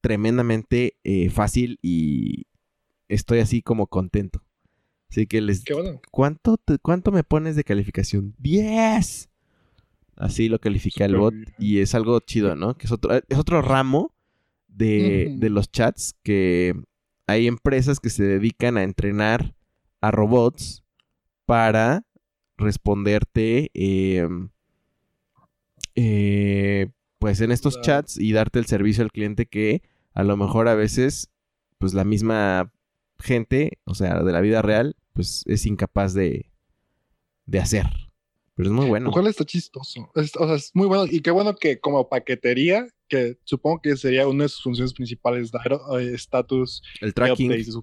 tremendamente 0.00 0.96
eh, 1.04 1.28
fácil 1.28 1.78
y 1.82 2.46
estoy 3.08 3.40
así 3.40 3.60
como 3.60 3.88
contento. 3.88 4.42
Así 5.10 5.26
que 5.26 5.40
les... 5.40 5.64
Qué 5.64 5.74
bueno. 5.74 6.00
¿Cuánto, 6.10 6.56
te- 6.56 6.78
¿Cuánto 6.78 7.10
me 7.12 7.24
pones 7.24 7.56
de 7.56 7.64
calificación? 7.64 8.34
¡10! 8.40 9.28
Así 10.16 10.48
lo 10.48 10.58
califica 10.60 11.04
el 11.06 11.16
bot 11.16 11.34
bien. 11.34 11.54
y 11.58 11.78
es 11.80 11.94
algo 11.94 12.20
chido, 12.20 12.54
¿no? 12.54 12.76
Que 12.76 12.86
es 12.86 12.92
otro, 12.92 13.12
es 13.14 13.38
otro 13.38 13.60
ramo 13.62 14.14
de, 14.68 15.34
de 15.38 15.50
los 15.50 15.70
chats 15.72 16.14
que 16.22 16.74
hay 17.26 17.46
empresas 17.46 18.00
que 18.00 18.10
se 18.10 18.22
dedican 18.24 18.76
a 18.76 18.82
entrenar 18.82 19.54
a 20.00 20.10
robots 20.10 20.84
para 21.46 22.04
responderte 22.56 23.70
eh, 23.74 24.28
eh, 25.94 26.88
pues 27.18 27.40
en 27.40 27.50
estos 27.52 27.80
chats 27.82 28.18
y 28.18 28.32
darte 28.32 28.58
el 28.58 28.66
servicio 28.66 29.02
al 29.02 29.10
cliente 29.12 29.46
que 29.46 29.82
a 30.14 30.22
lo 30.22 30.36
mejor 30.36 30.68
a 30.68 30.74
veces 30.74 31.30
pues 31.78 31.94
la 31.94 32.04
misma 32.04 32.72
gente, 33.20 33.78
o 33.84 33.94
sea, 33.94 34.22
de 34.22 34.32
la 34.32 34.40
vida 34.40 34.62
real, 34.62 34.96
pues 35.12 35.44
es 35.46 35.66
incapaz 35.66 36.14
de, 36.14 36.50
de 37.46 37.58
hacer. 37.60 37.86
Pero 38.54 38.68
es 38.68 38.74
muy 38.74 38.86
bueno. 38.86 39.06
Lo 39.06 39.12
cual 39.12 39.26
está 39.28 39.44
chistoso. 39.44 40.10
Es- 40.14 40.36
o 40.36 40.46
sea, 40.46 40.56
es 40.56 40.70
muy 40.74 40.86
bueno. 40.86 41.06
Y 41.10 41.20
qué 41.20 41.30
bueno 41.30 41.54
que 41.54 41.78
como 41.80 42.08
paquetería, 42.08 42.86
que 43.08 43.38
supongo 43.44 43.80
que 43.80 43.96
sería 43.96 44.28
una 44.28 44.44
de 44.44 44.48
sus 44.50 44.62
funciones 44.62 44.92
principales, 44.92 45.50
dar 45.50 45.72
eh, 45.98 46.12
estatus, 46.14 46.82
El 47.00 47.14
tracking. 47.14 47.50
updates 47.50 47.74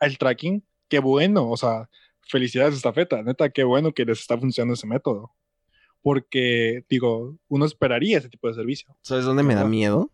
el 0.00 0.18
tracking. 0.18 0.64
Qué 0.88 0.98
bueno. 0.98 1.50
O 1.50 1.56
sea, 1.56 1.88
felicidades 2.28 2.74
esta 2.74 2.92
feta. 2.92 3.22
Neta, 3.22 3.50
qué 3.50 3.64
bueno 3.64 3.92
que 3.92 4.04
les 4.04 4.20
está 4.20 4.38
funcionando 4.38 4.74
ese 4.74 4.86
método. 4.86 5.32
Porque, 6.02 6.84
digo, 6.88 7.38
uno 7.48 7.64
esperaría 7.64 8.18
ese 8.18 8.28
tipo 8.28 8.48
de 8.48 8.54
servicio. 8.54 8.94
¿Sabes 9.02 9.24
dónde 9.24 9.42
me 9.42 9.54
da 9.54 9.64
miedo? 9.64 10.10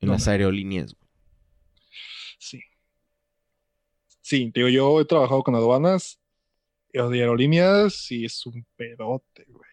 En 0.00 0.08
las 0.08 0.28
aerolíneas. 0.28 0.94
güey. 0.94 1.08
Sí. 2.38 2.60
Sí, 4.30 4.52
digo, 4.54 4.68
yo 4.68 5.00
he 5.00 5.04
trabajado 5.04 5.42
con 5.42 5.56
aduanas 5.56 6.20
y 6.92 6.98
aerolíneas 6.98 8.10
y 8.12 8.26
es 8.26 8.46
un 8.46 8.64
pedote, 8.76 9.44
güey. 9.48 9.70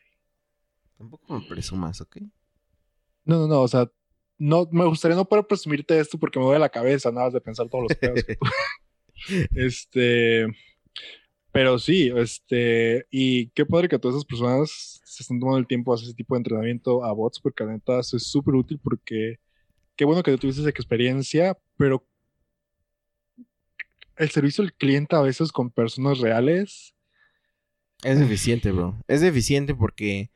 Tampoco 0.98 1.32
me 1.32 1.48
presumas, 1.48 2.02
¿ok? 2.02 2.18
No, 3.24 3.42
no, 3.42 3.48
no, 3.48 3.62
o 3.62 3.68
sea, 3.68 3.92
no, 4.40 4.68
me 4.72 4.86
gustaría 4.86 5.16
no 5.16 5.26
poder 5.26 5.46
presumirte 5.46 6.00
esto 6.00 6.18
porque 6.18 6.40
me 6.40 6.46
duele 6.46 6.60
la 6.60 6.70
cabeza 6.70 7.12
nada 7.12 7.28
más 7.28 7.34
de 7.34 7.42
pensar 7.42 7.70
todos 7.70 7.86
los 7.88 7.98
pedos. 7.98 8.26
este, 9.52 10.48
pero 11.52 11.78
sí, 11.78 12.12
este, 12.16 13.06
y 13.12 13.50
qué 13.50 13.64
padre 13.64 13.88
que 13.88 14.00
todas 14.00 14.16
esas 14.16 14.26
personas 14.26 15.02
se 15.06 15.22
están 15.22 15.40
tomando 15.40 15.60
el 15.60 15.68
tiempo 15.68 15.92
de 15.92 15.96
hacer 15.98 16.08
ese 16.08 16.16
tipo 16.16 16.34
de 16.34 16.40
entrenamiento 16.40 17.04
a 17.04 17.12
bots, 17.12 17.40
porque 17.40 17.64
la 17.64 17.74
neta 17.74 18.00
eso 18.00 18.18
es 18.18 18.24
súper 18.24 18.56
útil 18.56 18.80
porque 18.82 19.36
qué 19.96 20.04
bueno 20.04 20.24
que 20.24 20.36
tuviste 20.38 20.62
esa 20.62 20.70
experiencia, 20.72 21.56
pero 21.78 22.04
el 24.18 24.30
servicio 24.30 24.64
al 24.64 24.74
cliente 24.74 25.16
a 25.16 25.22
veces 25.22 25.52
con 25.52 25.70
personas 25.70 26.20
reales. 26.20 26.94
Es 28.04 28.20
eficiente, 28.20 28.72
bro. 28.72 28.96
Es 29.08 29.22
eficiente 29.22 29.74
porque 29.74 30.30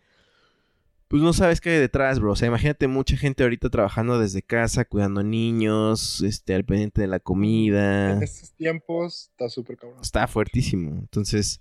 pues 1.07 1.21
no 1.21 1.33
sabes 1.33 1.59
qué 1.59 1.71
hay 1.71 1.79
detrás, 1.79 2.19
bro. 2.19 2.31
O 2.31 2.35
sea, 2.35 2.47
imagínate 2.47 2.87
mucha 2.87 3.17
gente 3.17 3.43
ahorita 3.43 3.69
trabajando 3.69 4.17
desde 4.17 4.41
casa, 4.41 4.85
cuidando 4.85 5.23
niños, 5.23 6.21
este, 6.21 6.55
al 6.55 6.63
pendiente 6.63 7.01
de 7.01 7.07
la 7.07 7.19
comida. 7.19 8.13
En 8.13 8.23
estos 8.23 8.53
tiempos 8.53 9.29
está 9.31 9.49
súper 9.49 9.77
cabrón. 9.77 9.99
Está 10.01 10.25
fuertísimo. 10.27 10.99
Entonces, 10.99 11.59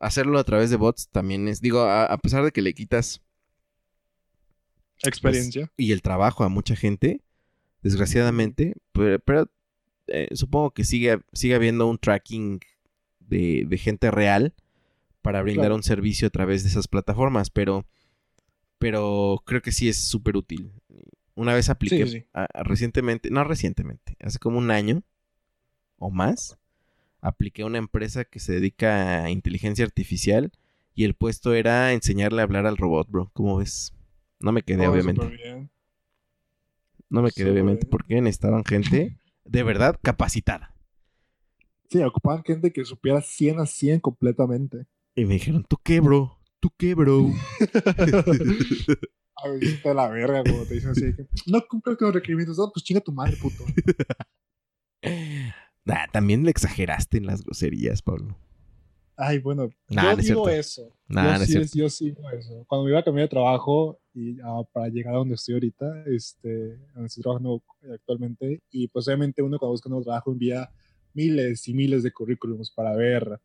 hacerlo 0.00 0.38
a 0.38 0.44
través 0.44 0.70
de 0.70 0.76
bots 0.76 1.08
también 1.08 1.46
es, 1.46 1.60
digo, 1.60 1.82
a, 1.82 2.06
a 2.06 2.18
pesar 2.18 2.44
de 2.44 2.50
que 2.50 2.60
le 2.60 2.74
quitas 2.74 3.22
pues, 5.00 5.08
Experiencia. 5.08 5.70
y 5.76 5.92
el 5.92 6.02
trabajo 6.02 6.44
a 6.44 6.48
mucha 6.48 6.76
gente, 6.76 7.20
desgraciadamente, 7.82 8.74
pero, 8.92 9.18
pero, 9.20 9.50
eh, 10.08 10.28
supongo 10.34 10.72
que 10.72 10.84
sigue, 10.84 11.20
sigue 11.32 11.54
habiendo 11.54 11.86
un 11.86 11.98
tracking 11.98 12.60
de, 13.20 13.64
de 13.66 13.78
gente 13.78 14.10
real 14.10 14.54
para 15.22 15.42
brindar 15.42 15.62
Claro. 15.66 15.76
un 15.76 15.82
servicio 15.82 16.26
a 16.28 16.30
través 16.30 16.62
de 16.64 16.68
esas 16.70 16.88
plataformas, 16.88 17.50
pero, 17.50 17.86
pero 18.78 19.42
creo 19.46 19.62
que 19.62 19.72
sí 19.72 19.88
es 19.88 19.98
súper 20.08 20.36
útil. 20.36 20.72
Una 21.34 21.54
vez 21.54 21.70
apliqué 21.70 22.04
Sí, 22.06 22.12
sí, 22.12 22.18
sí. 22.20 22.26
a- 22.34 22.46
a- 22.52 22.62
recientemente, 22.64 23.30
no 23.30 23.44
recientemente, 23.44 24.16
hace 24.20 24.38
como 24.38 24.58
un 24.58 24.70
año 24.70 25.02
o 25.98 26.10
más, 26.10 26.58
apliqué 27.20 27.62
a 27.62 27.66
una 27.66 27.78
empresa 27.78 28.24
que 28.24 28.40
se 28.40 28.52
dedica 28.52 29.24
a 29.24 29.30
inteligencia 29.30 29.84
artificial 29.84 30.50
y 30.94 31.04
el 31.04 31.14
puesto 31.14 31.54
era 31.54 31.92
enseñarle 31.92 32.40
a 32.40 32.44
hablar 32.44 32.66
al 32.66 32.76
robot, 32.76 33.08
bro. 33.08 33.30
¿Cómo 33.32 33.56
ves? 33.58 33.94
No 34.40 34.50
me 34.52 34.62
quedé, 34.62 34.88
obviamente. 34.88 35.22
No 37.08 37.22
me 37.22 37.30
quedé, 37.30 37.50
obviamente, 37.50 37.86
porque 37.86 38.20
necesitaban 38.20 38.64
gente 38.64 39.16
de 39.44 39.62
verdad 39.62 39.98
capacitada. 40.02 40.74
Sí, 41.90 42.02
ocupaban 42.02 42.42
gente 42.42 42.72
que 42.72 42.84
supiera 42.84 43.20
100 43.20 43.60
a 43.60 43.66
100 43.66 44.00
completamente. 44.00 44.86
Y 45.14 45.24
me 45.26 45.34
dijeron, 45.34 45.64
¿tú 45.68 45.76
qué, 45.82 46.00
bro? 46.00 46.38
¿Tú 46.58 46.70
qué, 46.78 46.94
bro? 46.94 47.26
A 49.36 49.48
ver, 49.48 49.94
la 49.94 50.08
verga, 50.08 50.44
como 50.44 50.64
te 50.64 50.74
dicen 50.74 50.90
así. 50.90 51.14
que, 51.14 51.26
no 51.46 51.60
cumples 51.68 51.96
con 51.96 52.06
los 52.06 52.14
requerimientos. 52.14 52.56
No, 52.56 52.70
pues 52.72 52.84
chinga 52.84 53.00
tu 53.00 53.12
madre, 53.12 53.36
puto. 53.36 53.64
Nah, 55.84 56.06
también 56.12 56.44
le 56.44 56.50
exageraste 56.52 57.18
en 57.18 57.26
las 57.26 57.42
groserías, 57.42 58.02
Pablo. 58.02 58.38
Ay, 59.16 59.38
bueno, 59.38 59.68
Nah, 59.88 60.02
yo 60.02 60.16
no 60.16 60.22
digo 60.22 60.48
eso. 60.48 60.90
Nah, 61.08 61.24
yo, 61.24 61.30
no 61.30 61.36
es 61.36 61.46
sí, 61.46 61.52
cierto. 61.52 61.70
yo 61.74 61.90
sí 61.90 62.04
digo 62.10 62.30
eso. 62.30 62.64
Cuando 62.66 62.84
me 62.84 62.90
iba 62.90 63.00
a 63.00 63.04
cambiar 63.04 63.26
de 63.26 63.30
trabajo 63.30 64.00
y 64.14 64.40
ah, 64.40 64.62
para 64.72 64.88
llegar 64.88 65.14
a 65.14 65.18
donde 65.18 65.34
estoy 65.34 65.54
ahorita, 65.54 66.04
este, 66.06 66.76
donde 66.94 67.06
estoy 67.06 67.22
trabajando 67.22 67.62
actualmente, 67.92 68.62
y 68.70 68.88
pues 68.88 69.06
obviamente 69.08 69.42
uno 69.42 69.58
cuando 69.58 69.72
busca 69.72 69.88
un 69.88 69.92
nuevo 69.92 70.04
trabajo 70.04 70.32
envía 70.32 70.70
miles 71.14 71.68
y 71.68 71.74
miles 71.74 72.02
de 72.02 72.12
currículums 72.12 72.70
para 72.70 72.96
ver 72.96 73.40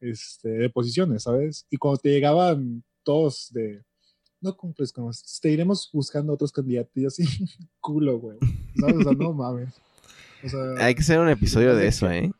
este, 0.00 0.48
de 0.48 0.70
posiciones, 0.70 1.22
¿sabes? 1.22 1.66
Y 1.70 1.76
cuando 1.76 1.98
te 1.98 2.10
llegaban 2.10 2.84
todos 3.02 3.48
de, 3.52 3.82
no 4.40 4.56
cumples 4.56 4.92
con 4.92 5.10
te 5.40 5.50
iremos 5.50 5.88
buscando 5.92 6.32
otros 6.32 6.52
candidatos, 6.52 6.92
y 6.96 7.06
así, 7.06 7.24
culo, 7.80 8.18
güey. 8.18 8.38
¿Sabes? 8.78 8.96
O 8.96 9.02
sea, 9.02 9.12
no 9.12 9.32
mames. 9.32 9.74
O 10.44 10.48
sea, 10.48 10.84
Hay 10.84 10.94
que 10.94 11.00
hacer 11.00 11.18
un 11.18 11.28
episodio 11.28 11.74
de 11.74 11.86
eso, 11.86 12.10
¿eh? 12.10 12.30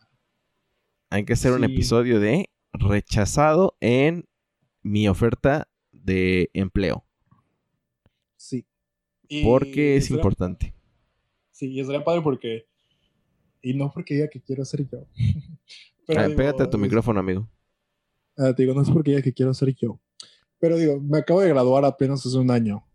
Hay 1.11 1.25
que 1.25 1.33
hacer 1.33 1.53
un 1.53 1.65
episodio 1.65 2.21
de 2.21 2.47
rechazado 2.79 3.77
en 3.81 4.29
mi 4.83 5.09
oferta 5.09 5.69
de 5.93 6.51
empleo. 6.55 7.05
sí. 8.37 8.67
Y 9.29 9.43
Porque 9.45 9.97
es 9.97 10.11
importante. 10.13 10.73
Sí, 11.51 11.73
y 11.73 11.81
estaría 11.81 12.05
padre 12.05 12.23
porque. 12.23 12.67
Y 13.61 13.75
no 13.75 13.91
porque 13.93 14.15
diga 14.15 14.29
que 14.29 14.41
quiero 14.41 14.65
ser 14.65 14.89
yo. 14.89 15.07
Pero 16.07 16.21
Ah, 16.21 16.25
digo, 16.27 16.37
pégate 16.37 16.63
a 16.63 16.71
tu 16.71 16.77
es- 16.77 16.81
micrófono, 16.83 17.19
amigo. 17.19 17.49
ah, 18.39 18.53
te 18.55 18.63
digo, 18.63 18.73
no 18.75 18.83
es 18.83 18.91
porque 18.91 19.11
diga 19.11 19.23
que 19.23 19.33
quiero 19.33 19.53
ser 19.53 19.75
yo. 19.75 19.99
Pero 20.61 20.77
digo, 20.77 21.01
me 21.01 21.19
acabo 21.19 21.41
de 21.41 21.49
graduar 21.49 21.85
apenas 21.85 22.25
hace 22.25 22.37
un 22.39 22.51
año. 22.53 22.87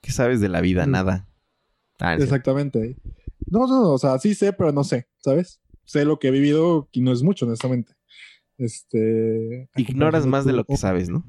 ¿Qué 0.00 0.10
sabes 0.10 0.40
de 0.40 0.48
la 0.48 0.60
vida? 0.60 0.84
Mm. 0.86 0.90
Nada. 0.90 1.28
Ah. 2.00 2.14
Exactamente. 2.14 2.96
No, 3.46 3.66
no, 3.68 3.82
no, 3.82 3.90
o 3.92 3.98
sea, 3.98 4.18
sí 4.18 4.34
sé, 4.34 4.52
pero 4.52 4.72
no 4.72 4.82
sé, 4.82 5.06
¿sabes? 5.18 5.60
Sé 5.84 6.04
lo 6.04 6.18
que 6.18 6.28
he 6.28 6.30
vivido 6.32 6.88
y 6.90 7.02
no 7.02 7.12
es 7.12 7.22
mucho, 7.22 7.46
honestamente. 7.46 7.92
Este. 8.60 9.70
a 9.74 9.80
Ignoras 9.80 10.26
más 10.26 10.44
de 10.44 10.52
lo 10.52 10.64
que 10.64 10.76
sabes, 10.76 11.08
¿no? 11.08 11.24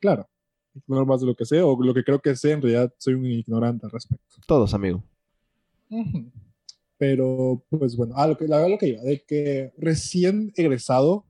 Claro. 0.00 0.28
Ignoro 0.74 1.06
más 1.06 1.20
de 1.20 1.26
lo 1.26 1.34
que 1.34 1.44
sé, 1.44 1.60
o 1.60 1.76
lo 1.82 1.92
que 1.92 2.04
creo 2.04 2.20
que 2.20 2.36
sé, 2.36 2.52
en 2.52 2.62
realidad 2.62 2.94
soy 2.98 3.14
un 3.14 3.26
ignorante 3.26 3.86
al 3.86 3.92
respecto. 3.92 4.36
Todos, 4.46 4.74
amigo. 4.74 5.02
Pero, 6.98 7.64
pues 7.68 7.96
bueno, 7.96 8.14
a 8.16 8.28
lo 8.28 8.36
que, 8.36 8.46
verdad 8.46 8.68
lo 8.68 8.78
que 8.78 8.88
iba, 8.88 9.02
de 9.02 9.22
que 9.24 9.72
recién 9.76 10.52
egresado, 10.54 11.24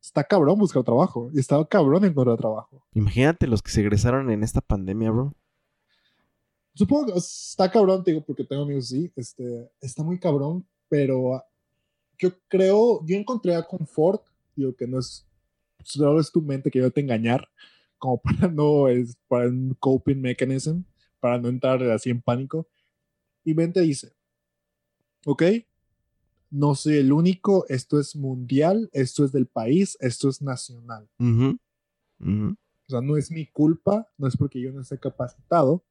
está 0.00 0.22
cabrón 0.24 0.58
buscar 0.58 0.84
trabajo. 0.84 1.30
Y 1.34 1.40
está 1.40 1.64
cabrón 1.64 2.04
encontrar 2.04 2.36
trabajo. 2.36 2.86
Imagínate 2.94 3.46
los 3.46 3.62
que 3.62 3.72
se 3.72 3.80
egresaron 3.80 4.30
en 4.30 4.44
esta 4.44 4.60
pandemia, 4.60 5.10
bro. 5.10 5.34
Supongo 6.74 7.06
que 7.06 7.18
está 7.18 7.70
cabrón, 7.70 8.04
te 8.04 8.12
digo, 8.12 8.24
porque 8.24 8.44
tengo 8.44 8.62
amigos 8.62 8.84
así, 8.84 9.10
este, 9.16 9.70
está 9.80 10.02
muy 10.02 10.20
cabrón, 10.20 10.66
pero 10.88 11.42
yo 12.18 12.30
creo, 12.48 13.04
yo 13.06 13.16
encontré 13.16 13.54
a 13.54 13.62
confort, 13.62 14.22
digo 14.56 14.74
que 14.74 14.86
no 14.86 14.98
es, 14.98 15.26
solo 15.84 16.18
es 16.20 16.32
tu 16.32 16.42
mente 16.42 16.70
que 16.70 16.78
yo 16.80 16.90
te 16.90 17.00
engañar, 17.00 17.48
como 17.98 18.20
para 18.22 18.48
no, 18.48 18.88
es 18.88 19.16
para 19.28 19.48
un 19.48 19.74
coping 19.78 20.20
mechanism, 20.20 20.80
para 21.20 21.38
no 21.38 21.48
entrar 21.48 21.82
así 21.90 22.10
en 22.10 22.20
pánico. 22.22 22.68
Y 23.44 23.54
mente 23.54 23.80
dice, 23.80 24.12
ok, 25.24 25.42
no 26.50 26.74
soy 26.74 26.96
el 26.96 27.12
único, 27.12 27.66
esto 27.68 27.98
es 28.00 28.16
mundial, 28.16 28.88
esto 28.92 29.24
es 29.24 29.32
del 29.32 29.46
país, 29.46 29.96
esto 30.00 30.28
es 30.28 30.40
nacional. 30.42 31.08
Ujú. 31.18 31.58
Ujú. 32.20 32.56
O 32.88 32.90
sea, 32.90 33.00
no 33.00 33.16
es 33.16 33.30
mi 33.30 33.46
culpa, 33.46 34.08
no 34.16 34.26
es 34.28 34.36
porque 34.36 34.60
yo 34.60 34.72
no 34.72 34.80
esté 34.80 34.98
capacitado, 34.98 35.84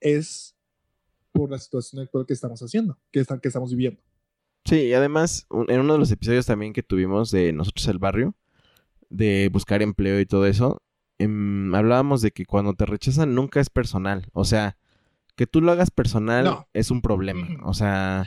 es 0.00 0.54
por 1.32 1.50
la 1.50 1.58
situación 1.58 2.02
actual 2.02 2.26
que 2.26 2.34
estamos 2.34 2.60
haciendo, 2.62 2.98
que, 3.10 3.20
está- 3.20 3.38
que 3.40 3.48
estamos 3.48 3.70
viviendo. 3.70 4.00
Sí, 4.64 4.76
y 4.86 4.92
además, 4.94 5.46
un- 5.50 5.70
en 5.70 5.80
uno 5.80 5.94
de 5.94 5.98
los 5.98 6.10
episodios 6.10 6.46
también 6.46 6.72
que 6.72 6.82
tuvimos 6.82 7.30
de 7.30 7.52
Nosotros 7.52 7.86
el 7.88 7.98
Barrio, 7.98 8.34
de 9.08 9.48
buscar 9.52 9.82
empleo 9.82 10.20
y 10.20 10.26
todo 10.26 10.46
eso, 10.46 10.82
em, 11.18 11.74
hablábamos 11.74 12.22
de 12.22 12.30
que 12.30 12.44
cuando 12.46 12.74
te 12.74 12.86
rechazan 12.86 13.34
nunca 13.34 13.60
es 13.60 13.70
personal. 13.70 14.28
O 14.32 14.44
sea, 14.44 14.76
que 15.36 15.46
tú 15.46 15.60
lo 15.60 15.72
hagas 15.72 15.90
personal 15.90 16.44
No. 16.44 16.68
es 16.74 16.90
un 16.90 17.00
problema. 17.02 17.48
O 17.64 17.74
sea, 17.74 18.26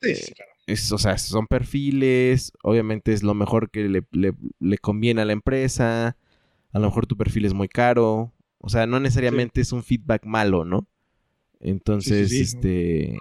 Sí, 0.00 0.14
sí, 0.14 0.32
claro. 0.34 0.50
es, 0.66 0.92
o 0.92 0.98
sea, 0.98 1.16
son 1.18 1.46
perfiles, 1.46 2.52
obviamente 2.62 3.12
es 3.12 3.22
lo 3.22 3.34
mejor 3.34 3.70
que 3.70 3.88
le, 3.88 4.02
le- 4.12 4.34
le 4.60 4.78
conviene 4.78 5.22
a 5.22 5.24
la 5.24 5.32
empresa, 5.32 6.16
a 6.72 6.78
lo 6.78 6.86
mejor 6.86 7.06
tu 7.06 7.16
perfil 7.16 7.44
es 7.46 7.54
muy 7.54 7.68
caro, 7.68 8.32
o 8.58 8.68
sea, 8.68 8.86
no 8.86 9.00
necesariamente 9.00 9.60
es 9.60 9.72
un 9.72 9.82
feedback 9.82 10.24
malo, 10.26 10.64
¿no? 10.64 10.86
Entonces, 11.60 12.32
este, 12.32 13.18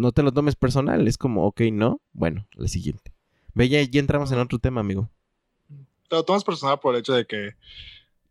no 0.00 0.12
te 0.12 0.22
lo 0.22 0.32
tomes 0.32 0.56
personal, 0.56 1.06
es 1.06 1.18
como, 1.18 1.46
ok, 1.46 1.60
no, 1.72 2.00
bueno, 2.12 2.46
la 2.54 2.68
siguiente. 2.68 3.12
Ve, 3.54 3.68
ya, 3.68 3.82
ya 3.82 4.00
entramos 4.00 4.32
en 4.32 4.38
otro 4.38 4.58
tema, 4.58 4.80
amigo. 4.80 5.10
Te 6.08 6.16
lo 6.16 6.24
tomas 6.24 6.42
personal 6.42 6.80
por 6.80 6.94
el 6.94 7.00
hecho 7.00 7.12
de 7.12 7.26
que, 7.26 7.50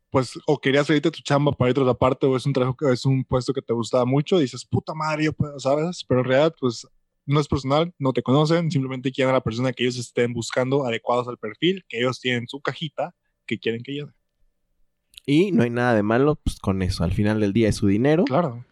pues, 0.10 0.40
o 0.48 0.60
querías 0.60 0.88
salirte 0.88 1.12
tu 1.12 1.22
chamba 1.22 1.52
para 1.52 1.72
ir 1.72 1.78
a 1.78 1.82
otra 1.82 1.94
parte, 1.94 2.26
o 2.26 2.36
es 2.36 2.46
un 2.46 2.54
trabajo 2.54 2.76
que 2.76 2.92
es 2.92 3.06
un 3.06 3.24
puesto 3.24 3.54
que 3.54 3.62
te 3.62 3.74
gustaba 3.74 4.06
mucho, 4.06 4.38
y 4.38 4.42
dices, 4.42 4.66
puta 4.66 4.94
madre, 4.94 5.26
yo 5.26 5.34
puedo, 5.34 5.60
¿sabes? 5.60 6.04
Pero 6.08 6.22
en 6.22 6.26
realidad, 6.26 6.56
pues, 6.60 6.88
no 7.26 7.40
es 7.40 7.48
personal, 7.48 7.94
no 8.00 8.12
te 8.12 8.24
conocen, 8.24 8.72
simplemente 8.72 9.12
quieren 9.12 9.30
a 9.30 9.38
la 9.38 9.44
persona 9.44 9.72
que 9.72 9.84
ellos 9.84 9.98
estén 9.98 10.34
buscando 10.34 10.86
adecuados 10.86 11.28
al 11.28 11.38
perfil, 11.38 11.86
que 11.88 12.00
ellos 12.00 12.20
tienen 12.20 12.42
en 12.42 12.48
su 12.48 12.60
cajita, 12.60 13.14
que 13.46 13.60
quieren 13.60 13.84
que 13.84 13.94
llene. 13.94 14.12
Y 15.26 15.52
no 15.52 15.62
hay 15.62 15.70
nada 15.70 15.94
de 15.94 16.02
malo 16.02 16.36
pues, 16.38 16.58
con 16.60 16.82
eso, 16.82 17.04
al 17.04 17.14
final 17.14 17.40
del 17.40 17.54
día 17.54 17.70
es 17.70 17.76
su 17.76 17.86
dinero. 17.86 18.24
Claro. 18.24 18.66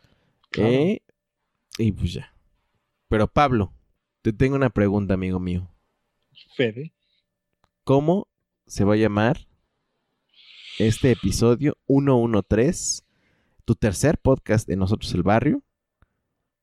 claro. 0.50 0.72
eh, 0.72 1.04
y 1.78 1.92
pues 1.92 2.14
ya. 2.14 2.34
Pero 3.10 3.28
Pablo, 3.28 3.74
te 4.22 4.34
tengo 4.34 4.56
una 4.56 4.70
pregunta, 4.70 5.14
amigo 5.14 5.40
mío. 5.40 5.70
Fede. 6.56 6.94
¿Cómo 7.84 8.28
se 8.66 8.84
va 8.84 8.94
a 8.96 8.98
llamar 8.98 9.48
este 10.80 11.12
episodio 11.12 11.78
113? 11.88 13.04
Tu 13.66 13.76
tercer 13.76 14.18
podcast 14.18 14.68
de 14.68 14.76
Nosotros 14.76 15.14
el 15.14 15.24
Barrio. 15.24 15.64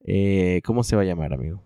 Eh, 0.06 0.60
¿Cómo 0.64 0.84
se 0.84 0.96
va 0.96 1.02
a 1.02 1.06
llamar, 1.06 1.32
amigo? 1.32 1.62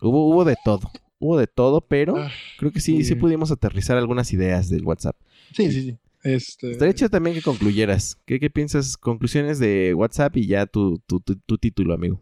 Hubo, 0.00 0.28
hubo 0.28 0.44
de 0.44 0.56
todo. 0.64 0.90
Hubo 1.18 1.38
de 1.38 1.46
todo, 1.46 1.80
pero 1.80 2.16
Ah, 2.18 2.30
creo 2.58 2.70
que 2.72 2.80
sí, 2.80 2.98
sí 2.98 3.04
sí. 3.04 3.14
pudimos 3.14 3.50
aterrizar 3.50 3.96
algunas 3.96 4.32
ideas 4.32 4.68
del 4.68 4.84
WhatsApp. 4.84 5.16
sí, 5.54 5.70
sí, 5.72 5.82
sí. 5.82 5.98
Este, 6.26 6.72
Estaría 6.72 6.90
hecho 6.90 7.08
también 7.08 7.36
que 7.36 7.42
concluyeras. 7.42 8.18
¿Qué, 8.26 8.40
qué 8.40 8.50
piensas? 8.50 8.96
Conclusiones 8.96 9.60
de 9.60 9.94
WhatsApp 9.94 10.36
y 10.36 10.48
ya 10.48 10.66
tu, 10.66 10.98
tu, 11.06 11.20
tu, 11.20 11.36
tu 11.36 11.56
título, 11.56 11.94
amigo. 11.94 12.20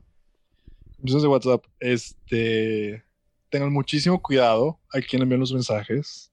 Mensajes 0.99 1.23
de 1.23 1.29
WhatsApp, 1.29 1.65
este, 1.81 3.03
tengan 3.49 3.73
muchísimo 3.73 4.21
cuidado 4.21 4.79
a 4.93 5.01
quien 5.01 5.23
envían 5.23 5.41
los 5.41 5.55
mensajes. 5.55 6.31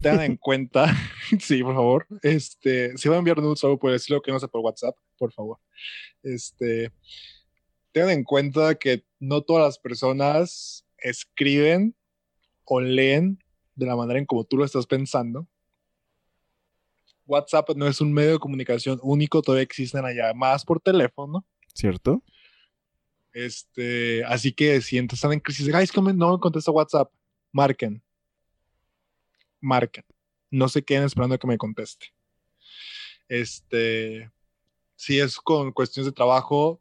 Tengan 0.00 0.22
en 0.22 0.36
cuenta, 0.38 0.96
sí, 1.40 1.62
por 1.62 1.74
favor, 1.74 2.06
este, 2.22 2.96
si 2.96 3.08
van 3.10 3.16
a 3.16 3.18
enviar 3.18 3.36
nudes 3.36 3.62
o 3.64 3.66
algo 3.66 3.78
por 3.78 3.92
decirlo 3.92 4.22
que 4.22 4.32
no 4.32 4.40
sea 4.40 4.48
por 4.48 4.62
WhatsApp, 4.62 4.96
por 5.18 5.30
favor. 5.30 5.58
Este, 6.22 6.90
tengan 7.92 8.12
en 8.12 8.24
cuenta 8.24 8.76
que 8.76 9.04
no 9.20 9.42
todas 9.42 9.62
las 9.62 9.78
personas 9.78 10.86
escriben 10.96 11.94
o 12.64 12.80
leen 12.80 13.44
de 13.74 13.84
la 13.84 13.94
manera 13.94 14.18
en 14.18 14.24
como 14.24 14.44
tú 14.44 14.56
lo 14.56 14.64
estás 14.64 14.86
pensando. 14.86 15.46
WhatsApp 17.28 17.70
no 17.76 17.86
es 17.86 18.00
un 18.00 18.12
medio 18.12 18.32
de 18.32 18.38
comunicación 18.38 18.98
único, 19.02 19.42
todavía 19.42 19.62
existen 19.62 20.02
las 20.02 20.14
llamadas 20.14 20.64
por 20.64 20.80
teléfono. 20.80 21.44
¿Cierto? 21.74 22.22
Este, 23.32 24.24
así 24.24 24.52
que 24.52 24.80
si 24.80 24.98
están 24.98 25.32
en 25.34 25.40
crisis, 25.40 25.68
me- 26.02 26.12
no 26.14 26.32
me 26.32 26.40
contesta 26.40 26.72
WhatsApp, 26.72 27.12
marquen. 27.52 28.02
Marquen. 29.60 30.04
No 30.50 30.68
se 30.68 30.82
queden 30.82 31.04
esperando 31.04 31.34
a 31.34 31.38
que 31.38 31.46
me 31.46 31.58
conteste. 31.58 32.06
Este, 33.28 34.30
si 34.96 35.20
es 35.20 35.36
con 35.36 35.72
cuestiones 35.72 36.06
de 36.06 36.12
trabajo, 36.12 36.80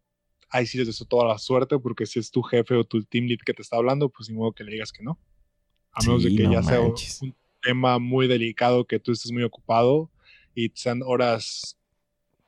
ahí 0.49 0.65
sí 0.65 0.78
les 0.78 0.88
deseo 0.88 1.06
toda 1.06 1.28
la 1.28 1.38
suerte, 1.38 1.78
porque 1.78 2.06
si 2.06 2.19
es 2.19 2.32
tu 2.32 2.41
jefe 2.41 2.74
o 2.76 2.84
tu 2.86 3.03
team 3.03 3.26
lead 3.26 3.40
que 3.45 3.53
te 3.53 3.61
está 3.61 3.76
hablando, 3.76 4.10
pues 4.10 4.30
ni 4.30 4.36
modo 4.36 4.53
que 4.53 4.64
le 4.64 4.72
digas 4.72 4.91
que 4.94 5.03
no. 5.03 5.19
A 5.91 6.02
menos 6.03 6.24
Sí, 6.24 6.30
de 6.30 6.38
que 6.38 6.44
no 6.44 6.53
ya 6.53 6.64
sea 6.64 6.80
un 7.22 7.36
tema 7.61 7.99
muy 7.99 8.28
delicado, 8.28 8.86
que 8.86 8.99
tú 8.99 9.11
estés 9.11 9.32
muy 9.32 9.44
ocupado 9.44 10.10
y 10.58 10.72
sean 10.74 11.04
horas 11.06 11.78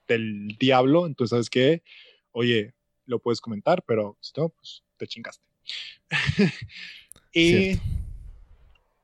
del 0.08 0.58
diablo, 0.60 1.06
entonces, 1.06 1.30
¿sabes 1.30 1.50
qué? 1.52 1.84
Oye, 2.32 2.74
lo 3.06 3.20
puedes 3.20 3.40
comentar, 3.40 3.84
pero 3.86 4.18
si 4.20 4.34
no, 4.36 4.50
pues 4.50 4.84
te 4.98 5.06
chingaste. 5.06 5.46
y 7.32 7.50
Cierto. 7.50 7.84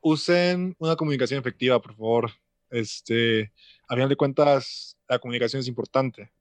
usen 0.01 0.75
una 0.79 0.95
comunicación 0.95 1.39
efectiva, 1.39 1.79
por 1.79 1.95
favor. 1.95 2.31
Este, 2.71 3.51
a 3.87 3.93
final 3.93 4.09
de 4.09 4.15
cuentas, 4.15 4.97
la 5.07 5.19
comunicación 5.19 5.59
es 5.59 5.67
importante. 5.67 6.31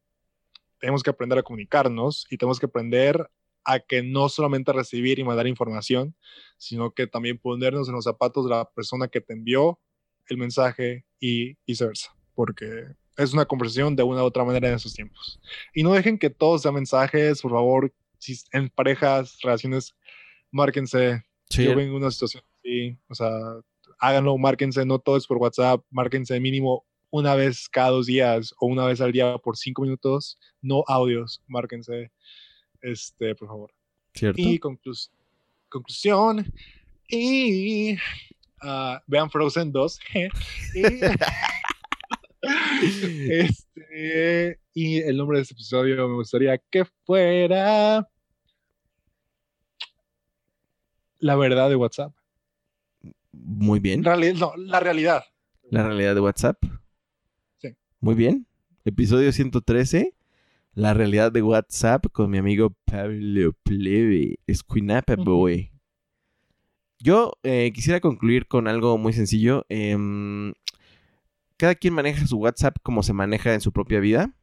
Tenemos 0.78 1.03
que 1.03 1.11
aprender 1.11 1.39
a 1.39 1.43
comunicarnos 1.43 2.27
y 2.31 2.39
tenemos 2.39 2.59
que 2.59 2.66
aprender 2.66 3.28
a 3.62 3.78
que 3.78 4.03
no 4.03 4.31
solamente 4.31 4.73
recibir 4.73 5.19
y 5.19 5.24
mandar 5.24 5.47
información, 5.47 6.16
sino 6.57 6.93
que 6.93 7.07
también 7.07 7.36
ponernos 7.36 7.89
en 7.89 7.95
los 7.95 8.05
zapatos 8.05 8.45
de 8.45 8.51
la 8.53 8.70
persona 8.70 9.09
que 9.09 9.20
te 9.20 9.35
envió 9.35 9.78
el 10.28 10.39
mensaje 10.39 11.05
y 11.20 11.59
viceversa, 11.66 12.16
porque 12.35 12.86
es 13.16 13.32
una 13.32 13.44
conversación 13.44 13.94
de 13.97 14.02
una 14.02 14.23
u 14.23 14.27
otra 14.27 14.44
manera 14.44 14.69
en 14.69 14.74
esos 14.74 14.94
tiempos. 14.94 15.40
Y 15.74 15.82
no 15.82 15.93
dejen 15.93 16.19
que 16.19 16.31
todos 16.31 16.62
sean 16.62 16.74
mensajes, 16.74 17.40
por 17.43 17.52
favor, 17.52 17.93
si 18.19 18.36
en 18.52 18.69
parejas, 18.70 19.39
relaciones, 19.43 19.94
márquense. 20.51 21.24
Sí. 21.51 21.65
Yo 21.65 21.77
vengo 21.77 21.97
en 21.97 22.02
una 22.02 22.11
situación 22.11 22.43
así, 22.59 22.97
o 23.09 23.15
sea, 23.15 23.31
háganlo, 23.98 24.36
márquense, 24.39 24.85
no 24.85 24.98
todo 24.98 25.16
es 25.16 25.27
por 25.27 25.36
WhatsApp, 25.36 25.85
márquense 25.90 26.39
mínimo 26.40 26.85
una 27.11 27.35
vez 27.36 27.69
cada 27.69 27.90
dos 27.90 28.06
días 28.06 28.52
o 28.59 28.66
una 28.66 28.86
vez 28.86 29.01
al 29.01 29.12
día 29.12 29.39
por 29.39 29.56
cinco 29.56 29.82
minutos, 29.82 30.39
no 30.61 30.82
audios, 30.89 31.43
márquense, 31.47 32.11
este, 32.81 33.35
por 33.36 33.48
favor. 33.48 33.74
¿Cierto? 34.15 34.40
Y 34.40 34.59
conclus- 34.59 35.11
conclusión, 35.69 36.52
y 37.09 37.97
ah, 38.62 39.01
vean 39.06 39.31
Frozen 39.31 39.70
2. 39.70 40.01
y, 40.74 40.82
este, 43.28 44.60
y 44.72 44.98
el 44.98 45.16
nombre 45.16 45.38
de 45.38 45.42
este 45.42 45.54
episodio 45.54 46.08
me 46.08 46.14
gustaría 46.14 46.58
que 46.58 46.84
fuera 47.04 48.06
La 51.24 51.36
verdad 51.36 51.70
de 51.70 51.76
WhatsApp. 51.76 52.12
Muy 53.32 53.80
bien. 53.80 54.02
No, 54.02 54.54
la 54.56 54.78
realidad. 54.80 55.24
La 55.70 55.82
realidad 55.82 56.14
de 56.14 56.20
WhatsApp. 56.20 56.62
Sí. 57.56 57.68
Muy 58.00 58.14
bien. 58.14 58.46
Episodio 58.84 59.32
113. 59.32 60.14
La 60.74 60.92
realidad 60.92 61.32
de 61.32 61.40
WhatsApp 61.40 62.04
con 62.12 62.30
mi 62.30 62.36
amigo 62.36 62.76
Pablo 62.84 63.54
Plebe. 63.62 64.38
Esquinapa. 64.46 65.16
Boy. 65.16 65.70
Yo 66.98 67.32
eh, 67.42 67.72
quisiera 67.74 68.00
concluir 68.00 68.46
con 68.46 68.68
algo 68.68 68.98
muy 68.98 69.14
sencillo. 69.14 69.64
Em, 69.70 70.52
cada 71.65 71.77
quien 71.77 71.95
maneja 71.95 72.27
su 72.27 72.36
WhatsApp 72.36 72.77
como 72.82 73.03
se 73.03 73.15
maneja 73.15 73.55
en 73.55 73.62
su 73.62 73.73
propia 73.73 73.99
vida. 73.99 74.35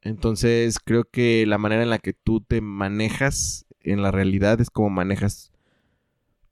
Entonces 0.00 0.80
creo 0.80 1.04
que 1.04 1.46
la 1.46 1.56
manera 1.56 1.84
en 1.84 1.90
la 1.90 2.00
que 2.00 2.14
tú 2.14 2.40
te 2.40 2.60
manejas 2.60 3.64
en 3.78 4.02
la 4.02 4.10
realidad 4.10 4.60
es 4.60 4.68
como 4.68 4.90
manejas 4.90 5.52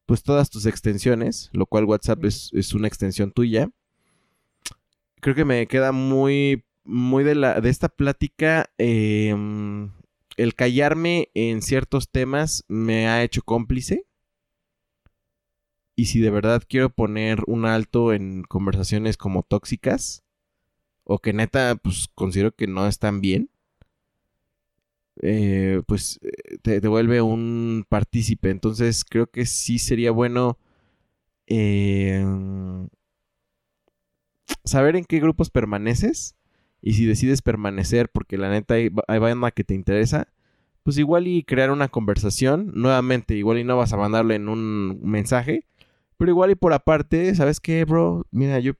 pues 0.06 0.22
todas 0.22 0.48
tus 0.48 0.66
extensiones, 0.66 1.50
lo 1.52 1.66
cual 1.66 1.86
WhatsApp 1.86 2.24
es, 2.24 2.50
es 2.52 2.72
una 2.72 2.86
extensión 2.86 3.32
tuya. 3.32 3.68
Creo 5.20 5.34
que 5.34 5.44
me 5.44 5.66
queda 5.66 5.90
muy, 5.90 6.64
muy 6.84 7.24
de, 7.24 7.34
la, 7.34 7.60
de 7.60 7.68
esta 7.68 7.88
plática. 7.88 8.70
em, 8.78 9.90
el 10.36 10.54
callarme 10.54 11.30
en 11.34 11.62
ciertos 11.62 12.10
temas 12.12 12.64
me 12.68 13.08
ha 13.08 13.24
hecho 13.24 13.42
cómplice. 13.42 14.06
Y 16.00 16.06
si 16.06 16.18
de 16.20 16.30
verdad 16.30 16.62
quiero 16.66 16.88
poner 16.88 17.40
un 17.46 17.66
alto 17.66 18.14
en 18.14 18.42
conversaciones 18.44 19.18
como 19.18 19.42
tóxicas, 19.42 20.24
o 21.04 21.18
que 21.18 21.34
neta, 21.34 21.76
pues 21.76 22.08
considero 22.14 22.52
que 22.52 22.66
no 22.66 22.86
están 22.86 23.20
bien, 23.20 23.50
eh, 25.20 25.82
pues 25.86 26.18
eh, 26.22 26.56
te, 26.62 26.80
te 26.80 26.88
vuelve 26.88 27.20
un 27.20 27.84
partícipe. 27.86 28.48
Entonces 28.48 29.04
creo 29.04 29.26
que 29.26 29.44
sí 29.44 29.78
sería 29.78 30.10
bueno 30.10 30.56
eh, 31.46 32.24
saber 34.64 34.96
en 34.96 35.04
qué 35.04 35.20
grupos 35.20 35.50
permaneces. 35.50 36.34
Y 36.80 36.94
si 36.94 37.04
decides 37.04 37.42
permanecer 37.42 38.08
porque 38.08 38.38
la 38.38 38.48
neta 38.48 38.72
hay, 38.76 38.90
hay 39.06 39.18
banda 39.18 39.50
que 39.50 39.64
te 39.64 39.74
interesa, 39.74 40.28
pues 40.82 40.96
igual 40.96 41.28
y 41.28 41.44
crear 41.44 41.70
una 41.70 41.88
conversación. 41.88 42.72
Nuevamente, 42.74 43.34
igual 43.34 43.58
y 43.58 43.64
no 43.64 43.76
vas 43.76 43.92
a 43.92 43.98
mandarle 43.98 44.36
en 44.36 44.48
un 44.48 44.98
mensaje. 45.02 45.66
Pero 46.20 46.32
igual 46.32 46.50
y 46.50 46.54
por 46.54 46.74
aparte, 46.74 47.34
¿sabes 47.34 47.60
qué, 47.60 47.82
bro? 47.86 48.26
Mira, 48.30 48.58
yo 48.60 48.74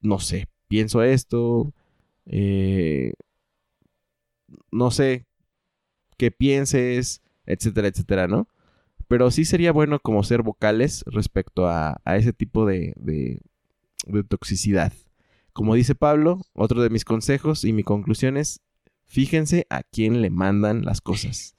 no 0.00 0.20
sé, 0.20 0.46
pienso 0.68 1.02
esto. 1.02 1.74
Eh, 2.24 3.14
no 4.70 4.92
sé 4.92 5.26
qué 6.18 6.30
pienses, 6.30 7.20
etcétera, 7.46 7.88
etcétera, 7.88 8.28
¿no? 8.28 8.46
Pero 9.08 9.32
sí 9.32 9.44
sería 9.44 9.72
bueno 9.72 9.98
como 9.98 10.22
ser 10.22 10.42
vocales 10.42 11.02
respecto 11.08 11.66
a, 11.66 12.00
a 12.04 12.16
ese 12.16 12.32
tipo 12.32 12.64
de, 12.64 12.92
de, 12.94 13.40
de 14.06 14.22
toxicidad. 14.22 14.92
Como 15.52 15.74
dice 15.74 15.96
Pablo, 15.96 16.42
otro 16.52 16.80
de 16.80 16.90
mis 16.90 17.04
consejos 17.04 17.64
y 17.64 17.72
mi 17.72 17.82
conclusión 17.82 18.36
es, 18.36 18.60
fíjense 19.04 19.66
a 19.68 19.82
quién 19.82 20.22
le 20.22 20.30
mandan 20.30 20.84
las 20.84 21.00
cosas. 21.00 21.56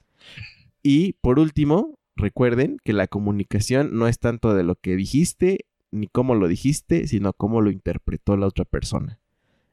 Y 0.82 1.12
por 1.20 1.38
último, 1.38 1.98
recuerden 2.16 2.78
que 2.84 2.92
la 2.92 3.08
comunicación 3.08 3.96
no 3.96 4.08
es 4.08 4.18
tanto 4.18 4.54
de 4.54 4.62
lo 4.62 4.76
que 4.76 4.96
dijiste 4.96 5.66
ni 5.90 6.08
cómo 6.08 6.34
lo 6.34 6.48
dijiste, 6.48 7.06
sino 7.06 7.32
cómo 7.32 7.60
lo 7.60 7.70
interpretó 7.70 8.36
la 8.36 8.46
otra 8.46 8.64
persona. 8.64 9.20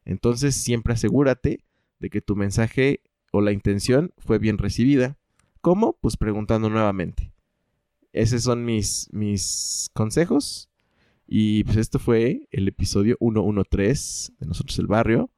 Entonces 0.05 0.55
siempre 0.55 0.93
asegúrate 0.93 1.63
de 1.99 2.09
que 2.09 2.21
tu 2.21 2.35
mensaje 2.35 3.01
o 3.31 3.41
la 3.41 3.51
intención 3.51 4.13
fue 4.17 4.37
bien 4.37 4.57
recibida. 4.57 5.17
¿Cómo? 5.61 5.97
Pues 6.01 6.17
preguntando 6.17 6.69
nuevamente. 6.69 7.31
Esos 8.11 8.43
son 8.43 8.65
mis, 8.65 9.07
mis 9.11 9.89
consejos. 9.93 10.69
Y 11.27 11.63
pues 11.63 11.77
esto 11.77 11.99
fue 11.99 12.47
el 12.51 12.67
episodio 12.67 13.17
113 13.19 14.33
de 14.39 14.47
Nosotros 14.47 14.79
el 14.79 14.87
Barrio. 14.87 15.29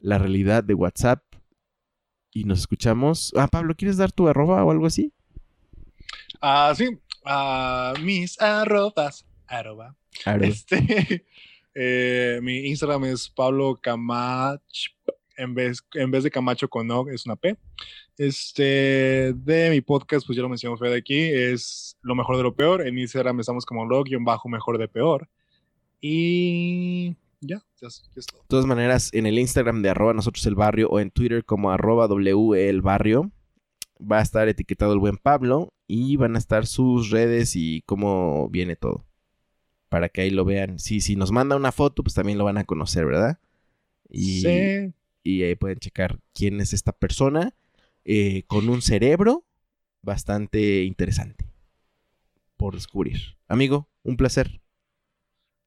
La 0.00 0.18
realidad 0.18 0.64
de 0.64 0.74
WhatsApp. 0.74 1.22
Y 2.32 2.44
nos 2.44 2.60
escuchamos. 2.60 3.32
Ah, 3.36 3.48
Pablo, 3.48 3.74
¿quieres 3.76 3.98
dar 3.98 4.10
tu 4.10 4.26
arroba 4.26 4.64
o 4.64 4.70
algo 4.70 4.86
así? 4.86 5.12
Ah, 6.42 6.72
sí, 6.76 6.88
ah, 7.24 7.94
mis 8.02 8.40
arrobas, 8.40 9.24
arroba. 9.46 9.94
Arroba. 10.24 10.46
Este, 10.48 11.24
eh, 11.74 12.40
mi 12.42 12.66
Instagram 12.66 13.04
es 13.04 13.28
Pablo 13.30 13.78
Camach, 13.80 14.60
en 15.36 15.54
vez, 15.54 15.78
en 15.94 16.10
vez 16.10 16.24
de 16.24 16.30
Camacho 16.30 16.68
con 16.68 16.90
O, 16.90 17.08
es 17.08 17.24
una 17.26 17.36
P. 17.36 17.56
Este, 18.18 19.32
de 19.34 19.70
mi 19.70 19.80
podcast, 19.80 20.26
pues 20.26 20.36
ya 20.36 20.42
lo 20.42 20.48
mencionó 20.48 20.76
Fede 20.76 20.96
aquí, 20.96 21.18
es 21.18 21.96
lo 22.02 22.14
mejor 22.14 22.36
de 22.36 22.42
lo 22.42 22.54
peor. 22.54 22.86
En 22.86 22.98
Instagram 22.98 23.40
estamos 23.40 23.64
como 23.64 23.86
lo-bajo 23.86 24.48
mejor 24.48 24.78
de 24.78 24.88
peor. 24.88 25.28
Y 26.00 27.16
ya, 27.40 27.62
ya, 27.80 27.88
es- 27.88 28.02
ya 28.14 28.20
es 28.20 28.26
todo. 28.26 28.40
De 28.42 28.46
todas 28.48 28.66
maneras, 28.66 29.10
en 29.14 29.26
el 29.26 29.38
Instagram 29.38 29.80
de 29.82 29.90
arroba 29.90 30.12
nosotros 30.12 30.44
el 30.46 30.54
barrio 30.56 30.88
o 30.90 31.00
en 31.00 31.10
Twitter 31.10 31.44
como 31.44 31.70
arroba 31.70 32.06
W 32.08 32.68
el 32.68 32.82
barrio. 32.82 33.30
Va 34.10 34.18
a 34.18 34.22
estar 34.22 34.48
etiquetado 34.48 34.92
el 34.92 34.98
buen 34.98 35.16
Pablo 35.16 35.72
y 35.86 36.16
van 36.16 36.34
a 36.36 36.38
estar 36.38 36.66
sus 36.66 37.10
redes 37.10 37.54
y 37.56 37.82
cómo 37.86 38.48
viene 38.48 38.76
todo. 38.76 39.04
Para 39.88 40.08
que 40.08 40.22
ahí 40.22 40.30
lo 40.30 40.44
vean. 40.44 40.78
Si, 40.78 41.00
si 41.00 41.16
nos 41.16 41.32
manda 41.32 41.56
una 41.56 41.72
foto, 41.72 42.02
pues 42.02 42.14
también 42.14 42.38
lo 42.38 42.44
van 42.44 42.58
a 42.58 42.64
conocer, 42.64 43.04
¿verdad? 43.06 43.38
Y, 44.08 44.40
Sí. 44.40 44.94
y 45.22 45.42
ahí 45.42 45.54
pueden 45.54 45.78
checar 45.78 46.18
quién 46.34 46.60
es 46.60 46.72
esta 46.72 46.92
persona 46.92 47.54
eh, 48.04 48.42
con 48.46 48.68
un 48.68 48.82
cerebro 48.82 49.44
bastante 50.02 50.82
interesante 50.84 51.46
por 52.56 52.74
descubrir. 52.74 53.36
Amigo, 53.48 53.88
un 54.02 54.16
placer. 54.16 54.60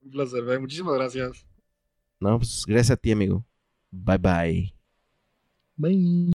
Un 0.02 0.12
placer. 0.12 0.60
Muchísimas 0.60 0.96
gracias. 0.96 1.46
No, 2.20 2.38
pues 2.38 2.66
gracias 2.68 2.92
a 2.92 2.98
ti, 2.98 3.12
amigo. 3.12 3.46
Bye 3.92 4.18
bye. 4.18 4.74
Bye. 5.78 6.35